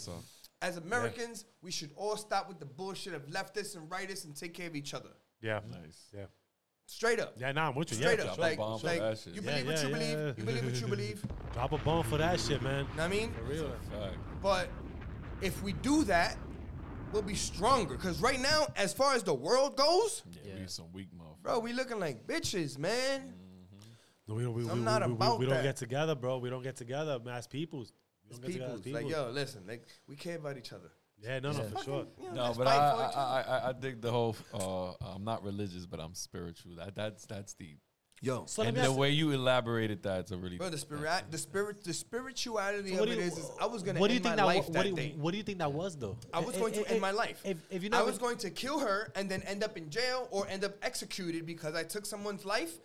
as 0.62 0.78
Americans, 0.78 1.46
we 1.62 1.72
should 1.72 1.92
all 1.96 2.18
stop 2.18 2.48
with 2.48 2.60
the 2.60 2.66
bullshit 2.66 3.14
of 3.14 3.28
leftists 3.28 3.76
and 3.76 3.90
rightists 3.90 4.26
and 4.26 4.36
take 4.36 4.54
care 4.54 4.68
of 4.68 4.76
each 4.76 4.94
other. 4.94 5.10
Yeah. 5.42 5.60
Nice. 5.70 6.08
Yeah. 6.16 6.26
Straight 6.90 7.20
up. 7.20 7.34
Yeah, 7.38 7.52
nah, 7.52 7.68
I'm 7.70 7.76
with 7.76 7.92
you. 7.92 7.98
Straight 7.98 8.20
yeah, 8.20 8.26
up. 8.26 8.36
for 8.36 8.42
Like, 8.42 8.56
sure. 8.58 8.66
bomb 8.66 8.80
for 8.80 8.88
like 8.88 9.00
that 9.00 9.18
shit. 9.20 9.34
you 9.36 9.42
Yeah, 9.44 9.52
believe 9.52 9.68
what 9.68 9.76
yeah, 9.76 9.84
you 9.84 9.94
believe. 9.94 10.18
yeah. 10.20 10.34
You 10.38 10.44
believe 10.44 10.66
what 10.66 10.82
you 10.82 10.88
believe. 10.88 11.26
Drop 11.54 11.72
a 11.74 11.78
bomb 11.80 12.04
for 12.06 12.18
that 12.18 12.40
shit, 12.40 12.62
man. 12.62 12.86
Know 12.86 12.90
what 12.96 13.04
I 13.04 13.08
mean? 13.10 13.34
For 13.34 13.44
real. 13.44 13.72
But 14.42 14.70
if 15.42 15.62
we 15.62 15.74
do 15.74 16.06
that, 16.06 16.38
we'll 17.12 17.22
be 17.24 17.36
stronger. 17.36 17.96
Because 17.96 18.22
right 18.22 18.40
now, 18.40 18.68
as 18.78 18.94
far 18.94 19.16
as 19.16 19.24
the 19.24 19.34
world 19.34 19.76
goes, 19.76 20.24
Yeah, 20.32 20.54
Yeah. 20.54 20.60
we 20.62 20.68
some 20.68 20.92
weak 20.94 21.10
motherfuckers. 21.14 21.42
bro, 21.44 21.60
we 21.60 21.74
looking 21.74 22.00
like 22.00 22.26
bitches, 22.26 22.78
man. 22.78 23.34
No, 24.28 24.36
we 24.36 24.44
don't. 24.44 24.54
We, 24.54 24.64
I'm 24.70 24.80
we, 24.80 24.84
not 24.84 25.02
we, 25.02 25.08
we- 25.08 25.14
about 25.14 25.40
we 25.40 25.46
don't 25.46 25.56
that. 25.56 25.64
get 25.64 25.76
together, 25.78 26.16
bro. 26.16 26.38
We 26.38 26.50
don't 26.50 26.64
get 26.64 26.76
together, 26.78 27.20
mass 27.24 27.48
peoples. 27.48 27.92
We 28.24 28.30
It's 28.30 28.40
don't 28.40 28.48
get 28.48 28.54
together 28.62 28.80
people. 28.80 29.02
Like, 29.02 29.10
yo, 29.12 29.30
listen, 29.30 29.64
like 29.68 29.86
we 30.08 30.16
care 30.16 30.38
about 30.38 30.58
each 30.58 30.72
other. 30.74 30.92
Yeah, 31.20 31.40
no, 31.40 31.52
no, 31.52 31.58
Yeah. 31.64 31.70
for 31.70 31.84
sure. 31.84 32.08
You 32.22 32.28
know, 32.30 32.34
No, 32.36 32.44
let's 32.44 32.58
but 32.58 32.68
fight 32.68 32.80
I, 32.80 32.96
for 32.96 33.10
each. 33.10 33.18
I, 33.18 33.42
I 33.42 33.70
I 33.70 33.74
dig 33.74 34.02
the 34.02 34.12
whole. 34.12 34.36
Uh, 34.54 34.94
I'm 35.16 35.24
not 35.24 35.44
religious, 35.44 35.86
but 35.86 36.00
I'm 36.00 36.14
spiritual. 36.14 36.76
That 36.76 36.94
that's 36.96 37.26
that's 37.26 37.54
deep. 37.54 37.80
Yo, 38.22 38.46
So 38.48 38.62
let 38.64 38.70
and 38.70 38.78
me 38.78 38.82
the 38.84 38.90
ask- 38.90 38.98
way 38.98 39.12
you 39.12 39.30
elaborated 39.32 40.02
that's 40.02 40.32
a 40.32 40.38
really. 40.38 40.58
bro, 40.58 40.70
the 40.72 40.78
spirit, 40.78 41.26
the 41.30 41.38
spirit, 41.38 41.84
the 41.84 41.94
spirituality 41.94 42.90
So 42.96 43.00
what 43.02 43.10
of 43.10 43.16
do 43.16 43.22
it 43.22 43.24
you- 43.26 43.28
is, 43.32 43.38
is 43.38 43.52
I 43.62 43.68
was 43.68 43.84
gonna 43.84 44.00
what 44.00 44.08
do 44.08 44.14
you 44.14 44.18
end 44.18 44.24
think 44.26 44.38
my 44.38 44.42
that? 44.42 44.46
life 44.46 44.66
wa- 44.68 44.74
that 44.74 44.78
what, 44.86 44.96
do 44.96 44.96
day. 44.96 45.08
you, 45.16 45.20
what 45.22 45.32
do 45.32 45.38
you 45.38 45.44
think 45.44 45.60
that 45.60 45.72
was 45.72 45.96
though? 45.98 46.18
I 46.34 46.40
was 46.40 46.56
Eh, 46.56 46.60
going 46.60 46.74
eh, 46.74 46.78
to 46.84 46.90
eh, 46.90 46.94
end 46.94 47.02
my 47.02 47.12
life. 47.12 47.42
If, 47.46 47.58
if 47.70 47.84
you 47.84 47.90
I 47.94 48.02
was 48.02 48.18
going 48.18 48.38
to 48.40 48.50
kill 48.50 48.80
her 48.80 49.12
and 49.16 49.30
then 49.30 49.42
end 49.44 49.64
up 49.64 49.78
in 49.78 49.90
jail 49.92 50.28
or 50.32 50.48
end 50.48 50.64
up 50.64 50.74
executed 50.82 51.46
because 51.46 51.76
I 51.76 51.84
took 51.84 52.06
someone's 52.08 52.44
life 52.44 52.80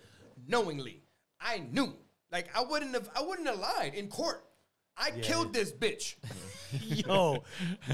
knowingly. 0.46 1.02
I 1.40 1.58
knew. 1.70 1.94
Like 2.30 2.48
I 2.56 2.62
wouldn't 2.62 2.92
have 2.94 3.08
I 3.16 3.22
wouldn't 3.22 3.46
have 3.48 3.58
lied 3.58 3.94
in 3.94 4.08
court. 4.08 4.44
I 4.96 5.08
Yeah. 5.16 5.22
killed 5.22 5.52
this 5.52 5.72
bitch. 5.72 6.16
yo, 7.06 7.42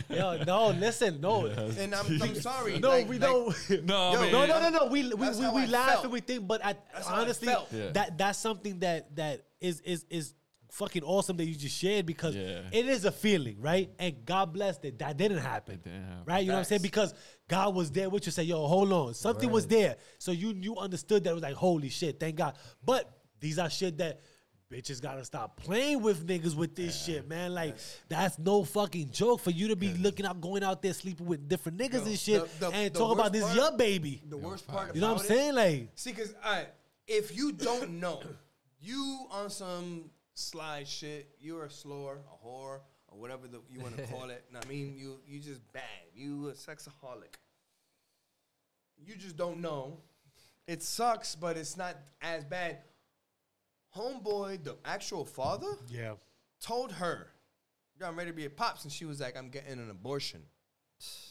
yo, 0.08 0.42
no, 0.44 0.68
listen, 0.70 1.20
no, 1.20 1.46
And 1.78 1.94
I'm, 1.94 2.22
I'm 2.22 2.34
sorry. 2.34 2.78
no, 2.78 2.88
like- 2.90 3.08
we 3.08 3.18
like, 3.18 3.30
don't. 3.30 3.70
no, 3.84 4.12
Yo, 4.12 4.20
I 4.22 4.30
No, 4.30 4.46
no, 4.46 4.60
no, 4.60 4.70
no. 4.70 4.86
We 4.86 5.02
we, 5.14 5.26
That's 5.26 5.38
we, 5.38 5.48
we 5.48 5.66
laugh 5.66 5.90
felt. 5.90 6.04
and 6.04 6.12
we 6.12 6.20
think, 6.20 6.46
but 6.46 6.64
I, 6.64 6.74
That's 6.92 7.06
how 7.06 7.14
I 7.16 7.20
honestly, 7.20 7.54
that 7.94 8.16
that's 8.18 8.38
something 8.38 8.78
that 8.80 9.14
that 9.16 9.44
is 9.60 9.80
is 9.80 10.04
is 10.10 10.34
fucking 10.70 11.02
awesome 11.02 11.36
that 11.38 11.46
you 11.46 11.54
just 11.54 11.76
shared 11.76 12.04
because 12.04 12.36
Yeah. 12.36 12.60
it 12.70 12.86
is 12.86 13.04
a 13.04 13.10
feeling, 13.10 13.56
right? 13.60 13.90
And 13.98 14.24
God 14.26 14.52
bless 14.52 14.76
that 14.78 14.98
that 14.98 15.16
didn't 15.16 15.38
happen, 15.38 15.80
didn't 15.82 16.04
happen. 16.04 16.24
right? 16.26 16.40
You 16.40 16.48
know 16.48 16.54
what 16.54 16.58
I'm 16.60 16.64
saying? 16.66 16.82
Because 16.82 17.14
God 17.48 17.74
was 17.74 17.90
there 17.90 18.10
with 18.10 18.26
you. 18.26 18.32
Say, 18.32 18.42
yo, 18.44 18.66
hold 18.66 18.92
on, 18.92 19.14
something 19.14 19.50
was 19.50 19.66
there, 19.66 19.96
so 20.18 20.30
you 20.30 20.52
you 20.52 20.76
understood 20.76 21.24
that 21.24 21.30
it 21.30 21.34
was 21.34 21.42
like, 21.42 21.54
holy 21.54 21.88
shit, 21.88 22.20
thank 22.20 22.36
God. 22.36 22.56
But 22.84 23.10
these 23.40 23.58
are 23.58 23.70
shit 23.70 23.98
that. 23.98 24.20
Bitches 24.72 25.00
gotta 25.00 25.24
stop 25.24 25.56
playing 25.56 26.02
with 26.02 26.26
niggas 26.26 26.54
with 26.54 26.76
this 26.76 27.04
shit, 27.04 27.26
man. 27.26 27.54
Like 27.54 27.76
that's 28.08 28.38
no 28.38 28.64
fucking 28.64 29.10
joke 29.10 29.40
for 29.40 29.50
you 29.50 29.68
to 29.68 29.76
be 29.76 29.94
looking 29.94 30.26
out, 30.26 30.42
going 30.42 30.62
out 30.62 30.82
there 30.82 30.92
sleeping 30.92 31.24
with 31.26 31.48
different 31.48 31.78
niggas 31.78 32.02
Yo, 32.02 32.06
and 32.06 32.18
shit, 32.18 32.60
the- 32.60 32.66
the- 32.70 32.76
and 32.76 32.94
the 32.94 32.98
talk 32.98 33.12
about 33.14 33.32
this 33.32 33.44
part- 33.44 33.56
your 33.56 33.72
baby. 33.78 34.22
The 34.28 34.36
worst 34.36 34.66
part 34.66 34.94
You 34.94 35.00
know 35.00 35.14
what 35.14 35.22
I'm 35.22 35.26
saying? 35.26 35.54
Like, 35.54 35.88
see, 35.94 36.12
cause 36.12 36.34
I, 36.44 36.66
if 37.06 37.34
you 37.34 37.52
don't 37.52 37.92
know, 37.98 38.22
you 38.78 39.26
on 39.30 39.48
some 39.48 40.10
slide 40.34 40.86
shit, 40.86 41.30
you're 41.40 41.64
a 41.64 41.70
slur, 41.70 42.18
a 42.18 42.46
whore, 42.46 42.80
or 43.08 43.18
whatever 43.18 43.48
the, 43.48 43.60
you 43.70 43.80
want 43.80 43.96
to 43.96 44.02
call 44.12 44.28
it. 44.28 44.44
I 44.54 44.66
mean, 44.68 44.94
you 44.98 45.18
you 45.26 45.40
just 45.40 45.62
bad. 45.72 45.82
You 46.14 46.48
a 46.48 46.52
sexaholic. 46.52 47.36
You 49.02 49.16
just 49.16 49.38
don't 49.38 49.60
know. 49.60 50.00
It 50.66 50.82
sucks, 50.82 51.34
but 51.34 51.56
it's 51.56 51.78
not 51.78 51.96
as 52.20 52.44
bad. 52.44 52.80
Homeboy, 53.96 54.62
the 54.64 54.76
actual 54.84 55.24
father, 55.24 55.78
yeah, 55.88 56.14
told 56.60 56.92
her, 56.92 57.28
I'm 58.04 58.16
ready 58.16 58.30
to 58.30 58.36
be 58.36 58.44
a 58.44 58.50
pops," 58.50 58.84
and 58.84 58.92
she 58.92 59.04
was 59.04 59.20
like, 59.20 59.36
"I'm 59.36 59.48
getting 59.48 59.72
an 59.78 59.90
abortion." 59.90 60.42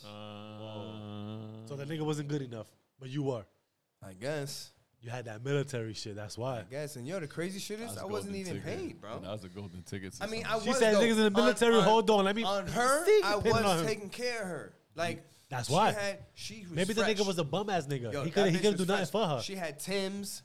Uh, 0.03 1.65
so 1.65 1.75
the 1.75 1.85
nigga 1.85 2.01
wasn't 2.01 2.27
good 2.29 2.41
enough, 2.41 2.67
but 2.99 3.09
you 3.09 3.23
were. 3.23 3.45
I 4.03 4.13
guess. 4.13 4.71
You 5.01 5.11
had 5.11 5.25
that 5.25 5.43
military 5.43 5.93
shit. 5.93 6.15
That's 6.15 6.37
why. 6.37 6.59
I 6.59 6.63
guess. 6.69 6.95
And 6.95 7.07
yo, 7.07 7.19
the 7.19 7.27
crazy 7.27 7.59
shit 7.59 7.79
is, 7.79 7.91
That's 7.91 8.01
I 8.01 8.05
wasn't 8.05 8.35
even 8.35 8.55
ticket. 8.61 8.79
paid, 8.79 9.01
bro. 9.01 9.19
That 9.19 9.31
was 9.31 9.43
a 9.43 9.49
golden 9.49 9.83
ticket. 9.83 10.13
to 10.13 10.23
I 10.23 10.27
mean, 10.27 10.43
I. 10.45 10.59
She 10.59 10.69
was 10.69 10.79
said 10.79 10.95
though, 10.95 11.01
niggas 11.01 11.11
in 11.11 11.17
the 11.17 11.31
military. 11.31 11.75
on- 11.75 11.83
hold 11.83 12.09
on, 12.09 12.25
let 12.25 12.35
me. 12.35 12.43
On 12.43 12.65
her, 12.67 13.05
I 13.23 13.35
was 13.35 13.53
on 13.53 13.85
taking 13.85 14.09
care 14.09 14.41
of 14.41 14.47
her. 14.47 14.73
Like 14.95 15.23
That's 15.49 15.67
she 15.67 15.73
why. 15.73 15.91
Had, 15.91 16.19
she 16.33 16.61
was 16.63 16.71
Maybe 16.71 16.93
the 16.93 17.03
nigga 17.03 17.25
was 17.25 17.37
a 17.37 17.43
bum 17.43 17.69
ass 17.69 17.85
nigga. 17.85 18.11
Yo, 18.11 18.23
he 18.23 18.31
couldn't. 18.31 18.53
He 18.53 18.59
couldn't 18.59 18.77
do 18.77 18.81
was 18.81 18.87
nothing 18.87 19.05
for 19.05 19.25
her. 19.27 19.41
She 19.41 19.55
had 19.55 19.79
Tim's 19.79 20.41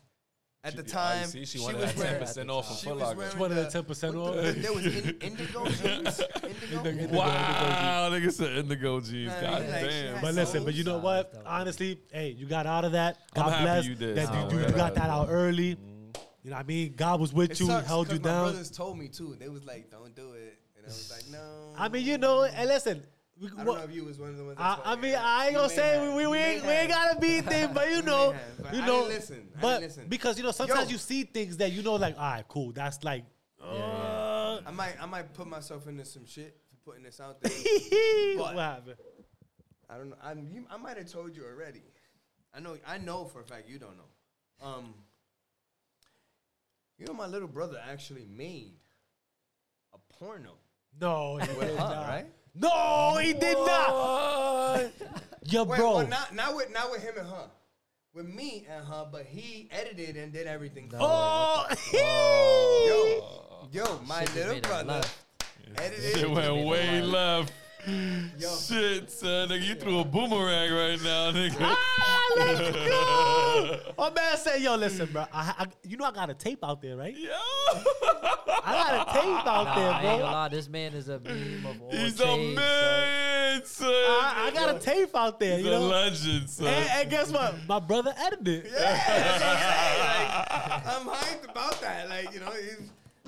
at 0.65 0.77
the 0.77 0.83
time. 0.83 1.27
See, 1.27 1.45
she 1.45 1.59
she 1.59 1.65
wanted 1.65 1.81
was 1.81 1.95
that 1.95 2.07
ten 2.11 2.21
percent 2.21 2.51
off 2.51 2.67
from 2.69 2.77
She 2.77 2.87
Foot 2.87 2.97
Locker. 2.99 3.31
She 3.33 3.39
wanted 3.39 3.55
the, 3.57 3.63
that 3.83 3.87
10% 3.87 4.15
off. 4.17 4.35
the- 4.37 4.53
There 4.61 4.73
was 4.73 4.87
in, 4.87 5.17
indigo 5.21 5.65
jeans. 5.67 6.21
Indigo. 6.43 6.85
Indigo- 6.89 7.17
Wow, 7.19 8.09
nigga 8.11 8.33
said 8.33 8.57
indigo 8.59 9.01
jeans. 9.01 9.33
God 9.41 9.61
like, 9.69 9.69
damn. 9.71 10.21
But 10.21 10.35
listen, 10.35 10.65
but 10.65 10.75
you 10.75 10.85
know 10.85 10.99
what? 10.99 11.35
Honestly, 11.45 11.99
hey, 12.13 12.31
you 12.31 12.47
got 12.47 12.67
out 12.67 12.85
of 12.85 12.93
that. 12.93 13.19
I'm 13.35 13.43
God 13.43 13.51
happy 13.53 13.65
bless. 13.65 13.87
you 13.87 13.95
did. 13.97 14.17
That 14.17 14.33
Nah, 14.33 14.49
you, 14.51 14.59
you 14.59 14.63
yeah. 14.65 14.71
got 14.71 14.95
that 14.95 15.11
out 15.11 15.27
early. 15.31 15.75
Mm-hmm. 15.75 15.89
You 16.45 16.51
know 16.51 16.57
what 16.57 16.65
I 16.65 16.67
mean? 16.67 16.95
God 16.97 17.21
was 17.21 17.33
with 17.33 17.53
It 17.53 17.61
you, 17.61 17.67
sucks 17.67 17.87
held 17.87 18.09
you 18.13 18.19
'cause 18.19 18.25
My 18.25 18.41
brothers 18.41 18.71
told 18.71 18.99
me 18.99 19.09
too. 19.09 19.37
They 19.39 19.49
was 19.49 19.65
like, 19.65 19.91
"Don't 19.93 20.15
do 20.15 20.33
it," 20.33 20.59
and 20.77 20.85
I 20.85 20.89
was 20.89 21.11
like, 21.13 21.29
"No." 21.31 21.73
I 21.79 21.89
mean, 21.89 22.05
you 22.05 22.19
know, 22.19 22.43
and 22.45 22.69
listen. 22.69 23.03
We, 23.43 23.49
I 23.49 23.51
don't 23.57 23.66
what- 23.66 23.78
know 23.78 23.84
if 23.84 23.93
you 23.95 24.05
was 24.05 24.18
one 24.20 24.30
of 24.30 24.36
the 24.36 24.45
ones. 24.45 24.57
I, 24.61 24.78
I 24.84 24.97
mean. 24.97 25.16
I 25.16 25.45
ain't 25.47 25.53
You 25.53 25.59
gonna 25.59 25.68
say 25.68 25.97
have. 25.97 26.14
we, 26.14 26.14
we, 26.14 26.22
You 26.22 26.34
ain't, 26.34 26.64
we 26.64 26.70
ain't 26.70 26.88
gotta 26.90 27.18
be 27.20 27.40
thing, 27.40 27.70
but 27.74 27.88
you 27.88 27.97
You 27.97 28.03
know, 28.03 28.32
have, 28.62 28.74
you 28.74 28.82
I 28.82 28.86
know, 28.86 29.03
listen. 29.05 29.49
I 29.59 29.61
but 29.61 29.80
listen. 29.80 30.07
because 30.09 30.38
you 30.38 30.45
know 30.45 30.53
sometimes 30.53 30.88
Yo. 30.88 30.93
you 30.93 30.99
see 30.99 31.24
things 31.24 31.57
that 31.57 31.72
you 31.72 31.82
know, 31.82 31.95
like, 31.97 32.16
all 32.16 32.22
right, 32.22 32.45
cool, 32.49 32.70
that's 32.72 33.03
like, 33.03 33.24
uh, 33.61 34.61
I 34.64 34.70
might, 34.70 34.95
I 35.03 35.07
might 35.07 35.34
put 35.34 35.47
myself 35.49 35.88
into 35.88 36.05
some 36.05 36.24
shit 36.24 36.57
for 36.70 36.90
putting 36.93 37.03
this 37.05 37.18
out 37.20 37.40
there. 37.43 37.53
what 38.38 38.55
happened? 38.57 38.97
I 39.90 39.97
don't 39.99 40.11
know. 40.11 40.16
I'm, 40.22 40.49
you, 40.53 40.64
I 40.70 40.76
might 40.76 40.97
have 40.97 41.11
told 41.11 41.34
you 41.36 41.45
already. 41.45 41.82
I 42.55 42.61
know. 42.61 42.76
I 42.86 42.99
know 42.99 43.24
for 43.24 43.40
a 43.40 43.45
fact 43.45 43.68
you 43.68 43.78
don't 43.78 43.97
know. 43.97 44.66
Um, 44.66 44.95
you 46.99 47.07
know, 47.07 47.12
my 47.14 47.26
little 47.26 47.49
brother 47.49 47.80
actually 47.90 48.26
made 48.36 48.74
a 49.95 49.99
porno 50.14 50.53
No, 51.01 51.38
he 51.38 51.49
with 51.59 51.70
her, 51.70 51.76
not. 51.76 52.09
right? 52.09 52.26
No, 52.55 53.16
he 53.20 53.32
did 53.32 53.57
not. 53.57 54.90
Yo, 55.44 55.64
Wait, 55.64 55.78
bro. 55.78 55.96
well, 55.96 56.07
not 56.07 56.34
not 56.34 56.55
with 56.55 56.72
not 56.72 56.90
with 56.90 57.03
him 57.03 57.14
and 57.18 57.26
her, 57.26 57.50
with 58.14 58.26
me 58.26 58.66
and 58.70 58.86
her. 58.86 59.07
But 59.11 59.26
he 59.26 59.68
edited 59.70 60.16
and 60.16 60.32
did 60.32 60.46
everything. 60.46 60.88
for 60.88 60.98
oh, 61.00 61.66
her. 61.68 61.76
Yo, 61.98 63.68
yo, 63.72 64.00
my 64.07 64.24
Shit, 64.24 64.34
you 64.34 64.40
little 64.40 64.55
made 64.55 64.64
a 64.64 64.68
brother 64.68 64.92
left. 64.92 65.16
edited. 65.78 66.18
Shit 66.18 66.30
went 66.30 66.66
way 66.66 67.03
left. 67.03 67.53
Yo, 68.39 68.49
Shit, 68.57 69.11
son, 69.11 69.49
nigga, 69.49 69.62
you 69.66 69.74
threw 69.74 69.99
a 70.01 70.05
boomerang 70.05 70.72
right 70.72 71.03
now, 71.03 71.33
nigga. 71.33 71.57
ah, 71.61 72.33
let's 72.37 72.61
go. 72.76 73.93
My 73.99 74.11
man 74.14 74.37
said, 74.37 74.61
"Yo, 74.62 74.76
listen, 74.76 75.09
bro. 75.12 75.22
I, 75.33 75.55
I, 75.59 75.66
you 75.83 75.97
know 75.97 76.05
I 76.05 76.12
got 76.12 76.30
a 76.30 76.35
tape 76.35 76.61
out 76.62 76.80
there, 76.80 76.97
right? 76.97 77.16
Yo, 77.16 77.30
I 77.33 78.72
got 78.72 79.09
a 79.09 79.12
tape 79.12 79.47
out 79.47 79.64
Nah, 79.64 79.74
there, 79.74 79.91
I 79.91 79.95
ain't 79.95 80.03
gonna 80.03 80.18
bro. 80.18 80.30
lie, 80.33 80.49
this 80.49 80.68
man 80.68 80.93
is 80.95 81.09
a 81.09 81.18
meme 81.18 81.66
of 81.66 81.83
all 81.83 81.91
he's 81.91 82.16
trades, 82.16 82.20
a 82.20 82.24
son. 82.24 82.55
man, 82.55 83.64
son. 83.64 83.89
I, 83.89 84.45
I 84.47 84.51
got 84.55 84.76
a 84.76 84.78
tape 84.78 85.14
out 85.16 85.41
there, 85.41 85.57
He's 85.57 85.66
you 85.66 85.72
a 85.72 85.78
know. 85.80 85.87
legend, 85.89 86.49
son. 86.51 86.66
And, 86.68 86.89
and 86.91 87.11
guess 87.11 87.33
what? 87.33 87.55
My 87.68 87.80
brother 87.80 88.14
edited. 88.16 88.64
Yeah, 88.66 88.78
that's 88.78 89.41
what 89.41 89.49
I'm 89.51 89.59
saying. 89.59 89.99
Like, 90.70 90.87
I'm 90.87 91.07
hyped 91.09 91.51
about 91.51 91.80
that. 91.80 92.09
Like, 92.09 92.33
you 92.33 92.41
know, 92.41 92.53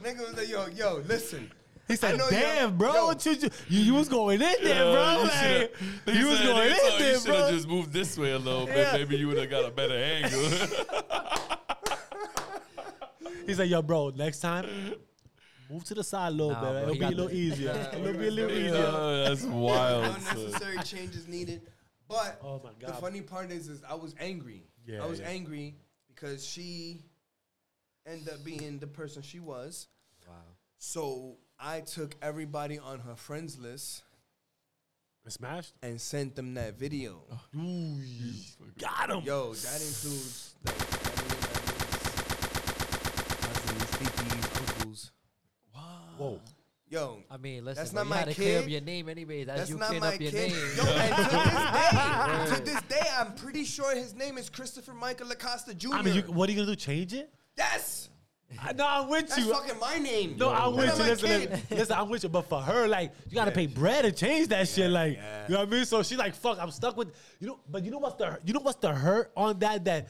nigga 0.01 0.21
was 0.29 0.37
like, 0.37 0.49
yo, 0.49 0.67
yo, 0.69 1.03
listen. 1.07 1.51
He 1.87 1.97
said, 1.97 2.17
know 2.17 2.31
"Damn, 2.31 2.71
yo- 2.71 2.77
bro, 2.77 2.95
yo. 2.95 3.15
you, 3.33 3.51
you 3.69 3.81
you 3.81 3.95
was 3.95 4.09
going 4.09 4.41
in 4.41 4.57
there, 4.63 4.85
Yo, 4.85 4.93
bro. 4.93 5.17
you 5.19 5.23
Like, 5.25 5.33
shoulda- 5.33 6.19
you, 6.19 6.27
was 6.29 6.41
going 6.41 6.71
in 6.71 6.77
told 6.77 6.93
you 6.93 6.99
there, 6.99 7.15
should 7.21 7.27
have 7.35 7.39
bro. 7.49 7.51
just 7.51 7.69
moved 7.69 7.93
this 7.93 8.17
way 8.19 8.33
a 8.33 8.39
little 8.39 8.67
bit. 8.67 8.77
Yeah. 8.79 8.93
Maybe 8.93 9.17
you 9.17 9.29
would 9.29 9.37
have 9.39 9.51
got 9.51 9.65
a 9.67 9.71
better 9.71 9.95
angle. 9.97 10.69
He 13.47 13.53
said, 13.53 13.69
"Yo, 13.69 13.83
bro, 13.83 14.11
next 14.17 14.41
time, 14.41 14.67
move 15.71 15.85
to 15.85 15.95
the 15.95 16.03
side 16.03 16.29
a 16.29 16.31
little 16.31 16.53
Nah, 16.53 16.61
bit. 16.63 16.73
bro, 16.73 16.83
It'll 16.95 16.95
be 16.95 17.05
a 17.05 17.09
little 17.11 17.29
the- 17.29 17.35
easier. 17.37 17.75
Nah, 17.75 17.99
It'll 17.99 18.13
be 18.19 18.29
a 18.29 18.31
little 18.31 18.51
easier." 18.51 18.75
Yo, 18.75 19.25
that's 19.25 19.43
wild. 19.45 20.05
Unnecessary 20.05 20.79
changes 20.79 21.29
needed. 21.29 21.63
But 22.09 22.39
Oh 22.43 22.61
my 22.65 22.71
the 22.87 22.93
funny 22.95 23.21
part 23.21 23.51
is, 23.51 23.69
is 23.69 23.83
I 23.89 23.95
was 23.95 24.15
angry. 24.19 24.63
Yeah, 24.87 25.03
I 25.03 25.07
was 25.07 25.21
yeah. 25.21 25.29
angry 25.29 25.75
because 26.09 26.45
she 26.47 27.03
ended 28.07 28.29
up 28.33 28.45
being 28.45 28.79
the 28.79 28.87
person 28.87 29.23
she 29.23 29.41
was. 29.41 29.89
Wow. 30.27 30.35
So 30.79 31.37
I 31.59 31.81
took 31.81 32.15
everybody 32.21 32.79
on 32.79 33.01
her 33.01 33.15
friends 33.17 33.59
list 33.59 34.03
Smashed. 35.29 35.73
and 35.83 36.01
sent 36.01 36.37
them 36.37 36.55
that 36.55 36.79
video. 36.79 37.23
Ooh, 37.57 37.97
got 38.79 39.11
him. 39.11 39.23
Yo, 39.25 39.55
that 39.55 39.81
includes 39.81 40.55
like 40.67 40.77
cousins, 43.41 43.91
titis, 43.93 44.79
uncles. 44.81 45.11
Whoa. 46.19 46.41
Yo, 46.91 47.19
I 47.31 47.39
mean, 47.39 47.65
listen, 47.65 47.81
That's 47.83 47.93
bro, 47.93 48.03
not 48.03 48.05
you 48.05 48.11
my 48.11 48.17
had 48.19 48.29
to 48.29 48.35
clear 48.35 48.59
up 48.59 48.65
kid. 48.65 48.71
your 48.73 48.81
name 48.83 49.09
anyway. 49.09 49.45
That's, 49.45 49.59
that's 49.61 49.71
you 49.71 49.79
not 49.79 49.87
clearing 49.89 50.01
my 50.03 50.15
up 50.15 50.21
your 50.21 50.31
kid. 50.31 50.53
name. 50.53 50.61
Yo, 50.77 50.85
and 50.85 51.17
to 51.17 51.23
this 51.33 52.51
day, 52.51 52.57
to 52.57 52.63
this 52.63 52.83
day, 52.83 53.09
I'm 53.19 53.35
pretty 53.35 53.65
sure 53.65 53.97
his 53.97 54.15
name 54.15 54.39
is 54.39 54.49
Christopher 54.51 54.93
Michael 54.93 55.31
Acosta 55.33 55.75
Jr. 55.75 55.89
I 55.95 56.03
mean, 56.03 56.15
you, 56.17 56.23
what 56.23 56.49
are 56.49 56.53
you 56.53 56.59
gonna 56.59 56.71
do? 56.71 56.77
Change 56.77 57.15
it? 57.15 57.31
yes, 57.57 58.11
I, 58.63 58.73
no, 58.73 58.87
I'm 58.87 59.09
with 59.09 59.29
that's 59.29 59.39
you. 59.41 59.53
fucking 59.53 59.79
my 59.81 59.99
name. 59.99 60.37
No, 60.39 60.51
I'm 60.51 60.77
That's 60.77 60.99
with 60.99 60.99
you. 60.99 61.05
my 61.05 61.11
Listen, 61.11 61.29
kid. 61.29 61.51
listen, 61.51 61.77
listen, 61.79 61.97
I'm 61.97 62.09
with 62.09 62.23
you. 62.23 62.29
But 62.29 62.43
for 62.43 62.61
her, 62.61 62.87
like, 62.87 63.13
you 63.29 63.35
gotta 63.35 63.51
pay 63.51 63.67
bread 63.67 64.05
to 64.05 64.13
change 64.13 64.49
that 64.49 64.69
shit. 64.69 64.91
Like, 64.91 65.17
yeah. 65.17 65.45
you 65.49 65.55
know 65.55 65.61
what 65.61 65.69
I 65.69 65.71
mean? 65.71 65.85
So 65.85 66.03
she's 66.03 66.19
like, 66.19 66.35
"Fuck, 66.35 66.59
I'm 66.61 66.71
stuck 66.71 66.97
with 66.97 67.13
you 67.41 67.49
know." 67.49 67.59
But 67.69 67.85
you 67.85 67.91
know 67.91 67.99
what's 67.99 68.17
the 68.17 68.39
you 68.45 68.53
know 68.53 68.61
what's 68.61 68.79
the 68.79 68.95
hurt 68.95 69.33
on 69.37 69.59
that? 69.61 69.85
That 69.87 70.09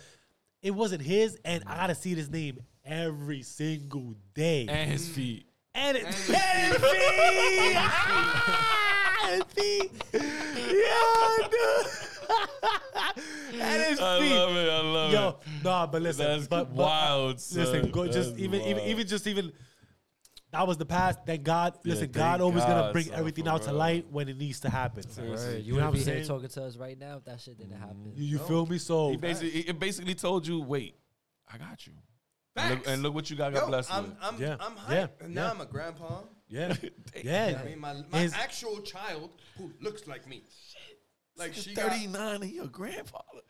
it 0.63 0.73
wasn't 0.73 1.03
his, 1.03 1.39
and 1.45 1.65
I 1.67 1.77
gotta 1.77 1.95
see 1.95 2.15
this 2.15 2.29
name 2.29 2.59
every 2.85 3.43
single 3.43 4.15
day. 4.35 4.67
And 4.69 4.91
his 4.91 5.09
mm. 5.09 5.13
feet. 5.13 5.47
And 5.75 5.97
it, 5.97 6.05
And 6.05 6.15
and 6.37 6.75
his 6.75 6.83
it 6.83 7.77
and 9.25 9.47
feet. 9.47 9.91
Yeah, 10.75 11.49
dude. 11.49 12.04
And 13.53 13.83
his 13.83 14.01
I 14.01 14.19
feet. 14.21 14.35
love 14.35 14.57
it. 14.57 14.69
I 14.71 14.81
love 14.81 15.13
Yo, 15.13 15.29
it. 15.29 15.37
no, 15.65 15.89
but 15.91 16.03
listen, 16.03 16.27
That's 16.27 16.47
but, 16.49 16.75
but, 16.75 16.85
wild, 16.85 17.31
uh, 17.33 17.33
listen, 17.61 17.91
go 17.91 18.07
just 18.07 18.37
even, 18.39 18.61
even, 18.63 18.77
wild. 18.79 18.89
even 18.89 19.07
just 19.07 19.27
even. 19.27 19.53
That 20.53 20.69
was 20.69 20.77
the 20.77 20.87
past. 20.87 21.19
Thank 21.27 21.43
God. 21.43 21.77
Listen, 21.85 22.03
thank 22.05 22.13
God 22.13 22.41
always 22.41 22.65
gonna 22.65 22.93
bring 22.93 23.07
son, 23.07 23.19
everything 23.19 23.45
for 23.45 23.51
out 23.51 23.63
to 23.63 23.73
light 23.73 24.07
when 24.11 24.29
it 24.29 24.39
needs 24.39 24.61
to 24.61 24.71
happen. 24.71 25.03
Word, 25.19 25.19
You 25.19 25.27
you, 25.29 25.33
know 25.33 25.39
what 25.39 25.65
would 25.75 25.83
I'm 25.87 25.93
be 25.93 25.99
here 25.99 26.05
saying? 26.05 26.27
talking 26.29 26.49
to 26.49 26.63
us 26.65 26.77
right 26.77 26.97
now 26.99 27.17
if 27.17 27.25
that 27.25 27.41
shit 27.41 27.59
didn't 27.59 27.77
happen. 27.77 28.13
You, 28.15 28.25
you 28.25 28.39
feel 28.39 28.65
me? 28.67 28.79
So 28.79 29.11
He 29.11 29.17
basically, 29.17 29.61
it 29.63 29.79
basically 29.81 30.15
told 30.15 30.47
you, 30.47 30.61
wait, 30.61 30.95
I 31.53 31.59
got 31.59 31.85
you. 31.87 31.95
And 32.57 32.71
look, 32.71 32.87
and 32.87 33.03
look 33.03 33.15
what 33.15 33.29
you 33.31 33.37
got, 33.37 33.53
got 33.53 33.63
Yo, 33.63 33.67
blessed 33.67 33.93
I'm, 33.93 34.05
with. 34.05 34.13
I'm, 34.23 34.41
Yeah, 34.41 34.57
I'm 34.61 34.77
hyped. 34.77 34.91
yeah, 34.93 35.07
and 35.23 35.35
now 35.35 35.47
yeah. 35.47 35.51
I'm 35.51 35.61
a 35.61 35.67
grandpa. 35.67 36.21
yeah, 36.49 36.73
yeah. 37.25 37.61
I 37.61 37.65
mean, 37.69 37.81
my, 37.81 37.95
my 38.13 38.19
His- 38.19 38.33
actual 38.33 38.81
child 38.83 39.31
who 39.59 39.73
looks 39.81 40.07
like 40.07 40.29
me. 40.29 40.45
Like 41.37 41.55
she 41.55 41.61
She's 41.63 41.77
got, 41.77 41.91
39 41.91 42.43
and 42.43 42.51
your 42.53 42.67
grandfather. 42.67 43.41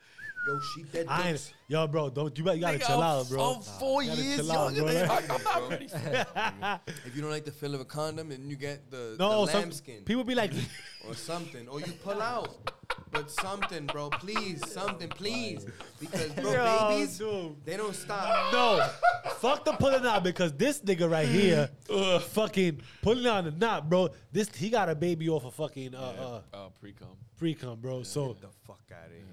yo, 0.47 0.59
she 0.73 0.83
dead 0.83 1.05
I 1.07 1.29
ain't, 1.29 1.53
yo, 1.67 1.85
bro, 1.87 2.09
don't 2.09 2.35
you, 2.37 2.43
better- 2.43 2.55
you 2.55 2.61
gotta 2.61 2.79
Nigga, 2.79 2.87
chill 2.87 3.01
I'm- 3.01 3.19
out, 3.19 3.29
bro. 3.29 3.53
I'm 3.53 3.61
four 3.61 4.03
Gotta 4.03 4.21
years 4.21 4.35
chill 4.37 4.51
out, 4.51 4.73
younger 4.73 4.81
bro. 4.81 4.93
than 4.93 5.31
I'm 5.31 5.43
not 5.43 5.69
ready 5.69 5.87
for 5.87 6.81
If 7.05 7.15
you 7.15 7.21
don't 7.21 7.31
like 7.31 7.45
the 7.45 7.51
feel 7.51 7.75
of 7.75 7.81
a 7.81 7.85
condom, 7.85 8.31
and 8.31 8.49
you 8.49 8.55
get 8.55 8.89
the, 8.89 9.15
No, 9.19 9.45
the 9.45 9.51
some 9.51 9.61
lambskin 9.61 10.03
people 10.03 10.23
be 10.23 10.33
like, 10.35 10.51
or 11.07 11.13
something, 11.13 11.67
or 11.67 11.79
you 11.79 11.91
pull 12.03 12.21
out. 12.21 12.49
But 13.11 13.31
something, 13.31 13.85
bro, 13.85 14.09
please, 14.09 14.61
something, 14.69 15.07
please, 15.09 15.65
because 15.99 16.31
bro, 16.33 16.51
Yo, 16.51 16.89
babies, 16.89 17.17
dude. 17.17 17.55
they 17.63 17.77
don't 17.77 17.95
stop. 17.95 18.51
no, 18.51 18.85
fuck 19.37 19.63
the 19.63 19.71
pulling 19.73 20.05
out 20.05 20.23
because 20.23 20.51
this 20.53 20.81
nigga 20.81 21.09
right 21.09 21.27
here, 21.27 21.69
fucking 22.19 22.81
pulling 23.01 23.25
out 23.27 23.45
the 23.45 23.51
knot, 23.51 23.89
bro. 23.89 24.09
This 24.31 24.49
he 24.53 24.69
got 24.69 24.89
a 24.89 24.95
baby 24.95 25.29
off 25.29 25.45
of 25.45 25.53
fucking 25.53 25.95
uh, 25.95 26.41
uh 26.53 26.57
Uh, 26.57 26.69
pre-com. 26.79 27.07
pre-cum, 27.37 27.79
bro. 27.79 28.03
So, 28.03 28.29
Get 28.33 28.41
the 28.41 28.47
fuck 28.67 28.81
out 28.91 29.05
of 29.07 29.11
here. 29.13 29.23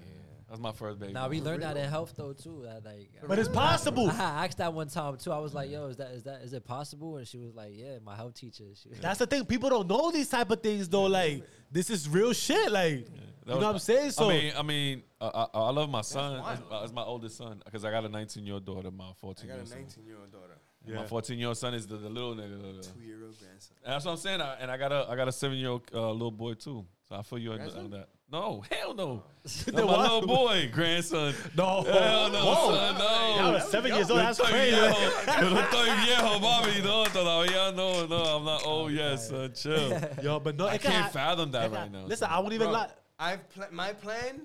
That's 0.53 0.61
my 0.61 0.71
first 0.71 0.99
baby. 0.99 1.13
Now 1.13 1.29
we 1.29 1.41
learned 1.41 1.63
that 1.63 1.77
in 1.77 1.89
health 1.89 2.13
though 2.15 2.33
too. 2.33 2.61
That 2.65 2.85
like, 2.85 3.09
but 3.27 3.39
it's 3.39 3.49
possible. 3.49 4.07
I 4.11 4.45
asked 4.45 4.59
that 4.59 4.71
one 4.71 4.87
time 4.87 5.17
too. 5.17 5.31
I 5.31 5.39
was 5.39 5.55
like, 5.55 5.71
"Yo, 5.71 5.87
is 5.87 5.97
that 5.97 6.11
is 6.11 6.21
that 6.25 6.43
is 6.43 6.53
it 6.53 6.63
possible?" 6.63 7.17
And 7.17 7.27
she 7.27 7.39
was 7.39 7.55
like, 7.55 7.71
"Yeah, 7.73 7.97
my 8.05 8.15
health 8.15 8.35
teacher." 8.35 8.65
She 8.75 8.87
was 8.87 8.99
That's 8.99 9.17
the 9.17 9.25
thing. 9.25 9.45
People 9.45 9.71
don't 9.71 9.87
know 9.87 10.11
these 10.11 10.29
type 10.29 10.51
of 10.51 10.61
things 10.61 10.87
though. 10.87 11.05
Like 11.05 11.43
this 11.71 11.89
is 11.89 12.07
real 12.07 12.33
shit. 12.33 12.71
Like 12.71 12.97
you 12.99 13.05
know 13.47 13.55
was- 13.55 13.63
what 13.63 13.73
I'm 13.73 13.79
saying? 13.79 14.11
So 14.11 14.29
I 14.29 14.33
mean, 14.33 14.53
I 14.55 14.61
mean, 14.61 15.03
uh, 15.19 15.47
I, 15.55 15.57
I 15.57 15.69
love 15.71 15.89
my 15.89 16.01
son. 16.01 16.39
wild. 16.39 16.59
It's, 16.83 16.93
my- 16.93 17.01
oldest 17.01 17.35
son 17.35 17.59
because 17.65 17.83
I 17.83 17.89
got 17.89 18.05
a 18.05 18.09
19 18.09 18.45
year 18.45 18.53
old 18.53 18.65
daughter, 18.65 18.91
my 18.91 19.09
14 19.21 19.45
I 19.45 19.47
year 19.47 19.55
got 19.55 19.59
old 19.61 19.67
a 19.67 19.71
son. 19.71 19.79
19 19.79 20.05
year 20.05 20.17
old 20.21 20.31
daughter, 20.31 20.53
And 20.85 20.95
My 20.97 21.07
14 21.07 21.39
year 21.39 21.47
old 21.47 21.57
son 21.57 21.73
is 21.73 21.87
the, 21.87 21.97
the 21.97 22.09
little 22.09 22.35
nigga. 22.35 22.61
the- 22.61 22.73
the- 22.73 22.93
two 22.93 23.03
year 23.03 23.23
old 23.25 23.39
grandson. 23.39 23.75
And 23.83 23.93
that's 23.93 24.05
what 24.05 24.11
I'm 24.11 24.17
saying. 24.17 24.39
I, 24.39 24.53
and 24.59 24.69
I 24.69 24.77
got 24.77 24.91
a 24.91 25.07
I 25.09 25.15
got 25.15 25.27
a 25.27 25.31
seven 25.31 25.57
year 25.57 25.69
old 25.69 25.81
uh, 25.91 26.11
little 26.11 26.29
boy 26.29 26.53
too. 26.53 26.85
So 27.09 27.15
I 27.15 27.23
feel 27.23 27.39
you 27.39 27.53
on, 27.53 27.59
on 27.61 27.89
that. 27.89 28.09
No, 28.33 28.63
hell 28.71 28.95
no. 28.95 29.23
No 29.73 29.85
my 29.85 30.01
little 30.01 30.25
boy, 30.25 30.67
grandson. 30.73 31.35
no, 31.57 31.83
Hell 31.83 32.31
no, 32.31 32.45
Whoa. 32.45 32.73
son, 32.75 32.97
no. 32.97 33.35
Y'all 33.37 33.53
was 33.53 33.69
seven 33.69 33.93
years 33.93 34.09
old. 34.09 34.21
No 34.21 34.25
That's 34.25 34.39
estoy 34.39 34.49
crazy. 34.49 34.75
viejo. 34.75 35.41
Yo 35.41 35.49
no 35.53 35.61
estoy 35.61 36.05
viejo, 36.05 36.39
mami. 36.39 36.83
No, 36.83 37.03
todavía 37.05 37.75
no, 37.75 38.07
no. 38.07 38.23
I'm 38.37 38.43
not 38.45 38.65
old 38.65 38.85
oh, 38.85 38.87
yet, 38.87 39.17
son. 39.17 39.51
Chill. 39.53 40.01
Yo, 40.23 40.39
but 40.39 40.57
no, 40.57 40.65
I 40.65 40.79
can 40.79 40.91
can't 40.91 41.03
hap- 41.03 41.13
fathom 41.13 41.51
that 41.51 41.65
it 41.71 41.75
right 41.75 41.91
now. 41.91 42.05
Listen, 42.05 42.27
son. 42.27 42.31
I 42.31 42.39
won't 42.39 42.53
even 42.53 42.69
Bro, 42.69 42.73
lie. 42.73 42.89
I've 43.19 43.47
pla- 43.49 43.67
my 43.71 43.93
plan 43.93 44.41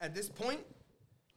at 0.00 0.14
this 0.14 0.30
point 0.30 0.60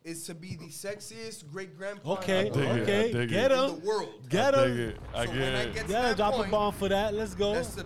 is 0.05 0.23
to 0.27 0.33
be 0.33 0.55
the 0.55 0.67
sexiest 0.69 1.51
great 1.51 1.77
grandpa 1.77 2.13
Okay, 2.13 2.45
dig 2.45 2.55
it, 2.55 2.81
okay, 2.83 3.11
get 3.27 3.51
it. 3.51 3.57
in 3.57 3.59
him, 3.59 3.79
the 3.81 3.85
world. 3.85 4.29
get 4.29 4.55
I 4.55 4.65
dig 4.65 4.77
him, 4.77 4.89
it. 4.89 4.97
I 5.13 5.25
So 5.25 5.31
get 5.33 5.41
when 5.41 5.55
I 5.55 5.65
get 5.65 5.85
to 5.87 5.91
yeah, 5.91 6.01
that 6.03 6.15
drop 6.17 6.39
a 6.39 6.49
bomb 6.49 6.73
for 6.73 6.87
that. 6.87 7.13
Let's 7.13 7.35
go. 7.35 7.53
That's 7.53 7.75
the 7.75 7.85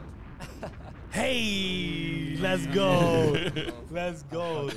Hey, 1.16 2.36
let's 2.42 2.66
go, 2.68 3.38
let's 3.90 4.24
go. 4.24 4.70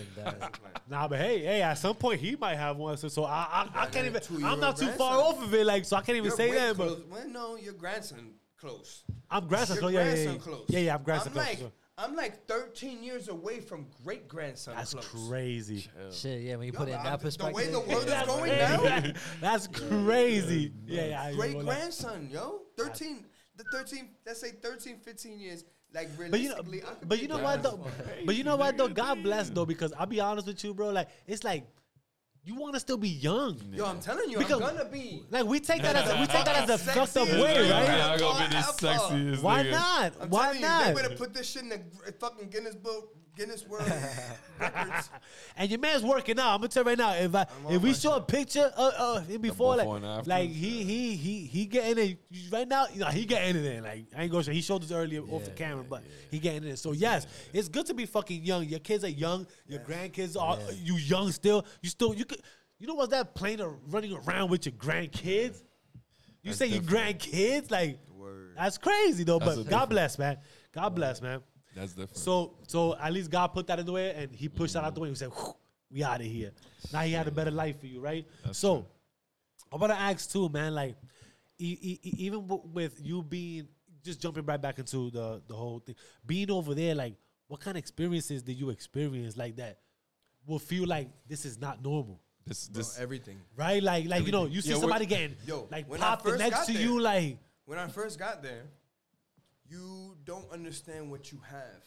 Nah, 0.89 1.09
but 1.09 1.19
hey, 1.19 1.41
hey, 1.41 1.63
at 1.63 1.75
some 1.75 1.97
point 1.97 2.21
he 2.21 2.37
might 2.37 2.55
have 2.55 2.77
one. 2.77 2.97
So, 2.97 3.09
so 3.09 3.25
I, 3.25 3.67
I, 3.75 3.83
I 3.83 3.87
can't 3.87 4.07
even. 4.07 4.23
I'm 4.45 4.61
not 4.61 4.77
too 4.77 4.87
far 4.93 5.21
off 5.21 5.43
of 5.43 5.53
it, 5.53 5.67
like, 5.67 5.85
so 5.85 5.97
I 5.97 6.01
can't 6.01 6.17
even 6.17 6.29
You're 6.29 6.37
say 6.37 6.51
way 6.51 6.55
that. 6.55 6.77
But 6.77 6.87
close. 6.87 7.03
Well, 7.11 7.29
no, 7.29 7.57
your 7.57 7.73
grandson 7.73 8.35
close. 8.57 9.03
I'm 9.29 9.49
grandson. 9.49 9.79
Your 9.79 9.91
close. 9.91 9.93
Yeah, 9.93 9.99
yeah, 10.01 10.07
grandson 10.07 10.33
yeah, 10.35 10.39
close. 10.39 10.65
yeah, 10.69 10.79
yeah. 10.79 10.95
I'm 10.95 11.03
grandson. 11.03 11.29
I'm 11.29 11.35
close, 11.35 11.47
like, 11.49 11.59
sure. 11.59 11.73
I'm 11.99 12.15
like 12.15 12.47
13 12.47 13.03
years 13.03 13.27
away 13.29 13.59
from 13.59 13.87
great 14.05 14.29
grandson 14.29 14.77
That's 14.77 14.93
close. 14.93 15.29
crazy. 15.29 15.91
Shit, 16.13 16.43
yeah. 16.43 16.55
When 16.55 16.69
you 16.69 16.73
Yo, 16.73 16.79
put 16.79 16.87
it 16.87 16.93
in 16.93 16.99
I'm- 16.99 17.05
that 17.07 17.19
the 17.19 17.25
perspective, 17.25 17.57
way 17.57 17.67
the 17.67 17.81
world 17.81 18.05
is 18.05 18.05
That's 18.07 18.27
going 18.29 18.51
crazy. 18.51 19.09
now, 19.13 19.13
That's 19.41 19.67
crazy. 19.67 20.73
Yeah, 20.87 21.07
yeah. 21.07 21.21
I 21.23 21.29
ain't 21.31 21.37
great 21.37 21.59
grandson, 21.59 22.29
yo. 22.31 22.61
13, 22.77 23.25
the 23.57 23.65
13, 23.73 24.11
let's 24.25 24.41
say 24.41 24.53
13, 24.53 24.99
15 24.99 25.41
years. 25.41 25.65
Like 25.95 26.09
But 26.31 26.41
you 26.41 26.49
know, 26.51 26.57
realistically, 26.57 26.83
but 27.07 27.19
you 27.23 27.29
know 27.29 27.39
what 27.39 27.63
though? 27.63 27.81
But 28.27 28.37
you 28.37 28.45
know 28.45 28.57
what 28.57 28.77
though? 28.77 28.89
God 28.89 29.23
bless 29.23 29.49
though, 29.51 29.65
because 29.67 29.93
I'll 29.99 30.07
be 30.07 30.21
honest 30.21 30.47
with 30.47 30.63
you, 30.63 30.75
bro. 30.75 30.91
Like 30.91 31.09
it's 31.27 31.45
like 31.45 31.65
you 32.45 32.55
want 32.55 32.75
to 32.75 32.81
still 32.81 32.97
be 32.99 33.09
young. 33.09 33.59
Yo, 33.73 33.85
I'm 33.87 34.01
telling 34.01 34.31
you, 34.31 34.39
Because- 34.39 34.61
I'm 34.63 34.77
gonna 34.77 34.85
be. 34.89 35.25
Like 35.31 35.45
we 35.47 35.61
take 35.61 35.83
that 35.83 35.97
as 35.97 36.11
a, 36.11 36.21
we 36.21 36.27
take 36.27 36.45
that 36.45 36.69
as 36.69 36.71
a 36.71 36.79
fucked 36.93 37.17
up 37.17 37.29
way, 37.29 37.59
right? 37.59 37.67
Yeah, 37.67 38.11
I'm 38.13 38.19
gonna 38.19 38.45
be 38.49 38.51
the 38.53 38.59
Ever. 38.59 38.73
sexiest 38.73 39.43
Why 39.43 39.65
nigga. 39.65 39.71
not? 39.73 40.13
I'm 40.21 40.31
Why 40.31 40.43
telling 40.45 40.61
you, 40.61 40.67
not? 40.67 40.87
they 40.87 41.03
better 41.03 41.15
put 41.17 41.35
this 41.35 41.49
shit 41.51 41.63
in 41.63 41.69
the 41.71 41.81
fucking 42.21 42.49
Guinness 42.51 42.75
Book, 42.75 43.15
Guinness 43.39 43.67
World 43.67 43.91
Records. 44.61 45.11
And 45.57 45.71
your 45.71 45.81
man's 45.81 46.03
working 46.05 46.39
out. 46.39 46.55
I'm 46.55 46.59
gonna 46.61 46.69
tell 46.69 46.83
you 46.85 46.89
right 46.91 46.99
now. 46.99 47.15
If 47.15 47.35
I 47.35 47.47
on 47.67 47.73
if 47.73 47.83
we 47.83 47.91
my 47.91 47.95
show 47.95 48.15
a 48.17 48.21
picture 48.21 48.71
uh, 48.77 48.81
uh, 48.81 48.93
of, 48.99 49.17
of 49.23 49.29
him 49.29 49.41
before, 49.41 49.77
before 49.77 49.95
like, 49.95 50.03
and 50.03 50.07
after? 50.07 50.31
like 50.31 50.51
he 50.51 50.85
he 50.85 51.17
he 51.17 51.41
he 51.47 51.67
getting 51.67 52.05
it 52.13 52.19
right 52.53 52.67
now. 52.69 52.87
You 52.93 53.01
know, 53.01 53.07
he 53.07 53.25
getting 53.25 53.57
it 53.57 53.65
in. 53.65 53.83
Like 53.83 54.07
I 54.17 54.23
ain't 54.23 54.31
gonna 54.33 54.45
show. 54.45 54.53
He 54.53 54.61
showed 54.61 54.83
this 54.83 54.93
earlier 54.93 55.23
off 55.23 55.45
the 55.45 55.51
camera, 55.51 55.85
but 55.89 56.03
he 56.31 56.39
getting 56.39 56.65
it. 56.65 56.71
in. 56.71 56.77
So 56.77 56.93
yes, 56.93 57.27
it's 57.53 57.69
good 57.69 57.87
to 57.87 57.95
be 57.95 58.07
fucking 58.07 58.45
young. 58.45 58.65
Your 58.67 58.79
kids 58.81 59.03
are 59.05 59.09
young. 59.09 59.47
Your 59.67 59.81
grandkids 59.81 60.41
are 60.41 60.59
you 60.83 60.97
young 60.97 61.33
still. 61.33 61.65
You 61.83 61.89
still 61.91 62.15
you 62.15 62.25
could. 62.25 62.41
You 62.79 62.87
know 62.87 62.95
what's 62.95 63.11
that 63.11 63.35
plane 63.35 63.61
or 63.61 63.77
running 63.89 64.13
around 64.13 64.51
with 64.51 64.65
your 64.67 64.75
grandkids? 64.75 65.63
You 66.43 66.51
That's 66.53 66.59
say 66.59 66.67
your 66.67 66.81
different. 66.81 67.19
grandkids 67.21 67.71
like 67.73 67.99
Word. 68.17 68.55
that's 68.57 68.79
crazy 68.79 69.25
though. 69.25 69.41
That's 69.41 69.57
but 69.57 69.63
God 69.65 69.65
different- 69.71 69.91
bless, 69.91 70.19
man. 70.19 70.37
God 70.73 70.95
bless, 70.95 71.21
man. 71.21 71.41
That's 71.79 71.93
different. 71.93 72.17
So 72.17 72.55
so 72.67 72.97
at 72.97 73.13
least 73.13 73.31
God 73.31 73.49
put 73.49 73.67
that 73.69 73.79
in 73.79 73.87
the 73.87 73.93
way 73.93 74.15
and 74.15 74.35
he 74.35 74.49
pushed 74.49 74.75
that 74.75 74.85
out 74.85 74.95
the 74.95 75.01
way. 75.01 75.09
He 75.09 75.15
said, 75.15 75.31
we 75.91 76.03
out 76.05 76.21
of 76.21 76.27
here. 76.27 76.53
Now 76.93 77.01
he 77.01 77.13
had 77.13 77.27
a 77.29 77.31
better 77.31 77.51
life 77.51 77.81
for 77.81 77.87
you, 77.87 78.01
right? 78.01 78.27
That's 78.45 78.59
so 78.59 78.77
true. 78.79 78.87
I 79.73 79.77
want 79.77 79.93
to 79.93 79.99
ask 79.99 80.31
too, 80.31 80.49
man, 80.49 80.75
like 80.75 80.97
e- 81.59 81.99
e- 82.03 82.15
even 82.19 82.41
w- 82.47 82.63
with 82.73 83.01
you 83.03 83.23
being 83.23 83.69
just 84.05 84.21
jumping 84.21 84.45
right 84.45 84.61
back 84.61 84.79
into 84.79 85.11
the 85.11 85.43
the 85.47 85.55
whole 85.55 85.81
thing, 85.81 85.95
being 86.27 86.51
over 86.51 86.75
there, 86.75 86.95
like 86.95 87.15
what 87.49 87.61
kind 87.61 87.77
of 87.77 87.81
experiences 87.81 88.43
did 88.43 88.55
you 88.59 88.71
experience 88.71 89.37
like 89.37 89.57
that 89.57 89.79
will 90.47 90.59
feel 90.59 90.87
like 90.87 91.09
this 91.29 91.45
is 91.45 91.59
not 91.61 91.83
normal? 91.83 92.21
this 92.47 92.67
Bro, 92.69 92.79
this 92.81 92.99
everything. 92.99 93.39
Right? 93.57 93.83
Like 93.83 94.07
like 94.09 94.25
you 94.27 94.33
know, 94.33 94.47
you 94.47 94.61
see 94.63 94.71
Yeah, 94.71 94.77
somebody 94.77 95.07
getting 95.07 95.37
Yo, 95.47 95.67
like 95.71 95.89
when 95.89 96.01
popped 96.01 96.27
next 96.39 96.67
to 96.67 96.73
there- 96.73 96.83
you, 96.83 97.01
like 97.01 97.39
When 97.67 97.79
I 97.79 97.87
first 97.89 98.19
got 98.19 98.43
there, 98.43 98.65
you 99.69 100.17
don't 100.25 100.51
understand 100.53 101.11
what 101.11 101.31
you 101.33 101.41
have 101.51 101.83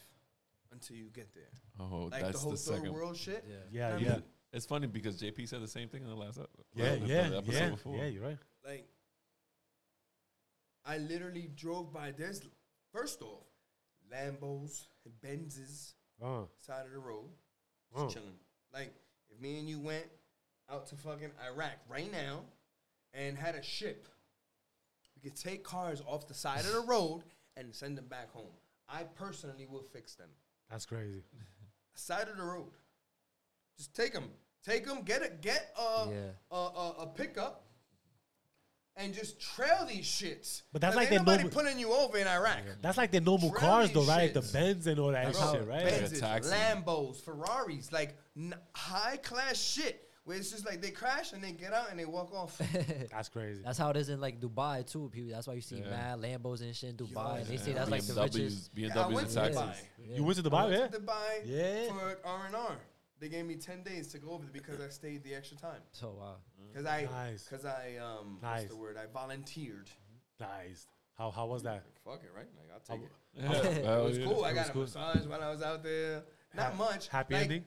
until 0.71 0.95
you 0.97 1.09
get 1.13 1.33
there. 1.33 1.43
oh 1.79 2.09
Like 2.11 2.21
that's 2.21 2.33
the 2.33 2.37
whole 2.39 2.51
the 2.51 2.57
third 2.57 2.75
second. 2.77 2.93
world 2.93 3.17
shit. 3.17 3.45
Yeah. 3.47 3.55
yeah, 3.71 3.95
I 3.95 3.97
yeah. 3.99 4.09
mean, 4.13 4.23
It's 4.53 4.65
funny 4.65 4.87
because 4.87 5.21
JP 5.21 5.47
said 5.47 5.61
the 5.61 5.67
same 5.67 5.89
thing 5.89 6.03
in 6.03 6.09
the 6.09 6.15
last 6.15 6.37
episode. 6.39 6.65
Yeah, 6.73 6.95
the- 6.95 7.05
yeah, 7.07 7.37
episode 7.37 7.51
yeah, 7.53 7.69
before. 7.69 7.95
yeah. 7.97 8.05
You're 8.05 8.23
right. 8.23 8.37
Like, 8.65 8.87
I 10.85 10.97
literally 10.97 11.49
drove 11.55 11.93
by. 11.93 12.11
There's 12.11 12.41
first 12.91 13.21
off, 13.21 13.43
Lambos, 14.11 14.85
Benzes, 15.23 15.93
Uh, 16.21 16.43
side 16.59 16.85
of 16.85 16.91
the 16.91 16.99
road, 16.99 17.29
uh. 17.95 18.07
chilling. 18.07 18.37
Like, 18.73 18.93
if 19.29 19.39
me 19.39 19.59
and 19.59 19.69
you 19.69 19.79
went 19.79 20.05
out 20.69 20.87
to 20.87 20.95
fucking 20.95 21.31
Iraq 21.51 21.73
right 21.89 22.11
now 22.11 22.41
and 23.13 23.37
had 23.37 23.55
a 23.55 23.61
ship, 23.63 24.07
we 25.15 25.21
could 25.29 25.37
take 25.37 25.63
cars 25.63 26.01
off 26.07 26.27
the 26.27 26.33
side 26.33 26.61
of 26.65 26.71
the 26.73 26.81
road 26.87 27.23
and 27.57 27.73
send 27.73 27.97
them 27.97 28.05
back 28.07 28.31
home. 28.31 28.51
I 28.89 29.03
personally 29.03 29.65
will 29.69 29.83
fix 29.83 30.15
them. 30.15 30.29
That's 30.69 30.85
crazy. 30.85 31.21
Side 31.95 32.27
of 32.29 32.37
the 32.37 32.43
road. 32.43 32.71
Just 33.77 33.95
take 33.95 34.13
them. 34.13 34.29
Take 34.65 34.85
them. 34.85 35.01
Get 35.03 35.23
a 35.23 35.29
get 35.29 35.73
a 35.79 36.07
Yeah. 36.09 36.15
a, 36.51 36.55
a, 36.55 36.95
a 37.01 37.07
pickup. 37.07 37.65
And 38.97 39.13
just 39.13 39.39
trail 39.39 39.85
these 39.87 40.05
shits. 40.05 40.63
But 40.73 40.81
that's 40.81 40.97
like 40.97 41.03
ain't 41.03 41.11
they 41.11 41.17
nobody 41.17 41.43
normal- 41.43 41.57
pulling 41.61 41.79
you 41.79 41.93
over 41.93 42.17
in 42.17 42.27
Iraq. 42.27 42.59
That's 42.81 42.97
like 42.97 43.11
the 43.11 43.21
normal 43.21 43.49
Trail 43.49 43.59
cars, 43.61 43.91
though, 43.91 44.01
these 44.01 44.09
right? 44.09 44.21
Like 44.23 44.33
the 44.33 44.41
shits. 44.41 44.53
Benz 44.53 44.87
and 44.87 44.99
all 44.99 45.11
that 45.13 45.31
Bro, 45.31 45.53
shit, 45.53 45.67
right? 45.67 45.83
Benzes, 45.85 46.19
taxi. 46.19 46.51
Lambos, 46.51 47.21
Ferraris, 47.23 47.91
like 47.93 48.17
n- 48.37 48.53
high 48.75 49.15
class 49.17 49.57
shit. 49.57 50.09
Where 50.23 50.37
it's 50.37 50.51
just 50.51 50.65
like 50.67 50.81
they 50.81 50.91
crash 50.91 51.33
and 51.33 51.43
they 51.43 51.51
get 51.51 51.73
out 51.73 51.89
and 51.89 51.99
they 51.99 52.05
walk 52.05 52.31
off. 52.33 52.55
That's 53.11 53.27
crazy. 53.29 53.61
That's 53.65 53.77
how 53.79 53.89
it 53.89 53.97
is 53.97 54.09
in 54.09 54.21
like 54.21 54.39
Dubai 54.39 54.85
too. 54.89 55.09
People, 55.11 55.31
that's 55.31 55.47
why 55.47 55.55
you 55.55 55.61
see 55.61 55.77
Yeah. 55.77 55.89
mad 55.89 56.19
Lambos 56.19 56.61
and 56.61 56.75
shit 56.75 56.91
in 56.91 56.95
Dubai. 56.95 57.39
and 57.39 57.47
they 57.47 57.57
say 57.57 57.71
Yeah. 57.71 57.77
that's 57.79 57.89
like 57.89 58.03
the 58.05 58.13
BMWs, 58.13 58.33
richest. 58.35 58.75
BMWs 58.75 58.95
I 58.97 59.07
went 59.07 59.19
and 59.19 59.29
to 59.29 59.33
taxis. 59.35 59.57
Dubai. 59.57 59.75
Yeah. 60.07 60.15
You 60.17 60.23
went 60.23 60.37
to 60.37 60.45
I 60.45 60.49
Dubai, 60.49 60.71
yeah? 60.77 60.87
to 60.87 60.99
Dubai 60.99 61.41
Yeah. 61.45 61.87
for 61.93 62.19
R 62.23 62.45
and 62.45 62.55
R. 62.55 62.77
They 63.19 63.29
gave 63.29 63.45
me 63.45 63.55
ten 63.55 63.81
days 63.83 64.07
to 64.09 64.19
go 64.19 64.29
over 64.31 64.43
there 64.43 64.51
because 64.53 64.79
I 64.79 64.89
stayed 64.89 65.23
the 65.23 65.33
extra 65.33 65.57
time. 65.57 65.81
So 65.91 66.11
wow. 66.19 66.35
Because 66.71 66.85
I, 66.85 67.05
Nice. 67.05 67.43
because 67.49 67.65
I, 67.65 67.97
um, 67.97 68.37
Nice. 68.43 68.61
what's 68.61 68.73
the 68.73 68.77
word? 68.77 68.97
I 68.97 69.07
volunteered. 69.11 69.89
Nice. 70.39 70.87
How 71.17 71.31
how 71.31 71.45
was 71.47 71.63
that? 71.63 71.83
Fuck 72.05 72.21
it, 72.23 72.31
right? 72.35 72.47
Like 72.57 72.69
I'll 72.73 72.95
take 72.97 73.05
it. 73.05 73.11
Yeah. 73.83 73.97
It 73.99 74.03
was 74.03 74.17
cool. 74.19 74.43
I 74.45 74.51
It 74.51 74.53
was 74.53 74.59
got 74.61 74.69
a 74.69 74.71
cool. 74.73 74.81
massage 74.83 75.25
while 75.25 75.41
I 75.43 75.49
was 75.49 75.61
out 75.63 75.81
there. 75.83 76.23
Not 76.53 76.65
Hap- 76.67 76.75
much. 76.77 77.07
Happy 77.07 77.33
Like, 77.33 77.43
ending? 77.43 77.65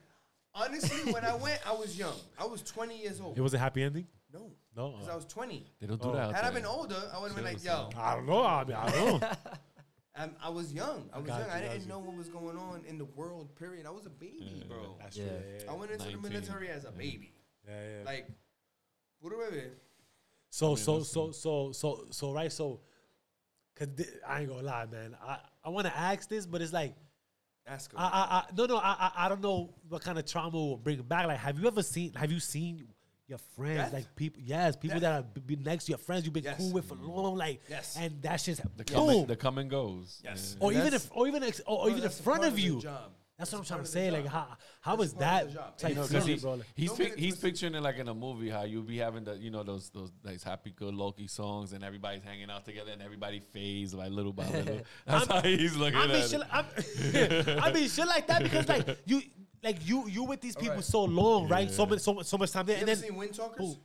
Honestly, 0.54 1.12
when 1.12 1.24
I 1.24 1.34
went, 1.34 1.60
I 1.66 1.72
was 1.72 1.98
young. 1.98 2.14
I 2.38 2.46
was 2.46 2.62
20 2.62 2.96
years 3.02 3.20
old. 3.20 3.36
It 3.36 3.40
was 3.40 3.54
a 3.54 3.58
happy 3.58 3.82
ending? 3.82 4.06
no, 4.32 4.50
No. 4.76 4.86
Uh, 4.86 4.90
because 4.92 5.08
I 5.08 5.14
was 5.16 5.24
20. 5.26 5.64
They 5.80 5.86
don't 5.86 6.00
do 6.00 6.08
Oh. 6.08 6.12
that. 6.12 6.20
out 6.28 6.34
Had 6.34 6.44
I 6.44 6.50
there. 6.50 6.60
been 6.60 6.66
older, 6.66 7.10
I 7.12 7.18
would 7.20 7.28
have 7.28 7.36
been 7.36 7.44
like, 7.44 7.62
yo, 7.64 7.90
I 7.96 8.14
don't 8.16 8.26
know. 8.26 8.42
I 8.44 8.64
mean, 8.64 8.76
I 8.76 8.90
don't 8.90 9.20
know. 9.20 9.28
I'm, 10.16 10.30
um, 10.30 10.36
I 10.42 10.48
was 10.48 10.72
young. 10.72 11.08
I 11.12 11.18
was 11.18 11.26
got 11.26 11.38
young. 11.40 11.48
you, 11.48 11.54
I 11.54 11.60
got 11.60 11.68
didn't 11.70 11.82
you. 11.82 11.88
know 11.88 11.98
what 11.98 12.16
was 12.16 12.28
going 12.28 12.56
on 12.56 12.82
in 12.86 12.98
the 12.98 13.04
world. 13.04 13.54
Period. 13.56 13.86
I 13.86 13.90
was 13.90 14.06
a 14.06 14.10
baby, 14.10 14.64
bro. 14.68 14.96
That's 15.00 15.16
Yeah. 15.16 15.24
true. 15.28 15.36
Yeah, 15.56 15.62
yeah, 15.64 15.70
I 15.70 15.74
went 15.74 15.90
into 15.92 16.04
19. 16.04 16.22
the 16.22 16.28
military 16.30 16.68
as 16.68 16.84
a 16.84 16.92
baby. 16.92 17.32
yeah, 17.66 17.98
yeah. 17.98 18.04
Like, 18.04 18.28
puro 19.20 19.38
bebé. 19.38 19.70
So 20.50 20.76
so 20.76 21.02
so 21.02 21.32
so 21.32 21.72
so 21.72 22.06
so 22.10 22.32
right 22.32 22.52
so, 22.52 22.80
cause 23.76 23.88
thi- 23.96 24.04
I 24.24 24.40
ain't 24.40 24.48
gonna 24.48 24.62
lie, 24.62 24.86
man. 24.86 25.16
I 25.20 25.38
I 25.64 25.68
want 25.70 25.86
to 25.88 25.96
ask 25.96 26.28
this, 26.28 26.46
but 26.46 26.62
it's 26.62 26.72
like 26.72 26.94
Ask 27.66 27.92
him. 27.92 27.98
I 27.98 28.04
I, 28.04 28.36
I 28.38 28.44
no 28.56 28.66
no 28.66 28.76
I, 28.76 28.96
I 28.98 29.12
I 29.24 29.28
don't 29.28 29.40
know 29.42 29.70
what 29.88 30.02
kind 30.02 30.18
of 30.18 30.26
trauma 30.26 30.56
will 30.56 30.76
bring 30.76 30.98
it 30.98 31.08
back. 31.08 31.26
Like, 31.26 31.38
have 31.38 31.58
you 31.58 31.66
ever 31.66 31.82
seen? 31.82 32.12
Have 32.14 32.30
you 32.30 32.38
seen 32.40 32.86
your 33.26 33.38
friends 33.56 33.78
Death? 33.78 33.92
like 33.94 34.16
people? 34.16 34.42
Yes, 34.44 34.76
people 34.76 35.00
Death. 35.00 35.02
that 35.02 35.36
have 35.36 35.46
been 35.46 35.62
next 35.62 35.84
to 35.86 35.92
your 35.92 35.98
friends 35.98 36.24
you've 36.24 36.34
been 36.34 36.44
Yes. 36.44 36.58
cool 36.58 36.72
with 36.72 36.84
for 36.86 36.96
long, 36.96 37.36
like 37.36 37.62
Yes. 37.70 37.96
and 37.98 38.20
that's 38.20 38.44
just 38.44 38.60
The 38.76 38.84
come, 38.84 39.08
and, 39.08 39.18
boom. 39.20 39.26
the 39.26 39.36
come 39.36 39.56
and 39.58 39.70
goes. 39.70 40.20
Yes. 40.22 40.56
or 40.60 40.72
even 40.72 40.92
if 40.92 41.08
or 41.10 41.26
even 41.26 41.42
ex, 41.42 41.60
or, 41.66 41.78
or 41.78 41.84
Bro, 41.84 41.86
even 41.86 41.96
in 41.98 42.02
that's 42.02 42.20
a 42.20 42.22
front 42.22 42.40
part 42.42 42.48
of 42.50 42.56
the 42.56 42.62
you. 42.62 42.80
job. 42.80 43.12
That's 43.36 43.50
what 43.50 43.58
I'm 43.58 43.64
trying 43.64 43.78
to 43.80 43.82
of 43.82 43.86
the 43.86 43.92
say. 43.92 44.10
Like 44.12 44.26
how 44.26 44.46
how 44.80 44.94
That's 44.96 45.08
is 45.08 45.12
of 45.14 45.18
that? 45.18 45.46
the 45.48 45.52
job. 45.54 45.72
It's 45.74 45.82
like 45.82 45.90
And 45.90 45.96
No, 45.96 46.02
it's 46.02 46.12
because 46.12 46.24
feeling, 46.24 46.38
he, 46.38 46.42
bro, 46.42 46.54
like- 46.54 46.66
he's 46.76 46.92
pic- 46.92 47.18
he's 47.18 47.36
picturing 47.36 47.74
it 47.74 47.80
like 47.82 47.96
in 47.98 48.06
a 48.08 48.14
movie 48.14 48.48
how 48.48 48.62
you 48.62 48.82
be 48.82 48.98
having 48.98 49.24
the 49.24 49.36
you 49.36 49.50
know 49.50 49.62
those 49.64 49.90
those 49.90 50.12
nice 50.24 50.44
happy 50.44 50.70
good 50.70 50.94
Loki 50.94 51.26
songs 51.26 51.72
and 51.72 51.82
everybody's 51.82 52.22
hanging 52.22 52.48
out 52.48 52.64
together 52.64 52.92
and 52.92 53.02
everybody 53.02 53.40
fades 53.40 53.92
like 53.92 54.10
little 54.12 54.32
by 54.32 54.46
little. 54.50 54.80
That's 55.04 55.26
how 55.26 55.40
he's 55.42 55.76
looking 55.76 55.98
I 55.98 56.06
mean, 56.06 56.16
at 56.16 56.30
shit, 56.30 56.40
it. 56.42 56.46
I'm, 56.52 57.58
I 57.64 57.72
mean, 57.72 57.88
shit 57.88 58.06
like 58.06 58.26
that 58.28 58.42
because 58.44 58.68
like 58.68 58.98
you, 59.04 59.20
like 59.64 59.84
you, 59.86 60.06
you 60.08 60.22
with 60.24 60.40
these 60.40 60.54
people 60.54 60.70
Alright. 60.70 60.84
so 60.84 61.04
long, 61.04 61.48
right? 61.48 61.70
So 61.70 61.82
Yeah. 61.84 61.88
much, 61.90 62.00
so 62.00 62.14
much, 62.14 62.26
so 62.26 62.38
much 62.38 62.52
time 62.52 62.66
there, 62.66 62.76
You 62.76 62.82
and 62.82 62.90
ever 62.90 63.00
then 63.00 63.10
seen 63.10 63.18
Wind 63.18 63.34
Talkers? 63.34 63.58
Who? 63.66 63.76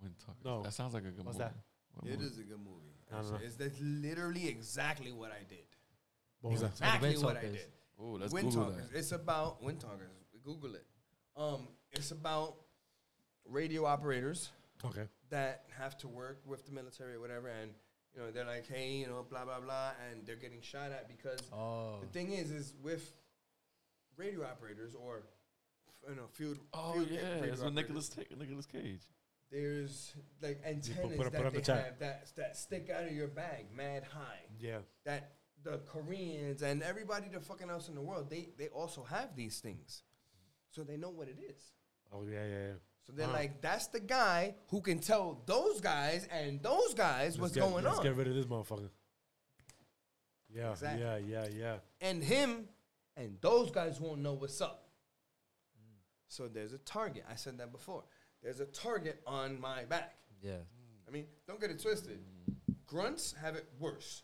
When 0.00 0.14
talk- 0.24 0.36
No. 0.44 0.62
That 0.62 0.72
sounds 0.72 0.94
like 0.94 1.04
a 1.04 1.10
good 1.10 1.24
What's 1.24 1.38
movie. 1.38 1.50
that? 1.50 1.54
What 1.94 2.10
It 2.12 2.18
movie? 2.18 2.32
is 2.32 2.38
a 2.38 2.42
good 2.42 2.58
movie. 2.58 2.94
I 3.12 3.16
don't 3.22 3.30
know. 3.30 3.38
It's 3.40 3.54
that's 3.54 3.78
literally 3.80 4.48
exactly 4.48 5.12
what 5.12 5.30
I 5.30 5.44
did. 5.48 5.58
what 6.40 6.52
was 6.52 6.62
that? 6.62 6.70
Exactly 6.72 7.16
what 7.18 7.36
I 7.36 7.40
Talkers. 7.42 7.52
did. 7.52 7.66
Oh, 8.00 8.12
let's 8.20 8.32
Wind 8.32 8.50
Google 8.50 8.70
Talkers. 8.70 8.90
that. 8.90 8.98
It's 8.98 9.12
about 9.12 9.62
Wind 9.62 9.80
Talkers. 9.80 10.10
Google 10.44 10.74
it. 10.74 10.86
Um, 11.36 11.68
it's 11.92 12.10
about 12.10 12.54
radio 13.48 13.84
operators 13.84 14.50
Okay, 14.84 15.06
that 15.30 15.64
have 15.78 15.96
to 15.98 16.08
work 16.08 16.40
with 16.46 16.66
the 16.66 16.72
military 16.72 17.14
or 17.14 17.20
whatever, 17.20 17.48
and 17.48 17.70
you 18.14 18.20
know 18.20 18.30
they're 18.30 18.44
like, 18.44 18.66
hey, 18.68 18.92
you 18.92 19.06
know, 19.06 19.24
blah 19.28 19.44
blah 19.44 19.60
blah, 19.60 19.90
and 20.10 20.26
they're 20.26 20.36
getting 20.36 20.60
shot 20.60 20.92
at 20.92 21.08
because 21.08 21.40
Oh. 21.52 21.98
the 22.00 22.06
thing 22.08 22.32
is, 22.32 22.50
is 22.50 22.74
with 22.82 23.12
radio 24.16 24.44
operators 24.44 24.94
or 24.94 25.22
you 26.08 26.14
know 26.16 26.26
field. 26.32 26.58
Oh 26.74 26.92
field 26.94 27.08
yeah, 27.10 27.34
radio 27.40 27.52
it's 27.52 27.62
Nicholas 27.62 28.08
Ta- 28.10 28.22
Nicolas 28.38 28.66
Cage. 28.66 29.00
There's 29.50 30.12
like 30.42 30.60
antennas 30.64 30.96
put 31.00 31.10
it- 31.12 31.16
put 31.18 31.32
that 31.32 31.46
on 31.46 31.52
they 31.52 31.60
the 31.60 31.72
have 31.74 31.98
that 32.00 32.26
that 32.36 32.56
stick 32.56 32.90
out 32.90 33.04
of 33.04 33.12
your 33.12 33.28
bag, 33.28 33.66
mad 33.74 34.04
high. 34.04 34.40
yeah, 34.58 34.78
that 35.04 35.35
the 35.66 35.78
Koreans 35.78 36.62
and 36.62 36.82
everybody 36.82 37.28
the 37.28 37.40
fucking 37.40 37.70
else 37.70 37.88
in 37.88 37.94
the 37.94 38.00
world, 38.02 38.30
they 38.30 38.48
they 38.58 38.68
also 38.68 39.02
have 39.04 39.34
these 39.36 39.60
things. 39.60 40.02
So 40.70 40.82
they 40.84 40.96
know 40.96 41.10
what 41.10 41.28
it 41.28 41.38
is. 41.50 41.60
oh 42.12 42.24
yeah, 42.26 42.44
yeah, 42.46 42.58
yeah. 42.68 42.72
So 43.06 43.12
they're 43.12 43.26
Huh. 43.26 43.32
like, 43.34 43.60
that's 43.60 43.86
the 43.86 44.00
guy 44.00 44.56
who 44.68 44.80
can 44.80 44.98
tell 44.98 45.42
those 45.46 45.80
guys 45.80 46.26
and 46.30 46.60
those 46.62 46.92
guys 46.94 47.32
Let's 47.34 47.38
what's 47.40 47.54
get, 47.54 47.60
going 47.60 47.84
let's 47.84 47.98
on. 47.98 48.02
get 48.02 48.16
rid 48.16 48.26
of 48.26 48.34
this 48.34 48.46
motherfucker. 48.46 48.90
Yeah, 50.52 50.72
Exactly. 50.72 51.02
yeah, 51.02 51.18
yeah, 51.18 51.46
yeah. 51.54 51.76
and 52.00 52.22
him 52.22 52.68
and 53.16 53.36
those 53.40 53.70
guys 53.70 54.00
won't 54.00 54.20
know 54.22 54.32
what's 54.34 54.60
up. 54.60 54.88
So 56.28 56.48
there's 56.48 56.72
a 56.72 56.78
target. 56.78 57.24
I 57.30 57.36
said 57.36 57.58
that 57.58 57.70
before. 57.72 58.04
There's 58.42 58.60
a 58.60 58.66
target 58.66 59.20
on 59.26 59.60
my 59.60 59.84
back. 59.84 60.16
Yeah. 60.42 60.56
I 61.06 61.10
mean, 61.12 61.26
don't 61.46 61.60
get 61.60 61.70
it 61.70 61.80
twisted. 61.80 62.18
Grunts 62.86 63.34
have 63.40 63.54
it 63.54 63.66
worse. 63.78 64.22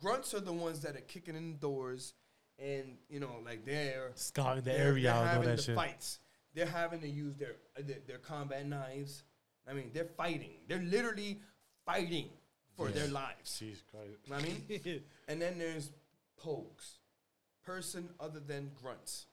Grunts 0.00 0.34
are 0.34 0.40
the 0.40 0.52
ones 0.52 0.80
that 0.80 0.96
are 0.96 1.00
kicking 1.02 1.36
in 1.36 1.58
doors 1.58 2.14
and, 2.58 2.96
you 3.08 3.20
know, 3.20 3.36
like 3.44 3.64
they're 3.64 4.10
Scouting 4.14 4.62
the 4.64 4.70
they're, 4.70 4.86
area 4.88 5.02
they're 5.04 5.12
out 5.12 5.18
and 5.20 5.28
all 5.28 5.34
having 5.34 5.48
that 5.48 5.56
the 5.56 5.62
shit. 5.62 5.74
fights. 5.76 6.18
They're 6.54 6.66
having 6.66 7.00
to 7.00 7.08
use 7.08 7.36
their, 7.36 7.56
uh, 7.78 7.82
their 7.86 7.98
their 8.06 8.18
combat 8.18 8.66
knives. 8.66 9.22
I 9.68 9.72
mean, 9.72 9.90
they're 9.94 10.04
fighting. 10.16 10.54
They're 10.68 10.78
literally 10.82 11.40
fighting 11.86 12.28
for 12.76 12.88
their 12.88 13.08
lives. 13.08 13.58
Jesus 13.58 13.82
Christ. 13.90 14.18
You 14.24 14.30
know 14.30 14.36
what 14.36 14.44
I 14.44 14.48
mean? 14.48 15.02
and 15.28 15.40
then 15.40 15.58
there's 15.58 15.90
pogues, 16.42 16.98
person 17.64 18.08
other 18.18 18.40
than 18.40 18.70
grunts. 18.82 19.26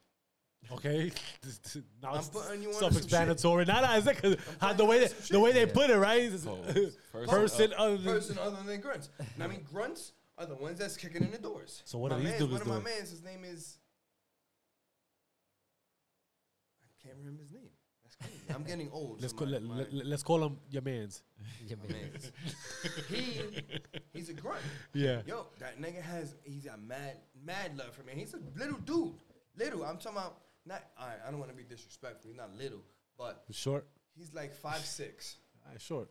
Okay, 0.72 1.10
This- 1.42 1.58
this- 1.62 1.78
now 2.02 2.12
I'm 2.12 2.18
it's 2.18 2.28
putting 2.28 2.62
you 2.62 2.68
on 2.68 2.74
self-explanatory. 2.74 3.64
Not 3.64 3.84
as 3.84 4.04
that 4.04 4.20
'cause 4.20 4.36
how 4.60 4.72
the 4.72 4.84
way 4.84 5.00
they, 5.00 5.08
the 5.30 5.40
way 5.40 5.52
they 5.52 5.66
Yeah. 5.66 5.72
put 5.72 5.90
it, 5.90 5.96
right? 5.96 6.20
is- 6.22 6.44
Person 7.12 7.28
Person 7.28 7.72
up. 7.72 7.80
other 7.80 7.96
than 7.96 8.04
Person 8.14 8.38
other 8.38 8.62
than 8.64 8.80
grunts. 8.80 9.08
I 9.40 9.46
mean, 9.46 9.62
grunts 9.70 10.12
are 10.38 10.46
the 10.46 10.54
ones 10.54 10.78
that's 10.78 10.96
kicking 10.96 11.22
in 11.22 11.30
the 11.30 11.38
doors. 11.38 11.82
So 11.84 11.98
what 11.98 12.10
my 12.12 12.16
are 12.16 12.20
these 12.20 12.28
mans- 12.30 12.38
dudes 12.40 12.52
One 12.52 12.60
of 12.60 12.66
doing? 12.68 12.82
my 12.82 12.90
mans, 12.90 13.10
his 13.10 13.22
name 13.22 13.44
is. 13.44 13.76
I 16.82 16.86
can't 17.06 17.16
remember 17.18 17.42
his 17.42 17.52
name. 17.52 17.70
That's 18.04 18.16
crazy. 18.16 18.54
I'm 18.54 18.64
getting 18.64 18.90
old. 18.92 19.20
Let's 19.20 19.32
so 19.32 19.38
call 19.38 19.46
my- 19.48 19.52
let, 19.52 19.62
my- 19.62 19.76
let, 19.90 20.06
let's 20.06 20.22
call 20.22 20.42
him 20.44 20.58
your 20.70 20.82
man's. 20.82 21.22
Yeah, 21.66 21.76
man. 21.88 22.10
mans. 22.12 22.32
he, 23.08 23.40
he's 24.12 24.28
a 24.28 24.32
grunt. 24.32 24.60
Yeah. 24.94 25.22
Yo, 25.26 25.46
that 25.58 25.80
nigga 25.80 26.00
has 26.02 26.34
he's 26.44 26.64
got 26.64 26.80
mad 26.82 27.16
mad 27.44 27.76
love 27.76 27.92
for 27.94 28.02
me. 28.04 28.12
He's 28.14 28.34
a 28.34 28.40
little 28.58 28.78
dude. 28.78 29.12
Little. 29.56 29.84
I'm 29.84 29.98
talking 29.98 30.18
about 30.18 30.38
not 30.66 30.82
all 30.98 31.06
right, 31.08 31.18
I 31.26 31.30
don't 31.30 31.38
want 31.40 31.50
to 31.50 31.56
be 31.56 31.64
disrespectful. 31.64 32.28
He's 32.28 32.36
not 32.36 32.56
little, 32.56 32.82
but 33.18 33.44
Short. 33.50 33.86
he's 34.16 34.32
like 34.34 34.54
five 34.54 34.84
six. 34.84 35.36
Uh, 35.68 35.78
short. 35.78 36.08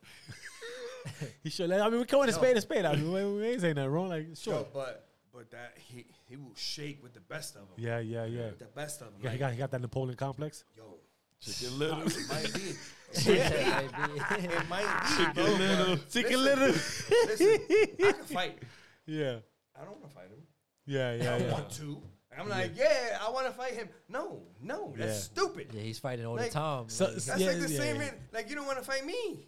he 1.44 1.50
should. 1.50 1.72
I 1.72 1.90
mean, 1.90 2.00
we 2.00 2.06
calling 2.06 2.30
a 2.30 2.32
Yo. 2.32 2.38
spade 2.38 2.58
a 2.58 2.62
spade. 2.62 2.86
I 2.86 2.96
mean, 2.96 3.12
we, 3.12 3.40
we 3.40 3.48
ain't 3.48 3.62
saying 3.62 3.76
that 3.76 3.90
wrong. 3.90 4.10
Like 4.10 4.28
Yo, 4.46 4.68
but 4.74 5.08
but 5.34 5.50
that 5.52 5.74
he 5.78 6.06
he 6.28 6.36
will 6.36 6.54
shake 6.56 7.02
with 7.04 7.14
the 7.14 7.20
best 7.22 7.56
of 7.56 7.62
them. 7.62 7.70
Yeah, 7.78 8.00
yeah, 8.00 8.26
yeah. 8.26 8.50
The 8.58 8.66
best 8.66 9.02
of 9.02 9.08
them. 9.08 9.16
Yeah, 9.24 9.32
he 9.32 9.38
got 9.38 9.52
he 9.52 9.58
got 9.58 9.72
that 9.72 9.82
Napoleon 9.82 10.18
complex. 10.18 10.64
yo, 10.76 10.84
Chicken 11.40 11.80
little. 11.80 12.02
it 12.02 12.18
might 12.30 12.54
be. 12.54 12.62
Yeah, 13.26 13.80
It 13.82 14.70
might 14.70 15.18
be. 15.18 15.34
bro, 15.42 15.44
little. 15.54 15.96
but 15.96 16.10
Chicken 16.10 16.44
listen, 16.44 16.60
little. 16.60 16.76
Listen, 17.28 17.48
I 18.06 18.12
can 18.12 18.24
fight. 18.26 18.58
Yeah, 19.06 19.38
I 19.74 19.86
don't 19.86 19.92
want 20.02 20.10
to 20.10 20.10
fight 20.10 20.26
him. 20.26 20.42
yeah, 20.86 21.14
yeah, 21.16 21.34
I 21.36 21.38
yeah. 21.38 21.52
want 21.54 21.70
to. 21.72 22.02
I'm 22.39 22.49
like, 22.49 22.72
yeah, 22.76 23.18
I 23.22 23.30
want 23.30 23.47
to 23.47 23.53
fight 23.53 23.73
him. 23.73 23.89
No, 24.09 24.43
no, 24.61 24.93
that's 24.97 25.14
Yeah. 25.14 25.19
stupid. 25.19 25.72
yeah, 25.73 25.81
he's 25.81 25.99
fighting 25.99 26.26
all 26.26 26.35
Like, 26.35 26.51
the 26.51 26.53
time. 26.59 26.89
so- 26.89 27.05
like, 27.05 27.19
so- 27.19 27.31
That's 27.31 27.41
Yeah, 27.41 27.47
like 27.47 27.59
the 27.61 27.69
yeah, 27.69 27.77
same. 27.77 27.95
yeah. 27.97 28.07
in- 28.09 28.19
Like 28.31 28.49
you 28.49 28.55
don't 28.55 28.65
want 28.68 28.77
to 28.80 28.85
fight 28.85 29.05
me. 29.05 29.47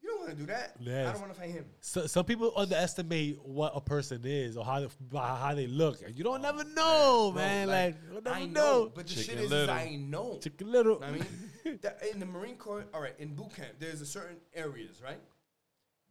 You 0.00 0.10
don't 0.10 0.20
want 0.20 0.30
to 0.30 0.36
do 0.36 0.46
that. 0.46 0.76
I 0.78 0.82
Yes. 0.82 1.12
don't 1.12 1.20
want 1.22 1.34
to 1.34 1.40
fight 1.40 1.50
him. 1.50 1.66
So, 1.80 2.06
some 2.06 2.24
people 2.24 2.52
underestimate 2.56 3.42
what 3.44 3.72
a 3.74 3.80
person 3.80 4.22
is 4.24 4.56
or 4.56 4.64
how 4.64 4.80
they, 4.80 4.88
how 5.12 5.54
they 5.54 5.66
look. 5.66 6.00
You 6.16 6.22
don't 6.24 6.38
oh, 6.38 6.42
never 6.52 6.64
know, 6.64 7.32
Bro, 7.32 7.42
man. 7.42 7.68
Like, 7.68 7.96
you 8.08 8.14
never 8.20 8.30
I 8.30 8.44
know, 8.46 8.84
know. 8.84 8.92
but 8.94 9.06
the 9.08 9.14
Chicken 9.14 9.24
shit 9.24 9.38
is, 9.38 9.44
is 9.46 9.50
little. 9.50 9.74
I 9.74 9.96
know. 9.96 10.38
Chicken 10.38 10.70
little. 10.72 11.02
I 11.04 11.10
mean, 11.10 11.26
that 11.82 12.00
in 12.10 12.20
the 12.20 12.26
Marine 12.26 12.56
Corps, 12.56 12.84
all 12.94 13.00
right, 13.02 13.14
in 13.18 13.34
boot 13.34 13.54
camp, 13.54 13.72
there's 13.80 14.00
a 14.00 14.06
certain 14.06 14.36
areas, 14.54 15.02
right? 15.02 15.20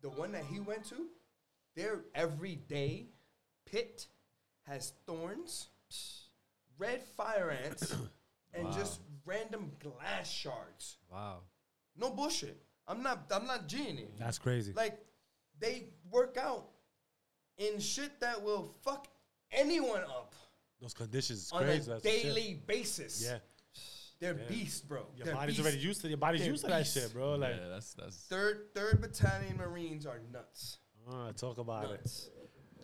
The 0.02 0.10
one 0.10 0.34
that 0.34 0.44
he 0.46 0.60
went 0.60 0.84
to, 0.90 1.08
their 1.76 2.02
everyday 2.14 3.08
pit 3.66 4.08
has 4.64 4.94
thorns, 5.08 5.70
red 6.78 7.02
fire 7.04 7.52
ants, 7.66 7.96
and 8.54 8.72
just 8.74 9.00
random 9.26 9.72
glass 9.80 10.30
shards. 10.30 10.98
wow. 11.12 11.40
No 12.00 12.12
bullshit. 12.12 12.62
I'm 12.88 13.02
not. 13.02 13.26
I'm 13.32 13.46
not 13.48 13.68
G'ing 13.68 13.98
it. 14.00 14.12
That's 14.20 14.38
crazy. 14.38 14.72
Like 14.74 15.00
they 15.60 15.86
work 16.12 16.38
out 16.40 16.68
in 17.58 17.80
shit 17.80 18.20
that 18.20 18.42
will 18.44 18.76
fuck 18.84 19.08
anyone 19.52 20.02
up 20.02 20.36
Those 20.80 20.94
conditions 20.94 21.40
is 21.46 21.52
on 21.52 21.64
crazy. 21.64 21.90
a 21.90 21.94
that's 21.96 22.04
the 22.04 22.10
shit. 22.12 22.24
daily 22.24 22.62
basis. 22.68 23.24
Yeah, 23.26 23.40
They're 24.20 24.38
Yeah. 24.40 24.48
beasts, 24.48 24.82
bro. 24.82 25.08
your 25.16 25.26
They're 25.26 25.34
body's 25.36 25.56
beasts. 25.56 25.68
already 25.68 25.82
used 25.84 26.02
to 26.02 26.08
your 26.08 26.18
body's 26.18 26.42
They're 26.42 26.52
used 26.52 26.64
to 26.66 26.70
that 26.70 26.86
shit, 26.86 27.12
bro. 27.14 27.34
Like, 27.36 27.56
yeah, 27.60 27.68
that's 27.70 27.94
that's 27.96 28.16
Third 28.30 28.68
Third 28.76 29.02
Battalion 29.02 29.58
Marines 29.58 30.06
are 30.06 30.20
nuts. 30.32 30.78
uh, 31.12 31.32
talk 31.34 31.58
about 31.58 31.90
it. 31.92 32.30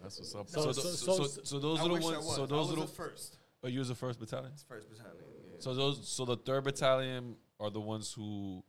Nuts. 0.04 0.18
that's 0.18 0.34
what's 0.34 0.36
up. 0.36 0.50
So- 0.50 0.72
So, 0.72 0.82
so- 0.82 0.90
so, 0.90 1.14
so- 1.24 1.28
so, 1.28 1.44
so 1.44 1.60
those 1.60 1.80
I 1.80 1.84
are 1.84 1.88
the 1.88 1.94
wish 1.96 2.04
I 2.04 2.08
ones. 2.08 2.26
was. 2.26 2.36
So 2.36 2.44
I 2.44 2.46
those 2.48 2.68
was 2.68 2.72
are 2.78 2.82
the 2.82 2.86
the. 2.88 2.94
first. 2.94 3.38
Oh, 3.64 3.68
you 3.68 3.80
was 3.80 3.88
the 3.88 3.96
first 3.96 4.20
battalion. 4.20 4.52
It's 4.54 4.64
first 4.64 4.90
battalion. 4.90 5.24
Yeah. 5.52 5.56
So 5.60 5.74
those, 5.74 6.08
so 6.08 6.26
the 6.26 6.36
third 6.38 6.64
battalion 6.66 7.36
are 7.60 7.70
the 7.72 7.80
ones 7.80 8.12
who 8.14 8.64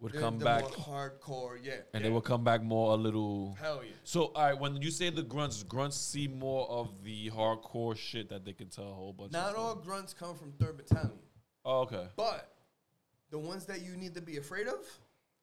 would 0.00 0.12
They're 0.12 0.20
come 0.20 0.38
the 0.38 0.44
back, 0.44 0.62
more 0.62 0.70
hardcore. 0.70 1.58
Yeah. 1.62 1.72
and 1.72 1.84
yeah. 1.94 2.00
they 2.02 2.10
will 2.10 2.20
come 2.20 2.44
back 2.44 2.62
more 2.62 2.92
a 2.92 2.96
little. 2.96 3.56
Hell 3.60 3.80
yeah. 3.82 3.90
So, 4.04 4.26
all 4.26 4.44
right, 4.44 4.58
when 4.58 4.76
you 4.82 4.90
say 4.90 5.10
the 5.10 5.22
grunts, 5.22 5.62
grunts 5.64 5.96
see 5.96 6.28
more 6.28 6.68
of 6.68 7.02
the 7.02 7.30
hardcore 7.30 7.96
shit 7.96 8.28
that 8.28 8.44
they 8.44 8.52
can 8.52 8.68
tell 8.68 8.90
a 8.90 8.94
whole 8.94 9.12
bunch. 9.12 9.32
Not 9.32 9.54
of 9.54 9.58
all 9.58 9.72
stuff. 9.72 9.84
grunts 9.84 10.14
come 10.14 10.36
from 10.36 10.52
third 10.52 10.76
battalion, 10.76 11.18
Oh, 11.64 11.80
okay. 11.80 12.06
but 12.14 12.54
the 13.30 13.38
ones 13.38 13.64
that 13.66 13.80
you 13.82 13.96
need 13.96 14.14
to 14.14 14.20
be 14.22 14.36
afraid 14.36 14.68
of 14.68 14.78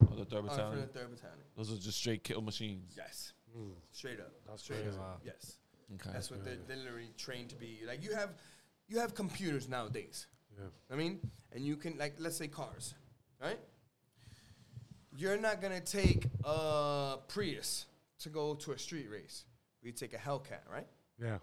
Oh, 0.03 0.15
the 0.15 0.23
third 0.25 0.45
are 0.45 0.47
from 0.47 0.47
the 0.47 0.49
battalion. 0.63 0.87
third 0.93 1.09
battalion. 1.11 1.39
Those 1.57 1.73
are 1.73 1.77
just 1.77 1.97
straight 1.97 2.23
kill 2.23 2.41
machines. 2.41 2.93
Yes. 2.95 3.33
Mm. 3.57 3.71
Straight 3.91 4.19
up. 4.19 4.33
That's 4.47 4.63
Straight 4.63 4.83
crazy. 4.83 4.97
up. 4.97 5.21
Yes. 5.25 5.57
Okay. 5.95 6.09
That's 6.11 6.29
what 6.31 6.43
they're, 6.43 6.57
they're 6.67 6.77
literally 6.77 7.11
trained 7.17 7.49
to 7.49 7.55
be. 7.55 7.79
Like 7.87 8.03
you 8.03 8.13
have, 8.15 8.31
you 8.87 8.99
have 8.99 9.13
computers 9.15 9.69
nowadays. 9.69 10.27
Yeah. 10.57 10.65
I 10.91 10.95
mean, 10.95 11.19
and 11.53 11.65
you 11.65 11.75
can 11.77 11.97
like 11.97 12.15
let's 12.19 12.37
say 12.37 12.47
cars, 12.47 12.93
right? 13.41 13.59
You're 15.17 15.37
not 15.37 15.61
gonna 15.61 15.79
take 15.79 16.25
a 16.43 17.17
Prius 17.27 17.85
to 18.19 18.29
go 18.29 18.55
to 18.55 18.71
a 18.73 18.77
street 18.79 19.09
race. 19.09 19.45
You 19.81 19.91
take 19.91 20.13
a 20.13 20.17
Hellcat, 20.17 20.61
right? 20.71 20.87
Yeah. 21.21 21.37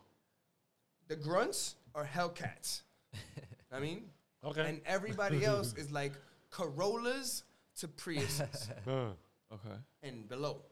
The 1.08 1.16
grunts 1.16 1.76
are 1.94 2.04
Hellcats. 2.04 2.82
I 3.72 3.78
mean, 3.80 4.04
Okay. 4.44 4.68
and 4.68 4.80
everybody 4.84 5.44
else 5.52 5.74
is 5.76 5.90
like 5.90 6.12
Corollas 6.50 7.44
to 7.76 7.88
Priuses 7.88 8.70
Okay. 8.86 9.76
and 10.02 10.28
below. 10.28 10.62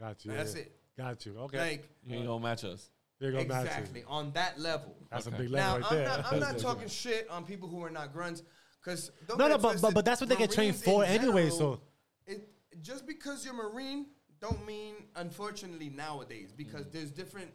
got 0.00 0.24
you. 0.24 0.32
That's 0.32 0.54
yeah. 0.54 0.62
it. 0.62 0.76
Got 0.96 1.24
you. 1.26 1.38
Okay. 1.38 1.56
You 1.56 2.10
Like 2.10 2.18
ain't 2.18 2.26
gonna 2.26 2.42
match 2.42 2.64
us. 2.64 2.90
there 3.18 3.30
you 3.30 3.38
go, 3.38 3.44
Matthew. 3.44 3.70
exactly 3.70 4.04
on 4.06 4.32
that 4.32 4.58
level. 4.58 4.94
That's 5.10 5.26
Okay. 5.26 5.36
a 5.36 5.38
big 5.38 5.50
Now 5.50 5.74
level 5.74 5.80
right 5.80 5.92
I'm 5.92 5.96
there. 5.96 6.06
not, 6.06 6.32
I'm 6.32 6.40
not 6.40 6.58
talking 6.58 6.88
shit 6.88 7.28
on 7.30 7.44
people 7.44 7.68
who 7.68 7.82
are 7.82 7.90
not 7.90 8.12
grunts, 8.12 8.42
because 8.80 9.10
No, 9.28 9.48
no, 9.48 9.58
but, 9.58 9.80
but 9.80 9.94
but 9.94 10.04
that's 10.04 10.20
what 10.20 10.28
they 10.28 10.36
get 10.36 10.50
trained 10.50 10.76
for 10.76 11.04
anyway. 11.04 11.50
So 11.50 11.80
it 12.26 12.48
just 12.80 13.06
because 13.06 13.44
you're 13.44 13.54
Marine 13.54 14.06
don't 14.40 14.66
mean 14.66 14.94
unfortunately 15.16 15.88
nowadays 15.88 16.52
because 16.54 16.86
mm. 16.86 16.92
there's 16.92 17.10
different 17.10 17.50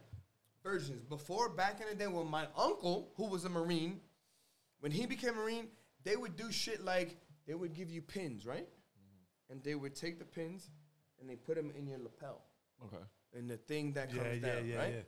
versions. 0.64 1.02
Before 1.02 1.50
back 1.50 1.80
in 1.80 1.88
the 1.88 1.94
day 1.94 2.06
when 2.06 2.26
my 2.28 2.46
uncle, 2.56 3.12
who 3.16 3.26
was 3.26 3.44
a 3.44 3.48
Marine, 3.48 4.00
when 4.80 4.90
he 4.90 5.06
became 5.06 5.36
Marine, 5.36 5.68
they 6.02 6.16
would 6.16 6.34
do 6.34 6.50
shit 6.50 6.84
like 6.84 7.16
they 7.46 7.54
would 7.54 7.74
give 7.74 7.90
you 7.90 8.00
pins, 8.00 8.46
right? 8.46 8.66
Mm-hmm. 8.66 9.52
And 9.52 9.62
they 9.62 9.74
would 9.74 9.94
take 9.94 10.18
the 10.18 10.24
pins 10.24 10.70
and 11.20 11.28
they 11.28 11.36
put 11.36 11.56
them 11.56 11.70
in 11.76 11.86
your 11.86 11.98
lapel 11.98 12.42
Okay. 12.84 13.02
And 13.36 13.48
the 13.50 13.56
thing 13.56 13.92
that 13.92 14.08
comes 14.10 14.42
yeah, 14.42 14.54
down, 14.54 14.66
yeah, 14.68 14.76
right? 14.76 14.94
yeah. 14.96 15.00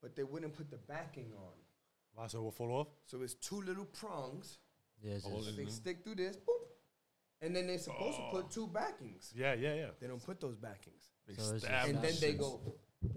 But 0.00 0.16
they 0.16 0.24
wouldn't 0.24 0.54
put 0.54 0.70
the 0.70 0.78
backing 0.78 1.32
on. 1.36 1.52
Wow, 2.16 2.26
so 2.26 2.38
it 2.38 2.42
will 2.42 2.50
fall 2.50 2.72
off. 2.72 2.88
So 3.06 3.22
it's 3.22 3.34
two 3.34 3.62
little 3.62 3.84
prongs. 3.86 4.58
Yeah, 5.02 5.14
it's 5.14 5.26
Oh, 5.26 5.40
They 5.40 5.66
stick 5.66 6.04
through 6.04 6.16
this, 6.16 6.36
boop, 6.36 6.66
and 7.40 7.54
then 7.56 7.66
they're 7.66 7.78
supposed 7.78 8.16
to 8.18 8.22
put 8.30 8.44
oh. 8.44 8.48
two 8.50 8.66
backings. 8.68 9.32
Yeah, 9.34 9.54
yeah, 9.54 9.74
yeah. 9.74 9.86
They 10.00 10.06
don't 10.06 10.22
put 10.22 10.40
those 10.40 10.56
backings. 10.56 11.10
They 11.26 11.34
So 11.34 11.54
it's 11.54 11.64
stab 11.64 11.88
and 11.88 12.02
then 12.02 12.12
they 12.20 12.34
go 12.34 12.60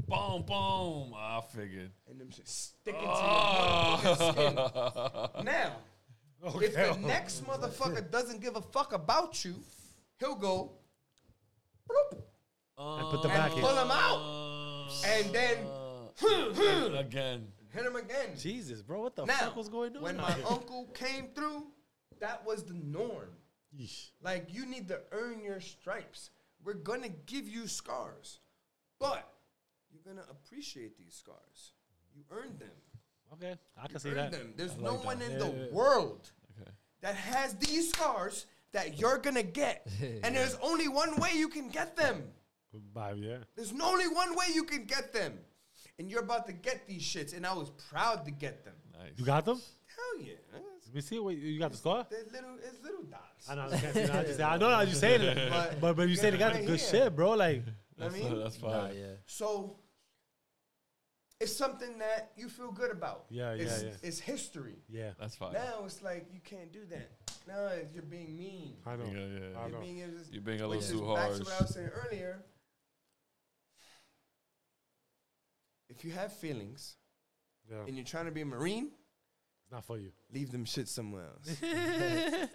boom, 0.07 0.43
boom. 0.43 1.13
Ah, 1.15 1.39
I 1.39 1.41
figured. 1.55 1.91
and 2.09 2.19
them 2.19 2.31
shit 2.31 2.47
stick 2.47 2.95
into 2.95 3.05
your 3.05 3.13
oh. 3.13 3.99
motherfucking 4.01 4.71
Oh. 4.75 5.29
skin. 5.33 5.45
Now, 5.45 5.75
Okay. 6.43 6.65
if 6.67 6.73
the 6.73 6.97
next 7.07 7.45
motherfucker 7.45 8.09
doesn't 8.11 8.41
give 8.41 8.55
a 8.55 8.61
fuck 8.61 8.93
about 8.93 9.43
you, 9.43 9.55
he'll 10.19 10.35
go 10.35 10.71
bloop, 11.89 12.19
And 12.77 13.09
put 13.09 13.19
uh, 13.19 13.21
the 13.23 13.29
and 13.29 13.37
back 13.37 13.53
in. 13.55 13.61
pull 13.61 13.77
him 13.77 13.91
out, 13.91 14.19
uh, 14.19 15.07
and 15.07 15.33
then 15.33 15.57
again. 16.95 17.47
hit 17.73 17.85
him 17.85 17.95
again. 17.95 18.29
Jesus, 18.37 18.81
bro, 18.81 19.01
what 19.01 19.15
the 19.15 19.25
now, 19.25 19.33
fuck 19.35 19.55
was 19.55 19.69
going 19.69 19.95
on? 19.95 20.01
when 20.03 20.17
my 20.17 20.35
uncle 20.49 20.85
came 20.93 21.27
through, 21.33 21.67
that 22.19 22.45
was 22.45 22.63
the 22.63 22.73
norm. 22.73 23.29
Yeesh. 23.77 24.09
Like 24.21 24.53
you 24.53 24.65
need 24.65 24.87
to 24.89 24.99
earn 25.11 25.41
your 25.41 25.59
stripes. 25.61 26.29
We're 26.63 26.73
gonna 26.73 27.09
give 27.25 27.47
you 27.47 27.67
scars, 27.67 28.39
but 28.99 29.27
you're 29.91 30.01
gonna 30.05 30.25
appreciate 30.29 30.97
these 30.97 31.13
scars. 31.13 31.73
You 32.15 32.23
earned 32.31 32.59
them. 32.59 32.69
Okay, 33.33 33.55
I 33.81 33.87
can 33.87 33.99
see 33.99 34.11
that. 34.11 34.31
them. 34.31 34.53
There's 34.55 34.73
I 34.73 34.81
no 34.83 34.95
like 34.95 35.05
one 35.05 35.19
that. 35.19 35.25
in 35.25 35.31
Yeah, 35.33 35.37
the 35.39 35.45
yeah, 35.47 35.63
yeah. 35.65 35.71
world 35.71 36.31
Okay. 36.61 36.71
that 37.01 37.15
has 37.15 37.55
these 37.55 37.89
scars 37.89 38.45
that 38.71 38.99
you're 38.99 39.17
gonna 39.17 39.43
get, 39.43 39.87
and 40.23 40.35
there's 40.35 40.57
only 40.61 40.87
one 40.87 41.15
way 41.17 41.31
you 41.35 41.47
can 41.49 41.69
get 41.69 41.95
them. 41.97 42.23
Goodbye, 42.75 43.13
yeah. 43.13 43.37
There's 43.55 43.73
only 43.81 44.07
one 44.07 44.35
way 44.35 44.45
you 44.53 44.63
can 44.63 44.83
get 44.85 45.13
them, 45.13 45.33
and 45.97 46.09
you're 46.09 46.21
about 46.23 46.45
to 46.47 46.53
get 46.53 46.87
these 46.87 47.01
shits. 47.03 47.35
And 47.35 47.45
I 47.45 47.53
was 47.53 47.69
proud 47.89 48.25
to 48.25 48.31
get 48.31 48.63
them. 48.65 48.75
Nice. 48.93 49.11
You 49.17 49.25
got 49.25 49.45
them? 49.45 49.57
Hell 49.95 50.25
yeah! 50.25 50.33
Let 50.53 50.93
me 50.93 51.01
see. 51.01 51.19
What, 51.19 51.35
you 51.37 51.57
got 51.59 51.71
the 51.71 51.77
scar? 51.77 52.05
They're 52.09 52.19
little. 52.31 52.57
It's 52.63 52.83
little 52.83 53.03
dots. 53.03 53.49
I 53.49 53.55
know. 53.55 53.67
I 53.71 53.77
can't 53.77 53.93
see. 53.93 54.03
I, 54.03 54.23
just, 54.23 54.41
I 54.53 54.57
know 54.57 54.69
how 54.69 54.81
you 54.81 54.93
saying 54.93 55.21
it, 55.21 55.49
But- 55.49 55.79
but 55.81 55.95
but 55.95 56.09
you 56.09 56.15
said 56.15 56.33
you 56.33 56.39
got 56.39 56.53
Right 56.53 56.61
the 56.61 56.67
good 56.67 56.79
here. 56.79 56.89
shit, 57.05 57.15
bro. 57.15 57.31
Like, 57.31 57.63
I 57.67 57.71
That's, 57.97 58.13
mean, 58.13 58.39
that's 58.39 58.61
nah, 58.61 58.69
fine. 58.87 58.95
yeah. 58.95 59.05
So 59.25 59.77
it's 61.39 61.55
something 61.55 61.97
that 61.99 62.31
you 62.37 62.47
feel 62.49 62.71
good 62.71 62.91
about. 62.91 63.25
Yeah, 63.29 63.53
yeah, 63.53 63.63
it's, 63.63 63.83
yeah. 63.83 63.89
It's 64.03 64.19
history. 64.19 64.77
yeah, 64.89 65.11
That's 65.19 65.35
fine. 65.35 65.53
Now 65.53 65.83
it's 65.85 66.01
like 66.01 66.27
you 66.33 66.39
can't 66.43 66.71
do 66.71 66.85
that. 66.91 67.11
Now 67.47 67.65
it's- 67.67 67.87
you're 67.93 68.03
being 68.03 68.37
mean. 68.37 68.75
I 68.85 68.95
know. 68.95 69.03
Yeah, 69.05 69.11
yeah. 69.19 69.59
I 69.59 69.61
You're 69.67 69.69
know. 69.71 69.79
being, 69.81 69.97
it's- 69.99 70.29
You're 70.31 70.41
being 70.41 70.61
a 70.61 70.67
little 70.67 70.81
is 70.81 70.89
too 70.91 70.99
back 71.01 71.17
harsh. 71.25 71.37
to 71.39 71.43
what 71.43 71.53
I 71.53 71.61
was 71.63 71.73
saying 71.73 71.89
earlier. 72.05 72.43
If 75.89 76.03
you 76.03 76.11
have 76.11 76.33
feelings 76.33 76.97
Yeah, 77.69 77.85
and 77.87 77.95
you're 77.95 78.05
trying 78.05 78.25
to 78.25 78.31
be 78.31 78.41
a 78.41 78.45
marine, 78.45 78.89
it's 79.63 79.71
not 79.71 79.83
for 79.85 79.97
you. 79.97 80.11
leave 80.33 80.51
them 80.51 80.65
shit 80.65 80.87
somewhere 80.87 81.25
else. 81.25 81.61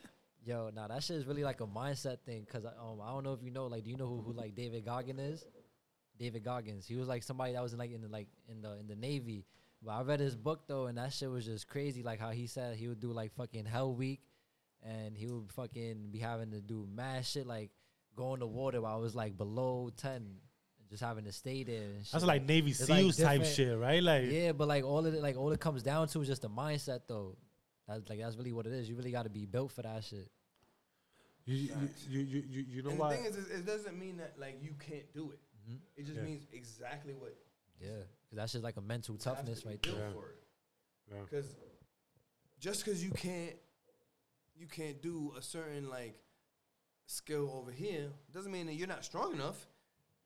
Yo, 0.44 0.70
nah, 0.74 0.88
that 0.88 1.02
shit 1.02 1.16
is 1.16 1.26
really 1.26 1.44
like 1.44 1.60
a 1.60 1.66
mindset 1.66 2.20
thing. 2.20 2.46
Cause 2.50 2.64
I, 2.64 2.70
um, 2.80 3.00
I 3.02 3.10
don't 3.12 3.24
know 3.24 3.34
if 3.34 3.42
you 3.42 3.50
know, 3.50 3.66
like, 3.66 3.84
do 3.84 3.90
you 3.90 3.96
know 3.96 4.06
who, 4.06 4.22
who 4.22 4.32
like 4.32 4.54
David 4.54 4.84
Goggins 4.84 5.20
is? 5.20 5.44
David 6.18 6.44
Goggins. 6.44 6.86
He 6.86 6.96
was 6.96 7.08
like 7.08 7.22
somebody 7.22 7.52
that 7.52 7.62
was 7.62 7.72
in 7.72 7.78
like 7.78 7.92
in 7.92 8.02
the 8.02 8.08
like 8.08 8.28
in 8.48 8.62
the 8.62 8.78
in 8.78 8.86
the 8.86 8.96
Navy. 8.96 9.44
But 9.82 9.92
I 9.92 10.02
read 10.02 10.20
his 10.20 10.36
book 10.36 10.62
though, 10.66 10.86
and 10.86 10.98
that 10.98 11.12
shit 11.12 11.30
was 11.30 11.44
just 11.46 11.66
crazy. 11.68 12.02
Like 12.02 12.20
how 12.20 12.30
he 12.30 12.46
said 12.46 12.76
he 12.76 12.88
would 12.88 13.00
do 13.00 13.12
like 13.12 13.32
fucking 13.34 13.64
Hell 13.64 13.94
Week, 13.94 14.20
and 14.82 15.16
he 15.16 15.26
would 15.26 15.50
fucking 15.52 16.08
be 16.10 16.18
having 16.18 16.50
to 16.52 16.60
do 16.60 16.86
mad 16.94 17.24
shit 17.26 17.46
like 17.46 17.70
go 18.16 18.34
in 18.34 18.40
the 18.40 18.46
water 18.46 18.80
while 18.82 18.98
it 18.98 19.02
was 19.02 19.14
like 19.14 19.36
below 19.38 19.90
ten, 19.96 20.16
and 20.16 20.36
just 20.90 21.02
having 21.02 21.24
to 21.24 21.32
stay 21.32 21.62
there. 21.62 21.82
And 21.82 22.04
shit. 22.04 22.12
That's 22.12 22.24
like 22.24 22.46
Navy 22.46 22.72
It's 22.72 22.88
like 22.88 23.00
SEALs 23.00 23.16
type 23.16 23.44
shit, 23.44 23.78
right? 23.78 24.02
Like, 24.02 24.24
Yeah, 24.30 24.52
but 24.52 24.68
like 24.68 24.84
all 24.84 25.06
of 25.06 25.14
it, 25.14 25.22
like 25.22 25.36
all 25.38 25.52
it 25.52 25.60
comes 25.60 25.82
down 25.82 26.08
to 26.08 26.20
is 26.20 26.28
just 26.28 26.42
the 26.42 26.50
mindset, 26.50 27.00
though. 27.06 27.36
That's 27.86 28.08
like 28.08 28.18
that's 28.20 28.36
really 28.36 28.52
what 28.52 28.66
it 28.66 28.72
is. 28.72 28.88
You 28.88 28.96
really 28.96 29.12
got 29.12 29.22
to 29.22 29.30
be 29.30 29.46
built 29.46 29.72
for 29.72 29.82
that 29.82 30.04
shit. 30.04 30.28
you, 31.44 31.56
you, 31.56 31.70
you, 32.08 32.20
you, 32.20 32.44
you, 32.48 32.64
you 32.68 32.82
know 32.82 32.90
and 32.90 32.98
what? 32.98 33.10
the 33.10 33.16
thing 33.16 33.24
is, 33.26 33.36
is, 33.36 33.50
it 33.50 33.66
doesn't 33.66 33.98
mean 33.98 34.18
that 34.18 34.34
like 34.38 34.58
you 34.62 34.74
can't 34.78 35.12
do 35.14 35.30
it. 35.32 35.38
Mhm. 35.68 35.78
It 35.96 36.04
just 36.06 36.16
Yeah. 36.18 36.22
means 36.24 36.46
exactly 36.52 37.14
what 37.14 37.34
Yeah, 37.80 37.88
because 38.24 38.36
that's 38.36 38.52
just 38.52 38.64
like 38.64 38.76
a 38.76 38.80
mental 38.80 39.14
you 39.14 39.18
have 39.24 39.36
to 39.38 39.42
toughness 39.42 39.64
right 39.64 39.80
built 39.80 39.96
there. 39.96 40.10
Yeah. 40.10 41.14
Yeah. 41.16 41.20
Because 41.28 41.54
just 42.60 42.84
because 42.84 43.02
you 43.02 43.10
can't, 43.10 43.56
you 44.54 44.66
can't 44.66 45.00
do 45.02 45.32
a 45.36 45.42
certain 45.42 45.88
like 45.88 46.14
skill 47.06 47.50
over 47.60 47.72
here 47.72 48.10
doesn't 48.32 48.52
mean 48.52 48.66
that 48.66 48.74
you're 48.74 48.86
not 48.86 49.04
strong 49.04 49.32
enough. 49.32 49.66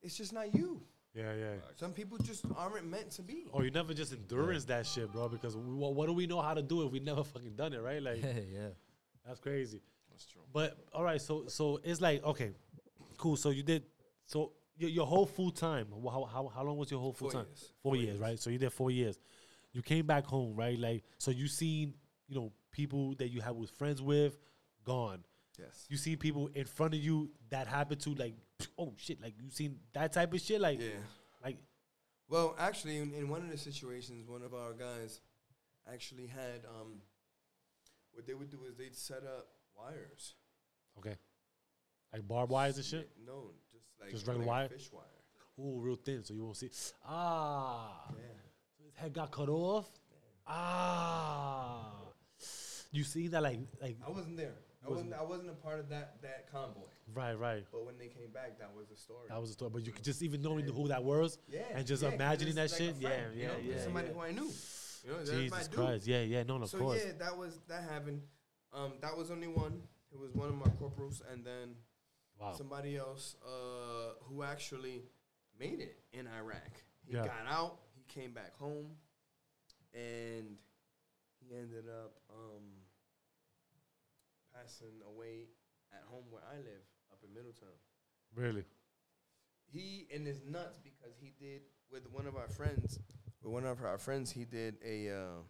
It's 0.05 0.16
just 0.16 0.32
not 0.32 0.55
you. 0.55 0.82
Yeah, 1.14 1.32
yeah. 1.35 1.55
Some 1.76 1.93
people 1.93 2.18
just 2.18 2.44
aren't 2.56 2.86
meant 2.86 3.10
to 3.12 3.22
be. 3.22 3.47
Or 3.52 3.64
you 3.64 3.70
never 3.70 3.94
just 3.94 4.12
endurance 4.12 4.64
that 4.66 4.85
shit, 4.85 5.12
bro. 5.12 5.28
Because 5.28 5.56
what, 5.56 5.94
what 5.94 6.06
do 6.06 6.12
we 6.12 6.26
know 6.26 6.43
how 6.43 6.55
to 6.55 6.62
do 6.62 6.85
if 6.85 6.93
we 6.93 7.01
never 7.01 7.22
fucking 7.24 7.55
done 7.55 7.72
it, 7.72 7.81
right? 7.81 8.02
Like, 8.02 8.22
yeah. 8.22 8.68
that's 9.26 9.39
crazy. 9.40 9.81
That's 10.10 10.26
true. 10.26 10.43
But 10.52 10.76
all 10.93 11.02
right, 11.02 11.20
so 11.20 11.47
so 11.48 11.81
it's 11.82 12.01
like 12.01 12.22
okay, 12.24 12.51
cool. 13.16 13.36
So 13.36 13.51
you 13.51 13.62
did 13.62 13.85
so 14.26 14.52
your, 14.76 14.90
your 14.90 15.06
whole 15.06 15.26
full 15.26 15.51
time. 15.51 15.86
How, 15.93 16.28
how 16.31 16.52
how 16.55 16.62
long 16.62 16.76
was 16.76 16.90
your 16.90 17.01
whole 17.01 17.12
full 17.12 17.31
Four 17.31 17.40
time? 17.40 17.48
years. 17.48 17.72
Four, 17.82 17.93
Four 17.93 17.97
years, 17.97 18.06
years. 18.09 18.18
right? 18.20 18.39
So 18.39 18.51
you 18.51 18.59
did 18.59 18.72
four 18.72 18.90
years. 18.90 19.18
You 19.72 19.82
came 19.82 20.06
back 20.06 20.24
home, 20.26 20.55
right? 20.55 20.78
Like 20.78 21.02
so 21.18 21.31
you 21.31 21.48
seen 21.48 21.94
you 22.28 22.36
know 22.36 22.52
people 22.70 23.14
that 23.16 23.28
you 23.28 23.40
had 23.40 23.56
was 23.56 23.70
friends 23.70 24.01
with 24.02 24.39
gone. 24.85 25.24
Yes. 25.59 25.86
You 25.89 25.97
see 25.97 26.16
people 26.16 26.48
in 26.55 26.64
front 26.64 26.94
of 26.94 27.01
you 27.01 27.31
that 27.51 27.66
happen 27.66 27.97
to 27.98 28.10
like 28.14 28.35
oh 28.78 28.93
shit, 28.97 29.20
like 29.22 29.35
you 29.40 29.51
seen 29.51 29.78
that 29.93 30.12
type 30.12 30.32
of 30.35 30.40
shit, 30.40 30.60
like 30.60 30.81
Yeah. 30.81 30.89
like 31.44 31.59
Well, 32.28 32.56
actually, 32.59 32.98
in, 32.98 33.12
in 33.14 33.28
one 33.28 33.43
of 33.43 33.51
the 33.51 33.59
situations, 33.59 34.28
one 34.28 34.43
of 34.43 34.52
our 34.55 34.72
guys 34.72 35.20
actually 35.93 36.26
had 36.26 36.64
um, 36.81 37.01
what 38.12 38.26
they 38.26 38.35
would 38.35 38.51
do 38.51 38.59
is 38.68 38.74
they'd 38.76 38.97
set 38.97 39.22
up 39.24 39.47
wires. 39.76 40.35
okay, 40.98 41.16
like 42.12 42.26
barbed 42.26 42.51
wires 42.51 42.76
and 42.76 42.85
shit. 42.86 43.10
No, 43.24 43.51
just 43.72 43.85
like 44.01 44.10
Just 44.10 44.26
regular 44.26 44.47
like 44.47 44.48
wire? 44.56 44.68
fish 44.68 44.90
wire. 44.93 45.05
ooh, 45.60 45.81
real 45.81 45.97
thin, 45.97 46.24
so 46.24 46.35
you 46.35 46.43
won't 46.44 46.56
see. 46.56 46.70
Ah, 47.06 48.06
Yeah. 48.10 48.22
so 48.78 48.85
his 48.85 48.94
head 48.97 49.12
got 49.12 49.31
cut 49.31 49.48
off. 49.48 49.89
Ah, 50.47 51.93
you 52.93 53.05
see 53.05 53.28
that 53.28 53.43
like 53.43 53.59
like 53.81 53.97
I 54.06 54.10
wasn't 54.10 54.36
there. 54.36 54.55
I 54.85 54.90
Wasn't- 54.90 55.11
wasn't. 55.11 55.15
I 55.15 55.23
wasn't 55.24 55.51
a 55.51 55.55
part 55.55 55.81
of 55.81 55.89
that 55.89 56.20
that 56.23 56.51
convoy. 56.52 56.89
right 57.15 57.32
right. 57.39 57.65
But 57.73 57.86
when 57.86 57.97
they 57.98 58.09
came 58.09 58.31
back, 58.32 58.59
that 58.59 58.74
was 58.74 58.89
the 58.89 58.97
story. 58.97 59.28
That 59.28 59.40
was 59.40 59.51
the 59.51 59.55
story, 59.55 59.70
but 59.73 59.86
you 59.86 59.93
could 59.93 60.05
just 60.05 60.23
even 60.23 60.43
knowing 60.43 60.66
who 60.66 60.89
that 60.89 61.02
was, 61.02 61.39
yeah. 61.48 61.62
and 61.73 61.86
just 61.86 62.02
yeah, 62.02 62.11
imagining 62.11 62.55
that 62.56 62.70
like 62.70 62.78
shit. 62.81 62.97
friend, 62.97 63.35
yeah, 63.35 63.43
you 63.43 63.48
know? 63.48 63.55
yeah, 63.65 63.74
yeah. 63.77 63.82
Somebody 63.82 64.09
yeah. 64.09 64.12
who 64.15 64.20
I 64.20 64.32
knew. 64.32 64.51
You 65.05 65.11
know, 65.12 65.24
Jesus. 65.24 65.69
Christ, 65.69 66.06
yeah, 66.06 66.23
yeah, 66.23 66.43
no, 66.44 66.56
of 66.62 66.69
so 66.70 66.78
course. 66.78 67.02
yeah, 67.05 67.12
that 67.19 67.36
was 67.36 67.61
that 67.69 67.82
happened. 67.90 68.23
Um, 68.73 68.94
that 69.01 69.16
was 69.16 69.31
only 69.31 69.48
one. 69.48 69.82
It 70.12 70.19
was 70.19 70.32
one 70.35 70.48
of 70.48 70.55
my 70.56 70.70
corporals, 70.78 71.23
and 71.31 71.44
then 71.44 71.77
Wow. 72.39 72.52
somebody 72.52 72.97
else 72.97 73.36
uh, 73.47 74.15
who 74.24 74.43
actually 74.43 75.02
made 75.59 75.81
it 75.81 75.98
in 76.12 76.27
Iraq. 76.27 76.82
He 77.06 77.15
Yeah. 77.15 77.24
got 77.24 77.47
out. 77.47 77.81
He 77.94 78.02
came 78.09 78.32
back 78.32 78.56
home, 78.56 78.97
and 79.93 80.56
he 81.40 81.55
ended 81.55 81.85
up 81.89 82.16
um, 82.31 82.73
passing 84.55 85.01
away 85.06 85.48
at 85.93 86.02
home 86.09 86.24
where 86.31 86.43
I 86.51 86.56
live, 86.59 86.85
up 87.12 87.18
in 87.26 87.35
Middletown. 87.35 87.68
Really? 88.35 88.64
He 89.72 90.06
and 90.14 90.26
is 90.28 90.40
nuts 90.48 90.78
because 90.82 91.14
he 91.20 91.32
did 91.40 91.62
with 91.90 92.02
one 92.12 92.26
of 92.26 92.36
our 92.36 92.48
friends. 92.48 92.98
With 93.43 93.52
one 93.52 93.64
of 93.66 93.82
our 93.82 93.98
friends, 93.98 94.31
he 94.31 94.44
did 94.44 94.76
a 94.85 95.10
uh, 95.10 95.43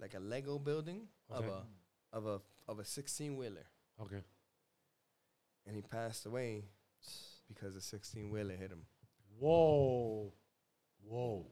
like 0.00 0.14
a 0.14 0.18
Lego 0.20 0.58
building 0.58 1.02
of 1.30 1.44
a 1.46 1.62
of 2.16 2.26
a 2.26 2.40
of 2.68 2.78
a 2.78 2.84
sixteen 2.84 3.36
wheeler, 3.36 3.66
Okay. 4.00 4.20
and 5.66 5.76
he 5.76 5.82
passed 5.82 6.26
away 6.26 6.64
because 7.48 7.76
a 7.76 7.80
sixteen 7.80 8.30
wheeler 8.30 8.54
hit 8.56 8.70
him. 8.70 8.82
Whoa. 9.38 10.32
Whoa. 11.06 11.46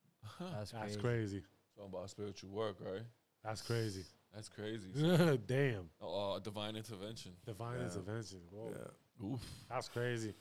That's, 0.40 0.72
That's 0.72 0.96
crazy. 0.96 1.00
crazy. 1.00 1.42
Talking 1.76 1.92
about 1.94 2.10
spiritual 2.10 2.50
work, 2.50 2.76
right? 2.80 3.02
That's 3.44 3.62
crazy. 3.62 4.04
That's 4.34 4.48
crazy. 4.48 4.88
Damn. 5.46 5.88
Oh, 6.00 6.34
uh, 6.34 6.38
divine 6.38 6.76
intervention. 6.76 7.32
Divine 7.46 7.78
Yeah. 7.78 7.86
intervention. 7.86 8.38
Whoa. 8.50 8.72
Oof. 9.24 9.40
That's 9.68 9.88
crazy. 9.88 10.34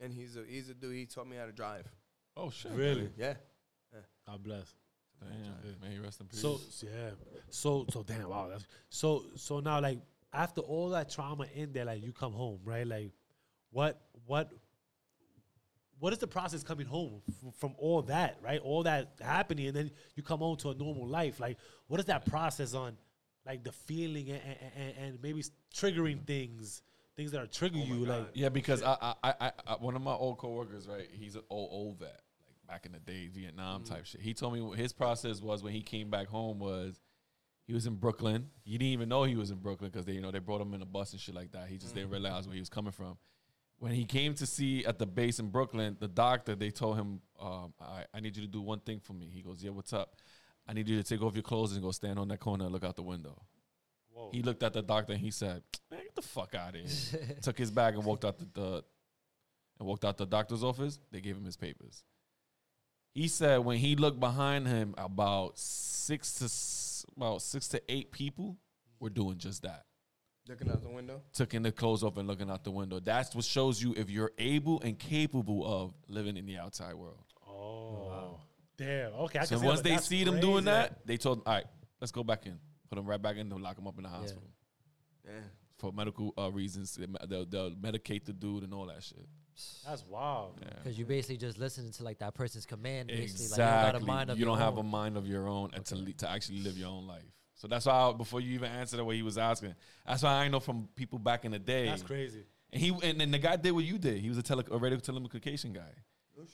And 0.00 0.12
he's 0.12 0.36
a 0.36 0.44
he's 0.48 0.68
a 0.68 0.74
dude. 0.74 0.94
He 0.94 1.06
taught 1.06 1.26
me 1.26 1.36
how 1.36 1.46
to 1.46 1.52
drive. 1.52 1.86
Oh 2.36 2.50
shit. 2.50 2.72
Really? 2.72 3.08
Yeah. 3.16 3.34
God 4.26 4.42
bless. 4.42 4.74
Damn. 5.20 5.80
May 5.80 5.94
he 5.94 5.98
rest 6.00 6.20
in 6.20 6.26
peace. 6.26 6.40
So 6.40 6.60
yeah. 6.82 7.10
So 7.48 7.86
so 7.90 8.02
damn 8.02 8.28
wow. 8.28 8.48
That's 8.50 8.66
so 8.90 9.24
so 9.36 9.60
now 9.60 9.80
like 9.80 9.98
after 10.32 10.60
all 10.60 10.90
that 10.90 11.10
trauma 11.10 11.46
in 11.54 11.72
there, 11.72 11.86
like 11.86 12.02
you 12.04 12.12
come 12.12 12.32
home, 12.32 12.60
right? 12.64 12.86
Like 12.86 13.12
what 13.70 14.00
what 14.26 14.52
what 15.98 16.12
is 16.12 16.18
the 16.18 16.26
process 16.26 16.62
coming 16.62 16.86
home 16.86 17.22
from, 17.40 17.52
from 17.52 17.74
all 17.78 18.02
that, 18.02 18.36
right? 18.42 18.60
All 18.60 18.82
that 18.82 19.12
happening, 19.20 19.68
and 19.68 19.74
then 19.76 19.90
you 20.14 20.22
come 20.22 20.40
home 20.40 20.56
to 20.58 20.68
a 20.70 20.74
normal 20.74 21.06
life. 21.06 21.40
Like, 21.40 21.56
what 21.86 21.98
is 22.00 22.06
that 22.06 22.26
process 22.26 22.74
on, 22.74 22.98
like 23.46 23.64
the 23.64 23.72
feeling 23.72 24.30
and 24.30 24.40
and, 24.40 24.72
and, 24.76 24.94
and 24.98 25.22
maybe 25.22 25.40
s- 25.40 25.50
triggering 25.74 26.26
things, 26.26 26.82
things 27.16 27.30
that 27.30 27.40
are 27.40 27.46
triggering 27.46 27.86
you, 27.86 28.04
like 28.04 28.28
Yeah, 28.34 28.48
because 28.48 28.82
I, 28.82 28.96
I, 29.00 29.14
I, 29.22 29.34
I, 29.40 29.52
I, 29.66 29.72
one 29.74 29.96
of 29.96 30.02
my 30.02 30.12
old 30.12 30.38
coworkers, 30.38 30.88
right? 30.88 31.08
He's 31.12 31.36
an 31.36 31.42
old, 31.48 31.68
old 31.72 31.98
vet, 32.00 32.20
like 32.44 32.66
back 32.66 32.86
in 32.86 32.92
the 32.92 32.98
day, 32.98 33.28
Vietnam 33.28 33.82
mm. 33.82 33.88
type 33.88 34.04
shit. 34.04 34.20
He 34.20 34.34
told 34.34 34.52
me 34.52 34.60
what 34.60 34.78
his 34.78 34.92
process 34.92 35.40
was 35.40 35.62
when 35.62 35.72
he 35.72 35.82
came 35.82 36.10
back 36.10 36.26
home 36.26 36.58
was 36.58 37.00
he 37.66 37.72
was 37.72 37.86
in 37.86 37.94
Brooklyn. 37.94 38.48
He 38.62 38.72
didn't 38.72 38.92
even 38.92 39.08
know 39.08 39.24
he 39.24 39.36
was 39.36 39.50
in 39.50 39.58
Brooklyn 39.58 39.90
because 39.90 40.06
they, 40.06 40.12
you 40.12 40.20
know, 40.20 40.30
they 40.30 40.38
brought 40.38 40.60
him 40.60 40.74
in 40.74 40.82
a 40.82 40.86
bus 40.86 41.12
and 41.12 41.20
shit 41.20 41.34
like 41.34 41.52
that. 41.52 41.68
He 41.68 41.78
just 41.78 41.94
didn't 41.94 42.10
mm. 42.10 42.12
realize 42.12 42.46
where 42.46 42.54
he 42.54 42.60
was 42.60 42.68
coming 42.68 42.92
from. 42.92 43.16
When 43.78 43.92
he 43.92 44.04
came 44.06 44.34
to 44.34 44.46
see 44.46 44.86
at 44.86 44.98
the 44.98 45.04
base 45.04 45.38
in 45.38 45.50
Brooklyn, 45.50 45.96
the 46.00 46.08
doctor, 46.08 46.54
they 46.54 46.70
told 46.70 46.96
him, 46.96 47.20
um, 47.38 47.74
I, 47.78 48.04
I 48.14 48.20
need 48.20 48.34
you 48.34 48.42
to 48.42 48.48
do 48.48 48.62
one 48.62 48.80
thing 48.80 49.00
for 49.00 49.12
me. 49.12 49.28
He 49.30 49.42
goes, 49.42 49.62
Yeah, 49.62 49.70
what's 49.70 49.92
up? 49.92 50.16
I 50.68 50.72
need 50.72 50.88
you 50.88 50.96
to 50.96 51.02
take 51.02 51.22
off 51.22 51.34
your 51.34 51.42
clothes 51.42 51.72
and 51.74 51.82
go 51.82 51.90
stand 51.92 52.18
on 52.18 52.28
that 52.28 52.40
corner 52.40 52.64
and 52.64 52.72
look 52.72 52.84
out 52.84 52.96
the 52.96 53.02
window. 53.02 53.40
whoa, 54.12 54.30
He 54.32 54.42
looked 54.42 54.62
at 54.62 54.72
the 54.72 54.82
doctor 54.82 55.12
and 55.12 55.20
he 55.22 55.30
said, 55.30 55.62
"Man, 55.90 56.00
get 56.02 56.14
the 56.16 56.22
fuck 56.22 56.54
out 56.54 56.74
of 56.74 56.80
here." 56.80 57.36
Took 57.42 57.58
his 57.58 57.70
bag 57.70 57.94
and 57.94 58.04
walked 58.04 58.24
out 58.24 58.38
the, 58.38 58.46
the 58.52 58.84
and 59.78 59.86
walked 59.86 60.04
out 60.04 60.16
the 60.16 60.26
doctor's 60.26 60.64
office. 60.64 60.98
They 61.12 61.20
gave 61.20 61.36
him 61.36 61.44
his 61.44 61.56
papers. 61.56 62.02
He 63.14 63.28
said 63.28 63.58
when 63.58 63.78
he 63.78 63.96
looked 63.96 64.20
behind 64.20 64.66
him, 64.66 64.94
about 64.98 65.58
six 65.58 66.32
to 66.40 67.16
about 67.16 67.42
six 67.42 67.68
to 67.68 67.82
eight 67.90 68.10
people 68.10 68.58
were 69.00 69.10
doing 69.10 69.38
just 69.38 69.62
that, 69.62 69.84
Looking 70.48 70.68
out 70.70 70.82
the 70.82 70.88
window. 70.90 71.22
taking 71.32 71.62
their 71.62 71.72
clothes 71.72 72.02
off 72.02 72.16
and 72.18 72.26
looking 72.28 72.50
out 72.50 72.64
the 72.64 72.70
window. 72.70 72.98
That's 73.00 73.34
what 73.34 73.44
shows 73.44 73.82
you 73.82 73.94
if 73.96 74.10
you're 74.10 74.32
able 74.38 74.80
and 74.82 74.98
capable 74.98 75.64
of 75.66 75.94
living 76.08 76.36
in 76.36 76.44
the 76.46 76.58
outside 76.58 76.94
world. 76.94 77.24
oh, 77.46 78.40
damn, 78.76 79.12
okay. 79.12 79.40
I 79.40 79.44
So 79.44 79.56
can 79.58 79.66
once 79.66 79.80
they 79.80 79.96
see 79.98 80.24
them 80.24 80.40
doing 80.40 80.64
that, 80.64 81.06
they 81.06 81.16
told, 81.16 81.38
them, 81.38 81.42
"All 81.46 81.54
right, 81.54 81.66
let's 82.00 82.12
go 82.12 82.22
back 82.24 82.46
in, 82.46 82.58
put 82.88 82.96
them 82.96 83.06
right 83.06 83.20
back 83.20 83.36
in, 83.36 83.50
and 83.52 83.62
lock 83.62 83.76
them 83.76 83.86
up 83.86 83.96
in 83.96 84.04
the 84.04 84.08
hospital." 84.08 84.50
Yeah. 85.24 85.32
for 85.78 85.92
medical 85.92 86.32
uh, 86.38 86.50
reasons. 86.50 86.94
They 86.94 87.06
me- 87.06 87.18
They'll, 87.28 87.44
they'll 87.46 87.70
medicate 87.72 88.24
the 88.24 88.32
dude 88.32 88.62
and 88.62 88.72
all 88.72 88.86
that 88.86 89.02
shit. 89.02 89.26
that's 89.84 90.04
wild. 90.06 90.58
Yeah. 90.62 90.68
Because 90.82 90.98
you 90.98 91.04
basically 91.04 91.36
just 91.36 91.58
listening 91.58 91.90
to 91.92 92.04
like 92.04 92.18
that 92.20 92.34
person's 92.34 92.64
command. 92.66 93.08
Basically. 93.08 93.44
Exactly. 93.44 93.64
Like, 93.64 93.68
you 93.68 93.82
don't, 93.82 93.92
got 93.92 94.02
a 94.02 94.06
mind 94.06 94.30
of 94.30 94.38
you 94.38 94.44
don't 94.44 94.58
your 94.58 94.64
have 94.64 94.78
a 94.78 94.82
mind 94.82 95.16
of 95.16 95.26
your 95.26 95.48
own 95.48 95.70
and 95.74 95.84
to, 95.86 95.96
le- 95.96 96.12
to 96.12 96.30
actually 96.30 96.58
live 96.60 96.78
your 96.78 96.88
own 96.88 97.06
life. 97.06 97.24
So 97.54 97.68
that's 97.68 97.86
why 97.86 97.92
I, 97.92 98.12
before 98.12 98.40
you 98.40 98.54
even 98.54 98.70
answer 98.70 98.96
the 98.98 99.04
way 99.04 99.16
he 99.16 99.22
was 99.22 99.38
asking, 99.38 99.74
that's 100.06 100.22
why 100.22 100.44
I 100.44 100.48
know 100.48 100.60
from 100.60 100.88
people 100.94 101.18
back 101.18 101.44
in 101.44 101.52
the 101.52 101.58
day. 101.58 101.86
That's 101.86 102.02
crazy. 102.02 102.44
And 102.72 102.82
he 102.82 102.90
and, 103.02 103.20
and 103.20 103.32
the 103.32 103.38
guy 103.38 103.56
did 103.56 103.72
what 103.72 103.84
you 103.84 103.98
did. 103.98 104.18
He 104.18 104.28
was 104.28 104.38
a, 104.38 104.42
tele, 104.42 104.64
a 104.70 104.78
radio 104.78 104.98
telecommunication 104.98 105.72
guy. 105.72 105.92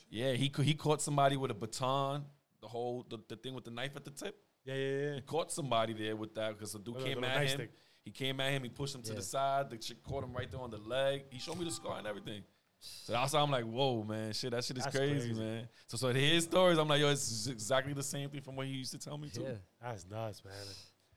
Yeah, 0.09 0.33
he 0.33 0.51
he 0.63 0.73
caught 0.73 1.01
somebody 1.01 1.37
with 1.37 1.51
a 1.51 1.53
baton, 1.53 2.25
the 2.61 2.67
whole 2.67 3.05
the, 3.09 3.17
the 3.27 3.35
thing 3.35 3.53
with 3.53 3.65
the 3.65 3.71
knife 3.71 3.95
at 3.95 4.05
the 4.05 4.11
tip. 4.11 4.35
Yeah, 4.65 4.75
yeah, 4.75 4.97
yeah. 5.09 5.15
He 5.15 5.21
caught 5.21 5.51
somebody 5.51 5.93
there 5.93 6.15
with 6.15 6.33
that 6.35 6.57
because 6.57 6.71
the 6.73 6.79
dude 6.79 6.97
came 6.99 7.19
little 7.19 7.25
at 7.25 7.47
him. 7.47 7.59
nightstick. 7.59 7.69
He 8.05 8.11
came 8.11 8.39
at 8.39 8.51
him. 8.51 8.63
He 8.63 8.69
pushed 8.69 8.95
him 8.95 9.01
to 9.03 9.09
Yeah. 9.11 9.15
the 9.17 9.21
side. 9.23 9.69
The 9.69 9.77
chick 9.77 10.03
caught 10.03 10.23
him 10.23 10.33
right 10.33 10.49
there 10.49 10.59
on 10.61 10.71
the 10.71 10.77
leg. 10.77 11.25
He 11.29 11.39
showed 11.39 11.57
me 11.57 11.65
the 11.65 11.71
scar 11.71 11.97
and 11.97 12.07
everything. 12.07 12.43
So 12.79 13.13
why 13.13 13.39
I'm 13.39 13.49
like, 13.49 13.63
whoa, 13.63 14.03
man, 14.03 14.33
shit, 14.33 14.51
that 14.51 14.63
shit 14.63 14.77
is 14.77 14.85
crazy, 14.87 15.29
crazy. 15.29 15.33
man. 15.33 15.69
So 15.87 15.95
so 15.95 16.11
to 16.11 16.19
hear 16.19 16.33
his 16.33 16.43
stories, 16.43 16.77
I'm 16.77 16.87
like, 16.87 16.99
yo, 16.99 17.09
it's 17.11 17.47
exactly 17.47 17.93
the 17.93 18.03
same 18.03 18.29
thing 18.29 18.41
from 18.41 18.57
what 18.57 18.67
he 18.67 18.73
used 18.73 18.91
to 18.91 18.97
tell 18.97 19.17
me 19.17 19.29
too. 19.29 19.41
Yeah. 19.43 19.53
That's 19.81 20.05
nuts, 20.09 20.43
man. 20.43 20.53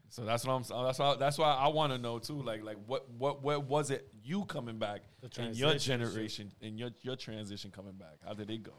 So 0.09 0.25
that's 0.25 0.45
what 0.47 0.53
I'm. 0.55 0.85
That's 0.87 0.99
why. 0.99 1.17
That's 1.17 1.37
why 1.39 1.53
I 1.55 1.69
want 1.69 1.93
to 1.93 1.99
know 1.99 2.19
too. 2.19 2.41
Like, 2.41 2.63
like 2.63 2.77
what, 2.87 3.11
what, 3.11 3.43
what 3.43 3.65
was 3.67 3.91
it? 3.91 4.09
You 4.23 4.45
coming 4.45 4.79
back 4.79 5.03
The 5.21 5.27
in 5.43 5.55
your 5.55 5.71
transition 5.71 6.01
and 6.01 6.11
generation, 6.11 6.53
in 6.61 6.79
your 6.79 6.91
your 7.03 7.17
transition 7.17 7.71
coming 7.71 7.95
back? 7.95 8.19
How 8.25 8.33
did 8.35 8.51
it 8.51 8.63
go? 8.63 8.75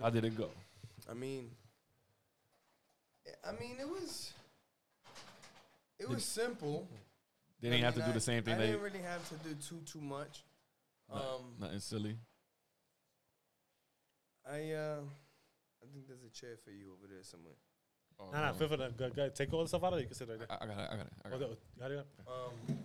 How 0.00 0.08
did 0.10 0.24
it 0.24 0.36
go? 0.36 0.48
I 1.10 1.14
mean, 1.14 1.50
I 3.46 3.52
mean, 3.60 3.76
it 3.78 3.88
was, 3.88 4.32
it 5.98 6.02
Did- 6.06 6.10
was 6.14 6.24
simple. 6.24 6.88
They 7.60 7.68
didn't 7.70 7.84
have 7.84 7.94
to 7.94 8.00
mean, 8.00 8.06
do 8.08 8.10
I- 8.12 8.14
the 8.14 8.20
same 8.20 8.42
thing. 8.42 8.54
I 8.54 8.58
They 8.58 8.66
didn't 8.68 8.82
really 8.82 9.02
have 9.02 9.28
to 9.28 9.34
do 9.48 9.54
too 9.54 9.80
too 9.84 10.00
much. 10.00 10.44
Um, 11.12 11.20
nothing 11.60 11.78
silly. 11.80 12.16
I 14.46 14.72
uh, 14.72 15.00
I 15.82 15.86
think 15.92 16.08
there's 16.08 16.24
a 16.24 16.30
chair 16.30 16.56
for 16.64 16.70
you 16.70 16.92
over 16.96 17.06
there 17.12 17.22
somewhere. 17.22 17.54
Oh, 18.22 18.32
Nah, 18.32 18.40
nah, 18.40 18.46
no. 18.48 18.54
feel 18.54 18.68
for 18.68 18.76
that. 18.76 18.96
Go, 18.96 19.10
go, 19.10 19.28
take 19.30 19.52
all 19.52 19.62
the 19.62 19.68
stuff 19.68 19.82
out 19.84 19.92
of 19.94 19.98
it. 19.98 20.02
You 20.02 20.06
can 20.08 20.14
sit 20.16 20.28
right 20.28 20.38
there. 20.38 20.46
I, 20.50 20.64
I 20.64 20.66
got 20.66 20.78
it. 20.78 20.88
I 20.90 20.96
got 20.96 21.00
it. 21.06 21.12
I 21.24 21.28
got 21.30 21.38
the- 21.38 21.44
it. 21.46 21.58
you 21.76 21.80
got 21.82 21.90
it? 21.90 22.06
Um, 22.28 22.78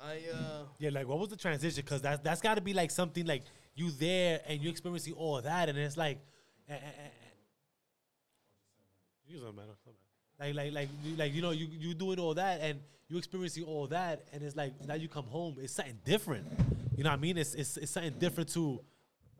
I 0.00 0.16
uh, 0.34 0.62
Yeah, 0.78 0.90
like 0.90 1.08
what 1.08 1.18
was 1.18 1.28
the 1.30 1.36
transition? 1.36 1.82
Because 1.84 2.02
that's 2.02 2.20
that's 2.22 2.40
got 2.40 2.56
to 2.56 2.60
be 2.60 2.74
like 2.74 2.90
something 2.90 3.24
like 3.26 3.42
you 3.74 3.90
there 3.90 4.40
and 4.46 4.60
you 4.60 4.68
experiencing 4.70 5.14
all 5.14 5.40
that, 5.40 5.68
and 5.68 5.78
it's 5.78 5.96
like, 5.96 6.18
eh, 6.68 6.74
eh, 6.74 6.76
eh, 6.76 7.08
you 9.26 9.38
don't 9.40 9.56
matter. 9.56 9.68
don't 9.84 9.86
matter. 9.86 9.98
Like 10.38 10.54
like 10.54 10.72
like 10.74 10.88
you, 11.04 11.16
like 11.16 11.32
you 11.32 11.42
know 11.42 11.50
you 11.52 11.66
you 11.70 11.94
doing 11.94 12.18
all 12.18 12.34
that 12.34 12.60
and 12.60 12.80
you 13.08 13.16
experiencing 13.18 13.64
all 13.64 13.86
that, 13.88 14.24
and 14.32 14.42
it's 14.42 14.56
like 14.56 14.72
now 14.86 14.94
you 14.94 15.08
come 15.08 15.24
home, 15.24 15.56
it's 15.60 15.72
something 15.72 15.98
different. 16.04 16.46
You 16.96 17.04
know 17.04 17.10
what 17.10 17.18
I 17.18 17.22
mean? 17.22 17.38
It's 17.38 17.54
it's, 17.54 17.76
it's 17.78 17.92
something 17.92 18.12
different 18.18 18.50
to 18.54 18.80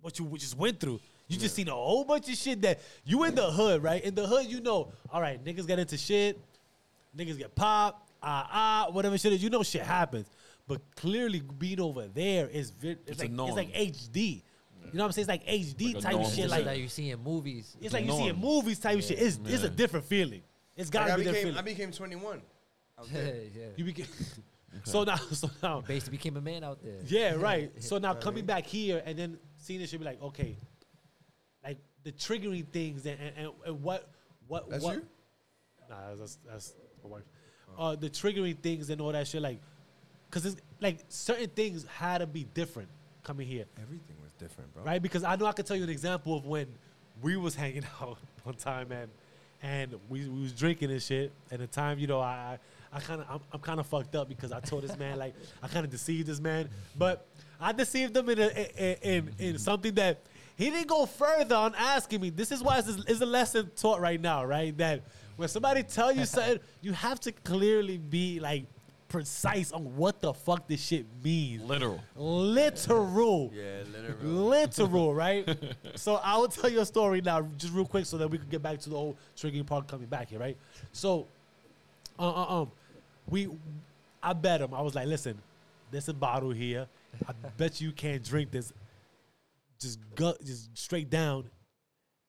what 0.01 0.19
you 0.19 0.27
just 0.39 0.57
went 0.57 0.81
through. 0.81 1.01
You 1.29 1.39
just 1.39 1.55
seen 1.55 1.69
a 1.69 1.73
whole 1.73 2.05
bunch 2.05 2.29
of 2.29 2.37
shit 2.37 2.61
that 2.63 2.81
you 3.05 3.25
in 3.25 3.35
the 3.35 3.51
hood, 3.51 3.83
right? 3.83 4.03
In 4.05 4.15
the 4.15 4.27
hood, 4.27 4.47
you 4.47 4.61
know, 4.61 4.93
all 5.11 5.21
right, 5.21 5.43
niggas 5.43 5.67
get 5.67 5.79
into 5.79 5.97
shit, 5.97 6.39
niggas 7.17 7.39
get 7.39 7.55
popped, 7.55 8.11
ah 8.23 8.49
ah, 8.53 8.93
whatever 8.93 9.17
shit 9.17 9.33
is. 9.33 9.43
You 9.43 9.51
know, 9.51 9.63
shit 9.63 9.83
happens. 9.83 10.27
But 10.67 10.81
clearly, 10.97 11.41
being 11.41 11.81
over 11.81 12.07
there 12.09 12.49
is 12.49 12.71
vi- 12.71 12.91
it's, 12.91 13.11
It's 13.13 13.21
like 13.21 13.31
norm. 13.31 13.49
it's 13.49 13.57
like 13.57 13.73
HD. 13.75 14.43
You 14.93 14.99
know 14.99 15.05
what 15.05 15.07
I'm 15.09 15.13
saying? 15.13 15.23
It's 15.23 15.29
like 15.29 15.47
HD 15.47 15.95
Like 15.95 16.03
type 16.05 16.13
norm. 16.13 16.25
shit. 16.27 16.35
Shit 16.37 16.51
Like 16.51 16.65
that 16.67 16.79
you 16.79 16.89
see 16.89 17.11
in 17.11 17.23
movies. 17.23 17.77
it's 17.81 17.93
like 17.95 18.05
you 18.05 18.13
see 18.13 18.29
in 18.29 18.41
norm. 18.41 18.55
movies 18.55 18.79
type 18.79 19.01
shit. 19.03 19.19
It's 19.21 19.39
it's 19.47 19.63
a 19.65 19.71
different 19.71 20.05
feeling. 20.07 20.43
It's 20.77 20.91
gotta 20.91 21.13
I 21.13 21.17
be 21.17 21.25
different 21.25 21.45
became 21.57 21.59
I 21.59 21.63
became 21.63 21.91
21. 21.93 22.43
out 22.99 23.07
yeah, 23.13 23.21
there. 23.23 23.35
yeah. 23.55 23.65
You 23.77 23.85
became 23.85 24.07
so 24.85 25.05
now 25.05 25.17
so 25.33 25.51
now 25.63 25.81
Basically 25.81 26.17
became 26.19 26.37
a 26.37 26.41
man 26.41 26.63
out 26.65 26.79
there. 26.83 26.99
yeah 27.07 27.33
right. 27.35 27.71
So 27.83 27.99
now 27.99 28.15
coming 28.15 28.45
back 28.45 28.67
here 28.67 29.03
and 29.05 29.19
then 29.19 29.39
seeing 29.57 29.81
this 29.81 29.91
should 29.91 30.01
be 30.01 30.07
like 30.07 30.23
okay, 30.23 30.45
like 30.45 30.59
the 32.05 32.13
triggering 32.13 32.67
things 32.69 33.07
and 33.07 33.19
and, 33.37 33.51
and, 33.67 33.83
what 33.83 34.09
what 34.47 34.71
That's 34.71 34.85
what. 34.85 34.97
you? 34.97 35.07
Nah, 35.89 36.15
that's 36.19 36.39
that's, 36.47 36.75
my 37.03 37.11
wife. 37.11 37.23
Uh, 37.77 37.97
the 37.97 38.09
triggering 38.09 38.59
things 38.59 38.89
and 38.91 39.01
all 39.01 39.13
that 39.13 39.27
shit 39.27 39.43
like 39.43 39.59
because 40.31 40.47
it's 40.47 40.61
like 40.81 40.99
certain 41.09 41.49
things 41.49 41.85
had 41.99 42.19
to 42.19 42.27
be 42.27 42.45
different 42.55 42.89
coming 43.25 43.49
here, 43.49 43.65
Everything 43.81 44.17
was 44.23 44.33
different, 44.39 44.73
bro. 44.75 44.85
right? 44.85 45.03
Because 45.03 45.25
I 45.25 45.37
know 45.37 45.47
I 45.47 45.53
could 45.53 45.67
tell 45.67 45.77
you 45.77 45.83
an 45.83 45.91
example 45.91 46.37
of 46.37 46.47
when 46.47 46.67
we 47.23 47.37
was 47.37 47.55
hanging 47.63 47.85
out 48.01 48.19
one 48.45 48.55
time 48.55 48.93
and 48.93 49.11
and 49.63 49.95
we, 50.11 50.29
we 50.29 50.43
was 50.43 50.53
drinking 50.53 50.91
and 50.91 51.03
shit. 51.03 51.33
And 51.51 51.61
the 51.61 51.67
time, 51.67 51.99
you 51.99 52.07
know, 52.07 52.21
I 52.21 52.59
I 52.93 53.01
kind 53.01 53.23
of 53.23 53.27
I'm, 53.29 53.41
I'm 53.53 53.61
kind 53.61 53.81
of 53.81 53.87
fucked 53.87 54.15
up 54.15 54.29
because 54.29 54.53
I 54.53 54.61
told 54.61 54.83
this 54.83 54.97
man 54.99 55.19
like 55.19 55.35
I 55.63 55.69
kind 55.69 55.85
of 55.85 55.91
deceived 55.91 56.29
this 56.29 56.41
man, 56.41 56.69
but 56.97 57.27
I 57.61 57.73
deceived 57.73 58.17
him 58.17 58.29
in 58.29 58.39
a, 58.39 58.49
in, 58.49 58.97
in 59.03 59.31
in 59.39 59.59
something 59.59 59.95
that 59.95 60.21
he 60.57 60.71
didn't 60.71 60.89
go 60.89 61.07
further 61.07 61.57
on 61.57 61.75
asking 61.77 62.21
me. 62.21 62.31
This 62.31 62.53
is 62.53 62.63
why 62.63 62.81
this 62.81 62.97
is 63.07 63.21
a 63.21 63.27
lesson 63.27 63.71
taught 63.77 64.01
right 64.01 64.21
now, 64.21 64.45
right? 64.45 64.77
That 64.79 65.03
when 65.37 65.49
somebody 65.49 65.83
tell 65.83 66.13
you 66.13 66.25
something, 66.25 66.61
you 66.81 66.93
have 66.93 67.21
to 67.21 67.33
clearly 67.33 67.99
be 67.99 68.39
like 68.41 68.67
precise 69.09 69.71
on 69.73 69.97
what 69.97 70.21
the 70.21 70.33
fuck 70.33 70.67
this 70.67 70.85
shit 70.85 71.07
means. 71.23 71.63
Literal. 71.63 72.01
Literal. 72.17 73.53
Yeah, 73.55 73.83
literally. 73.93 74.27
Literal, 74.27 75.15
right? 75.25 75.49
so 75.95 76.17
I 76.17 76.37
will 76.37 76.49
tell 76.49 76.71
you 76.71 76.81
a 76.81 76.87
story 76.87 77.21
now, 77.21 77.43
just 77.57 77.73
real 77.73 77.85
quick, 77.85 78.07
so 78.07 78.19
that 78.19 78.29
we 78.29 78.39
can 78.39 78.49
get 78.49 78.63
back 78.63 78.79
to 78.81 78.91
the 78.91 78.97
whole 78.97 79.17
triggering 79.37 79.67
part 79.67 79.89
coming 79.89 80.07
back 80.07 80.31
here, 80.31 80.39
right? 80.39 80.57
So, 80.93 81.27
uh, 82.19 82.29
uh, 82.29 82.63
um, 82.63 82.73
we, 83.29 83.49
I 84.23 84.33
bet 84.33 84.61
him. 84.61 84.75
I 84.75 84.83
was 84.83 84.95
like, 84.95 85.07
listen, 85.07 85.39
there's 85.91 86.09
a 86.09 86.15
bottle 86.15 86.51
here. 86.51 86.87
I 87.29 87.33
bet 87.57 87.81
you 87.81 87.93
can't 87.93 88.25
drink 88.25 88.51
this. 88.51 88.73
Just 89.81 89.99
gut, 90.15 90.39
just 90.45 90.77
straight 90.77 91.11
down, 91.11 91.51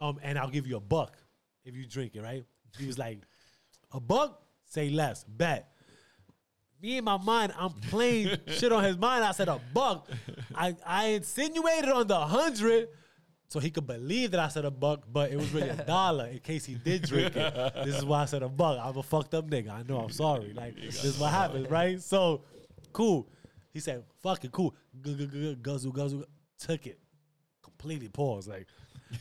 um, 0.02 0.20
and 0.24 0.38
I'll 0.38 0.50
give 0.50 0.68
you 0.68 0.78
a 0.78 0.82
buck 0.82 1.18
if 1.64 1.76
you 1.76 1.86
drink 1.86 2.16
it, 2.16 2.22
right? 2.22 2.44
He 2.78 2.88
was 2.88 2.98
like, 2.98 3.20
a 3.92 4.00
buck, 4.00 4.42
say 4.66 4.90
less, 4.90 5.24
bet 5.24 5.76
me 6.82 6.98
in 6.98 7.04
my 7.04 7.18
mind, 7.18 7.54
I'm 7.58 7.72
playing 7.90 8.38
shit 8.48 8.72
on 8.72 8.84
his 8.84 8.98
mind. 8.98 9.24
I 9.24 9.32
said 9.32 9.48
a 9.48 9.60
buck. 9.74 10.08
I, 10.54 10.76
I 10.86 11.06
insinuated 11.08 11.90
on 11.90 12.08
the 12.08 12.20
hundred 12.20 12.90
so 13.48 13.60
he 13.60 13.70
could 13.70 13.88
believe 13.88 14.32
that 14.32 14.40
I 14.40 14.48
said 14.48 14.66
a 14.66 14.72
buck, 14.72 15.04
but 15.12 15.32
it 15.32 15.38
was 15.38 15.52
really 15.52 15.70
a 15.70 15.76
dollar 15.76 16.28
in 16.28 16.40
case 16.40 16.66
he 16.66 16.76
did 16.76 17.04
drink 17.04 17.36
it. 17.36 17.74
This 17.86 17.96
is 17.96 18.06
why 18.06 18.24
I 18.24 18.26
said 18.26 18.44
a 18.44 18.50
buck. 18.50 18.80
I'm 18.82 18.98
a 18.98 19.04
fucked 19.04 19.34
up 19.34 19.50
nigga. 19.50 19.72
I 19.72 19.84
know. 19.84 20.00
I'm 20.00 20.12
sorry. 20.12 20.54
Like 20.54 20.76
this 20.76 21.04
is 21.04 21.18
what 21.18 21.32
happens, 21.32 21.70
right? 21.70 22.02
So 22.02 22.44
cool. 22.92 23.28
He 23.74 23.80
said, 23.82 24.04
"Fuck 24.24 24.46
it, 24.46 24.52
cool." 24.52 24.74
Guzzle, 25.62 25.92
guzzle. 25.92 26.24
Took 26.58 26.88
it. 26.88 27.00
Completely 27.78 28.10
paused. 28.10 28.48
Like 28.50 28.68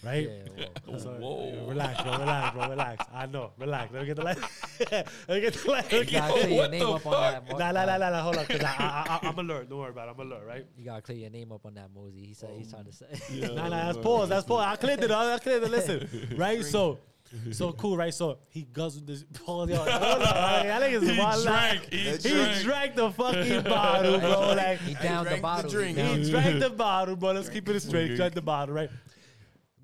right? 0.02 0.28
Yeah, 0.28 0.64
whoa. 0.86 0.98
So, 0.98 1.10
Whoa. 1.10 1.66
Relax, 1.68 2.02
bro. 2.02 2.18
Relax, 2.18 2.54
bro. 2.54 2.68
Relax. 2.70 3.06
I 3.12 3.26
know. 3.26 3.52
Relax. 3.58 3.92
Let 3.92 4.00
me 4.02 4.06
get 4.06 4.16
the 4.16 4.22
light. 4.22 4.38
Let 4.90 5.28
me 5.28 5.40
get 5.40 5.54
the 5.54 5.70
light. 5.70 5.92
You 5.92 6.04
gotta 6.04 6.32
clear 6.32 6.48
your 6.48 6.56
what 6.56 6.70
name 6.70 6.80
the 6.80 6.88
up 6.92 7.06
on 7.06 7.12
fuck? 7.12 7.20
that. 7.46 7.50
Mo- 7.52 7.58
Nah, 7.58 7.72
nah, 7.72 7.84
nah, 7.84 7.96
nah, 7.98 8.10
nah. 8.10 8.22
Hold 8.22 8.36
on, 8.38 8.46
cause 8.46 8.60
I, 8.62 8.66
I, 8.78 9.18
I, 9.22 9.28
I'm 9.28 9.38
alert. 9.38 9.68
Don't 9.68 9.78
worry 9.78 9.90
about 9.90 10.08
it. 10.08 10.14
I'm 10.18 10.26
alert, 10.26 10.46
right? 10.46 10.66
You 10.78 10.84
gotta 10.84 11.02
clear 11.02 11.18
your 11.18 11.30
name 11.30 11.52
up 11.52 11.66
on 11.66 11.74
that, 11.74 11.90
Mosey. 11.94 12.24
He 12.26 12.34
said 12.34 12.50
he's 12.56 12.70
trying 12.70 12.84
to 12.86 12.92
say. 12.92 13.06
Nah, 13.54 13.68
nah. 13.68 13.92
That's 13.92 13.98
pause. 13.98 14.28
That's 14.28 14.46
pause. 14.46 14.64
I 14.66 14.76
cleared 14.76 15.02
it. 15.02 15.10
I 15.10 15.38
cleared 15.38 15.62
it. 15.64 15.70
Listen, 15.70 16.08
right? 16.36 16.64
So, 16.64 16.98
so 17.52 17.72
cool, 17.72 17.96
right? 17.96 18.12
So 18.14 18.38
he 18.48 18.62
guzzled 18.62 19.06
this. 19.06 19.24
Pause. 19.44 19.70
Yo, 19.70 19.76
hold 19.76 19.88
on. 19.88 20.22
I 20.22 20.78
think 20.80 21.02
it's 21.02 21.10
He 21.10 21.18
wild. 21.18 21.44
drank. 21.44 21.92
He 21.92 21.98
He 21.98 22.16
drank. 22.18 22.62
drank 22.62 22.94
the 22.96 23.10
fucking 23.10 23.62
bottle, 23.64 24.18
bro. 24.20 24.30
Like 24.56 24.78
He 24.80 24.94
downed 24.94 25.26
the 25.26 25.30
drank 25.30 25.36
the 25.36 25.42
bottle. 25.42 25.70
he 25.70 25.76
drink. 25.94 25.98
he 25.98 26.30
drank 26.30 26.60
the 26.60 26.70
bottle, 26.70 27.16
bro. 27.16 27.32
Let's 27.32 27.48
keep 27.48 27.68
it 27.68 27.80
straight. 27.80 28.16
Drank 28.16 28.34
the 28.34 28.42
bottle, 28.42 28.74
right? 28.74 28.90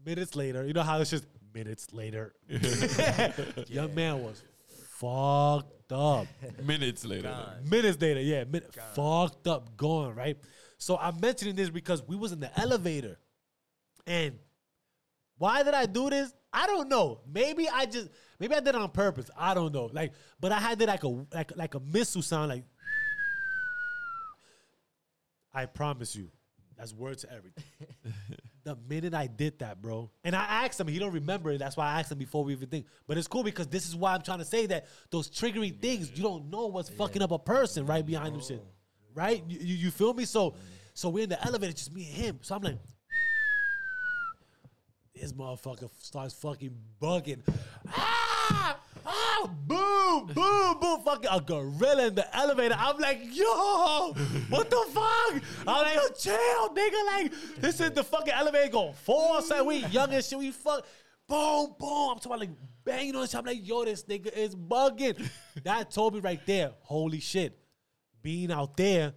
Minutes 0.04 0.34
later, 0.36 0.66
you 0.66 0.72
know 0.72 0.82
how 0.82 1.00
it's 1.00 1.10
just 1.10 1.26
minutes 1.52 1.92
later. 1.92 2.32
Young 3.68 3.94
man 3.94 4.22
was 4.22 4.42
fucked 4.98 5.92
up. 5.92 6.26
Minutes 6.62 7.04
later. 7.04 7.28
Gone. 7.28 7.68
Minutes 7.68 8.00
later, 8.00 8.20
yeah, 8.20 8.44
min- 8.44 8.62
fucked 8.94 9.46
up, 9.46 9.76
gone, 9.76 10.14
right? 10.14 10.38
So 10.78 10.96
I'm 10.96 11.20
mentioning 11.20 11.54
this 11.56 11.68
because 11.70 12.02
we 12.06 12.16
was 12.16 12.32
in 12.32 12.40
the 12.40 12.50
elevator, 12.58 13.18
and 14.06 14.38
why 15.36 15.62
did 15.62 15.74
I 15.74 15.86
do 15.86 16.08
this? 16.10 16.32
I 16.52 16.66
don't 16.66 16.88
know. 16.88 17.20
Maybe 17.32 17.68
I 17.68 17.86
just 17.86 18.08
maybe 18.38 18.54
I 18.54 18.60
did 18.60 18.68
it 18.68 18.74
on 18.76 18.90
purpose. 18.90 19.30
I 19.36 19.54
don't 19.54 19.72
know. 19.72 19.88
Like, 19.92 20.12
but 20.40 20.52
I 20.52 20.58
had 20.58 20.80
it 20.80 20.88
like 20.88 21.04
a 21.04 21.08
like 21.08 21.52
like 21.56 21.74
a 21.74 21.80
missile 21.80 22.22
sound, 22.22 22.48
like. 22.48 22.64
I 25.52 25.66
promise 25.66 26.14
you, 26.14 26.30
that's 26.76 26.94
word 26.94 27.18
to 27.18 27.32
everything. 27.32 27.64
the 28.64 28.76
minute 28.88 29.14
I 29.14 29.26
did 29.26 29.58
that, 29.58 29.82
bro, 29.82 30.10
and 30.24 30.34
I 30.34 30.64
asked 30.64 30.78
him, 30.78 30.86
he 30.88 30.98
don't 30.98 31.12
remember. 31.12 31.50
it. 31.50 31.58
That's 31.58 31.76
why 31.76 31.86
I 31.88 32.00
asked 32.00 32.12
him 32.12 32.18
before 32.18 32.44
we 32.44 32.52
even 32.52 32.68
think. 32.68 32.86
But 33.06 33.18
it's 33.18 33.26
cool 33.26 33.42
because 33.42 33.66
this 33.66 33.88
is 33.88 33.96
why 33.96 34.14
I'm 34.14 34.22
trying 34.22 34.38
to 34.38 34.44
say 34.44 34.66
that 34.66 34.86
those 35.10 35.28
triggering 35.28 35.80
things, 35.80 36.10
you 36.14 36.22
don't 36.22 36.50
know 36.50 36.66
what's 36.66 36.88
fucking 36.88 37.20
up 37.20 37.32
a 37.32 37.38
person 37.38 37.84
right 37.84 38.04
behind 38.04 38.34
them 38.34 38.40
oh. 38.42 38.46
shit, 38.46 38.64
right? 39.14 39.42
You, 39.48 39.58
you, 39.58 39.74
you 39.74 39.90
feel 39.90 40.14
me? 40.14 40.24
So, 40.24 40.54
so 40.94 41.08
we're 41.08 41.24
in 41.24 41.30
the 41.30 41.44
elevator, 41.44 41.72
just 41.72 41.92
me 41.92 42.06
and 42.06 42.14
him. 42.14 42.38
So 42.42 42.54
I'm 42.54 42.62
like, 42.62 42.78
this 45.20 45.32
motherfucker 45.32 45.90
starts 45.98 46.34
fucking 46.34 46.74
bugging. 47.00 47.42
Ah! 47.88 48.78
Ah! 49.04 49.50
Boom! 49.66 50.26
Boom! 50.34 50.80
Boom! 50.80 51.00
Fucking 51.02 51.30
a 51.30 51.40
gorilla 51.40 52.06
in 52.06 52.14
the 52.14 52.36
elevator. 52.36 52.74
I'm 52.78 52.98
like, 52.98 53.20
yo! 53.30 54.14
What 54.48 54.70
the 54.70 54.84
fuck? 54.92 55.42
I'm 55.66 55.84
like, 55.84 56.18
chill, 56.18 56.68
nigga. 56.70 57.06
Like, 57.06 57.32
this 57.58 57.80
is 57.80 57.90
the 57.90 58.02
fucking 58.02 58.32
elevator 58.32 58.70
going 58.70 58.94
four. 58.94 59.42
So 59.42 59.64
we 59.64 59.84
young 59.86 60.12
and 60.14 60.24
shit. 60.24 60.38
We 60.38 60.50
fuck. 60.52 60.86
Boom! 61.28 61.74
Boom! 61.78 62.10
I'm 62.10 62.18
talking 62.18 62.32
about 62.32 62.40
like 62.40 62.50
banging 62.84 63.16
on 63.16 63.26
shit. 63.26 63.36
I'm 63.36 63.44
like, 63.44 63.66
yo, 63.66 63.84
this 63.84 64.04
nigga 64.04 64.32
is 64.32 64.54
bugging. 64.54 65.28
that 65.64 65.90
told 65.90 66.14
me 66.14 66.20
right 66.20 66.44
there, 66.46 66.72
holy 66.80 67.20
shit. 67.20 67.58
Being 68.22 68.52
out 68.52 68.76
there 68.76 69.14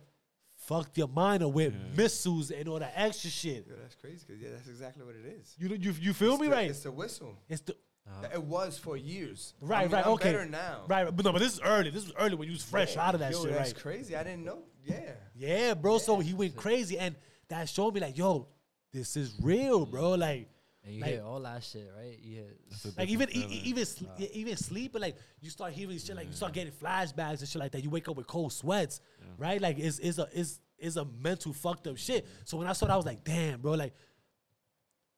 fucked 0.65 0.97
your 0.97 1.07
mind 1.07 1.43
up 1.43 1.51
with 1.51 1.73
missiles 1.95 2.51
and 2.51 2.67
all 2.67 2.79
that 2.79 2.93
extra 2.95 3.29
shit. 3.29 3.65
Yo, 3.67 3.75
that's 3.81 3.95
crazy 3.95 4.23
because 4.27 4.41
yeah, 4.41 4.49
that's 4.51 4.67
exactly 4.67 5.05
what 5.05 5.15
it 5.15 5.25
is. 5.39 5.55
You 5.57 5.69
you, 5.69 5.93
you 6.01 6.13
feel 6.13 6.33
It's 6.33 6.41
me 6.41 6.47
the- 6.47 6.53
right? 6.53 6.69
It's 6.69 6.79
the 6.81 6.91
whistle. 6.91 7.37
It's 7.49 7.61
the 7.61 7.75
It 8.33 8.43
was 8.43 8.77
for 8.77 8.97
years. 8.97 9.53
I 9.61 9.65
right, 9.65 9.85
mean, 9.85 9.95
right, 9.95 10.05
I'm 10.05 10.11
okay. 10.13 10.31
Better 10.33 10.45
now. 10.45 10.81
Right, 10.87 11.05
but 11.15 11.23
no, 11.23 11.31
but 11.31 11.39
this 11.39 11.53
is 11.53 11.61
early. 11.61 11.89
This 11.89 12.05
was 12.05 12.13
early 12.17 12.35
when 12.35 12.47
you 12.47 12.53
was 12.53 12.63
fresh 12.63 12.97
out 12.97 13.13
of 13.13 13.19
that 13.21 13.31
Yo, 13.31 13.43
shit, 13.43 13.53
that's 13.53 13.73
right? 13.73 13.81
crazy. 13.81 14.15
I 14.15 14.23
didn't 14.23 14.43
know. 14.45 14.59
Yeah. 14.83 15.11
Yeah, 15.35 15.73
bro. 15.73 15.97
So 15.97 16.19
he 16.19 16.33
went 16.33 16.55
crazy, 16.55 16.97
and 16.99 17.15
that 17.49 17.69
showed 17.69 17.93
me 17.93 18.01
like, 18.01 18.17
yo, 18.17 18.47
this 18.91 19.15
is 19.15 19.33
real, 19.41 19.85
bro. 19.85 20.11
Like, 20.11 20.49
And 20.85 20.95
you 20.95 21.01
Like- 21.01 21.11
hear 21.11 21.23
all 21.23 21.39
that 21.41 21.63
shit, 21.63 21.89
right? 21.97 22.19
You 22.21 22.35
hear. 22.35 22.93
like 22.97 23.07
even 23.09 23.29
e- 23.29 23.45
e- 23.49 23.61
even 23.65 23.85
sl- 23.85 24.05
yeah, 24.17 24.27
even 24.33 24.57
sleeping, 24.57 25.01
like 25.01 25.15
you 25.39 25.49
start 25.49 25.71
hearing 25.73 25.97
shit, 25.97 26.15
like 26.15 26.27
you 26.27 26.33
start 26.33 26.51
getting 26.53 26.73
flashbacks 26.73 27.39
and 27.39 27.47
shit 27.47 27.55
like 27.59 27.71
that. 27.71 27.83
You 27.83 27.89
wake 27.89 28.09
up 28.09 28.17
with 28.17 28.27
cold 28.27 28.51
sweats, 28.51 28.99
right? 29.37 29.61
Like 29.61 29.79
it's 29.79 29.99
it's 29.99 30.17
a 30.17 30.27
it's 30.33 30.59
it's 30.77 30.97
a 30.97 31.05
mental 31.05 31.53
fucked 31.53 31.87
up 31.87 31.97
shit. 31.97 32.27
So 32.43 32.57
when 32.57 32.67
I 32.67 32.73
saw 32.73 32.87
that, 32.87 32.93
I 32.93 32.97
was 32.97 33.05
like, 33.05 33.23
damn, 33.23 33.61
bro. 33.61 33.73
Like, 33.73 33.93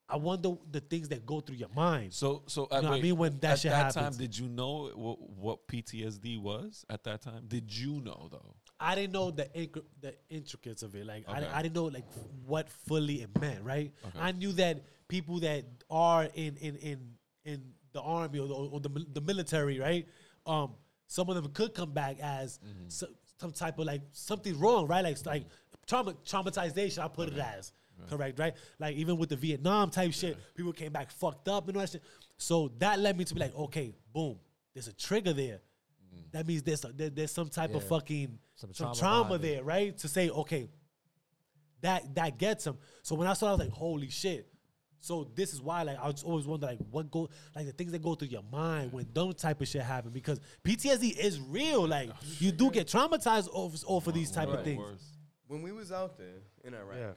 I 0.07 0.17
wonder 0.17 0.51
the 0.69 0.81
things 0.81 1.09
that 1.09 1.25
go 1.25 1.39
through 1.39 1.55
your 1.55 1.69
mind. 1.75 2.13
So, 2.13 2.43
so 2.45 2.67
You 2.69 2.77
uh, 2.77 2.81
know 2.81 2.89
what 2.91 2.99
I 2.99 3.01
mean? 3.01 3.17
When 3.17 3.39
that 3.39 3.53
at 3.53 3.59
shit 3.59 3.71
that 3.71 3.91
time, 3.95 4.13
did 4.13 4.37
you 4.37 4.47
know 4.47 4.91
what, 4.93 5.19
what 5.19 5.67
PTSD 5.67 6.39
was 6.39 6.85
at 6.91 7.03
that 7.05 7.23
time? 7.23 7.45
Did 7.47 7.75
you 7.75 8.01
know 8.01 8.27
though? 8.31 8.55
I 8.79 8.93
didn't 8.93 9.13
know 9.13 9.31
the 9.31 9.45
inc- 9.55 9.83
the 10.01 10.13
intricates 10.29 10.83
of 10.83 10.93
it. 10.95 11.07
Like 11.07 11.27
Okay. 11.27 11.47
I, 11.47 11.59
I 11.59 11.61
didn't 11.63 11.73
know 11.75 11.85
like 11.85 12.05
what 12.45 12.69
fully 12.69 13.23
it 13.23 13.29
meant. 13.41 13.63
Right. 13.63 13.91
Okay. 14.05 14.19
I 14.19 14.31
knew 14.33 14.51
that 14.53 14.83
people 15.07 15.39
that 15.41 15.65
are 15.89 16.23
in 16.33 16.57
in 16.57 16.75
in 16.77 16.99
in 17.43 17.63
the 17.91 18.01
army 18.01 18.39
or 18.39 18.47
the, 18.47 18.53
or 18.53 18.79
the, 18.79 19.05
the 19.13 19.21
military, 19.21 19.79
right? 19.79 20.07
Um, 20.45 20.73
some 21.07 21.29
of 21.29 21.35
them 21.35 21.47
could 21.53 21.73
come 21.73 21.91
back 21.93 22.19
as 22.19 22.59
Mm-hmm. 22.59 22.89
so, 22.89 23.07
some 23.37 23.51
type 23.51 23.77
of 23.79 23.85
like 23.85 24.01
something 24.13 24.57
wrong, 24.59 24.87
right? 24.87 25.03
Like 25.03 25.25
like 25.25 25.43
trauma 25.85 26.13
traumatization. 26.25 26.99
I 27.03 27.07
put 27.09 27.29
it 27.29 27.37
as 27.37 27.73
correct, 28.09 28.39
right? 28.39 28.53
Like 28.79 28.95
even 28.95 29.17
with 29.17 29.29
the 29.29 29.35
Vietnam 29.35 29.89
type 29.89 30.13
shit, 30.13 30.37
people 30.55 30.71
came 30.73 30.91
back 30.91 31.11
fucked 31.11 31.47
up 31.49 31.67
and 31.67 31.75
all 31.77 31.81
that 31.81 31.89
shit. 31.89 32.03
So 32.37 32.71
that 32.79 32.99
led 32.99 33.17
me 33.17 33.23
to 33.25 33.33
be 33.33 33.39
like, 33.41 33.55
okay, 33.55 33.93
boom, 34.13 34.37
there's 34.73 34.87
a 34.87 34.93
trigger 34.93 35.33
there. 35.33 35.59
That 36.31 36.47
means 36.47 36.63
there's 36.63 36.83
a, 36.85 36.89
there, 36.93 37.09
there's 37.09 37.31
some 37.31 37.49
type 37.49 37.73
of 37.75 37.83
fucking 37.83 38.37
Some 38.55 38.73
some, 38.73 38.93
trauma 38.93 38.99
trauma, 38.99 39.35
it. 39.35 39.41
there, 39.41 39.63
right? 39.63 39.97
To 39.97 40.07
say, 40.07 40.29
okay, 40.29 40.69
that 41.81 42.15
that 42.15 42.37
gets 42.37 42.65
him. 42.65 42.77
So 43.03 43.15
when 43.15 43.27
I 43.27 43.33
saw, 43.33 43.47
it, 43.47 43.49
I 43.49 43.51
was 43.53 43.59
like, 43.59 43.71
holy 43.71 44.09
shit. 44.09 44.47
So 45.05 45.29
this 45.35 45.53
is 45.53 45.61
why, 45.61 45.83
like, 45.83 45.99
I 46.01 46.07
was 46.07 46.23
always 46.23 46.47
wonder, 46.47 46.65
like, 46.65 46.79
what 46.89 47.11
go, 47.11 47.29
like, 47.55 47.67
the 47.67 47.73
things 47.73 47.91
that 47.91 48.01
go 48.01 48.15
through 48.15 48.29
your 48.29 48.41
mind 48.51 48.91
when 48.91 49.05
those 49.13 49.35
type 49.35 49.61
of 49.61 49.67
shit 49.67 49.83
happen, 49.83 50.09
because 50.09 50.39
PTSD 50.63 51.15
is 51.15 51.39
real. 51.39 51.87
Like, 51.87 52.09
oh, 52.11 52.17
you 52.39 52.51
do 52.51 52.71
get 52.71 52.87
traumatized 52.87 53.47
off, 53.53 53.83
off 53.85 54.07
of 54.07 54.15
these 54.15 54.31
type 54.31 54.47
of 54.49 54.63
things. 54.63 55.13
When 55.45 55.61
we 55.61 55.71
was 55.71 55.91
out 55.91 56.17
there 56.17 56.41
in 56.63 56.73
Iraq, 56.73 56.97
Yeah. 56.97 57.11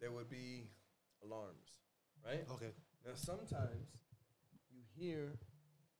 there 0.00 0.10
would 0.10 0.30
be 0.30 0.70
alarms, 1.22 1.68
right? 2.24 2.46
Okay. 2.52 2.70
Now 3.04 3.12
sometimes 3.14 3.86
you 4.70 4.80
hear 4.96 5.34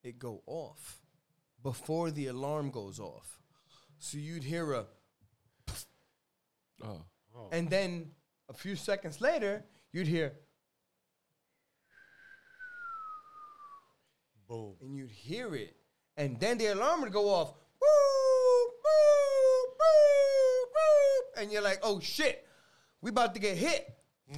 it 0.03 0.19
go 0.19 0.43
off 0.47 1.03
before 1.62 2.11
the 2.11 2.29
alarm 2.29 2.70
goes 2.70 2.99
off. 2.99 3.43
So 3.99 4.16
you'd 4.16 4.45
hear 4.45 4.73
a 4.73 4.87
Oh. 6.83 7.05
and 7.53 7.69
then 7.69 8.12
a 8.49 8.55
few 8.55 8.77
seconds 8.77 9.20
later 9.20 9.66
you'd 9.93 10.06
hear 10.06 10.32
Boom. 14.48 14.74
and 14.81 14.97
you'd 14.97 15.10
hear 15.10 15.55
it. 15.55 15.77
And 16.16 16.40
then 16.40 16.56
the 16.59 16.66
alarm 16.69 17.02
would 17.02 17.12
go 17.12 17.28
off. 17.28 17.52
Woo, 17.81 18.70
woo, 18.85 19.66
woo. 19.78 21.43
and 21.43 21.52
you're 21.52 21.62
like, 21.62 21.81
oh 21.82 22.01
shit, 22.01 22.47
we 23.02 23.10
about 23.10 23.35
to 23.35 23.40
get 23.40 23.56
hit. 23.56 23.94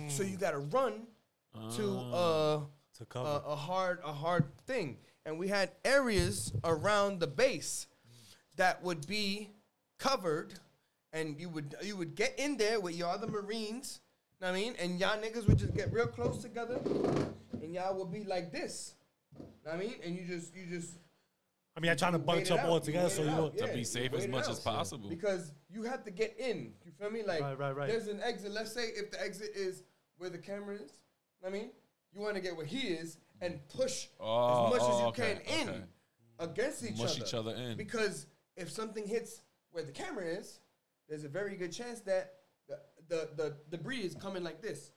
So 0.08 0.22
you 0.22 0.36
gotta 0.36 0.58
run 0.58 1.02
to 1.76 1.98
uh, 1.98 2.60
To 2.98 3.04
cover. 3.08 3.28
a, 3.28 3.50
a 3.52 3.56
hard 3.56 3.98
a 4.04 4.12
hard 4.12 4.44
thing. 4.66 4.98
And 5.26 5.38
we 5.38 5.48
had 5.48 5.70
areas 5.84 6.52
around 6.64 7.18
the 7.20 7.26
base 7.26 7.86
that 8.56 8.82
would 8.82 9.06
be 9.06 9.50
covered, 9.98 10.54
and 11.12 11.38
you 11.40 11.48
would 11.48 11.74
you 11.82 11.96
would 11.96 12.14
get 12.14 12.38
in 12.38 12.56
there 12.56 12.78
with 12.80 12.94
your 12.96 13.08
other 13.08 13.26
Marines. 13.26 14.00
Know 14.40 14.48
what 14.48 14.56
I 14.56 14.60
mean, 14.60 14.74
and 14.78 14.98
y'all 14.98 15.18
niggas 15.20 15.46
would 15.46 15.58
just 15.58 15.74
get 15.74 15.92
real 15.92 16.06
close 16.06 16.38
together, 16.42 16.80
and 17.62 17.74
y'all 17.74 17.96
would 17.98 18.12
be 18.12 18.24
like 18.24 18.52
this. 18.52 18.94
know 19.38 19.44
what 19.62 19.74
I 19.74 19.78
mean, 19.78 19.94
and 20.04 20.16
you 20.16 20.24
just 20.24 20.54
you 20.54 20.66
just 20.66 20.94
I 21.76 21.80
mean, 21.80 21.90
I'm 21.90 21.96
trying 21.96 22.12
to 22.12 22.18
bunch 22.18 22.50
up 22.50 22.60
out, 22.60 22.68
all 22.68 22.80
together 22.80 23.06
wait 23.06 23.12
so 23.16 23.22
you 23.22 23.28
know. 23.30 23.44
out, 23.46 23.56
To 23.58 23.66
yeah, 23.66 23.74
be 23.74 23.84
safe 23.84 24.12
as 24.14 24.26
much 24.26 24.44
out. 24.44 24.50
as 24.50 24.60
possible. 24.60 25.08
because 25.08 25.52
you 25.68 25.82
have 25.84 26.04
to 26.04 26.10
get 26.10 26.36
in. 26.38 26.72
You 26.84 26.90
feel 26.98 27.10
me? 27.10 27.22
Like 27.22 27.40
Right, 27.40 27.58
right, 27.58 27.76
right. 27.76 27.88
there's 27.88 28.08
an 28.08 28.20
exit. 28.22 28.50
Let's 28.52 28.72
say 28.72 28.86
if 28.88 29.10
the 29.10 29.22
exit 29.22 29.50
is 29.54 29.84
where 30.18 30.30
the 30.30 30.38
camera 30.38 30.74
is, 30.76 30.92
I 31.46 31.50
mean, 31.50 31.70
you 32.12 32.20
want 32.20 32.34
to 32.34 32.40
get 32.40 32.56
where 32.56 32.66
he 32.66 32.88
is 32.88 33.18
and 33.40 33.60
push 33.68 34.08
Oh, 34.18 34.66
as 34.66 34.72
much 34.72 34.80
as 34.82 34.88
oh, 34.90 35.00
you 35.00 35.06
okay, 35.06 35.38
can 35.46 35.60
in 35.62 35.68
okay. 35.68 35.82
against 36.40 36.84
each 36.84 36.98
Mush 36.98 37.16
other. 37.16 37.24
each 37.26 37.34
other 37.34 37.54
in. 37.54 37.76
Because 37.76 38.26
if 38.56 38.70
something 38.70 39.06
hits 39.06 39.42
where 39.70 39.84
the 39.84 39.92
camera 39.92 40.24
is, 40.26 40.58
there's 41.08 41.24
a 41.24 41.28
very 41.28 41.56
good 41.56 41.72
chance 41.72 42.00
that 42.00 42.34
the 43.10 43.28
the, 43.36 43.56
the 43.70 43.76
debris 43.76 43.98
is 44.00 44.14
coming 44.14 44.42
like 44.42 44.62
this. 44.62 44.92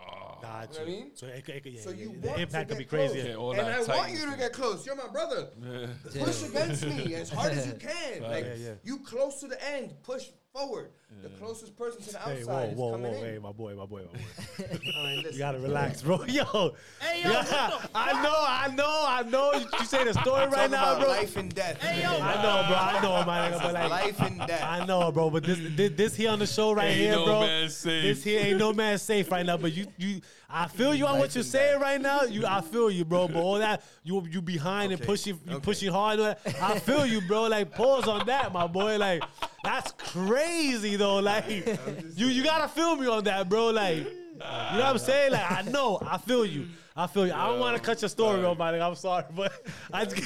Oh, 0.00 0.38
Got 0.40 0.72
You 0.74 0.78
know 0.78 0.84
what 0.84 0.88
I 0.88 0.90
mean? 0.92 1.10
So 1.14 1.26
it, 1.26 1.44
could- 1.44 1.54
it, 1.56 1.66
yeah, 1.66 1.80
So 1.80 1.90
yeah, 1.90 1.96
you 2.04 2.20
the 2.20 2.28
want 2.28 2.40
impact 2.40 2.68
to 2.68 2.74
could 2.76 2.78
be 2.78 2.84
crazy. 2.84 3.14
close. 3.14 3.24
Okay, 3.24 3.34
all 3.34 3.50
and 3.50 3.58
that 3.60 3.90
I 3.90 3.96
want 3.96 4.12
you 4.12 4.18
to 4.18 4.30
thing. 4.30 4.38
get 4.38 4.52
close. 4.52 4.86
You're 4.86 4.94
my 4.94 5.08
brother. 5.08 5.48
yeah. 5.60 5.86
Push 6.24 6.42
against 6.44 6.86
me 6.86 7.14
as 7.22 7.30
hard 7.30 7.52
as 7.52 7.66
you 7.66 7.72
can. 7.74 8.22
Right. 8.22 8.30
Like 8.30 8.44
Yeah, 8.44 8.54
yeah. 8.68 8.72
you 8.84 8.98
close 9.00 9.40
to 9.40 9.48
the 9.48 9.58
end, 9.74 9.94
push 10.04 10.26
forward. 10.58 10.90
The 11.22 11.28
mm. 11.28 11.38
closest 11.38 11.76
person 11.76 12.02
to 12.02 12.10
the 12.12 12.18
outside 12.18 12.36
Hey, 12.36 12.44
whoa, 12.44 12.58
is 12.60 12.76
whoa, 12.76 12.90
coming 12.92 13.12
whoa, 13.12 13.18
in. 13.18 13.24
hey, 13.24 13.38
my 13.38 13.52
boy, 13.52 13.74
my 13.74 13.86
boy, 13.86 14.02
my 14.12 14.18
boy. 14.18 14.78
All 14.96 15.04
right, 15.04 15.32
You 15.32 15.38
gotta 15.38 15.58
relax, 15.58 16.02
bro. 16.02 16.22
Yo, 16.28 16.74
yeah, 17.02 17.70
I 17.94 18.22
know, 18.22 18.44
I 18.46 18.72
know, 18.74 19.04
I 19.08 19.22
know. 19.22 19.52
You, 19.54 19.66
you 19.78 19.84
say 19.84 20.04
the 20.04 20.12
story 20.14 20.46
right 20.46 20.70
now, 20.70 20.92
about 20.92 21.00
bro. 21.00 21.08
life 21.08 21.36
and 21.36 21.52
death. 21.52 21.78
I 21.82 22.02
know, 22.42 22.64
bro. 22.68 22.76
I 22.76 23.00
know, 23.02 23.24
my 23.24 23.50
nigga, 23.50 23.62
but 23.62 23.74
like, 23.74 23.90
life 23.90 24.20
and 24.20 24.38
death. 24.46 24.62
I 24.62 24.84
know, 24.84 25.10
bro. 25.10 25.30
But 25.30 25.44
this, 25.44 25.58
this, 25.74 25.92
this 25.96 26.14
here 26.14 26.30
on 26.30 26.38
the 26.38 26.46
show 26.46 26.72
right 26.72 26.88
Ain't 26.88 26.98
here, 26.98 27.12
no 27.12 27.24
bro. 27.24 27.40
man 27.40 27.68
safe. 27.70 28.02
This 28.02 28.24
here 28.24 28.40
ain't 28.40 28.58
no 28.58 28.72
man 28.72 28.98
safe 28.98 29.30
right 29.30 29.46
now. 29.46 29.56
But 29.56 29.72
you, 29.72 29.86
you, 29.96 30.20
I 30.50 30.66
feel 30.66 30.94
you 30.94 31.06
on 31.06 31.18
what 31.18 31.34
you're 31.34 31.44
saying 31.44 31.78
right 31.78 32.00
now. 32.00 32.22
You, 32.22 32.46
I 32.46 32.62
feel 32.62 32.90
you, 32.90 33.04
bro. 33.04 33.28
But 33.28 33.36
all 33.42 33.58
that, 33.58 33.82
you, 34.02 34.26
you 34.30 34.40
behind 34.40 34.92
and 34.92 35.00
Okay, 35.00 35.06
pushing, 35.06 35.38
you 35.46 35.56
okay. 35.56 35.60
pushing 35.60 35.92
hard. 35.92 36.18
and 36.18 36.28
all 36.28 36.34
that. 36.44 36.62
I 36.62 36.78
feel 36.78 37.04
you, 37.04 37.20
bro. 37.20 37.44
Like 37.44 37.74
pause 37.74 38.08
on 38.08 38.24
that, 38.26 38.52
my 38.52 38.66
boy. 38.66 38.96
Like 38.96 39.22
that's 39.62 39.92
crazy 39.92 40.96
though. 40.96 41.18
Like 41.18 41.46
you, 42.16 42.28
you 42.28 42.42
gotta 42.42 42.68
feel 42.68 42.96
me 42.96 43.06
on 43.06 43.24
that, 43.24 43.48
bro. 43.48 43.68
Like. 43.70 44.06
You 44.38 44.44
know 44.44 44.84
what 44.84 44.84
I'm 44.84 44.98
saying? 44.98 45.32
Like 45.32 45.50
I 45.50 45.62
know, 45.62 45.98
I 46.00 46.16
feel 46.16 46.46
you, 46.46 46.68
I 46.94 47.08
feel 47.08 47.26
you. 47.26 47.32
I 47.32 47.48
don't 47.48 47.58
want 47.58 47.76
to 47.76 47.82
cut 47.82 48.00
your 48.00 48.08
story, 48.08 48.40
bro, 48.40 48.54
my 48.54 48.72
nigga. 48.72 48.86
I'm 48.88 48.94
sorry, 48.94 49.24
but 49.34 49.66
I 49.92 50.04
just, 50.04 50.22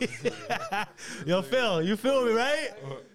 yo, 1.26 1.42
Phil, 1.42 1.82
you 1.82 1.94
feel 1.96 2.24
me, 2.24 2.32
right? 2.32 2.70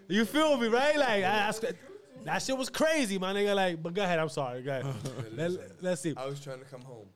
You 0.07 0.25
feel 0.25 0.55
me, 0.57 0.67
right? 0.67 0.97
Like 0.99 1.23
I, 1.23 1.47
I, 1.47 1.71
that 2.25 2.41
shit 2.41 2.57
was 2.57 2.69
crazy, 2.69 3.17
my 3.17 3.33
nigga. 3.33 3.55
Like, 3.55 3.81
but 3.81 3.93
go 3.93 4.03
ahead. 4.03 4.19
I'm 4.19 4.29
sorry. 4.29 4.61
Go 4.61 4.71
ahead. 4.71 4.85
Let, 5.35 5.51
let's 5.81 6.01
see. 6.01 6.13
I 6.15 6.25
was 6.25 6.39
trying 6.39 6.59
to 6.59 6.65
come 6.65 6.81
home. 6.81 7.07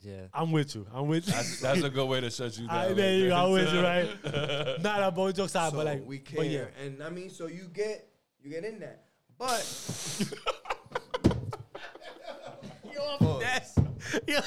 Yeah. 0.00 0.22
I'm 0.34 0.50
with 0.50 0.74
you. 0.74 0.84
I'm 0.92 1.06
with 1.06 1.28
you. 1.28 1.32
That's, 1.32 1.60
that's 1.60 1.82
a 1.82 1.90
good 1.90 2.06
way 2.08 2.20
to 2.20 2.30
shut 2.30 2.58
you 2.58 2.66
down. 2.68 2.76
I, 2.76 2.86
like 2.88 2.96
there 2.96 3.14
you 3.14 3.28
go. 3.28 3.36
that. 3.36 3.44
I'm 3.44 3.52
with 3.52 3.72
you, 3.72 3.80
right? 3.80 4.82
nah, 4.82 4.98
nah, 4.98 5.10
boy, 5.10 5.30
jokes 5.30 5.52
aside, 5.52 5.70
So 5.70 5.76
but 5.76 5.86
like, 5.86 6.02
we 6.04 6.18
care, 6.18 6.38
but 6.38 6.48
yeah. 6.48 6.64
and 6.84 7.02
I 7.02 7.10
mean, 7.10 7.30
so 7.30 7.46
you 7.46 7.68
get 7.72 8.08
you 8.42 8.50
get 8.50 8.64
in 8.64 8.80
that, 8.80 9.04
but 9.38 9.64
Pause. 13.22 13.78
Yeah. 14.26 14.40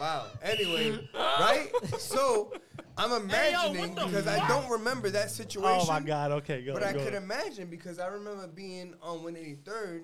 Wow. 0.00 0.26
Anyway, 0.42 0.98
right? 1.14 1.70
So 1.98 2.52
I'm 2.98 3.12
imagining 3.22 3.94
because 3.94 4.26
I 4.26 4.46
don't 4.48 4.70
remember 4.70 5.10
that 5.10 5.30
situation. 5.30 5.80
Oh 5.82 5.86
my 5.86 6.00
God. 6.00 6.32
Okay, 6.32 6.62
go. 6.62 6.72
But 6.72 6.82
I 6.82 6.92
go. 6.92 7.04
could 7.04 7.14
imagine 7.14 7.68
because 7.68 7.98
I 7.98 8.06
remember 8.08 8.46
being 8.46 8.94
on 9.02 9.18
183rd 9.18 10.02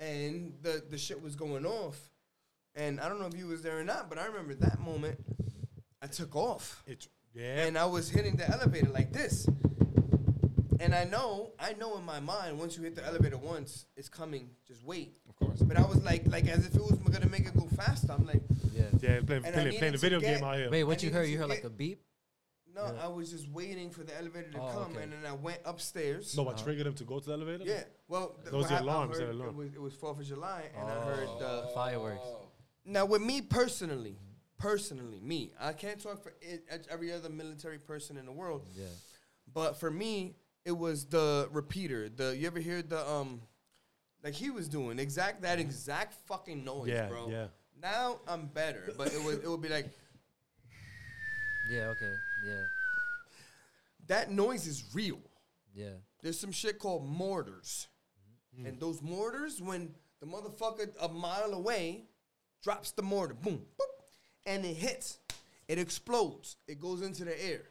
and 0.00 0.52
the 0.62 0.82
the 0.90 0.98
shit 0.98 1.20
was 1.22 1.34
going 1.34 1.64
off, 1.64 1.96
and 2.74 3.00
I 3.00 3.08
don't 3.08 3.18
know 3.20 3.26
if 3.26 3.34
you 3.34 3.46
was 3.46 3.62
there 3.62 3.78
or 3.78 3.84
not, 3.84 4.08
but 4.10 4.18
I 4.18 4.26
remember 4.26 4.54
that 4.54 4.80
moment. 4.80 5.18
I 6.02 6.06
took 6.08 6.36
off 6.36 6.82
It, 6.86 7.08
yeah. 7.34 7.66
and 7.66 7.78
I 7.78 7.86
was 7.86 8.10
hitting 8.10 8.36
the 8.36 8.48
elevator 8.50 8.90
like 8.90 9.12
this. 9.12 9.48
And 10.78 10.94
I 10.94 11.04
know, 11.04 11.52
I 11.58 11.72
know 11.72 11.96
in 11.96 12.04
my 12.04 12.20
mind, 12.20 12.58
once 12.58 12.76
you 12.76 12.82
hit 12.82 12.94
the 12.94 13.04
elevator 13.06 13.38
once, 13.38 13.86
it's 13.96 14.10
coming. 14.10 14.50
Just 14.68 14.84
wait. 14.84 15.16
Of 15.26 15.34
course. 15.36 15.62
But 15.62 15.78
I 15.78 15.82
was 15.86 16.04
like, 16.04 16.26
like 16.26 16.46
as 16.48 16.66
if 16.66 16.74
it 16.74 16.82
was 16.82 16.98
gonna 16.98 17.30
make 17.30 17.46
it 17.46 17.54
go 17.56 17.66
faster. 17.74 18.12
I'm 18.12 18.26
like, 18.26 18.42
Yeah. 18.74 18.82
yeah, 19.00 19.20
playing, 19.26 19.46
And 19.46 19.46
I 19.46 19.50
playing, 19.62 19.78
playing 19.78 19.92
the 19.92 19.98
to 19.98 19.98
video 19.98 20.20
get- 20.20 20.34
game 20.36 20.44
out 20.44 20.56
here. 20.58 20.68
Wait, 20.70 20.84
what 20.84 20.98
I 20.98 21.00
you 21.00 21.06
needed 21.08 21.14
heard? 21.16 21.24
to 21.24 21.30
You 21.30 21.38
heard 21.38 21.48
like 21.48 21.62
get- 21.62 21.66
a 21.66 21.70
beep? 21.70 22.02
No, 22.76 22.84
Yeah. 22.84 23.04
I 23.04 23.08
was 23.08 23.30
just 23.30 23.48
waiting 23.50 23.90
for 23.90 24.04
the 24.04 24.16
elevator 24.16 24.50
to 24.52 24.60
Oh, 24.60 24.68
come, 24.72 24.92
okay. 24.92 25.02
and 25.02 25.12
then 25.14 25.24
I 25.26 25.32
went 25.32 25.60
upstairs. 25.64 26.36
No, 26.36 26.42
what 26.44 26.58
triggered 26.58 26.86
him 26.86 26.94
to 26.94 27.04
go 27.04 27.18
to 27.18 27.26
the 27.26 27.32
elevator? 27.32 27.64
Yeah. 27.64 27.84
Well, 28.06 28.36
th- 28.40 28.50
Those 28.52 28.62
what 28.64 28.70
are 28.70 28.74
hap- 28.74 28.82
alarms, 28.82 29.16
they're 29.18 29.26
heard 29.26 29.34
alarm. 29.34 29.50
It 29.50 29.56
was, 29.56 29.74
it 29.74 29.80
was 29.80 29.94
Fourth 29.94 30.20
of 30.20 30.26
July, 30.26 30.62
and 30.78 30.86
I 30.88 31.00
heard 31.04 31.28
the. 31.40 31.70
Fireworks. 31.74 32.28
Now, 32.84 33.04
with 33.06 33.22
me 33.22 33.40
personally, 33.42 34.16
personally, 34.58 35.20
me, 35.20 35.52
I 35.58 35.72
can't 35.72 36.00
talk 36.00 36.22
for 36.22 36.34
it, 36.40 36.86
every 36.90 37.12
other 37.12 37.28
military 37.30 37.78
person 37.78 38.16
in 38.16 38.26
the 38.26 38.32
world, 38.32 38.62
Yeah. 38.74 38.84
but 39.52 39.80
for 39.80 39.90
me, 39.90 40.36
it 40.64 40.72
was 40.76 41.06
the 41.06 41.48
repeater. 41.52 42.08
The 42.08 42.36
you 42.36 42.46
ever 42.46 42.60
hear 42.60 42.82
the 42.82 43.08
um, 43.08 43.40
like 44.24 44.34
he 44.34 44.50
was 44.50 44.68
doing 44.68 44.98
exact 44.98 45.42
that 45.42 45.58
exact 45.60 46.14
fucking 46.26 46.64
noise, 46.64 46.88
Yeah, 46.88 47.08
bro. 47.08 47.28
yeah. 47.28 47.46
Now 47.80 48.20
I'm 48.26 48.46
better, 48.46 48.92
but 48.98 49.12
it 49.12 49.22
was 49.22 49.36
it 49.36 49.48
would 49.48 49.60
be 49.62 49.68
like 49.68 49.88
Yeah. 51.70 51.88
Okay. 51.94 52.12
Yeah. 52.46 52.62
that 54.08 54.30
noise 54.30 54.66
is 54.66 54.84
real. 54.94 55.20
Yeah. 55.74 55.96
There's 56.22 56.38
some 56.38 56.52
shit 56.52 56.78
called 56.78 57.06
mortars. 57.06 57.88
Mm. 58.58 58.66
And 58.68 58.80
those 58.80 59.02
mortars, 59.02 59.60
when 59.60 59.94
the 60.20 60.26
motherfucker 60.26 60.88
a 61.00 61.08
mile 61.08 61.52
away 61.52 62.04
drops 62.62 62.90
the 62.92 63.02
mortar, 63.02 63.34
boom, 63.34 63.62
boop, 63.78 64.04
and 64.46 64.64
it 64.64 64.76
hits, 64.76 65.18
it 65.68 65.78
explodes. 65.78 66.56
It 66.66 66.80
goes 66.80 67.02
into 67.02 67.24
the 67.24 67.44
air. 67.44 67.62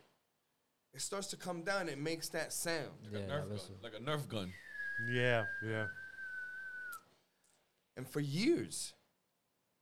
It 0.94 1.02
starts 1.02 1.28
to 1.28 1.38
come 1.38 1.64
down. 1.64 1.90
It 1.90 1.98
makes 1.98 2.30
that 2.30 2.54
sound. 2.54 2.92
Like, 3.12 3.24
Yeah. 3.28 3.36
Nerf 3.36 3.50
gun, 3.50 3.60
like 3.84 3.94
a 3.94 4.00
Nerf 4.00 4.28
gun. 4.28 4.54
Yeah, 5.12 5.46
yeah. 5.64 5.88
And 7.98 8.08
for 8.08 8.20
years, 8.20 8.94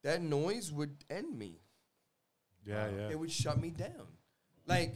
that 0.03 0.21
noise 0.21 0.71
would 0.71 1.03
end 1.09 1.37
me. 1.37 1.59
Yeah, 2.65 2.87
yeah. 2.95 3.09
It 3.09 3.19
would 3.19 3.31
shut 3.31 3.59
me 3.59 3.69
down. 3.69 4.07
Like, 4.65 4.93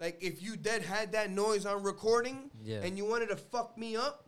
like 0.00 0.18
if 0.22 0.42
you 0.42 0.56
dead 0.56 0.82
had 0.82 1.12
that 1.12 1.30
noise 1.30 1.66
on 1.66 1.82
recording 1.82 2.50
Yeah. 2.62 2.82
and 2.82 2.96
you 2.96 3.04
wanted 3.04 3.28
to 3.28 3.36
fuck 3.36 3.76
me 3.78 3.96
up, 3.96 4.20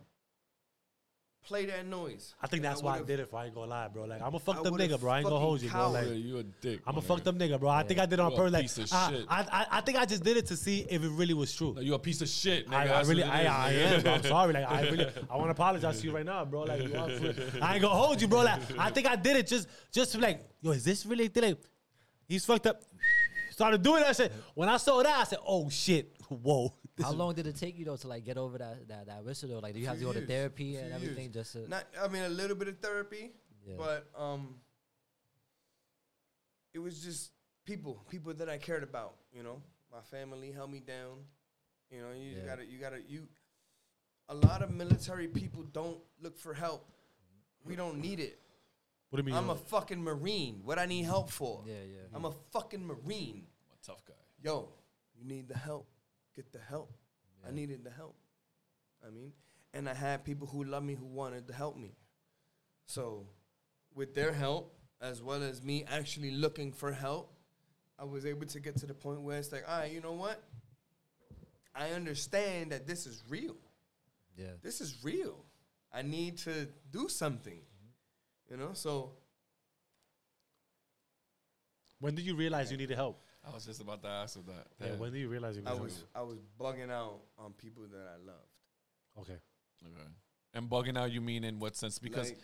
play 1.45 1.65
that 1.65 1.85
noise. 1.87 2.35
I 2.41 2.47
think 2.47 2.57
And 2.57 2.65
that's 2.65 2.83
why 2.83 2.97
I 2.97 3.01
did 3.03 3.19
it. 3.21 3.23
If 3.23 3.33
I 3.33 3.45
ain't 3.45 3.55
gonna 3.55 3.71
lie, 3.71 3.87
bro. 3.87 4.03
Like 4.03 4.21
I'm 4.21 4.35
a 4.35 4.39
fuck 4.39 4.57
I 4.57 4.63
them 4.63 4.75
nigga, 4.75 4.99
bro. 4.99 5.11
I 5.11 5.19
ain't 5.19 5.23
gonna 5.29 5.39
hold 5.39 5.61
you, 5.61 5.69
bro. 5.69 5.91
Like 5.91 6.05
yeah, 6.07 6.11
you 6.13 6.37
a 6.39 6.43
dick. 6.43 6.81
I'm 6.85 6.95
my 6.95 6.99
a 6.99 7.01
fuck 7.01 7.19
nigga. 7.19 7.23
them 7.23 7.39
nigga, 7.39 7.59
bro. 7.59 7.69
I 7.69 7.83
think 7.83 7.99
I 8.01 8.05
did 8.05 8.15
it 8.15 8.19
on 8.19 8.31
You 8.31 8.37
purpose. 8.37 8.53
Like 8.53 8.61
piece 8.63 8.77
of 8.79 8.93
I, 8.93 9.09
shit. 9.11 9.25
I, 9.29 9.41
I, 9.41 9.65
I 9.77 9.81
think 9.81 9.97
I 9.97 10.05
just 10.05 10.23
did 10.23 10.35
it 10.37 10.45
to 10.47 10.57
see 10.57 10.85
if 10.89 11.01
it 11.03 11.09
really 11.09 11.33
was 11.33 11.53
true. 11.55 11.73
No, 11.73 11.81
you 11.81 11.93
a 11.93 11.99
piece 11.99 12.21
of 12.21 12.27
shit, 12.27 12.67
nigga. 12.67 12.73
I, 12.75 12.81
I 12.83 12.87
That's 12.87 13.07
really, 13.07 13.23
what 13.23 13.31
I, 13.31 13.39
it 13.39 13.43
is, 13.43 13.49
I 13.49 13.71
nigga. 13.71 13.95
am. 13.97 14.01
Bro. 14.03 14.13
I'm 14.13 14.23
sorry. 14.35 14.53
Like 14.53 14.69
I 14.71 14.81
really, 14.89 15.07
I 15.29 15.35
want 15.37 15.47
to 15.47 15.51
apologize 15.51 16.01
to 16.01 16.07
you 16.07 16.13
right 16.13 16.25
now, 16.25 16.43
bro. 16.43 16.63
Like 16.63 16.83
you 16.83 16.95
are, 16.95 17.09
I 17.61 17.73
ain't 17.75 17.81
gonna 17.81 17.87
hold 17.95 18.21
you, 18.21 18.27
bro. 18.27 18.41
Like 18.41 18.61
I 18.77 18.89
think 18.89 19.07
I 19.07 19.15
did 19.15 19.37
it 19.37 19.47
just, 19.47 19.69
just 19.91 20.17
like, 20.19 20.45
yo, 20.61 20.71
is 20.71 20.83
this 20.83 21.05
really 21.05 21.29
thing? 21.29 21.43
Like, 21.43 21.57
he's 22.27 22.43
fucked 22.45 22.67
up. 22.67 22.81
Started 23.57 23.81
doing 23.81 24.03
that 24.03 24.15
shit. 24.15 24.31
When 24.53 24.69
I 24.69 24.77
saw 24.77 25.01
that, 25.01 25.17
I 25.17 25.23
said, 25.23 25.39
oh 25.43 25.67
shit, 25.67 26.15
whoa. 26.29 26.71
How 27.01 27.11
long 27.11 27.33
did 27.33 27.47
it 27.47 27.55
take 27.55 27.75
you 27.79 27.85
though 27.85 27.95
to 27.97 28.07
like 28.07 28.23
get 28.23 28.37
over 28.37 28.55
that 28.59 28.87
that 28.87 29.07
that 29.07 29.25
whistle 29.25 29.49
though? 29.49 29.57
Like, 29.57 29.73
do 29.73 29.79
you 29.79 29.87
have 29.87 29.97
to 29.97 30.03
go 30.03 30.13
to 30.13 30.19
years. 30.19 30.29
therapy 30.29 30.73
Few 30.73 30.79
and 30.79 30.89
years. 30.89 31.01
everything 31.01 31.31
just 31.31 31.53
to? 31.53 31.67
Not, 31.67 31.85
I 31.99 32.07
mean, 32.07 32.21
a 32.21 32.29
little 32.29 32.55
bit 32.55 32.67
of 32.67 32.77
therapy, 32.77 33.31
Yeah. 33.67 33.73
but 33.79 34.05
um, 34.15 34.57
it 36.75 36.77
was 36.77 37.01
just 37.03 37.31
people, 37.65 38.03
people 38.11 38.31
that 38.35 38.47
I 38.47 38.59
cared 38.59 38.83
about. 38.83 39.15
You 39.33 39.41
know, 39.41 39.59
my 39.91 40.01
family 40.01 40.51
held 40.51 40.71
me 40.71 40.79
down. 40.79 41.17
You 41.89 42.01
know, 42.01 42.11
you 42.15 42.37
Yeah. 42.37 42.45
gotta, 42.45 42.63
you 42.65 42.77
gotta, 42.77 42.99
you. 43.09 43.27
A 44.29 44.35
lot 44.35 44.61
of 44.61 44.69
military 44.69 45.27
people 45.27 45.63
don't 45.73 45.97
look 46.21 46.37
for 46.37 46.53
help. 46.53 46.87
We 47.65 47.75
don't 47.75 47.99
need 47.99 48.19
it. 48.19 48.39
What 49.09 49.17
do 49.17 49.21
you 49.21 49.25
mean? 49.25 49.35
I'm 49.35 49.49
a 49.49 49.55
fucking 49.55 50.03
marine. 50.03 50.61
What 50.63 50.79
I 50.79 50.85
need 50.85 51.05
help 51.05 51.29
for? 51.29 51.63
yeah, 51.65 51.73
yeah. 51.89 51.99
I'm 52.13 52.25
a 52.25 52.33
fucking 52.51 52.85
marine. 52.85 53.47
I'm 53.69 53.77
a 53.81 53.85
tough 53.85 54.03
guy. 54.05 54.13
Yo, 54.43 54.69
you 55.17 55.25
need 55.25 55.47
the 55.47 55.57
help. 55.57 55.87
Get 56.35 56.51
the 56.51 56.59
help. 56.59 56.91
I 57.47 57.51
needed 57.51 57.83
the 57.83 57.91
help. 57.91 58.15
I 59.05 59.09
mean, 59.09 59.31
and 59.73 59.87
I 59.87 59.93
had 59.93 60.25
people 60.25 60.47
who 60.47 60.63
loved 60.63 60.85
me 60.85 60.95
who 60.95 61.05
wanted 61.05 61.47
to 61.47 61.53
help 61.53 61.77
me. 61.77 61.95
So, 62.85 63.27
with 63.95 64.13
their 64.13 64.33
help, 64.33 64.75
as 65.01 65.21
well 65.21 65.41
as 65.43 65.61
me 65.61 65.85
actually 65.89 66.31
looking 66.31 66.71
for 66.71 66.91
help, 66.91 67.33
I 67.97 68.03
was 68.03 68.25
able 68.25 68.45
to 68.47 68.59
get 68.59 68.75
to 68.77 68.85
the 68.85 68.93
point 68.93 69.21
where 69.21 69.37
it's 69.37 69.51
like, 69.51 69.63
all 69.67 69.79
right, 69.79 69.91
you 69.91 70.01
know 70.01 70.13
what? 70.13 70.43
I 71.73 71.91
understand 71.91 72.71
that 72.71 72.87
this 72.87 73.05
is 73.05 73.23
real. 73.29 73.55
yeah. 74.35 74.47
This 74.61 74.81
is 74.81 74.97
real. 75.03 75.45
I 75.93 76.01
need 76.01 76.37
to 76.39 76.67
do 76.91 77.07
something. 77.07 77.61
You 78.49 78.57
know, 78.57 78.69
so 78.73 79.11
When 81.99 82.15
did 82.15 82.25
you 82.25 82.35
realize 82.35 82.71
you 82.71 82.77
needed 82.77 82.95
help? 82.95 83.21
I 83.45 83.53
was 83.53 83.65
just 83.65 83.81
about 83.81 84.01
to 84.03 84.09
ask 84.09 84.35
him 84.35 84.43
that. 84.47 84.67
Yeah. 84.79 84.87
Damn. 84.89 84.99
When 84.99 85.11
did 85.11 85.19
you 85.19 85.29
realize 85.29 85.55
you 85.55 85.63
I 85.65 85.71
needed 85.71 85.83
was 85.83 86.03
I 86.13 86.21
was 86.21 86.37
bugging 86.59 86.91
out 86.91 87.21
on 87.37 87.53
people 87.53 87.83
that 87.91 88.07
I 88.13 88.17
loved. 88.25 88.49
Okay. 89.19 89.39
Okay. 89.85 90.07
And 90.53 90.69
bugging 90.69 90.97
out, 90.97 91.11
you 91.11 91.21
mean 91.21 91.43
in 91.43 91.59
what 91.59 91.75
sense? 91.75 91.99
Because 91.99 92.29
Like- 92.29 92.39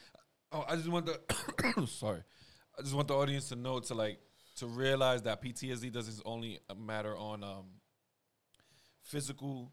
oh, 0.51 0.65
I 0.67 0.75
just 0.75 0.87
want 0.89 1.05
the 1.05 1.87
sorry, 1.87 2.23
I 2.77 2.81
just 2.81 2.93
want 2.95 3.07
the 3.07 3.15
audience 3.15 3.49
to 3.49 3.55
know 3.55 3.79
to 3.79 3.93
like 3.93 4.19
to 4.57 4.67
realize 4.67 5.21
that 5.23 5.41
PTSD 5.41 5.91
doesn't 5.91 6.21
only 6.25 6.59
matter 6.77 7.17
on 7.17 7.43
um, 7.43 7.65
physical 9.01 9.71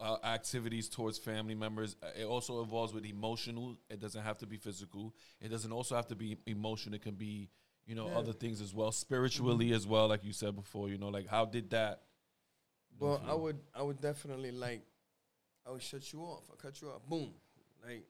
uh, 0.00 0.16
activities 0.24 0.88
towards 0.88 1.18
family 1.18 1.54
members. 1.54 1.96
Uh, 2.02 2.06
It 2.20 2.24
also 2.24 2.62
involves 2.62 2.92
with 2.92 3.04
emotional. 3.04 3.76
It 3.90 4.00
doesn't 4.00 4.22
have 4.22 4.38
to 4.38 4.46
be 4.46 4.56
physical. 4.56 5.14
It 5.40 5.48
doesn't 5.48 5.72
also 5.72 5.96
have 5.96 6.06
to 6.08 6.16
be 6.16 6.36
emotional. 6.46 6.94
It 6.96 7.02
can 7.02 7.14
be 7.14 7.48
you 7.86 7.94
know 7.94 8.06
Yeah. 8.08 8.18
other 8.18 8.32
things 8.32 8.60
as 8.60 8.74
well, 8.74 8.92
spiritually 8.92 9.72
as 9.72 9.86
well. 9.86 10.08
Like 10.08 10.24
you 10.24 10.32
said 10.32 10.54
before, 10.54 10.88
you 10.88 10.98
know, 10.98 11.08
like 11.08 11.26
how 11.26 11.44
did 11.46 11.70
that? 11.70 12.02
Well, 12.98 13.20
I 13.26 13.34
would 13.34 13.58
I 13.74 13.82
would 13.82 14.00
definitely 14.00 14.50
like 14.52 14.82
I 15.66 15.70
would 15.70 15.82
shut 15.82 16.12
you 16.12 16.20
off. 16.22 16.44
I 16.52 16.56
cut 16.56 16.80
you 16.82 16.88
off. 16.90 17.04
Boom. 17.08 17.32
Like 17.84 18.04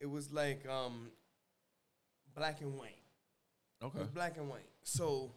it 0.00 0.06
was 0.06 0.32
like 0.32 0.66
um 0.68 1.10
black 2.34 2.60
and 2.60 2.76
white. 2.78 2.98
It 3.80 3.84
Okay. 3.84 4.04
black 4.14 4.36
and 4.38 4.48
white. 4.48 4.68
So 4.82 5.32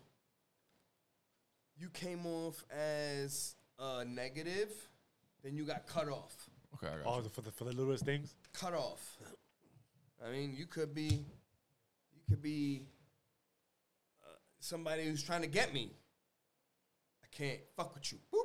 you 1.77 1.89
came 1.89 2.25
off 2.25 2.63
as 2.71 3.55
uh, 3.79 4.03
negative, 4.07 4.71
then 5.43 5.55
you 5.55 5.65
got 5.65 5.85
cut 5.87 6.07
off. 6.09 6.35
Okay. 6.75 6.87
I 6.87 6.97
got 7.03 7.05
Oh, 7.05 7.17
you. 7.17 7.23
the- 7.23 7.29
for 7.29 7.41
the 7.41 7.51
for 7.51 7.63
the 7.65 7.73
littlest 7.73 8.05
things. 8.05 8.35
Cut 8.53 8.73
off. 8.73 9.17
I 10.25 10.31
mean, 10.31 10.53
you 10.55 10.65
could 10.67 10.93
be, 10.93 11.25
you 12.13 12.21
could 12.29 12.41
be 12.41 12.83
uh, 14.23 14.27
somebody 14.59 15.05
who's 15.05 15.23
trying 15.23 15.41
to 15.41 15.47
get 15.47 15.73
me. 15.73 15.91
I 17.23 17.27
can't 17.35 17.59
fuck 17.75 17.93
with 17.95 18.11
you. 18.11 18.19
Boop, 18.33 18.41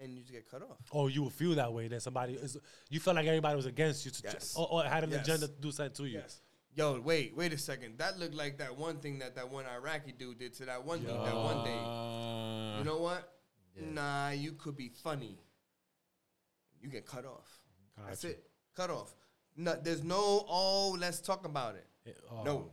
and 0.00 0.12
you 0.16 0.22
just 0.22 0.32
get 0.32 0.50
cut 0.50 0.62
off. 0.62 0.78
Oh, 0.92 1.06
you 1.06 1.22
would 1.22 1.32
feel 1.32 1.54
that 1.54 1.72
way. 1.72 1.86
That 1.88 2.02
somebody 2.02 2.34
is. 2.34 2.56
You 2.90 2.98
felt 3.00 3.16
like 3.16 3.26
everybody 3.26 3.54
was 3.56 3.66
against 3.66 4.04
you, 4.04 4.10
to, 4.10 4.22
Yes. 4.24 4.54
or, 4.56 4.66
or 4.72 4.84
had 4.84 5.04
an 5.04 5.10
Yes. 5.10 5.20
agenda 5.22 5.46
to 5.48 5.52
do 5.60 5.70
something 5.70 5.94
to 5.94 6.04
you. 6.06 6.18
Yes. 6.18 6.40
Yo, 6.76 7.00
wait, 7.00 7.36
wait 7.36 7.52
a 7.52 7.58
second. 7.58 7.98
That 7.98 8.18
looked 8.18 8.34
like 8.34 8.58
that 8.58 8.76
one 8.76 8.98
thing 8.98 9.20
that 9.20 9.36
that 9.36 9.48
one 9.48 9.64
Iraqi 9.66 10.10
dude 10.10 10.38
did 10.40 10.54
to 10.54 10.64
that 10.64 10.84
one 10.84 10.98
dude 10.98 11.10
that 11.10 11.34
one 11.36 11.64
day. 11.64 12.78
You 12.78 12.84
know 12.84 12.98
what? 12.98 13.32
Yeah. 13.76 13.90
Nah, 13.90 14.30
you 14.30 14.52
could 14.52 14.76
be 14.76 14.88
funny. 14.88 15.38
You 16.84 16.90
get 16.90 17.06
cut 17.06 17.24
off. 17.24 17.48
That's 18.06 18.24
it. 18.24 18.44
Cut 18.76 18.90
off. 18.90 19.14
No, 19.56 19.74
there's 19.82 20.04
no, 20.04 20.44
oh, 20.48 20.96
let's 21.00 21.20
talk 21.20 21.46
about 21.46 21.76
it. 21.76 21.86
It, 22.04 22.18
oh, 22.30 22.42
No. 22.42 22.70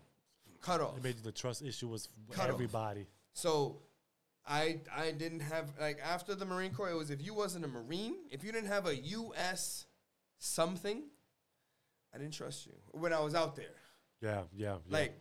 Cut 0.61 0.81
off. 0.81 0.97
It 0.97 1.03
made 1.03 1.23
the 1.23 1.31
trust 1.31 1.63
issue 1.63 1.87
was 1.87 2.09
Cut 2.31 2.49
off. 2.49 2.53
everybody. 2.53 3.07
So 3.33 3.81
I 4.45 4.81
I 4.95 5.11
didn't 5.11 5.39
have 5.39 5.71
like 5.79 5.99
after 6.03 6.35
the 6.35 6.45
Marine 6.45 6.73
Corps, 6.73 6.91
it 6.91 6.95
was 6.95 7.09
if 7.09 7.21
you 7.23 7.33
wasn't 7.33 7.63
a 7.65 7.67
Marine, 7.67 8.15
if 8.29 8.43
you 8.43 8.51
didn't 8.51 8.67
have 8.67 8.85
a 8.85 8.95
US 8.95 9.85
something, 10.37 11.03
I 12.13 12.17
didn't 12.17 12.33
trust 12.33 12.65
you 12.67 12.73
when 12.91 13.13
I 13.13 13.21
was 13.21 13.33
out 13.33 13.55
there. 13.55 13.65
Yeah, 14.21 14.41
yeah. 14.53 14.75
yeah. 14.87 14.97
Like 14.99 15.13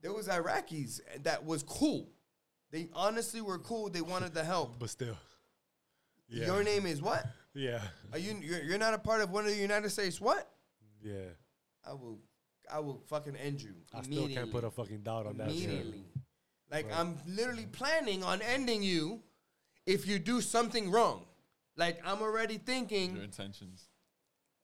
there 0.00 0.12
was 0.12 0.28
Iraqis 0.28 1.00
that 1.24 1.44
was 1.44 1.62
cool. 1.62 2.08
They 2.70 2.88
honestly 2.94 3.40
were 3.42 3.58
cool. 3.58 3.90
They 3.90 4.00
wanted 4.00 4.32
to 4.34 4.44
help. 4.44 4.78
but 4.78 4.88
still. 4.90 5.16
Yeah. 6.28 6.46
Your 6.46 6.62
name 6.64 6.86
is 6.86 7.02
what? 7.02 7.24
Yeah, 7.56 7.80
Are 8.12 8.18
you 8.18 8.36
you're, 8.42 8.62
you're 8.62 8.78
not 8.78 8.92
a 8.94 8.98
part 8.98 9.22
of 9.22 9.30
one 9.30 9.44
of 9.46 9.50
the 9.50 9.56
United 9.56 9.88
States? 9.90 10.20
What? 10.20 10.48
yeah. 11.02 11.30
I 11.88 11.92
will 11.92 12.18
I 12.70 12.80
will 12.80 13.00
fucking 13.08 13.36
end 13.36 13.62
you. 13.62 13.74
I 13.94 14.02
still 14.02 14.28
can't 14.28 14.50
put 14.50 14.64
a 14.64 14.70
fucking 14.70 15.00
doubt 15.02 15.26
on 15.26 15.36
that. 15.38 15.50
shit. 15.50 15.64
immediately. 15.64 16.04
Like 16.70 16.86
Right. 16.90 16.98
I'm 16.98 17.16
literally 17.26 17.66
planning 17.66 18.22
on 18.24 18.42
ending 18.42 18.82
you 18.82 19.22
if 19.86 20.06
you 20.06 20.18
do 20.18 20.40
something 20.40 20.90
wrong. 20.90 21.24
Like 21.76 22.00
I'm 22.04 22.20
already 22.22 22.54
your 22.54 22.62
thinking 22.64 23.16
intentions. 23.16 23.88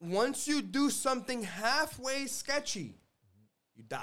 once 0.01 0.47
you 0.49 0.61
do 0.63 0.91
something 0.91 1.45
halfway 1.45 2.27
sketchy, 2.27 2.97
you 3.77 3.85
die. 3.85 4.03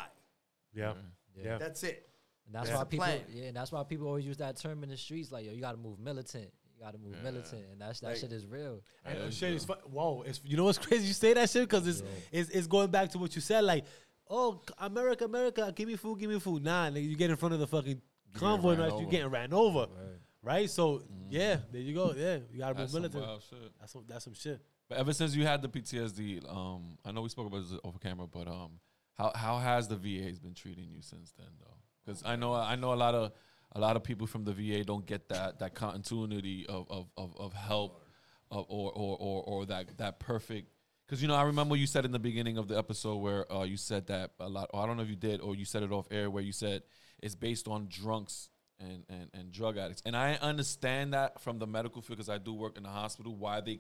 Yeah, 0.74 0.94
Yeah. 1.36 1.44
yeah. 1.44 1.58
That's 1.58 1.84
it. 1.84 2.10
And 2.46 2.56
that's 2.56 2.70
Yeah. 2.70 2.78
why 2.78 2.84
people, 2.86 3.06
plan. 3.06 3.22
yeah, 3.30 3.44
and 3.46 3.56
that's 3.58 3.72
why 3.72 3.84
people 3.84 4.08
always 4.08 4.26
use 4.26 4.38
that 4.38 4.56
term 4.58 4.82
in 4.84 4.90
the 4.90 4.98
streets, 4.98 5.32
like, 5.32 5.46
yo, 5.46 5.52
you 5.52 5.60
got 5.62 5.72
to 5.74 5.78
move 5.78 6.00
militant. 6.00 6.52
You 6.80 6.86
got 6.86 6.92
to 6.94 6.98
move 6.98 7.22
militant, 7.22 7.66
and 7.72 7.82
that's 7.82 8.00
that 8.00 8.08
Like- 8.08 8.18
shit 8.18 8.32
is 8.32 8.46
real. 8.48 8.82
And 9.04 9.18
Yeah, 9.18 9.26
uh, 9.26 9.32
shit 9.32 9.52
is 9.54 9.66
fu- 9.66 9.74
whoa. 9.86 10.22
It's 10.22 10.40
you 10.46 10.56
know 10.56 10.64
what's 10.64 10.78
crazy? 10.88 11.08
You 11.08 11.14
say 11.14 11.34
that 11.34 11.50
shit 11.50 11.64
because 11.68 11.86
it's, 11.86 12.02
Yeah. 12.02 12.40
it's 12.40 12.50
it's 12.52 12.68
going 12.68 12.90
back 12.90 13.10
to 13.12 13.18
what 13.18 13.36
you 13.36 13.42
said. 13.42 13.66
Like, 13.66 13.86
oh, 14.30 14.62
c- 14.66 14.74
America, 14.78 15.26
America, 15.26 15.74
give 15.76 15.88
me 15.90 15.98
food, 15.98 16.20
give 16.20 16.30
me 16.30 16.40
food. 16.40 16.64
Nah, 16.64 16.90
nigga, 16.90 17.04
you 17.10 17.18
get 17.18 17.30
in 17.32 17.36
front 17.36 17.54
of 17.54 17.60
the 17.60 17.68
fucking 17.68 18.02
convoy, 18.34 18.72
ran 18.78 18.82
and 18.82 18.92
you 18.94 18.98
over. 19.00 19.12
getting 19.12 19.28
ran 19.30 19.54
over, 19.54 19.80
Right. 19.80 20.20
right? 20.42 20.70
So 20.70 21.04
yeah, 21.30 21.58
there 21.72 21.82
you 21.82 21.94
go. 21.94 22.14
Yeah, 22.16 22.38
you 22.52 22.60
gotta 22.60 22.76
That's 22.76 22.80
move 22.80 22.90
some 22.92 23.02
militant. 23.02 23.24
wild 23.26 23.44
shit. 23.50 23.72
That's 23.80 23.92
some, 23.92 24.04
that's 24.08 24.24
some 24.24 24.34
shit. 24.34 24.62
But 24.88 25.00
ever 25.00 25.12
since 25.12 25.36
you 25.36 25.46
had 25.46 25.62
the 25.62 25.68
PTSD, 25.70 26.50
um, 26.50 26.98
I 27.04 27.12
know 27.12 27.22
we 27.24 27.30
spoke 27.30 27.48
about 27.48 27.68
this 27.70 27.78
over 27.84 28.00
camera, 28.00 28.26
but 28.26 28.48
um, 28.48 28.80
how 29.16 29.34
how 29.36 29.58
has 29.58 29.90
the 29.90 29.98
VA's 29.98 30.40
been 30.40 30.54
treating 30.54 30.90
you 30.90 31.02
since 31.02 31.34
then, 31.38 31.48
though? 31.60 31.76
Because 32.06 32.24
I 32.24 32.38
know 32.38 32.54
I 32.54 32.76
know 32.78 32.94
a 32.94 32.96
lot 32.96 33.16
of 33.16 33.34
a 33.74 33.80
lot 33.80 33.96
of 33.96 34.04
people 34.04 34.28
from 34.28 34.44
the 34.44 34.54
VA 34.54 34.84
don't 34.84 35.06
get 35.06 35.30
that 35.30 35.60
that 35.60 35.76
continuity 35.76 36.66
of 36.68 36.88
of 36.90 37.08
of, 37.18 37.36
of 37.38 37.54
help, 37.54 38.04
of, 38.52 38.66
or, 38.70 38.92
or 38.92 39.18
or 39.20 39.44
or 39.44 39.66
that 39.68 39.98
that 39.98 40.20
perfect. 40.20 40.72
Because 41.06 41.22
you 41.22 41.28
know, 41.28 41.36
I 41.36 41.44
remember 41.44 41.76
you 41.76 41.88
said 41.88 42.06
in 42.06 42.12
the 42.12 42.20
beginning 42.20 42.58
of 42.58 42.68
the 42.68 42.78
episode 42.78 43.18
where 43.18 43.52
uh, 43.52 43.64
you 43.64 43.78
said 43.78 44.08
that 44.08 44.32
a 44.40 44.50
lot. 44.50 44.70
Or 44.74 44.84
I 44.84 44.86
don't 44.86 44.98
know 44.98 45.04
if 45.04 45.10
you 45.10 45.16
did, 45.16 45.42
or 45.42 45.56
you 45.56 45.66
said 45.66 45.84
it 45.84 45.92
off 45.92 46.08
air, 46.12 46.30
where 46.30 46.44
you 46.44 46.52
said 46.52 46.84
it's 47.22 47.36
based 47.36 47.68
on 47.68 47.88
drunks 47.90 48.50
and 48.80 49.04
and, 49.10 49.30
and 49.34 49.52
drug 49.52 49.78
addicts. 49.78 50.02
And 50.06 50.16
I 50.16 50.36
understand 50.36 51.14
that 51.14 51.42
from 51.42 51.60
the 51.60 51.68
medical 51.68 52.02
field 52.02 52.18
because 52.18 52.30
I 52.30 52.38
do 52.38 52.54
work 52.54 52.78
in 52.78 52.84
the 52.84 52.90
hospital. 52.90 53.36
Why 53.36 53.62
they 53.62 53.80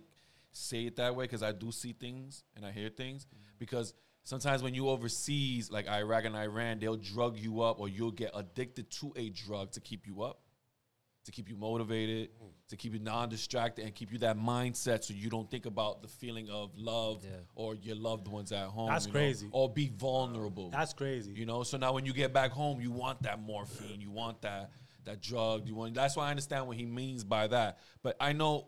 say 0.52 0.86
it 0.86 0.96
that 0.96 1.16
way 1.16 1.26
because 1.26 1.44
I 1.44 1.52
do 1.52 1.72
see 1.72 1.94
things 1.94 2.44
and 2.56 2.66
I 2.66 2.72
hear 2.72 2.90
things 2.90 3.28
because 3.60 3.94
sometimes 4.24 4.62
when 4.64 4.74
you 4.74 4.90
overseas 4.90 5.72
like 5.72 5.88
Iraq 5.88 6.26
and 6.26 6.36
Iran 6.36 6.80
they'll 6.80 6.98
drug 6.98 7.38
you 7.38 7.62
up 7.62 7.80
or 7.80 7.88
you'll 7.90 8.12
get 8.12 8.32
addicted 8.34 8.90
to 8.92 9.14
a 9.16 9.30
drug 9.30 9.72
to 9.72 9.80
keep 9.82 10.06
you 10.06 10.22
up 10.24 10.40
to 11.26 11.32
keep 11.32 11.50
you 11.50 11.56
motivated 11.58 12.30
to 12.70 12.78
keep 12.78 12.94
you 12.94 13.00
non-distracted 13.00 13.84
and 13.84 13.94
keep 13.94 14.12
you 14.12 14.18
that 14.20 14.38
mindset 14.38 15.04
so 15.04 15.14
you 15.14 15.30
don't 15.30 15.50
think 15.52 15.66
about 15.66 16.02
the 16.02 16.08
feeling 16.08 16.50
of 16.50 16.72
love 16.78 17.24
Yeah. 17.24 17.38
or 17.56 17.76
your 17.76 17.96
loved 17.96 18.28
ones 18.28 18.52
at 18.52 18.68
home 18.68 18.90
That's 18.90 19.06
you 19.06 19.14
know, 19.14 19.20
crazy. 19.20 19.48
or 19.52 19.70
be 19.72 19.90
vulnerable 19.96 20.70
That's 20.70 20.94
crazy. 20.94 21.34
you 21.34 21.46
know, 21.46 21.64
so 21.64 21.78
now 21.78 21.94
when 21.94 22.06
you 22.06 22.14
get 22.14 22.32
back 22.34 22.52
home, 22.52 22.80
you 22.82 22.92
want 22.92 23.22
that 23.24 23.42
morphine, 23.42 24.00
you 24.02 24.12
want 24.12 24.42
that 24.44 24.72
that 25.06 25.22
drug, 25.22 25.66
you 25.68 25.74
want. 25.76 25.94
That's 25.94 26.16
why 26.18 26.28
I 26.28 26.30
understand 26.30 26.68
what 26.68 26.76
he 26.78 26.86
means 26.86 27.24
by 27.24 27.48
that. 27.48 27.80
But 28.04 28.16
I 28.20 28.34
know 28.34 28.68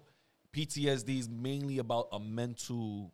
PTSD 0.53 1.19
is 1.19 1.29
mainly 1.29 1.77
about 1.77 2.07
a 2.13 2.19
mental, 2.19 3.13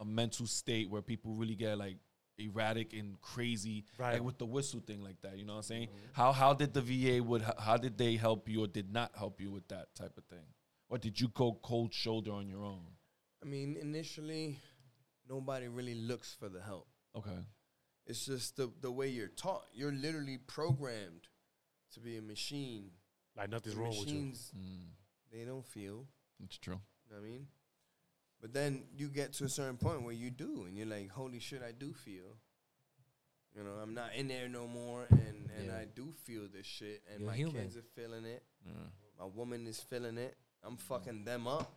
a 0.00 0.04
mental 0.04 0.46
state 0.46 0.88
where 0.90 1.02
people 1.02 1.34
really 1.34 1.54
get 1.56 1.76
like 1.78 1.96
erratic 2.38 2.92
and 2.92 3.20
crazy, 3.20 3.84
Right. 3.98 4.14
like 4.14 4.22
with 4.22 4.38
the 4.38 4.46
whistle 4.46 4.80
thing, 4.80 5.02
like 5.02 5.20
that. 5.22 5.38
You 5.38 5.44
know 5.44 5.54
what 5.54 5.58
I'm 5.58 5.62
saying? 5.64 5.88
How 6.12 6.32
how 6.32 6.54
did 6.54 6.72
the 6.72 6.80
VA 6.82 7.22
would 7.22 7.42
how 7.58 7.76
did 7.76 7.98
they 7.98 8.16
help 8.16 8.48
you 8.48 8.62
or 8.64 8.68
did 8.68 8.92
not 8.92 9.16
help 9.16 9.40
you 9.40 9.50
with 9.50 9.66
that 9.68 9.94
type 9.94 10.16
of 10.16 10.24
thing, 10.26 10.46
or 10.88 10.98
did 10.98 11.20
you 11.20 11.28
go 11.28 11.54
cold 11.62 11.92
shoulder 11.92 12.32
on 12.32 12.46
your 12.48 12.64
own? 12.64 12.86
I 13.42 13.46
mean, 13.46 13.76
initially, 13.76 14.58
nobody 15.28 15.68
really 15.68 15.94
looks 15.94 16.34
for 16.34 16.48
the 16.48 16.60
help. 16.60 16.88
Okay. 17.16 17.38
It's 18.06 18.24
just 18.24 18.56
the 18.56 18.70
the 18.80 18.90
way 18.92 19.08
you're 19.08 19.28
taught. 19.28 19.64
You're 19.74 19.92
literally 19.92 20.38
programmed 20.38 21.28
to 21.94 22.00
be 22.00 22.16
a 22.18 22.22
machine. 22.22 22.90
like 23.36 23.50
nothing's 23.50 23.74
The 23.76 23.80
wrong 23.80 23.90
with 23.98 24.08
you. 24.08 24.14
machines, 24.14 24.52
Mm, 24.56 24.88
they 25.30 25.44
don't 25.44 25.64
feel. 25.66 26.06
it's 26.44 26.58
true. 26.58 26.80
You 27.04 27.10
know 27.14 27.20
what 27.20 27.26
I 27.26 27.30
mean? 27.30 27.46
But 28.40 28.52
then 28.54 28.84
you 28.96 29.08
get 29.08 29.32
to 29.34 29.44
a 29.44 29.48
certain 29.48 29.76
point 29.76 30.02
where 30.02 30.12
you 30.14 30.30
do, 30.30 30.64
and 30.66 30.76
you're 30.76 30.86
like, 30.86 31.10
holy 31.10 31.40
shit, 31.40 31.60
I 31.62 31.72
do 31.72 31.92
feel. 31.92 32.36
You 33.56 33.64
know, 33.64 33.72
I'm 33.82 33.94
not 33.94 34.14
in 34.14 34.28
there 34.28 34.48
no 34.48 34.68
more, 34.68 35.06
and, 35.10 35.50
and 35.56 35.66
Yeah. 35.66 35.76
I 35.78 35.86
do 35.92 36.12
feel 36.24 36.42
this 36.52 36.66
shit, 36.66 37.02
and 37.10 37.20
You're 37.22 37.30
my 37.30 37.36
human. 37.36 37.62
kids 37.62 37.76
are 37.76 37.82
feeling 37.96 38.24
it. 38.24 38.44
Yeah. 38.64 38.72
My 39.18 39.24
woman 39.26 39.66
is 39.66 39.80
feeling 39.80 40.18
it. 40.18 40.36
I'm 40.62 40.76
fucking 40.76 41.24
them 41.24 41.48
up. 41.48 41.72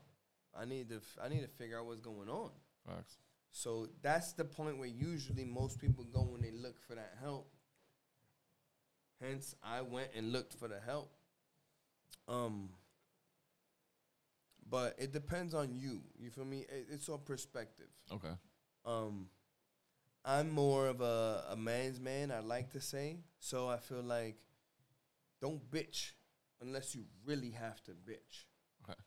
I 0.56 0.66
need 0.66 0.90
to, 0.90 0.98
f- 0.98 1.18
I 1.24 1.30
need 1.30 1.42
to 1.42 1.48
figure 1.48 1.80
out 1.80 1.86
what's 1.88 2.02
going 2.02 2.30
on. 2.30 2.52
Facts. 2.86 3.18
So 3.52 3.88
that's 4.04 4.34
the 4.34 4.46
point 4.46 4.78
where 4.78 4.88
usually 4.88 5.46
most 5.46 5.80
people 5.80 6.04
go 6.04 6.22
when 6.22 6.42
they 6.42 6.52
look 6.52 6.80
for 6.88 6.94
that 6.96 7.14
help. 7.22 7.50
Hence, 9.20 9.56
I 9.64 9.82
went 9.82 10.10
and 10.16 10.32
looked 10.32 10.54
for 10.54 10.68
the 10.68 10.80
help. 10.80 11.12
Um, 12.28 12.70
but 14.72 14.96
it 14.98 15.12
depends 15.12 15.54
on 15.54 15.76
you. 15.76 16.02
You 16.18 16.32
feel 16.32 16.46
me? 16.46 16.60
It, 16.62 16.88
it's 16.90 17.10
all 17.10 17.20
perspective. 17.20 17.90
Okay. 18.12 18.34
Um, 18.86 19.28
I'm 20.26 20.50
more 20.50 20.88
of 20.88 21.02
a, 21.02 21.44
a 21.52 21.56
man's 21.56 22.00
man. 22.00 22.32
I 22.32 22.40
like 22.40 22.72
to 22.72 22.82
say 22.82 23.18
so. 23.38 23.68
I 23.68 23.78
feel 23.78 24.02
like 24.02 24.38
don't 25.42 25.70
bitch 25.70 26.14
unless 26.62 26.96
you 26.96 27.04
really 27.26 27.52
have 27.52 27.84
to 27.84 27.92
bitch. 27.92 28.46
Okay. 28.84 29.00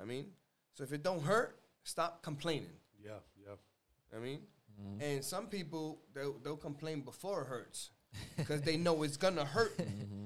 I 0.00 0.04
mean, 0.04 0.26
so 0.74 0.84
if 0.84 0.92
it 0.92 1.02
don't 1.02 1.22
hurt, 1.22 1.58
stop 1.82 2.22
complaining. 2.22 2.76
Yeah, 3.02 3.20
yeah. 3.42 3.54
I 4.16 4.20
mean, 4.20 4.40
and 5.00 5.24
some 5.24 5.46
people 5.46 6.02
they'll, 6.14 6.36
they'll 6.44 6.56
complain 6.56 7.00
before 7.00 7.42
it 7.42 7.46
hurts 7.46 7.90
because 8.36 8.60
they 8.62 8.76
know 8.76 9.02
it's 9.02 9.16
gonna 9.16 9.44
hurt. 9.44 9.80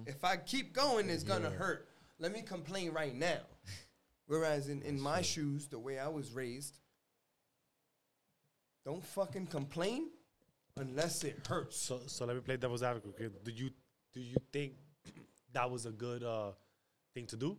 If 0.06 0.24
I 0.24 0.36
keep 0.36 0.72
going, 0.72 1.08
it's 1.08 1.22
gonna 1.22 1.50
hurt. 1.50 1.88
Let 2.18 2.32
me 2.32 2.42
complain 2.42 2.92
right 2.92 3.14
now. 3.14 3.40
Whereas 4.30 4.68
in, 4.68 4.80
in 4.82 5.00
my 5.00 5.22
shoes, 5.22 5.66
the 5.66 5.78
way 5.80 5.98
I 5.98 6.06
was 6.06 6.30
raised, 6.30 6.78
don't 8.84 9.04
fucking 9.04 9.48
complain 9.48 10.08
unless 10.76 11.24
it 11.24 11.44
hurts. 11.48 11.76
So 11.76 12.00
so 12.06 12.26
let 12.26 12.36
me 12.36 12.40
play 12.42 12.56
devil's 12.56 12.84
advocate. 12.84 13.10
okay? 13.20 13.28
Do 13.42 13.50
you 13.50 13.70
do 14.14 14.20
you 14.20 14.36
think 14.52 14.74
that 15.52 15.68
was 15.68 15.84
a 15.86 15.90
good 15.90 16.22
uh 16.22 16.52
thing 17.12 17.26
to 17.26 17.36
do? 17.36 17.58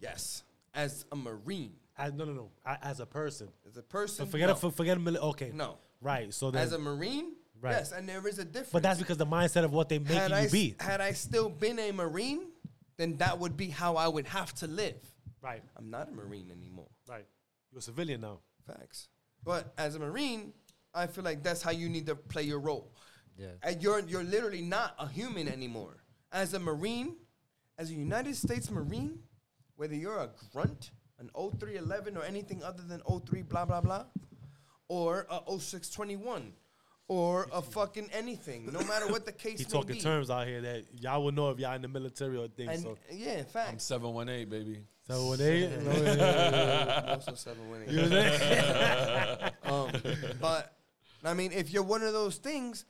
Yes, 0.00 0.42
as 0.74 1.04
a 1.12 1.16
marine, 1.16 1.74
As, 1.96 2.12
no 2.14 2.24
no 2.24 2.32
no. 2.32 2.50
As 2.82 2.98
a 2.98 3.06
person. 3.06 3.46
as 3.68 3.76
a 3.76 3.82
person, 3.82 4.26
So 4.26 4.30
forget 4.30 4.48
no. 4.48 4.68
it. 4.68 4.74
Forget 4.74 4.96
a 4.96 5.00
mili- 5.00 5.18
Okay. 5.22 5.52
no. 5.54 5.78
Right. 6.00 6.34
So 6.34 6.50
then, 6.50 6.62
As 6.62 6.72
a 6.72 6.78
marine, 6.78 7.34
Right. 7.60 7.72
yes, 7.72 7.92
and 7.92 8.08
there 8.08 8.26
is 8.26 8.40
a 8.40 8.44
difference. 8.44 8.70
but 8.72 8.82
that's 8.82 8.98
because 8.98 9.18
the 9.18 9.26
mindset 9.26 9.62
of 9.64 9.72
what 9.72 9.88
they 9.88 10.00
making 10.00 10.16
had 10.16 10.30
you 10.30 10.36
I, 10.36 10.40
s- 10.46 10.50
be. 10.52 10.74
had 10.80 11.00
I 11.00 11.12
still 11.12 11.48
been 11.48 11.78
a 11.78 11.92
marine, 11.92 12.48
then 12.96 13.18
that 13.18 13.38
would 13.38 13.56
be 13.56 13.68
how 13.68 13.94
I 13.96 14.08
would 14.08 14.26
have 14.26 14.52
to 14.54 14.66
live. 14.66 14.96
Right. 15.42 15.62
I'm 15.76 15.90
not 15.90 16.08
a 16.08 16.12
marine 16.12 16.50
anymore. 16.50 16.88
Right. 17.08 17.26
You're 17.70 17.78
a 17.78 17.82
civilian 17.82 18.20
now. 18.20 18.40
Facts. 18.66 19.08
But 19.44 19.72
as 19.78 19.94
a 19.94 19.98
marine, 19.98 20.52
I 20.94 21.06
feel 21.06 21.24
like 21.24 21.42
that's 21.42 21.62
how 21.62 21.70
you 21.70 21.88
need 21.88 22.06
to 22.06 22.14
play 22.14 22.42
your 22.42 22.58
role. 22.58 22.92
Yeah. 23.36 23.48
And 23.62 23.82
you're 23.82 24.00
you're 24.00 24.24
literally 24.24 24.62
not 24.62 24.94
a 24.98 25.08
human 25.08 25.48
anymore. 25.48 26.04
As 26.32 26.54
a 26.54 26.58
marine, 26.58 27.16
as 27.78 27.90
a 27.90 27.94
United 27.94 28.36
States 28.36 28.70
Marine, 28.70 29.20
whether 29.76 29.94
you're 29.94 30.18
a 30.18 30.30
grunt, 30.52 30.90
an 31.18 31.30
0311 31.34 32.16
or 32.16 32.22
anything 32.24 32.62
other 32.62 32.82
than 32.82 33.00
03 33.00 33.42
blah 33.42 33.64
blah 33.64 33.80
blah, 33.80 34.04
or 34.88 35.26
a 35.30 35.40
0621 35.58 36.52
or 37.10 37.48
a 37.52 37.60
fucking 37.60 38.08
anything, 38.12 38.66
no 38.72 38.78
matter 38.84 39.08
what 39.08 39.26
the 39.26 39.32
case 39.32 39.58
He 39.58 39.64
may 39.64 39.70
talking 39.70 39.96
be. 39.96 40.00
terms 40.00 40.30
out 40.30 40.46
here 40.46 40.60
that 40.60 40.84
y'all 41.00 41.24
will 41.24 41.32
know 41.32 41.50
if 41.50 41.58
y'all 41.58 41.74
in 41.74 41.82
the 41.82 41.88
military 41.88 42.36
or 42.38 42.46
things. 42.46 42.70
And 42.70 42.82
So 42.84 42.98
yeah, 43.12 43.38
I'm 43.38 43.44
facts. 43.46 43.82
seven 43.82 44.14
one 44.14 44.28
eight, 44.28 44.48
baby. 44.48 44.84
so 45.08 45.28
when 45.30 45.38
they, 45.40 45.66
also 47.08 47.34
seven 47.34 47.68
winning. 47.68 47.88
um, 49.64 49.90
but 50.40 50.76
I 51.24 51.34
mean, 51.34 51.50
if 51.50 51.72
you're 51.72 51.82
one 51.82 52.04
of 52.04 52.12
those 52.12 52.36
things, 52.36 52.84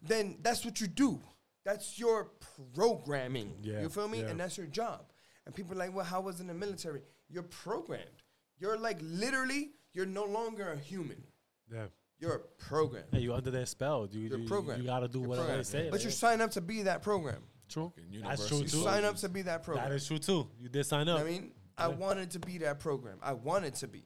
then 0.00 0.38
that's 0.40 0.64
what 0.64 0.80
you 0.80 0.86
do. 0.86 1.20
That's 1.66 1.98
your 1.98 2.30
programming. 2.74 3.52
Yeah, 3.62 3.82
you 3.82 3.90
feel 3.90 4.08
me? 4.08 4.20
yeah. 4.20 4.28
And 4.28 4.40
that's 4.40 4.56
your 4.56 4.66
job. 4.68 5.00
And 5.44 5.54
people 5.54 5.74
are 5.74 5.78
like, 5.78 5.94
well, 5.94 6.06
how 6.06 6.22
was 6.22 6.40
in 6.40 6.46
the 6.46 6.54
military? 6.54 7.02
You're 7.28 7.42
programmed. 7.42 8.22
You're 8.58 8.78
like 8.78 8.96
literally, 9.02 9.72
you're 9.92 10.06
no 10.06 10.24
longer 10.24 10.72
a 10.72 10.78
human. 10.78 11.22
yeah. 11.70 11.88
You're 12.20 12.34
a 12.34 12.38
program. 12.40 13.04
Hey, 13.12 13.20
you 13.20 13.32
under 13.34 13.50
their 13.50 13.66
spell. 13.66 14.08
You, 14.10 14.22
You're 14.22 14.38
you, 14.38 14.48
programmed. 14.48 14.82
you 14.82 14.86
gotta 14.88 15.08
do 15.08 15.20
You're 15.20 15.28
whatever 15.28 15.56
they 15.56 15.62
say. 15.62 15.88
But 15.90 16.02
you 16.04 16.10
sign 16.10 16.40
up 16.40 16.50
to 16.52 16.60
be 16.60 16.82
that 16.82 17.02
program. 17.02 17.42
true. 17.68 17.92
That's 17.96 18.10
university 18.12 18.48
true, 18.68 18.78
You 18.78 18.84
sign 18.84 19.04
up 19.04 19.16
to 19.18 19.28
be 19.28 19.42
that 19.42 19.62
program. 19.62 19.88
That 19.88 19.94
is 19.94 20.06
true 20.06 20.18
too. 20.18 20.48
You 20.58 20.68
did 20.68 20.84
sign 20.84 21.08
up. 21.08 21.20
I 21.20 21.24
mean, 21.24 21.52
I 21.76 21.88
wanted 21.88 22.30
to 22.32 22.40
be 22.40 22.58
that 22.58 22.80
program. 22.80 23.18
I 23.22 23.34
wanted 23.34 23.74
to 23.76 23.88
be. 23.88 24.04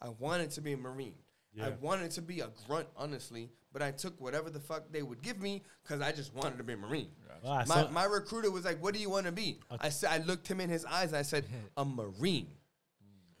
I 0.00 0.10
wanted 0.10 0.50
to 0.52 0.60
be 0.60 0.74
a 0.74 0.76
Marine. 0.76 1.14
I 1.62 1.70
wanted 1.80 2.10
to 2.10 2.20
be 2.22 2.40
a 2.40 2.50
grunt, 2.66 2.86
honestly, 2.98 3.48
but 3.72 3.80
I 3.80 3.90
took 3.90 4.20
whatever 4.20 4.50
the 4.50 4.60
fuck 4.60 4.92
they 4.92 5.02
would 5.02 5.22
give 5.22 5.40
me 5.40 5.62
because 5.82 6.02
I 6.02 6.12
just 6.12 6.34
wanted 6.34 6.58
to 6.58 6.64
be 6.64 6.74
a 6.74 6.76
Marine. 6.76 7.08
Ah, 7.46 7.64
My, 7.66 7.74
so- 7.82 7.88
my 7.88 8.04
recruiter 8.04 8.50
was 8.50 8.66
like, 8.66 8.82
"What 8.82 8.92
do 8.92 9.00
you 9.00 9.08
want 9.08 9.24
to 9.24 9.32
be?" 9.32 9.60
I 9.80 9.88
said, 9.88 10.10
I 10.12 10.18
looked 10.24 10.46
him 10.46 10.60
in 10.60 10.68
his 10.68 10.84
eyes. 10.84 11.14
I 11.14 11.22
said, 11.22 11.46
"A 11.78 11.84
Marine." 11.86 12.48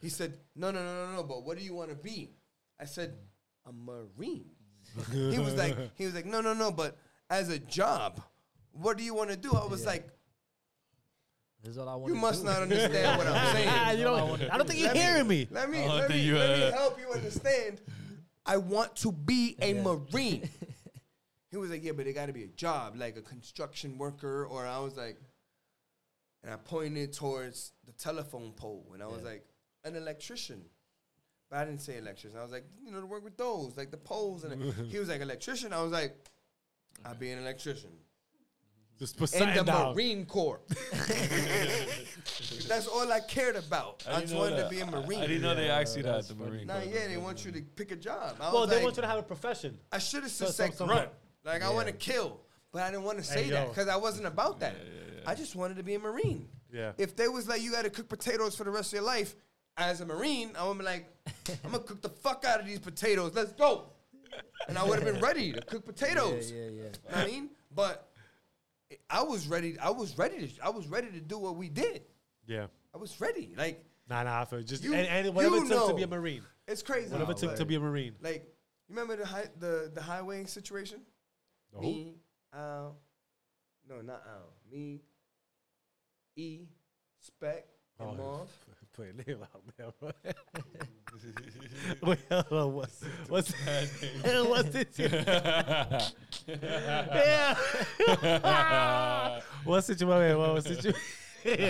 He 0.00 0.08
said, 0.08 0.38
"No, 0.54 0.70
no, 0.70 0.82
no, 0.82 1.06
no, 1.08 1.16
no. 1.16 1.22
But 1.24 1.44
what 1.44 1.58
do 1.58 1.64
you 1.64 1.74
want 1.74 1.90
to 1.90 1.96
be?" 1.96 2.30
I 2.80 2.86
said, 2.86 3.12
"A 3.66 3.72
Marine." 3.72 4.50
he 5.12 5.38
was 5.38 5.54
like, 5.54 5.76
he 5.96 6.06
was 6.06 6.14
like, 6.14 6.26
"No, 6.26 6.40
no, 6.40 6.54
no. 6.54 6.70
But 6.70 6.96
as 7.28 7.48
a 7.48 7.58
job, 7.58 8.20
what 8.72 8.96
do 8.96 9.04
you 9.04 9.14
want 9.14 9.30
to 9.30 9.36
do?" 9.36 9.52
I 9.52 9.66
was 9.66 9.82
Yeah. 9.82 9.88
like, 9.88 10.08
This 11.62 11.72
is 11.72 11.78
what 11.78 11.88
I 11.88 11.96
want. 11.96 12.14
"You 12.14 12.18
must 12.20 12.44
not 12.44 12.62
understand 12.62 13.18
what 13.18 13.26
I'm 13.26 13.52
saying." 13.56 13.98
You 13.98 14.04
don't, 14.04 14.42
I 14.50 14.56
don't 14.56 14.66
think 14.66 14.78
you're 14.80 14.88
Let 14.88 14.96
me- 14.96 15.02
hearing 15.02 15.28
me. 15.28 15.48
Let 15.50 15.70
me, 15.70 15.88
let, 15.88 16.10
me, 16.10 16.20
you, 16.20 16.36
let 16.38 16.58
me 16.58 16.64
uh, 16.64 16.72
help 16.72 16.98
you 17.00 17.10
understand. 17.12 17.80
I 18.44 18.58
want 18.58 18.94
to 18.96 19.10
be 19.12 19.56
a 19.60 19.72
Yeah. 19.74 19.82
Marine. 19.82 20.48
he 21.50 21.56
was 21.56 21.70
like, 21.70 21.82
yeah, 21.82 21.92
but 21.92 22.06
it 22.06 22.12
got 22.12 22.26
to 22.26 22.32
be 22.32 22.44
a 22.44 22.48
job, 22.48 22.94
like 22.96 23.16
a 23.16 23.22
construction 23.22 23.98
worker. 23.98 24.46
Or 24.46 24.64
I 24.64 24.78
was 24.78 24.96
like, 24.96 25.16
and 26.44 26.52
I 26.52 26.56
pointed 26.56 27.12
towards 27.12 27.72
the 27.84 27.92
telephone 27.92 28.52
pole. 28.52 28.90
And 28.94 29.02
I 29.02 29.06
was 29.06 29.22
Yeah. 29.22 29.30
like, 29.30 29.46
an 29.82 29.96
electrician. 29.96 30.62
But 31.50 31.58
I 31.60 31.64
didn't 31.64 31.80
say 31.82 31.98
electrician. 31.98 32.38
I 32.38 32.42
was 32.42 32.50
like, 32.52 32.64
you 32.84 32.90
know, 32.90 33.00
to 33.00 33.06
work 33.06 33.22
with 33.24 33.36
those, 33.36 33.76
like 33.76 33.90
the 33.90 33.96
poles. 33.96 34.44
And 34.44 34.60
he 34.90 34.98
was 34.98 35.08
like, 35.08 35.20
electrician. 35.20 35.72
I 35.72 35.82
was 35.82 35.92
like, 35.92 36.16
I'll 37.04 37.14
be 37.14 37.30
an 37.30 37.38
electrician. 37.38 37.90
Just 38.98 39.16
put 39.18 39.30
In 39.34 39.38
something 39.40 39.56
the 39.58 39.62
down. 39.64 39.94
Marine 39.94 40.24
Corps. 40.24 40.60
That's 42.68 42.86
all 42.86 43.12
I 43.12 43.20
cared 43.20 43.56
about. 43.56 44.02
I, 44.08 44.10
didn't 44.12 44.22
just 44.22 44.32
know 44.34 44.40
wanted 44.40 44.56
to 44.64 44.68
be 44.70 44.80
a 44.80 44.86
Marine. 44.86 45.20
I 45.20 45.26
didn't 45.26 45.42
know 45.42 45.54
they 45.54 45.68
asked 45.68 45.96
you 45.96 46.02
that 46.04 46.14
at 46.18 46.28
the 46.28 46.34
funny. 46.34 46.50
Marine 46.50 46.66
Nah, 46.66 46.80
Corps. 46.80 46.90
yeah, 46.92 47.06
they 47.08 47.16
want 47.16 47.44
you 47.44 47.52
to 47.52 47.60
pick 47.62 47.92
a 47.92 47.96
job. 47.96 48.36
I 48.40 48.50
Well, 48.52 48.62
was 48.62 48.70
they 48.70 48.76
like, 48.76 48.84
want 48.84 48.96
you 48.96 49.02
to 49.02 49.08
have 49.08 49.18
a 49.18 49.22
profession. 49.22 49.78
I 49.92 49.98
should 49.98 50.22
have 50.22 50.32
So- 50.32 50.46
just 50.46 50.56
so- 50.56 50.64
said 50.64 50.74
so- 50.74 50.86
grunt. 50.86 51.10
Like 51.44 51.62
I 51.62 51.70
want 51.70 51.86
to 51.86 51.92
kill, 51.92 52.40
but 52.72 52.82
I 52.82 52.90
didn't 52.90 53.04
want 53.04 53.18
to 53.18 53.24
say 53.24 53.44
Hey, 53.44 53.50
that 53.50 53.68
because 53.68 53.86
I 53.86 53.96
wasn't 53.96 54.26
about 54.26 54.58
that. 54.60 54.74
I 55.26 55.34
just 55.36 55.54
wanted 55.54 55.76
to 55.76 55.84
be 55.84 55.94
a 55.94 55.98
Marine. 56.00 56.48
Yeah. 56.72 56.92
If 56.98 57.14
they 57.14 57.28
was 57.28 57.46
like, 57.46 57.62
you 57.62 57.70
got 57.70 57.84
to 57.84 57.90
cook 57.90 58.08
potatoes 58.08 58.56
for 58.56 58.64
the 58.64 58.70
rest 58.70 58.88
of 58.88 58.94
your 58.94 59.02
life, 59.04 59.36
as 59.76 60.00
a 60.00 60.06
Marine, 60.06 60.50
I 60.58 60.66
would 60.66 60.78
be 60.78 60.84
like, 60.84 61.06
I'm 61.64 61.70
gonna 61.72 61.82
cook 61.84 62.00
the 62.02 62.08
fuck 62.08 62.44
out 62.46 62.60
of 62.60 62.66
these 62.66 62.78
potatoes. 62.78 63.32
Let's 63.34 63.52
go. 63.52 63.90
And 64.68 64.76
I 64.78 64.84
would 64.84 65.00
have 65.02 65.12
been 65.12 65.22
ready 65.22 65.52
to 65.52 65.60
cook 65.60 65.84
potatoes. 65.92 66.50
Yeah, 66.50 66.64
yeah, 66.64 66.64
yeah. 66.64 66.70
You 66.70 66.82
know 66.82 66.90
what 67.10 67.16
I 67.16 67.26
mean, 67.26 67.50
but 67.74 68.08
I 69.10 69.22
was 69.22 69.46
ready. 69.46 69.78
I 69.78 69.90
was 69.90 70.16
ready 70.18 70.48
to. 70.48 70.64
I 70.64 70.70
was 70.70 70.86
ready 70.88 71.10
to 71.12 71.20
do 71.20 71.38
what 71.38 71.56
we 71.56 71.68
did. 71.68 72.02
Yeah. 72.46 72.66
I 72.94 72.98
was 72.98 73.20
ready. 73.20 73.54
Like 73.56 73.84
Nah, 74.08 74.22
nah. 74.22 74.40
I 74.42 74.44
feel 74.44 74.62
just 74.62 74.84
You- 74.84 74.94
and, 74.94 75.06
and 75.26 75.34
whatever 75.34 75.56
it 75.56 75.68
took 75.68 75.88
to 75.88 75.94
be 75.94 76.02
a 76.04 76.06
marine. 76.06 76.42
it's 76.68 76.82
crazy. 76.82 77.10
Whatever 77.10 77.32
it 77.32 77.38
took 77.38 77.50
but- 77.50 77.56
to 77.58 77.64
be 77.64 77.74
a 77.74 77.80
marine. 77.80 78.14
Like, 78.22 78.44
you 78.88 78.94
remember 78.94 79.16
the 79.16 79.26
high, 79.26 79.46
the 79.58 79.90
the 79.92 80.00
highway 80.02 80.44
situation? 80.44 81.00
The? 81.72 81.80
Me, 81.80 82.14
Al, 82.54 82.96
no, 83.88 84.00
not 84.00 84.22
Al. 84.28 84.52
Me, 84.70 85.00
E, 86.36 86.66
Spec, 87.20 87.66
and 87.98 88.08
Oh, 88.10 88.14
Marv. 88.14 88.48
Put 88.96 89.06
your 89.06 89.14
name 89.14 89.38
out 89.42 89.62
there. 89.76 89.92
Wait, 92.02 92.18
hold 92.30 92.52
on. 92.52 92.74
What's 92.74 93.02
what's 93.28 93.52
what's 94.48 94.68
this? 94.70 94.98
yeah. 94.98 96.10
what 99.64 99.84
situation? 99.84 100.38
What 100.38 100.54
was 100.54 100.64
situation? 100.64 101.00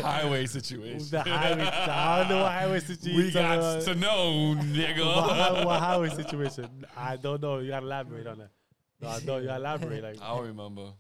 Highway 0.03 0.47
situation. 0.47 1.07
the 1.11 1.21
highway. 1.23 1.63
I 1.63 2.19
don't 2.21 2.29
know 2.29 2.43
what 2.43 2.53
highway 2.53 2.81
situation. 2.81 3.17
we 3.17 3.31
got 3.33 3.59
uh, 3.59 3.81
to 3.81 3.95
know, 3.95 4.55
nigga. 4.59 5.03
hi- 5.05 5.65
what 5.65 5.81
highway 5.81 6.09
situation? 6.11 6.85
I 6.97 7.17
don't 7.17 7.41
know. 7.43 7.59
You 7.59 7.71
gotta 7.71 7.87
elaborate 7.87 8.27
on 8.27 8.39
that. 8.39 8.51
No, 9.01 9.09
I 9.09 9.21
don't. 9.21 9.43
You 9.43 9.49
gotta 9.49 9.61
elaborate. 9.61 10.03
Like 10.03 10.21
I 10.23 10.35
don't 10.35 10.47
remember. 10.47 10.93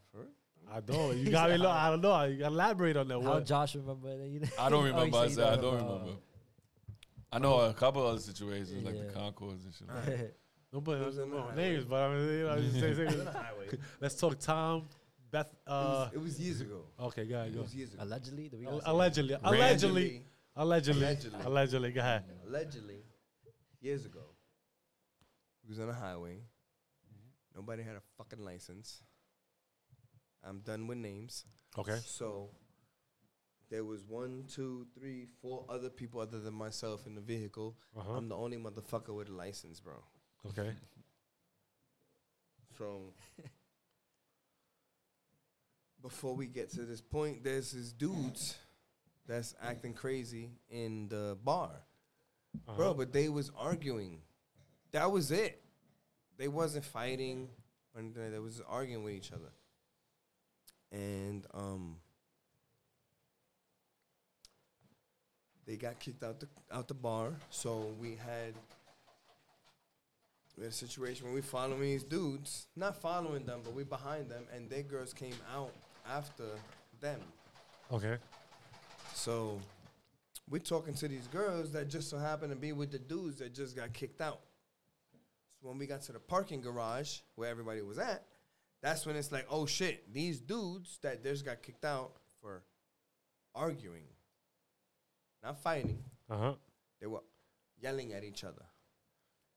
I 0.77 0.81
don't. 0.81 1.16
You 1.16 1.31
got 1.31 1.51
me. 1.51 1.57
Lo- 1.57 1.70
I 1.70 1.90
don't 1.90 2.01
know. 2.03 2.23
You 2.24 2.36
gotta 2.39 2.53
elaborate 2.55 2.97
on 2.97 3.09
that. 3.09 3.23
How 3.23 3.31
What? 3.35 3.47
Josh 3.47 3.74
remember 3.77 4.16
that? 4.16 4.27
You 4.28 4.40
know? 4.40 4.48
I 4.59 4.69
don't 4.69 4.81
Oh, 4.82 4.86
remember. 4.86 5.16
I 5.19 5.28
said 5.28 5.44
I 5.44 5.57
don't 5.57 5.65
remember. 5.74 5.93
remember. 5.94 6.12
I 7.32 7.39
know 7.39 7.61
a 7.61 7.74
couple 7.74 8.07
other 8.07 8.20
situations 8.20 8.85
like 8.85 8.94
the 8.98 9.05
Yeah. 9.07 9.12
Concords 9.12 9.65
and 9.65 9.74
shit. 9.74 9.89
like 9.89 10.05
that. 10.07 10.35
Don't 10.73 10.85
put 10.85 10.98
It 11.01 11.07
was 11.07 11.19
in 11.19 11.31
the 11.31 11.36
no 11.36 11.43
highway. 11.43 11.57
names, 11.57 11.85
but 11.85 11.97
I 12.03 12.15
mean, 12.15 12.28
you 12.28 12.44
know, 12.44 12.61
just 12.61 12.81
say, 12.81 12.94
say, 13.73 13.78
Let's 14.01 14.15
talk 14.16 14.39
Tom, 14.39 14.89
Beth. 15.31 15.47
it, 15.47 15.57
Uh, 15.66 15.73
was, 15.73 16.11
it 16.15 16.20
was 16.20 16.40
years 16.40 16.61
ago. 16.61 16.81
okay, 17.01 17.24
go 17.24 17.36
ahead. 17.36 17.48
It 17.48 17.55
Go. 17.55 17.62
was 17.62 17.74
years 17.74 17.94
ago. 17.94 18.03
Allegedly, 18.03 18.48
do 18.48 18.57
we 18.59 18.66
Al- 18.66 18.73
gotta 18.81 19.15
say 19.15 19.23
that? 19.28 19.40
Allegedly, 19.44 19.44
allegedly, 19.48 20.23
allegedly, 20.57 21.03
Allegedly. 21.05 21.40
allegedly. 21.44 21.93
Go 21.93 22.01
ahead. 22.01 22.24
Allegedly, 22.48 22.97
years 23.81 24.05
ago, 24.07 24.24
we 25.65 25.70
was 25.70 25.81
on 25.81 25.89
a 25.89 25.94
highway. 25.94 26.40
Nobody 27.55 27.82
had 27.85 27.94
a 27.97 28.03
fucking 28.19 28.44
license. 28.44 29.03
I'm 30.45 30.61
done 30.61 30.87
with 30.87 30.99
names. 30.99 31.45
Okay. 31.79 31.99
So 32.05 32.51
there 33.71 33.85
was 33.85 34.05
one, 34.05 34.45
two, 34.49 34.87
three, 34.99 35.27
four 35.43 35.65
other 35.69 35.91
people 35.91 36.21
other 36.21 36.39
than 36.39 36.55
myself 36.55 37.07
in 37.07 37.15
the 37.15 37.21
vehicle. 37.21 37.77
Uh-huh. 37.97 38.15
I'm 38.15 38.29
the 38.29 38.37
only 38.37 38.57
motherfucker 38.57 39.15
with 39.15 39.29
a 39.29 39.33
license, 39.33 39.81
bro. 39.81 40.03
Okay. 40.49 40.73
So 42.79 43.13
before 46.03 46.35
we 46.35 46.47
get 46.47 46.71
to 46.71 46.83
this 46.83 47.01
point, 47.01 47.43
there's 47.43 47.73
this 47.73 47.93
dudes 47.93 48.57
that's 49.27 49.55
acting 49.61 49.95
crazy 49.95 50.51
in 50.71 51.09
the 51.09 51.37
bar. 51.43 51.71
Uh-huh. 52.69 52.77
Bro, 52.77 52.95
but 52.95 53.13
they 53.13 53.29
was 53.29 53.51
arguing. 53.57 54.21
That 54.93 55.11
was 55.11 55.31
it. 55.31 55.63
They 56.39 56.49
wasn't 56.49 56.85
fighting 56.85 57.49
or 57.95 58.01
anything. 58.01 58.31
They 58.31 58.39
was 58.39 58.63
arguing 58.67 59.03
with 59.03 59.15
each 59.15 59.33
other. 59.33 59.51
And 60.93 61.47
um 61.53 61.97
they 65.67 65.77
got 65.77 65.99
kicked 65.99 66.23
out 66.23 66.41
the 66.41 66.49
out 66.73 66.89
the 66.89 66.95
bar. 66.95 67.33
So 67.51 67.95
we 68.01 68.11
had 68.11 68.55
we 70.57 70.65
had 70.65 70.73
a 70.73 70.75
situation 70.75 71.27
where 71.27 71.35
we 71.35 71.43
following 71.43 71.83
these 71.83 72.05
dudes, 72.05 72.67
not 72.77 73.01
following 73.01 73.45
them, 73.45 73.61
but 73.63 73.75
we 73.75 73.85
behind 73.85 74.31
them, 74.31 74.45
and 74.55 74.71
their 74.71 74.83
girls 74.83 75.13
came 75.13 75.35
out 75.55 75.73
after 76.11 76.45
them. 77.01 77.21
Okay. 77.93 78.17
So 79.13 79.61
we're 80.49 80.59
talking 80.59 80.95
to 80.95 81.09
these 81.09 81.27
girls 81.27 81.73
that 81.73 81.89
just 81.89 82.09
so 82.09 82.19
happen 82.19 82.51
to 82.51 82.57
be 82.57 82.73
with 82.73 82.91
the 82.91 82.99
dudes 82.99 83.37
that 83.41 83.55
just 83.55 83.77
got 83.77 83.93
kicked 83.93 84.21
out. 84.21 84.41
So 85.61 85.69
when 85.69 85.79
we 85.79 85.87
got 85.87 86.03
to 86.03 86.13
the 86.13 86.21
parking 86.21 86.61
garage 86.61 87.19
where 87.35 87.51
everybody 87.51 87.83
was 87.83 87.99
at, 87.99 88.25
that's 88.87 89.05
when 89.05 89.17
it's 89.17 89.33
like, 89.33 89.47
oh 89.51 89.67
shit, 89.67 90.13
these 90.15 90.41
dudes 90.41 90.99
that 91.03 91.23
just 91.23 91.45
got 91.45 91.61
kicked 91.61 91.85
out 91.85 92.13
for 92.41 92.63
arguing, 93.53 94.05
not 95.43 95.61
fighting, 95.61 95.99
Uh 96.31 96.37
huh. 96.39 96.55
they 97.01 97.07
were 97.09 97.23
yelling 97.81 98.13
at 98.13 98.23
each 98.23 98.45
other. 98.45 98.63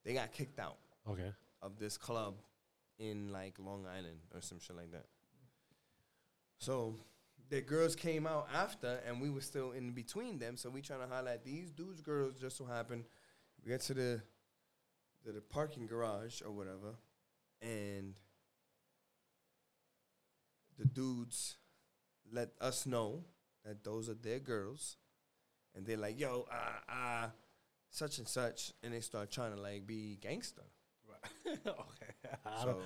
They 0.03 0.13
got 0.15 0.31
kicked 0.31 0.59
out 0.59 0.77
Okay. 1.07 1.31
of 1.61 1.77
this 1.77 1.95
club 1.97 2.35
in 2.97 3.31
like 3.31 3.59
Long 3.59 3.85
Island 3.85 4.19
or 4.33 4.41
some 4.41 4.59
shit 4.59 4.75
like 4.75 4.91
that. 4.93 5.05
So 6.57 6.95
the 7.49 7.61
girls 7.61 7.95
came 7.95 8.25
out 8.25 8.47
after, 8.53 8.99
and 9.07 9.21
we 9.21 9.29
were 9.29 9.41
still 9.41 9.71
in 9.73 9.91
between 9.91 10.39
them. 10.39 10.57
So 10.57 10.69
we 10.71 10.81
trying 10.81 11.01
to 11.01 11.07
highlight 11.07 11.43
these 11.45 11.71
dudes, 11.71 12.01
girls. 12.01 12.39
Just 12.39 12.57
so 12.57 12.65
happened, 12.65 13.03
we 13.63 13.69
get 13.71 13.81
to 13.81 13.93
the 13.93 14.21
to 15.23 15.31
the 15.31 15.41
parking 15.41 15.85
garage 15.85 16.41
or 16.41 16.51
whatever, 16.51 16.95
and 17.61 18.15
the 20.79 20.85
dudes 20.85 21.57
let 22.31 22.49
us 22.61 22.85
know 22.85 23.25
that 23.65 23.83
those 23.83 24.09
are 24.09 24.15
their 24.15 24.39
girls, 24.39 24.97
and 25.75 25.85
they're 25.85 25.97
like, 25.97 26.19
"Yo, 26.19 26.47
uh, 26.51 26.91
uh, 26.91 27.29
such 27.89 28.17
and 28.17 28.27
such," 28.27 28.73
and 28.81 28.93
they 28.93 29.01
start 29.01 29.29
trying 29.29 29.53
to 29.53 29.61
like 29.61 29.85
be 29.85 30.17
gangster. 30.21 30.63
Right. 31.07 31.59
okay. 31.67 32.35
So 32.61 32.79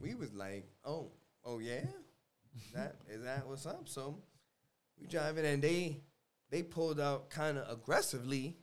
we 0.00 0.14
was 0.14 0.32
like, 0.32 0.66
oh, 0.84 1.10
oh 1.44 1.58
yeah, 1.58 1.84
that 2.74 2.96
is 3.10 3.22
that 3.24 3.46
what's 3.46 3.66
up? 3.66 3.88
So 3.88 4.18
we 4.98 5.06
driving 5.06 5.44
and 5.44 5.62
they 5.62 6.00
they 6.50 6.62
pulled 6.62 7.00
out 7.00 7.30
kind 7.30 7.58
of 7.58 7.70
aggressively 7.70 8.56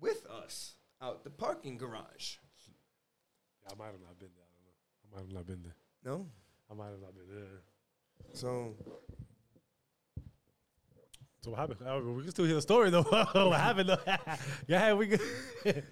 with 0.00 0.26
us 0.26 0.74
out 1.02 1.24
the 1.24 1.30
parking 1.30 1.76
garage. 1.76 2.36
I 3.70 3.74
might 3.76 3.92
have 3.92 4.00
not 4.00 4.18
been 4.18 4.28
there. 4.36 4.44
I 4.44 4.54
don't 4.54 4.66
know. 4.66 4.74
I 5.04 5.16
might 5.16 5.26
have 5.26 5.34
not 5.34 5.46
been 5.46 5.62
there. 5.62 5.83
No, 6.04 6.26
I 6.70 6.74
might 6.74 6.90
have 6.90 7.00
not 7.00 7.14
been 7.14 7.34
there. 7.34 7.60
so 8.34 8.74
So 11.42 11.50
what 11.50 11.60
happened? 11.60 11.80
Oh, 11.86 12.00
we 12.12 12.22
can 12.22 12.30
still 12.30 12.46
hear 12.46 12.54
the 12.54 12.62
story 12.62 12.90
though. 12.90 13.02
what 13.02 13.60
happened 13.60 13.88
though? 13.90 13.98
yeah, 14.66 14.94
we 14.94 15.06
good. 15.08 15.20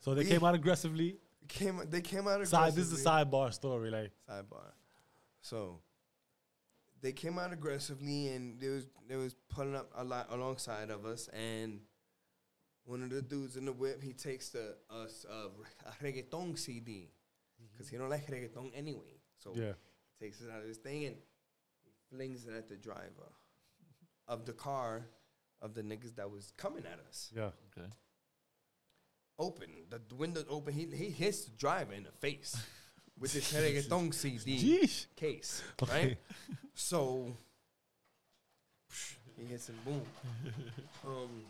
so 0.00 0.14
they 0.14 0.22
We- 0.22 0.30
came 0.30 0.44
out 0.44 0.54
aggressively. 0.54 1.18
came 1.48 1.80
they 1.88 2.00
came 2.00 2.28
out 2.28 2.46
Side. 2.46 2.74
This 2.74 2.90
is 2.92 3.04
a 3.04 3.08
sidebar 3.08 3.52
story. 3.52 3.90
Like, 3.90 4.12
sidebar. 4.30 4.72
So 5.40 5.80
they 7.00 7.12
came 7.12 7.38
out 7.38 7.52
aggressively 7.52 8.28
and 8.28 8.60
they 8.60 8.68
was 8.68 8.86
they 9.08 9.16
was 9.16 9.34
pulling 9.48 9.74
up 9.74 9.90
a 9.96 10.04
lot 10.04 10.28
alongside 10.30 10.90
of 10.90 11.04
us 11.04 11.28
and 11.32 11.80
one 12.86 13.02
of 13.02 13.10
the 13.10 13.22
dudes 13.22 13.56
in 13.56 13.64
the 13.64 13.72
whip 13.72 14.02
he 14.02 14.12
takes 14.12 14.50
the 14.50 14.76
us 14.90 15.24
uh, 15.30 15.48
a 15.86 16.04
reggaeton 16.04 16.58
CD 16.58 17.10
because 17.72 17.88
he 17.88 17.96
don't 17.96 18.10
like 18.10 18.26
reggaeton 18.30 18.70
anyway. 18.74 19.20
So 19.38 19.52
yeah. 19.54 19.72
he 20.18 20.26
takes 20.26 20.40
it 20.40 20.50
out 20.50 20.60
of 20.62 20.68
this 20.68 20.78
thing 20.78 21.04
and 21.06 21.16
he 21.84 21.90
flings 22.14 22.46
it 22.46 22.54
at 22.54 22.68
the 22.68 22.76
driver 22.76 23.32
of 24.28 24.46
the 24.46 24.52
car 24.52 25.06
of 25.60 25.74
the 25.74 25.82
niggas 25.82 26.16
that 26.16 26.30
was 26.30 26.52
coming 26.56 26.84
at 26.84 26.98
us. 27.08 27.30
Yeah. 27.34 27.50
Okay. 27.76 27.88
Open 29.38 29.68
the, 29.90 30.00
the 30.08 30.14
windows 30.14 30.44
open. 30.48 30.72
He 30.72 30.86
he 30.94 31.10
hits 31.10 31.44
the 31.46 31.50
driver 31.56 31.92
in 31.92 32.04
the 32.04 32.12
face 32.12 32.56
with 33.18 33.32
this 33.32 33.52
reggaeton 33.52 34.14
CD 34.14 34.56
Jeez. 34.56 35.06
case, 35.16 35.62
Okay. 35.82 36.06
right? 36.06 36.18
So 36.74 37.36
he 39.36 39.44
hits 39.46 39.68
him, 39.68 39.78
boom. 39.84 40.02
Um, 41.06 41.44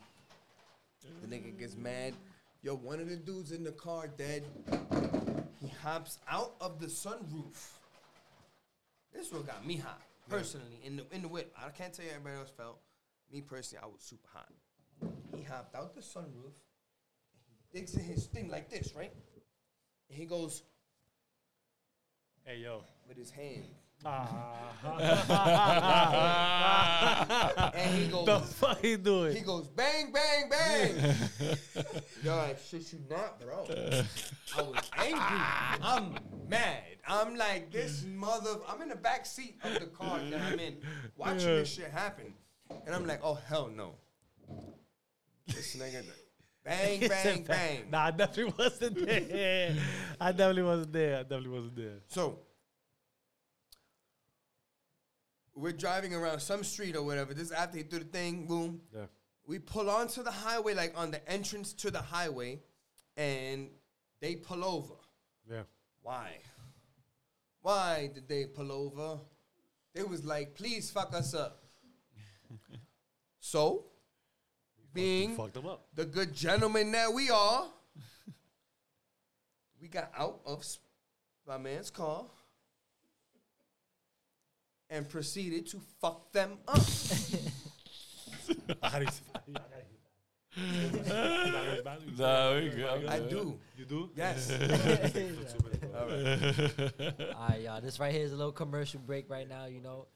the 1.23 1.29
nigga 1.29 1.57
gets 1.59 1.77
mad. 1.77 2.15
Yo, 2.63 2.75
one 2.75 2.99
of 2.99 3.09
the 3.09 3.17
dudes 3.17 3.53
in 3.53 3.63
the 3.63 3.73
car 3.73 4.09
dead. 4.09 4.43
He 5.65 5.71
hops 5.83 6.19
out 6.29 6.55
of 6.61 6.79
the 6.79 6.87
sunroof. 6.89 7.71
This 9.15 9.33
one 9.33 9.45
got 9.45 9.67
me 9.67 9.77
hot 9.77 10.03
personally 10.29 10.79
in 10.85 10.97
the 10.97 11.07
in 11.11 11.23
the 11.23 11.29
whip. 11.29 11.55
I 11.57 11.71
can't 11.71 11.91
tell 11.93 12.05
you 12.05 12.11
everybody 12.11 12.37
else 12.37 12.51
felt. 12.55 12.81
Me 13.33 13.41
personally, 13.41 13.83
I 13.83 13.87
was 13.87 14.01
super 14.03 14.29
hot. 14.31 14.53
He 15.35 15.43
hopped 15.43 15.75
out 15.75 15.95
the 15.95 16.03
sunroof. 16.03 16.53
He 17.73 17.79
digs 17.79 17.95
in 17.95 18.05
his 18.05 18.27
thing 18.27 18.51
like 18.51 18.69
this, 18.69 18.93
right? 18.95 19.13
And 20.11 20.19
he 20.19 20.27
goes 20.27 20.63
Hey 22.45 22.59
yo. 22.59 22.83
with 23.09 23.17
his 23.17 23.31
hand. 23.31 23.65
And 27.75 27.95
he 27.95 28.07
goes, 28.09 28.27
the 28.27 28.41
fuck 28.41 28.81
he 28.81 28.97
doing? 28.97 29.37
He 29.37 29.43
goes 29.43 29.69
bang, 29.69 30.13
bang, 30.13 30.49
bang. 30.51 30.95
Yo, 32.23 32.35
I 32.35 32.55
shit 32.69 32.93
you 32.93 32.99
not, 33.09 33.41
bro. 33.41 33.67
I 34.57 34.63
was 34.63 34.91
angry. 34.99 35.21
I'm 35.83 36.15
mad. 36.49 36.83
I'm 37.07 37.37
like 37.37 37.71
this 37.71 38.05
mother. 38.05 38.57
I'm 38.69 38.83
in 38.83 38.89
the 38.89 38.97
back 38.97 39.27
seat 39.27 39.59
of 39.63 39.75
the 39.75 39.87
car 39.87 40.19
that 40.31 40.41
I'm 40.41 40.59
in, 40.59 40.77
watching 41.17 41.49
this 41.49 41.73
shit 41.73 41.91
happen, 41.91 42.33
and 42.87 42.95
I'm 42.95 43.07
like, 43.07 43.21
oh 43.23 43.39
hell 43.47 43.71
no. 43.75 43.95
This 45.47 45.77
nigga, 45.77 46.05
bang, 46.65 47.01
bang, 47.09 47.43
bang. 47.43 47.91
Nah, 47.91 48.07
I 48.07 48.11
definitely 48.11 48.55
wasn't 48.59 49.07
there. 49.07 49.77
I 50.21 50.33
definitely 50.33 50.63
wasn't 50.63 50.93
there. 50.93 51.19
I 51.19 51.23
definitely 51.23 51.51
wasn't 51.51 51.77
there. 51.77 51.99
So 52.09 52.39
we're 55.55 55.73
driving 55.73 56.15
around 56.15 56.41
some 56.41 56.65
street 56.65 56.97
or 56.97 57.03
whatever. 57.03 57.35
This 57.35 57.47
is 57.47 57.53
after 57.53 57.79
he 57.79 57.85
do 57.85 57.99
the 57.99 58.05
thing, 58.05 58.47
boom. 58.47 58.81
Yeah. 58.95 59.07
We 59.47 59.59
pull 59.59 59.91
onto 59.91 60.23
the 60.23 60.31
highway, 60.31 60.75
like 60.75 60.93
on 60.97 61.11
the 61.11 61.27
entrance 61.31 61.73
to 61.75 61.91
the 61.91 62.01
highway, 62.01 62.61
and 63.17 63.69
they 64.21 64.37
pull 64.37 64.65
over. 64.65 64.95
Yeah. 65.51 65.63
Why? 66.03 66.39
Why 67.63 68.11
did 68.13 68.29
they 68.29 68.47
pull 68.47 68.73
over? 68.73 69.21
They 69.95 70.03
was 70.03 70.25
like, 70.25 70.55
please 70.55 70.91
fuck 70.91 71.15
us 71.15 71.35
up. 71.35 71.63
so, 73.39 73.87
being 74.93 75.37
Fucked 75.37 75.57
him 75.57 75.67
up. 75.67 75.87
the 75.95 76.05
good 76.05 76.35
gentleman 76.35 76.91
that 76.93 77.13
we 77.13 77.31
are, 77.31 77.67
we 79.81 79.89
got 79.89 80.11
out 80.17 80.41
of 80.47 80.65
my 81.47 81.59
man's 81.59 81.91
car 81.91 82.25
and 84.91 85.09
proceeded 85.09 85.67
to 85.69 85.81
fuck 86.01 86.33
them 86.33 86.59
up. 86.69 86.79
How 88.83 88.99
do 88.99 89.05
you- 89.05 89.11
Nah, 92.17 92.55
we 92.55 92.69
good. 92.69 93.07
I 93.09 93.19
do. 93.21 93.59
You 93.77 93.85
do? 93.87 94.11
Yes. 94.15 94.51
All 95.95 97.49
right, 97.49 97.61
y'all. 97.63 97.81
This 97.81 97.99
right 97.99 98.13
here 98.13 98.23
is 98.25 98.33
a 98.33 98.37
little 98.37 98.53
commercial 98.53 99.01
break 99.01 99.29
right 99.29 99.49
now. 99.49 99.65
You 99.67 99.81
know, 99.81 100.07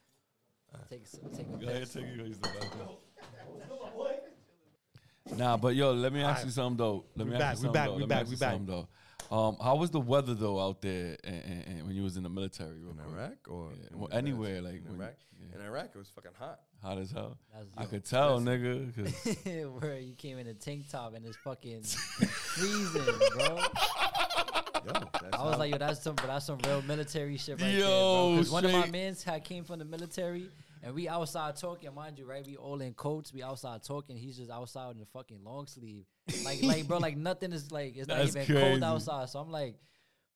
take 0.88 1.02
s- 1.02 1.18
take 1.36 1.46
a 1.46 1.56
Go 1.56 1.66
ahead, 1.66 1.80
piss. 1.82 1.92
take 1.92 2.04
it. 2.04 2.16
Use 2.26 2.38
the 2.38 2.48
bathroom. 2.48 2.88
Nah, 5.36 5.56
but 5.56 5.74
yo, 5.74 5.92
let 5.92 6.12
me 6.12 6.22
ask 6.22 6.44
you 6.44 6.50
something 6.52 6.76
though. 6.78 7.04
Let 7.16 7.26
me 7.26 7.32
back, 7.36 7.42
ask 7.52 7.62
we 7.62 7.68
you 7.68 7.72
something 7.72 7.72
back, 7.74 7.86
though. 7.88 7.94
we 7.94 8.00
Let 8.02 8.08
me 8.08 8.08
back, 8.08 8.20
ask 8.20 8.28
we 8.28 8.34
you 8.34 8.38
back. 8.38 8.52
something, 8.52 8.66
though. 8.74 8.88
Um, 9.30 9.56
how 9.62 9.76
was 9.76 9.90
the 9.90 10.00
weather 10.00 10.34
though 10.34 10.58
out 10.58 10.80
there 10.80 11.16
and, 11.24 11.42
and, 11.44 11.64
and 11.66 11.86
when 11.86 11.94
you 11.94 12.02
was 12.02 12.16
in 12.16 12.22
the 12.22 12.30
military? 12.30 12.78
real 12.82 12.94
quick? 12.94 13.38
or 13.48 13.70
Yeah, 13.72 13.88
well, 13.92 14.08
anywhere 14.12 14.62
like 14.62 14.76
in 14.88 14.94
Iraq? 14.94 15.14
yeah, 15.38 15.60
In 15.60 15.66
Iraq, 15.66 15.90
it 15.94 15.98
was 15.98 16.08
fucking 16.14 16.30
hot. 16.38 16.60
hot 16.82 16.98
as 16.98 17.10
hell. 17.10 17.36
I 17.76 17.82
yo, 17.82 17.88
could 17.88 18.04
tell, 18.06 18.40
nigga. 18.40 18.92
where 19.82 19.98
you 19.98 20.14
came 20.14 20.38
in 20.38 20.46
a 20.46 20.54
tank 20.54 20.88
top 20.90 21.14
and 21.14 21.26
it's 21.26 21.36
fucking 21.44 21.82
freezing, 21.82 23.02
bro. 23.36 23.58
Yo, 24.86 24.92
I 25.32 25.44
was 25.44 25.58
like, 25.58 25.72
yo, 25.72 25.76
that's 25.78 26.00
some, 26.02 26.14
but 26.14 26.28
that's 26.28 26.46
some 26.46 26.58
real 26.64 26.80
military 26.82 27.36
shit 27.36 27.60
right 27.60 27.72
Yo, 27.72 27.78
there, 27.80 27.88
bro. 27.88 28.30
Because 28.36 28.50
one 28.50 28.64
of 28.64 28.70
my 28.72 28.78
straight- 28.80 28.92
mans 28.92 29.22
had 29.24 29.44
came 29.44 29.64
from 29.64 29.80
the 29.80 29.84
military, 29.84 30.48
and 30.88 30.94
we 30.94 31.08
outside 31.08 31.56
talking. 31.56 31.94
Mind 31.94 32.18
you, 32.18 32.24
right? 32.26 32.44
We 32.46 32.56
all 32.56 32.80
in 32.80 32.94
coats. 32.94 33.32
We 33.32 33.42
outside 33.42 33.82
talking. 33.84 34.16
He's 34.16 34.36
just 34.36 34.50
outside 34.50 34.90
in 34.92 34.98
the 34.98 35.06
fucking 35.06 35.44
long 35.44 35.66
sleeve, 35.68 36.04
like, 36.44 36.62
like, 36.62 36.88
bro, 36.88 36.98
like 36.98 37.16
nothing 37.16 37.52
is 37.52 37.70
like 37.70 37.96
it's 37.96 38.08
not 38.08 38.20
even 38.24 38.44
crazy. 38.46 38.54
cold 38.54 38.82
outside. 38.82 39.28
So 39.28 39.38
I'm 39.38 39.50
like. 39.50 39.76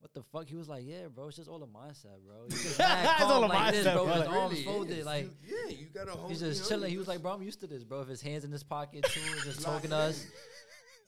What 0.00 0.12
the 0.14 0.22
fuck? 0.32 0.48
He 0.48 0.56
was 0.56 0.68
like, 0.68 0.82
"Yeah, 0.84 1.06
bro, 1.14 1.28
it's 1.28 1.36
just 1.36 1.48
all 1.48 1.62
a 1.62 1.66
mindset, 1.68 2.18
bro." 2.26 2.46
He's 2.48 2.60
just 2.60 2.78
mad 2.80 3.08
It's 3.20 3.22
all 3.22 3.44
a 3.44 3.46
like 3.46 3.72
this, 3.72 3.86
mindset, 3.86 3.94
bro. 3.94 4.04
bro. 4.04 4.14
His 4.14 4.20
Like, 4.26 4.36
arms 4.36 4.50
Really 4.54 4.64
folded, 4.64 4.98
is. 4.98 5.06
like 5.06 5.30
You- 5.46 5.56
yeah, 5.68 5.76
you 5.76 5.86
gotta 5.94 6.10
hold. 6.10 6.28
he's 6.28 6.40
just 6.40 6.68
chilling. 6.68 6.90
you 6.90 6.96
He 6.96 6.98
was 6.98 7.06
like, 7.06 7.22
"Bro, 7.22 7.30
I'm 7.34 7.42
used 7.42 7.60
to 7.60 7.68
this, 7.68 7.84
bro." 7.84 8.00
If 8.00 8.08
his 8.08 8.20
hands 8.20 8.42
in 8.44 8.50
his 8.50 8.64
pocket 8.64 9.04
too, 9.04 9.20
just 9.44 9.62
talking 9.64 9.90
to 9.90 9.96
us. 9.96 10.26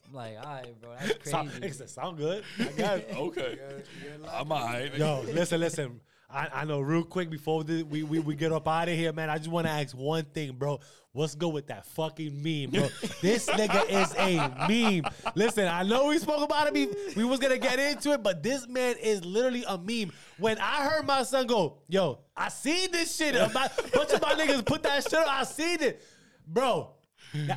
I'm 0.07 0.13
like, 0.13 0.37
all 0.37 0.45
right, 0.45 0.81
bro, 0.81 0.91
that's 0.97 1.29
Sound, 1.29 1.51
crazy. 1.51 1.83
it 1.83 1.89
sound 1.89 2.17
good. 2.17 2.45
I 2.57 2.63
guess. 2.63 3.01
okay, 3.17 3.17
You 3.17 3.27
gotta- 3.27 3.51
you 3.51 4.17
gotta 4.23 4.37
I'm 4.39 4.51
alright. 4.53 4.95
Yo, 4.97 5.21
listen, 5.27 5.59
listen. 5.59 5.99
I, 6.29 6.47
I 6.53 6.65
know 6.65 6.79
real 6.79 7.03
quick 7.03 7.29
before 7.29 7.63
the, 7.63 7.83
we, 7.83 8.03
we 8.03 8.19
we 8.19 8.35
get 8.35 8.51
up 8.51 8.67
out 8.67 8.89
of 8.89 8.95
here, 8.95 9.13
man. 9.13 9.29
I 9.29 9.37
just 9.37 9.49
want 9.49 9.67
to 9.67 9.71
ask 9.71 9.95
one 9.95 10.25
thing, 10.25 10.53
bro. 10.53 10.79
What's 11.11 11.33
good 11.33 11.49
with 11.49 11.67
that 11.67 11.85
fucking 11.85 12.43
meme, 12.43 12.71
bro? 12.71 12.89
this 13.21 13.47
nigga 13.47 13.89
is 13.89 14.13
a 14.17 14.49
meme. 14.67 15.05
Listen, 15.35 15.67
I 15.67 15.83
know 15.83 16.07
we 16.07 16.17
spoke 16.17 16.43
about 16.43 16.67
it. 16.67 16.73
We, 16.73 16.89
we 17.15 17.23
was 17.23 17.39
gonna 17.39 17.57
get 17.57 17.79
into 17.79 18.11
it, 18.11 18.21
but 18.23 18.43
this 18.43 18.67
man 18.67 18.95
is 19.01 19.23
literally 19.23 19.63
a 19.67 19.77
meme. 19.77 20.11
When 20.37 20.57
I 20.57 20.89
heard 20.89 21.05
my 21.05 21.23
son 21.23 21.47
go, 21.47 21.77
yo, 21.87 22.19
I 22.35 22.49
seen 22.49 22.91
this 22.91 23.15
shit. 23.15 23.35
A 23.35 23.49
bunch 23.49 24.11
of 24.11 24.21
my 24.21 24.33
niggas 24.33 24.65
put 24.65 24.83
that 24.83 25.03
shit 25.03 25.13
up. 25.13 25.27
I 25.29 25.43
seen 25.43 25.81
it, 25.81 26.03
bro. 26.47 26.91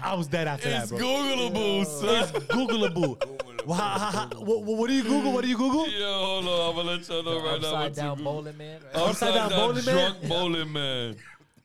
I 0.03 0.15
was 0.15 0.27
dead 0.27 0.49
after 0.49 0.69
It's 0.69 0.90
that, 0.90 0.99
bro. 0.99 0.99
It's 0.99 1.07
Googleable, 1.07 1.86
son. 1.86 2.28
It's 2.35 2.47
Googleable. 2.47 3.57
Well, 3.69 3.77
how- 3.78 3.99
how- 3.99 4.11
how- 4.11 4.27
what, 4.40 4.62
what 4.62 4.89
do 4.89 4.95
you 4.95 5.03
Google? 5.03 5.32
What 5.32 5.43
do 5.43 5.49
you 5.49 5.57
Google? 5.59 5.86
Yo, 5.90 6.12
hold 6.24 6.47
on. 6.49 6.70
I'm 6.70 6.77
gonna 6.77 6.90
let 6.97 7.09
y'all 7.09 7.23
know 7.23 7.36
right 7.45 7.61
now. 7.61 7.74
Upside 7.74 7.95
down 7.95 8.24
bowling 8.24 8.57
man. 8.57 8.81
Right? 8.82 8.97
Upside 9.03 9.35
down 9.35 9.51
bowling 9.51 9.85
man? 9.85 9.95
drunk 9.95 10.28
bowling 10.28 10.73
man. 10.73 11.16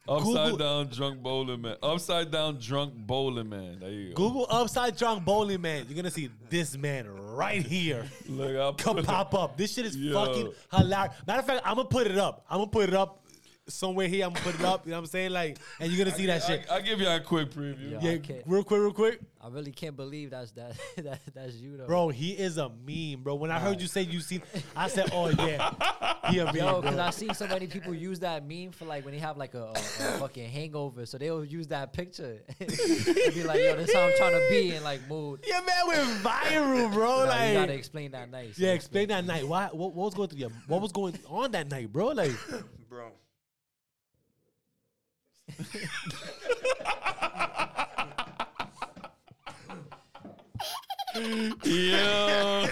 Upside 0.06 0.52
Google- 0.52 0.58
down 0.58 0.88
drunk 0.90 1.20
bowling 1.24 1.62
man. 1.62 1.78
Upside 1.82 2.30
down 2.30 2.60
drunk 2.60 2.94
bowling 2.94 3.48
man. 3.48 3.78
There 3.80 3.90
you 3.90 4.10
go. 4.10 4.16
Google 4.16 4.48
upside 4.50 4.98
drunk 4.98 5.24
bowling 5.24 5.62
man. 5.62 5.86
You're 5.88 5.96
gonna 5.96 6.12
see 6.12 6.30
this 6.50 6.76
man 6.76 7.08
right 7.10 7.66
here. 7.66 8.06
Look, 8.28 8.54
I'll 8.58 8.74
Come 8.74 8.98
put- 8.98 9.06
pop 9.06 9.34
up. 9.34 9.56
This 9.56 9.74
shit 9.74 9.86
is 9.86 9.96
Yo. 9.96 10.14
fucking 10.14 10.52
hilarious. 10.74 11.16
Matter 11.26 11.40
of 11.40 11.46
fact, 11.46 11.62
I'm 11.64 11.78
gonna 11.78 11.88
put 11.88 12.08
it 12.08 12.18
up. 12.18 12.46
I'm 12.50 12.58
gonna 12.58 12.70
put 12.70 12.90
it 12.90 12.96
up 12.96 13.23
somewhere 13.68 14.08
here. 14.08 14.26
I'm 14.26 14.34
gonna 14.34 14.46
put 14.46 14.56
it 14.60 14.66
up. 14.66 14.86
You 14.86 14.92
know 14.92 14.98
what 14.98 15.04
I'm 15.04 15.08
saying? 15.08 15.32
Like, 15.32 15.58
and 15.80 15.92
you're 15.92 16.04
gonna 16.04 16.16
see 16.16 16.26
that 16.28 16.44
shit. 16.44 16.66
I, 16.70 16.78
will 16.78 16.84
give 16.84 17.00
you 17.00 17.08
a 17.08 17.20
quick 17.20 17.50
preview. 17.52 17.92
Yeah. 17.92 18.00
Yeah, 18.02 18.12
Okay. 18.18 18.42
real 18.46 18.64
quick, 18.64 18.80
real 18.82 18.94
quick, 18.94 19.20
I 19.42 19.48
really 19.50 19.72
can't 19.72 19.96
believe 19.96 20.32
that's 20.32 20.52
that, 20.52 20.76
that 20.98 21.20
that's 21.34 21.56
you 21.56 21.78
though. 21.78 21.86
bro. 21.86 22.10
He 22.10 22.32
is 22.32 22.58
a 22.58 22.70
meme, 22.70 23.24
bro. 23.24 23.36
When 23.36 23.52
I 23.52 23.60
heard 23.60 23.82
you 23.82 23.88
say 23.88 24.02
you 24.02 24.20
seen, 24.20 24.42
I 24.76 24.88
said, 24.88 25.10
oh 25.14 25.30
yeah, 25.30 25.72
he 26.30 26.40
a 26.40 26.46
meme, 26.46 26.56
Yo, 26.56 26.82
because 26.82 26.96
bro. 26.96 27.04
I 27.06 27.10
seen 27.10 27.34
so 27.34 27.48
many 27.48 27.68
people 27.68 27.94
use 27.94 28.20
that 28.20 28.48
meme 28.48 28.72
for 28.72 28.86
like 28.86 29.06
when 29.06 29.14
they 29.14 29.20
have 29.20 29.38
like 29.38 29.54
a, 29.54 29.64
a, 29.64 29.72
a 29.72 29.76
fucking 30.20 30.50
hangover, 30.50 31.06
so 31.06 31.18
they'll 31.18 31.46
use 31.46 31.68
that 31.68 31.94
picture. 31.94 32.42
and 32.60 32.68
be 32.70 33.44
like, 33.44 33.60
yo, 33.60 33.76
this 33.76 33.90
is 33.90 33.96
how 33.96 34.02
I'm 34.04 34.14
trying 34.18 34.34
to 34.34 34.48
be 34.50 34.76
in 34.76 34.84
like 34.84 35.08
mood. 35.08 35.42
Yeah, 35.48 35.62
man, 35.62 35.88
went 35.88 36.10
viral, 36.24 36.94
bro. 36.94 37.26
Nah, 37.26 37.44
you 37.46 37.54
gotta 37.54 37.74
explain 37.74 38.12
that 38.12 38.30
nice. 38.30 38.58
yeah, 38.58 38.72
explain 38.72 39.08
that 39.10 39.26
night. 39.26 39.48
Why? 39.48 39.68
What, 39.72 39.94
what 39.94 40.06
was 40.06 40.14
going 40.14 40.30
through 40.30 40.40
your? 40.40 40.50
What 40.68 40.82
was 40.82 40.92
going 40.92 41.18
on 41.28 41.52
that 41.52 41.70
night, 41.70 41.92
bro? 41.92 42.08
Like, 42.08 42.32
bro. 45.58 45.66
Yeah. 51.64 52.68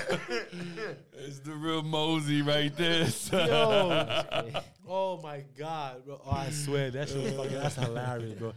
it's 1.14 1.40
the 1.40 1.53
real 1.53 1.84
Mosey 1.84 2.41
right 2.41 2.76
there. 2.76 3.08
son. 3.08 3.48
yo, 3.48 4.62
oh 4.88 5.20
my 5.22 5.44
god, 5.58 6.06
bro. 6.06 6.22
Oh, 6.26 6.32
I 6.32 6.49
swear 6.49 6.90
that 6.91 7.10
shit 7.10 7.24
was 7.24 7.34
fucking. 7.34 7.53
That's 7.53 7.76
hilarious, 7.76 8.34
bro. 8.34 8.53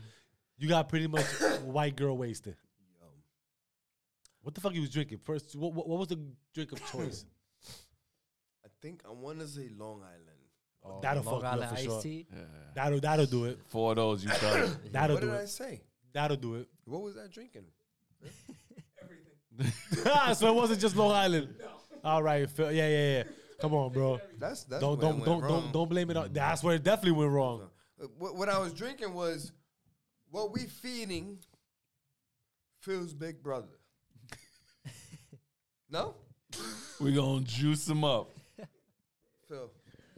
You 0.56 0.68
got 0.68 0.88
pretty 0.88 1.06
much 1.06 1.24
white 1.62 1.96
girl 1.96 2.16
wasted. 2.16 2.56
What 4.42 4.54
the 4.54 4.60
fuck 4.60 4.74
you 4.74 4.82
was 4.82 4.90
drinking 4.90 5.18
first? 5.24 5.56
What, 5.56 5.72
what, 5.72 5.88
what 5.88 5.98
was 5.98 6.08
the 6.08 6.20
drink 6.52 6.72
of 6.72 6.84
choice? 6.90 7.24
I 8.64 8.68
think 8.82 9.02
I 9.08 9.10
want 9.10 9.40
to 9.40 9.48
say 9.48 9.70
Long 9.76 10.02
Island. 10.02 10.33
Oh, 10.86 11.00
That'll 11.00 11.22
Long 11.22 11.40
fuck 11.40 11.56
you 11.56 11.62
up 11.62 11.70
for 11.70 11.76
sure. 11.82 12.02
Yeah. 12.04 12.20
That'll 12.74 13.00
that'll 13.00 13.26
do 13.26 13.44
it. 13.46 13.58
Four 13.68 13.92
of 13.92 13.96
those, 13.96 14.24
you 14.24 14.30
got 14.40 14.58
it. 14.58 14.92
That'll 14.92 15.16
what 15.16 15.20
do 15.22 15.26
did 15.28 15.36
I 15.36 15.40
it. 15.40 15.48
say? 15.48 15.80
That'll 16.12 16.36
do 16.36 16.56
it. 16.56 16.68
What 16.84 17.02
was 17.02 17.14
that 17.14 17.32
drinking? 17.32 17.64
Everything. 19.02 19.72
So 20.34 20.48
it 20.48 20.54
wasn't 20.54 20.80
just 20.80 20.96
Long 20.96 21.12
Island. 21.12 21.54
All 22.02 22.22
right, 22.22 22.48
Phil. 22.50 22.70
Yeah, 22.72 22.88
yeah, 22.88 23.12
yeah. 23.18 23.22
Come 23.60 23.72
on, 23.74 23.92
bro. 23.92 24.20
That's 24.38 24.64
that's 24.64 24.80
Don't 24.80 24.98
where 24.98 25.06
it 25.08 25.10
don't 25.10 25.14
went 25.20 25.24
don't 25.24 25.40
wrong. 25.42 25.50
don't 25.62 25.72
don't 25.72 25.88
blame 25.88 26.10
it 26.10 26.16
on. 26.16 26.32
That's 26.32 26.62
where 26.62 26.74
it 26.74 26.82
definitely 26.82 27.12
went 27.12 27.30
wrong. 27.30 27.62
Uh, 28.02 28.06
What, 28.18 28.36
what 28.36 28.48
I 28.48 28.58
was 28.58 28.72
drinking 28.74 29.14
was 29.14 29.52
what 30.30 30.52
we 30.52 30.64
feeding 30.64 31.38
Phil's 32.80 33.14
big 33.14 33.42
brother. 33.42 33.68
no, 35.90 36.14
we 37.00 37.12
gonna 37.14 37.40
juice 37.44 37.84
them 37.86 38.04
up. 38.04 38.30
Phil. 39.48 39.70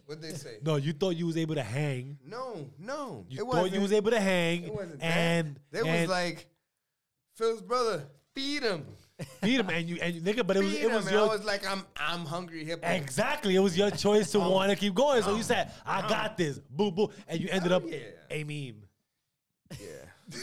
What 0.06 0.22
they 0.22 0.32
say? 0.32 0.58
No, 0.62 0.76
you 0.76 0.92
thought 0.92 1.16
you 1.16 1.26
was 1.26 1.36
able 1.36 1.56
to 1.56 1.62
hang. 1.62 2.16
No, 2.24 2.70
no. 2.78 3.24
You 3.28 3.38
it 3.38 3.40
thought 3.40 3.46
wasn't. 3.54 3.74
you 3.74 3.80
was 3.80 3.92
able 3.92 4.10
to 4.12 4.20
hang, 4.20 4.64
It 4.64 4.72
wasn't 4.72 5.02
and 5.02 5.56
that. 5.72 5.82
They 5.82 5.88
and 5.90 6.00
was 6.02 6.10
like 6.10 6.46
Phil's 7.34 7.60
brother. 7.60 8.04
Feed 8.34 8.62
him. 8.62 8.84
feed 9.42 9.60
him, 9.60 9.70
and 9.70 9.88
you 9.88 9.96
and 10.00 10.14
you, 10.14 10.20
nigga. 10.20 10.46
But 10.46 10.58
it 10.58 10.64
was 10.64 10.74
Feed 10.74 10.82
it 10.84 10.90
was 10.92 11.06
and 11.06 11.14
your 11.14 11.24
I 11.24 11.28
was 11.28 11.44
like, 11.44 11.66
I'm 11.68 11.82
I'm 11.96 12.24
hungry 12.26 12.64
hippo. 12.64 12.86
exactly. 12.86 13.56
It 13.56 13.60
was 13.60 13.76
your 13.76 13.90
choice 13.90 14.30
to 14.32 14.38
want 14.54 14.70
to 14.70 14.76
keep 14.76 14.94
going. 14.94 15.22
So 15.22 15.34
you 15.34 15.42
said, 15.42 15.72
"I 15.84 16.02
got 16.06 16.36
this." 16.36 16.58
Boo 16.70 16.92
boo, 16.92 17.10
and 17.26 17.40
you 17.40 17.48
ended 17.50 17.70
Hell 17.72 17.78
up 17.82 17.90
yeah. 17.90 17.98
a 18.30 18.44
meme. 18.44 18.82
Yeah. 19.80 20.38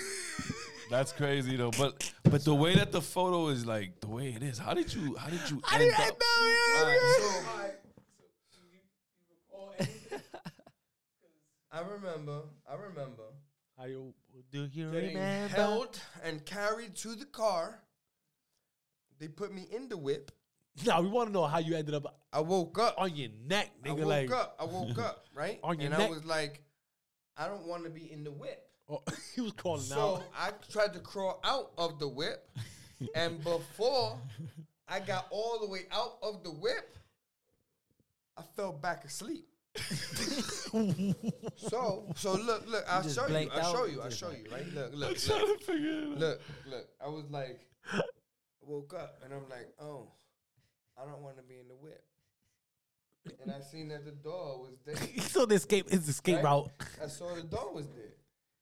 That's 0.90 1.12
crazy 1.12 1.56
though. 1.56 1.72
But 1.72 2.12
but 2.24 2.44
the 2.44 2.54
way 2.54 2.76
that 2.76 2.92
the 2.92 3.02
photo 3.02 3.48
is 3.50 3.66
like 3.66 4.00
the 4.02 4.08
way 4.08 4.34
it 4.36 4.44
is, 4.44 4.58
how 4.58 4.74
did 4.74 4.94
you 4.94 5.16
how 5.16 5.30
did 5.30 5.50
you 5.50 5.62
end 5.72 5.94
up? 5.94 6.22
All 6.22 6.84
right, 6.86 7.00
so 7.20 7.72
I 11.74 11.82
remember. 11.82 12.42
I 12.70 12.76
remember. 12.76 13.24
How 13.78 13.86
you 13.86 14.14
do 14.52 14.70
you 14.72 14.92
getting 14.92 15.16
remember? 15.16 15.56
held 15.56 16.00
and 16.24 16.46
carried 16.46 16.96
to 16.98 17.16
the 17.16 17.26
car. 17.26 17.80
They 19.20 19.28
put 19.28 19.52
me 19.52 19.68
in 19.72 19.90
the 19.90 19.98
whip. 19.98 20.32
No, 20.86 21.02
we 21.02 21.08
want 21.08 21.30
to 21.30 21.34
know 21.34 21.46
how 21.46 21.58
you 21.58 21.76
ended 21.76 21.96
up 21.96 22.20
I 22.32 22.42
woke 22.42 22.78
up. 22.80 22.96
on 22.98 23.16
your 23.16 23.30
neck, 23.48 23.72
I 23.84 23.88
nigga. 23.88 23.98
woke 23.98 24.06
like, 24.06 24.32
up. 24.32 24.56
I 24.60 24.66
woke 24.66 24.98
up, 25.00 25.26
right? 25.36 25.60
On 25.64 25.80
your 25.80 25.90
and 25.90 26.00
neck? 26.00 26.08
I 26.08 26.12
was 26.12 26.26
like, 26.26 26.62
I 27.38 27.48
don't 27.48 27.66
want 27.66 27.84
to 27.86 27.90
be 27.90 28.12
in 28.12 28.24
the 28.24 28.32
whip. 28.32 28.68
oh, 28.90 29.02
he 29.36 29.42
was 29.42 29.54
calling 29.54 29.82
out. 29.82 29.86
So 29.86 30.16
out. 30.16 30.24
I 30.38 30.52
tried 30.72 30.94
to 30.94 31.00
crawl 31.00 31.40
out 31.44 31.72
of 31.78 31.98
the 32.00 32.08
whip. 32.08 32.48
and 33.16 33.44
before 33.44 34.20
I 34.88 35.00
got 35.00 35.28
all 35.32 35.60
the 35.60 35.68
way 35.68 35.82
out 35.92 36.18
of 36.22 36.44
the 36.44 36.52
whip, 36.52 36.96
I 38.38 38.44
fell 38.56 38.74
back 38.74 39.06
asleep. 39.06 39.48
so, 41.58 42.06
so 42.16 42.34
look, 42.34 42.68
look, 42.68 42.84
I'll 42.88 43.08
show 43.08 43.28
you. 43.28 43.50
I'll 43.52 43.74
show 43.74 43.86
you. 43.86 44.02
I'll 44.02 44.10
show 44.10 44.30
you, 44.32 44.46
right? 44.52 44.68
Look, 44.74 44.92
look, 44.94 45.18
Trying 45.18 45.42
look. 45.42 45.60
to 45.60 45.66
figure. 45.66 46.06
Look, 46.16 46.42
look. 46.70 46.88
I 47.04 47.08
was 47.08 47.26
like, 47.32 47.60
I 47.92 48.02
woke 48.62 48.94
up 48.94 49.20
and 49.24 49.34
I'm 49.34 49.50
like, 49.50 49.70
oh, 49.82 50.08
I 50.98 51.06
don't 51.06 51.22
want 51.22 51.38
to 51.38 51.44
be 51.44 51.56
in 51.60 51.68
the 51.68 51.76
whip. 51.76 52.04
And 53.42 53.52
I 53.52 53.62
seen 53.62 53.88
that 53.90 54.06
the 54.06 54.12
door 54.12 54.60
was 54.60 54.78
there. 54.86 54.96
so 55.22 55.46
the 55.46 55.56
escape 55.56 55.88
is 55.92 56.06
the 56.06 56.12
escape 56.12 56.36
Right? 56.38 56.44
route. 56.44 56.72
I 57.02 57.08
saw 57.08 57.34
the 57.34 57.44
door 57.44 57.74
was 57.74 57.88
there. 57.88 58.14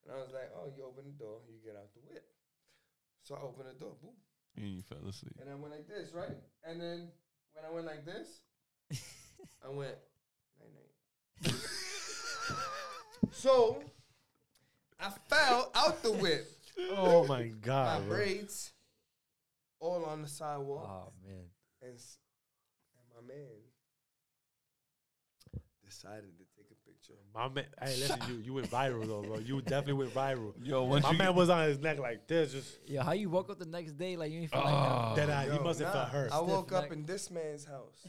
And 0.06 0.14
I 0.14 0.18
was 0.18 0.32
like, 0.34 0.52
oh, 0.56 0.72
you 0.76 0.84
open 0.86 1.04
the 1.06 1.24
door, 1.24 1.40
you 1.50 1.56
get 1.66 1.76
out 1.76 1.92
the 1.94 2.02
whip. 2.14 2.24
So 3.24 3.36
I 3.36 3.42
opened 3.42 3.70
the 3.74 3.80
door, 3.80 3.94
boom. 4.02 4.12
And 4.58 4.68
you 4.68 4.82
fell 4.84 5.00
asleep. 5.10 5.34
And 5.42 5.50
I 5.50 5.56
went 5.56 5.74
like 5.74 5.88
this, 5.88 6.12
right? 6.14 6.38
And 6.64 6.80
then 6.80 7.08
when 7.54 7.66
I 7.66 7.74
went 7.74 7.86
like 7.86 8.06
this, 8.06 8.42
I 9.66 9.70
went, 9.70 9.96
night 10.60 10.74
night. 10.74 10.91
so 13.32 13.82
I 15.00 15.10
fell 15.30 15.72
out 15.76 16.02
the 16.04 16.12
whip. 16.12 16.48
Oh 16.92 17.26
my 17.28 17.44
My 17.44 17.48
god, 17.62 18.08
bro. 18.08 18.18
braids 18.18 18.72
all 19.80 20.06
on 20.06 20.22
the 20.22 20.28
sidewalk. 20.28 20.88
Oh 20.90 21.12
man. 21.28 21.46
and, 21.82 21.92
and 21.92 23.06
my 23.16 23.34
man 23.34 23.48
decided 25.86 26.32
to 26.38 26.46
take 26.56 26.68
a 26.72 26.88
picture. 26.90 27.14
My 27.34 27.50
man, 27.50 27.66
hey, 27.82 27.98
listen, 28.00 28.20
you 28.30 28.36
you 28.44 28.54
went 28.54 28.70
viral 28.70 29.06
though, 29.08 29.22
bro. 29.22 29.40
You 29.40 29.62
definitely 29.62 29.94
went 30.06 30.14
viral. 30.14 30.54
Yo, 30.64 30.84
once 30.84 31.04
My 31.04 31.12
you 31.12 31.18
man 31.18 31.36
was 31.36 31.50
on 31.50 31.68
his 31.68 31.80
neck 31.80 32.00
like 32.00 32.28
this, 32.28 32.52
just 32.54 32.80
Yo, 32.88 33.02
how 33.04 33.12
you 33.14 33.30
woke 33.30 33.50
up 33.50 33.60
the 33.60 33.66
next 33.66 33.94
day 33.94 34.16
like 34.16 34.32
you 34.32 34.42
ain't 34.42 34.52
feel 34.52 34.62
Oh. 34.64 34.66
like 35.08 35.16
dead 35.18 35.30
eye. 35.30 35.46
He 35.50 35.56
Yo, 35.58 35.64
must 35.64 35.80
have 35.82 35.90
nah, 35.94 36.00
felt 36.02 36.10
hurt. 36.10 36.32
I 36.32 36.40
woke 36.40 36.72
up 36.72 36.84
neck. 36.84 36.94
in 36.94 37.06
this 37.06 37.30
man's 37.30 37.66
house. 37.66 38.08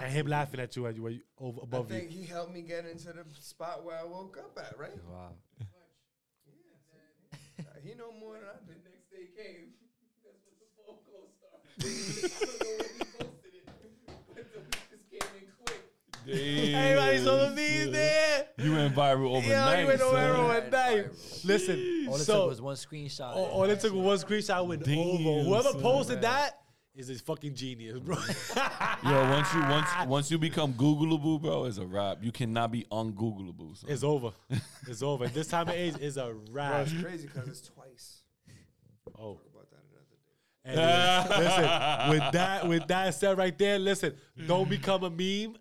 And 0.00 0.12
him 0.12 0.26
laughing 0.26 0.60
at 0.60 0.74
you, 0.76 0.86
at 0.86 0.96
you, 0.96 1.02
were 1.02 1.10
you 1.10 1.20
over 1.38 1.60
I 1.60 1.64
above 1.64 1.90
you. 1.90 1.98
think 1.98 2.10
he 2.10 2.24
helped 2.24 2.52
me 2.52 2.62
get 2.62 2.86
into 2.86 3.06
the 3.12 3.24
spot 3.40 3.84
where 3.84 3.98
I 3.98 4.04
woke 4.04 4.38
up 4.38 4.56
at, 4.58 4.78
right? 4.78 4.92
Wow. 5.10 5.30
Uh, 7.58 7.62
he 7.84 7.94
know 7.94 8.10
more 8.18 8.34
than 8.34 8.42
I 8.44 8.58
do. 8.66 8.72
The 8.72 8.90
next 8.90 9.10
day 9.10 9.28
came. 9.36 9.70
That's 10.24 10.40
when 10.44 10.56
the 10.58 10.66
phone 10.74 10.98
call 11.06 11.28
started. 11.38 11.60
I 12.34 12.64
don't 12.64 12.68
know 12.68 12.76
when 12.78 12.88
he 12.98 13.04
posted 13.18 13.54
it, 13.54 13.64
but 14.34 14.52
the 14.52 14.60
weakest 14.60 15.10
came 15.10 15.28
in 15.38 15.46
quick. 15.64 15.82
Everybody 16.74 17.18
saw 17.18 17.36
the 17.36 17.50
memes 17.54 17.92
there. 17.92 18.46
You 18.58 18.72
went 18.72 18.94
viral 18.94 19.30
Yo, 19.30 19.36
overnight. 19.36 19.80
you 19.80 19.86
went 19.86 20.00
son. 20.00 20.08
over 20.14 20.34
son. 20.34 20.44
one 20.46 20.70
night. 20.70 21.04
Viral. 21.12 21.44
Listen, 21.44 22.06
All 22.08 22.14
it 22.16 22.18
so 22.20 22.32
took 22.40 22.48
was 22.48 22.62
one 22.62 22.76
screenshot. 22.76 23.36
all, 23.36 23.44
all 23.46 23.64
it 23.64 23.80
took 23.80 23.92
was 23.92 24.02
one 24.02 24.18
screenshot 24.18 24.66
went 24.66 24.84
Damn, 24.84 24.98
over. 24.98 25.44
Whoever 25.48 25.72
son. 25.72 25.80
posted 25.82 26.22
that 26.22 26.58
is 26.94 27.10
a 27.10 27.14
fucking 27.16 27.54
genius, 27.54 27.98
bro. 27.98 28.16
Yo, 29.04 29.30
once 29.30 29.52
you 29.52 29.60
once 29.60 29.88
once 30.06 30.30
you 30.30 30.38
become 30.38 30.72
Googleable, 30.74 31.40
bro, 31.40 31.64
it's 31.64 31.78
a 31.78 31.86
wrap. 31.86 32.18
You 32.22 32.32
cannot 32.32 32.70
be 32.72 32.84
ungoogleable. 32.90 33.76
son. 33.76 33.90
it's 33.90 34.04
over. 34.04 34.30
It's 34.88 35.02
over. 35.02 35.26
This 35.28 35.48
time 35.48 35.68
of 35.68 35.74
age 35.74 35.96
is 36.00 36.16
a 36.16 36.32
Bro, 36.52 36.82
it's 36.82 36.92
crazy 37.02 37.26
because 37.26 37.48
it's 37.48 37.62
twice. 37.62 38.20
Oh, 39.18 39.34
Talk 39.34 39.46
about 39.52 39.70
that 39.70 39.80
another 39.90 40.16
day. 40.24 40.38
And 40.66 40.76
listen, 41.30 42.10
with 42.10 42.32
that, 42.32 42.66
with 42.66 42.86
that 42.86 43.14
said 43.14 43.36
right 43.36 43.56
there, 43.56 43.78
listen, 43.78 44.14
don't 44.46 44.68
become 44.68 45.04
a 45.04 45.10
meme. 45.10 45.56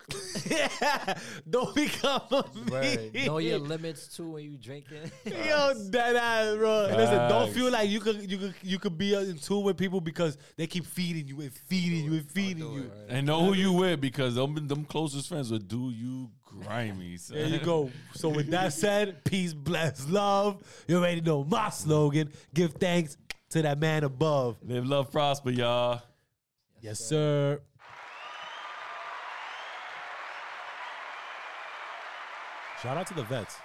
don't 1.49 1.75
become 1.75 2.21
a 2.31 2.45
Word. 2.71 3.13
meme. 3.13 3.25
Know 3.25 3.38
your 3.39 3.59
limits 3.59 4.15
too 4.15 4.31
when 4.31 4.45
you 4.45 4.57
drinking. 4.57 5.11
Yo, 5.25 5.73
that 5.73 6.15
ass, 6.15 6.55
bro. 6.55 6.88
Listen, 6.95 7.30
don't 7.30 7.51
feel 7.51 7.69
like 7.69 7.89
you 7.89 7.99
could 7.99 8.31
you 8.31 8.38
could 8.38 8.53
you 8.61 8.80
could 8.80 8.97
be 8.97 9.13
in 9.13 9.38
tune 9.38 9.63
with 9.63 9.75
people 9.75 9.99
because 9.99 10.38
they 10.55 10.67
keep 10.67 10.85
feeding 10.85 11.27
you 11.27 11.41
and 11.41 11.53
feeding 11.53 12.05
you 12.05 12.13
and 12.13 12.31
feeding 12.31 12.71
you. 12.73 12.84
it. 12.84 12.91
And 13.09 13.27
know 13.27 13.43
who 13.43 13.53
you 13.53 13.73
with 13.73 13.99
because 13.99 14.35
them 14.35 14.67
them 14.67 14.85
closest 14.85 15.27
friends 15.27 15.51
will 15.51 15.59
do 15.59 15.91
you 15.91 16.30
grimy. 16.61 17.17
son. 17.17 17.38
There 17.38 17.47
you 17.47 17.59
go. 17.59 17.91
So 18.13 18.30
with 18.30 18.49
that 18.51 18.73
said, 18.73 19.23
peace, 19.23 19.53
bless, 19.53 20.07
love. 20.09 20.61
You 20.88 20.97
already 20.97 21.21
know 21.21 21.43
my 21.43 21.69
slogan. 21.69 22.31
Give 22.53 22.71
thanks 22.73 23.17
to 23.53 23.61
that 23.61 23.80
man 23.80 24.03
above. 24.03 24.57
Live, 24.63 24.85
love, 24.85 25.11
prosper, 25.11 25.51
y'all. 25.51 26.01
Yes, 26.81 26.99
sir. 26.99 27.61
Shout 32.81 32.97
out 32.97 33.07
to 33.07 33.13
the 33.13 33.23
vets. 33.23 33.62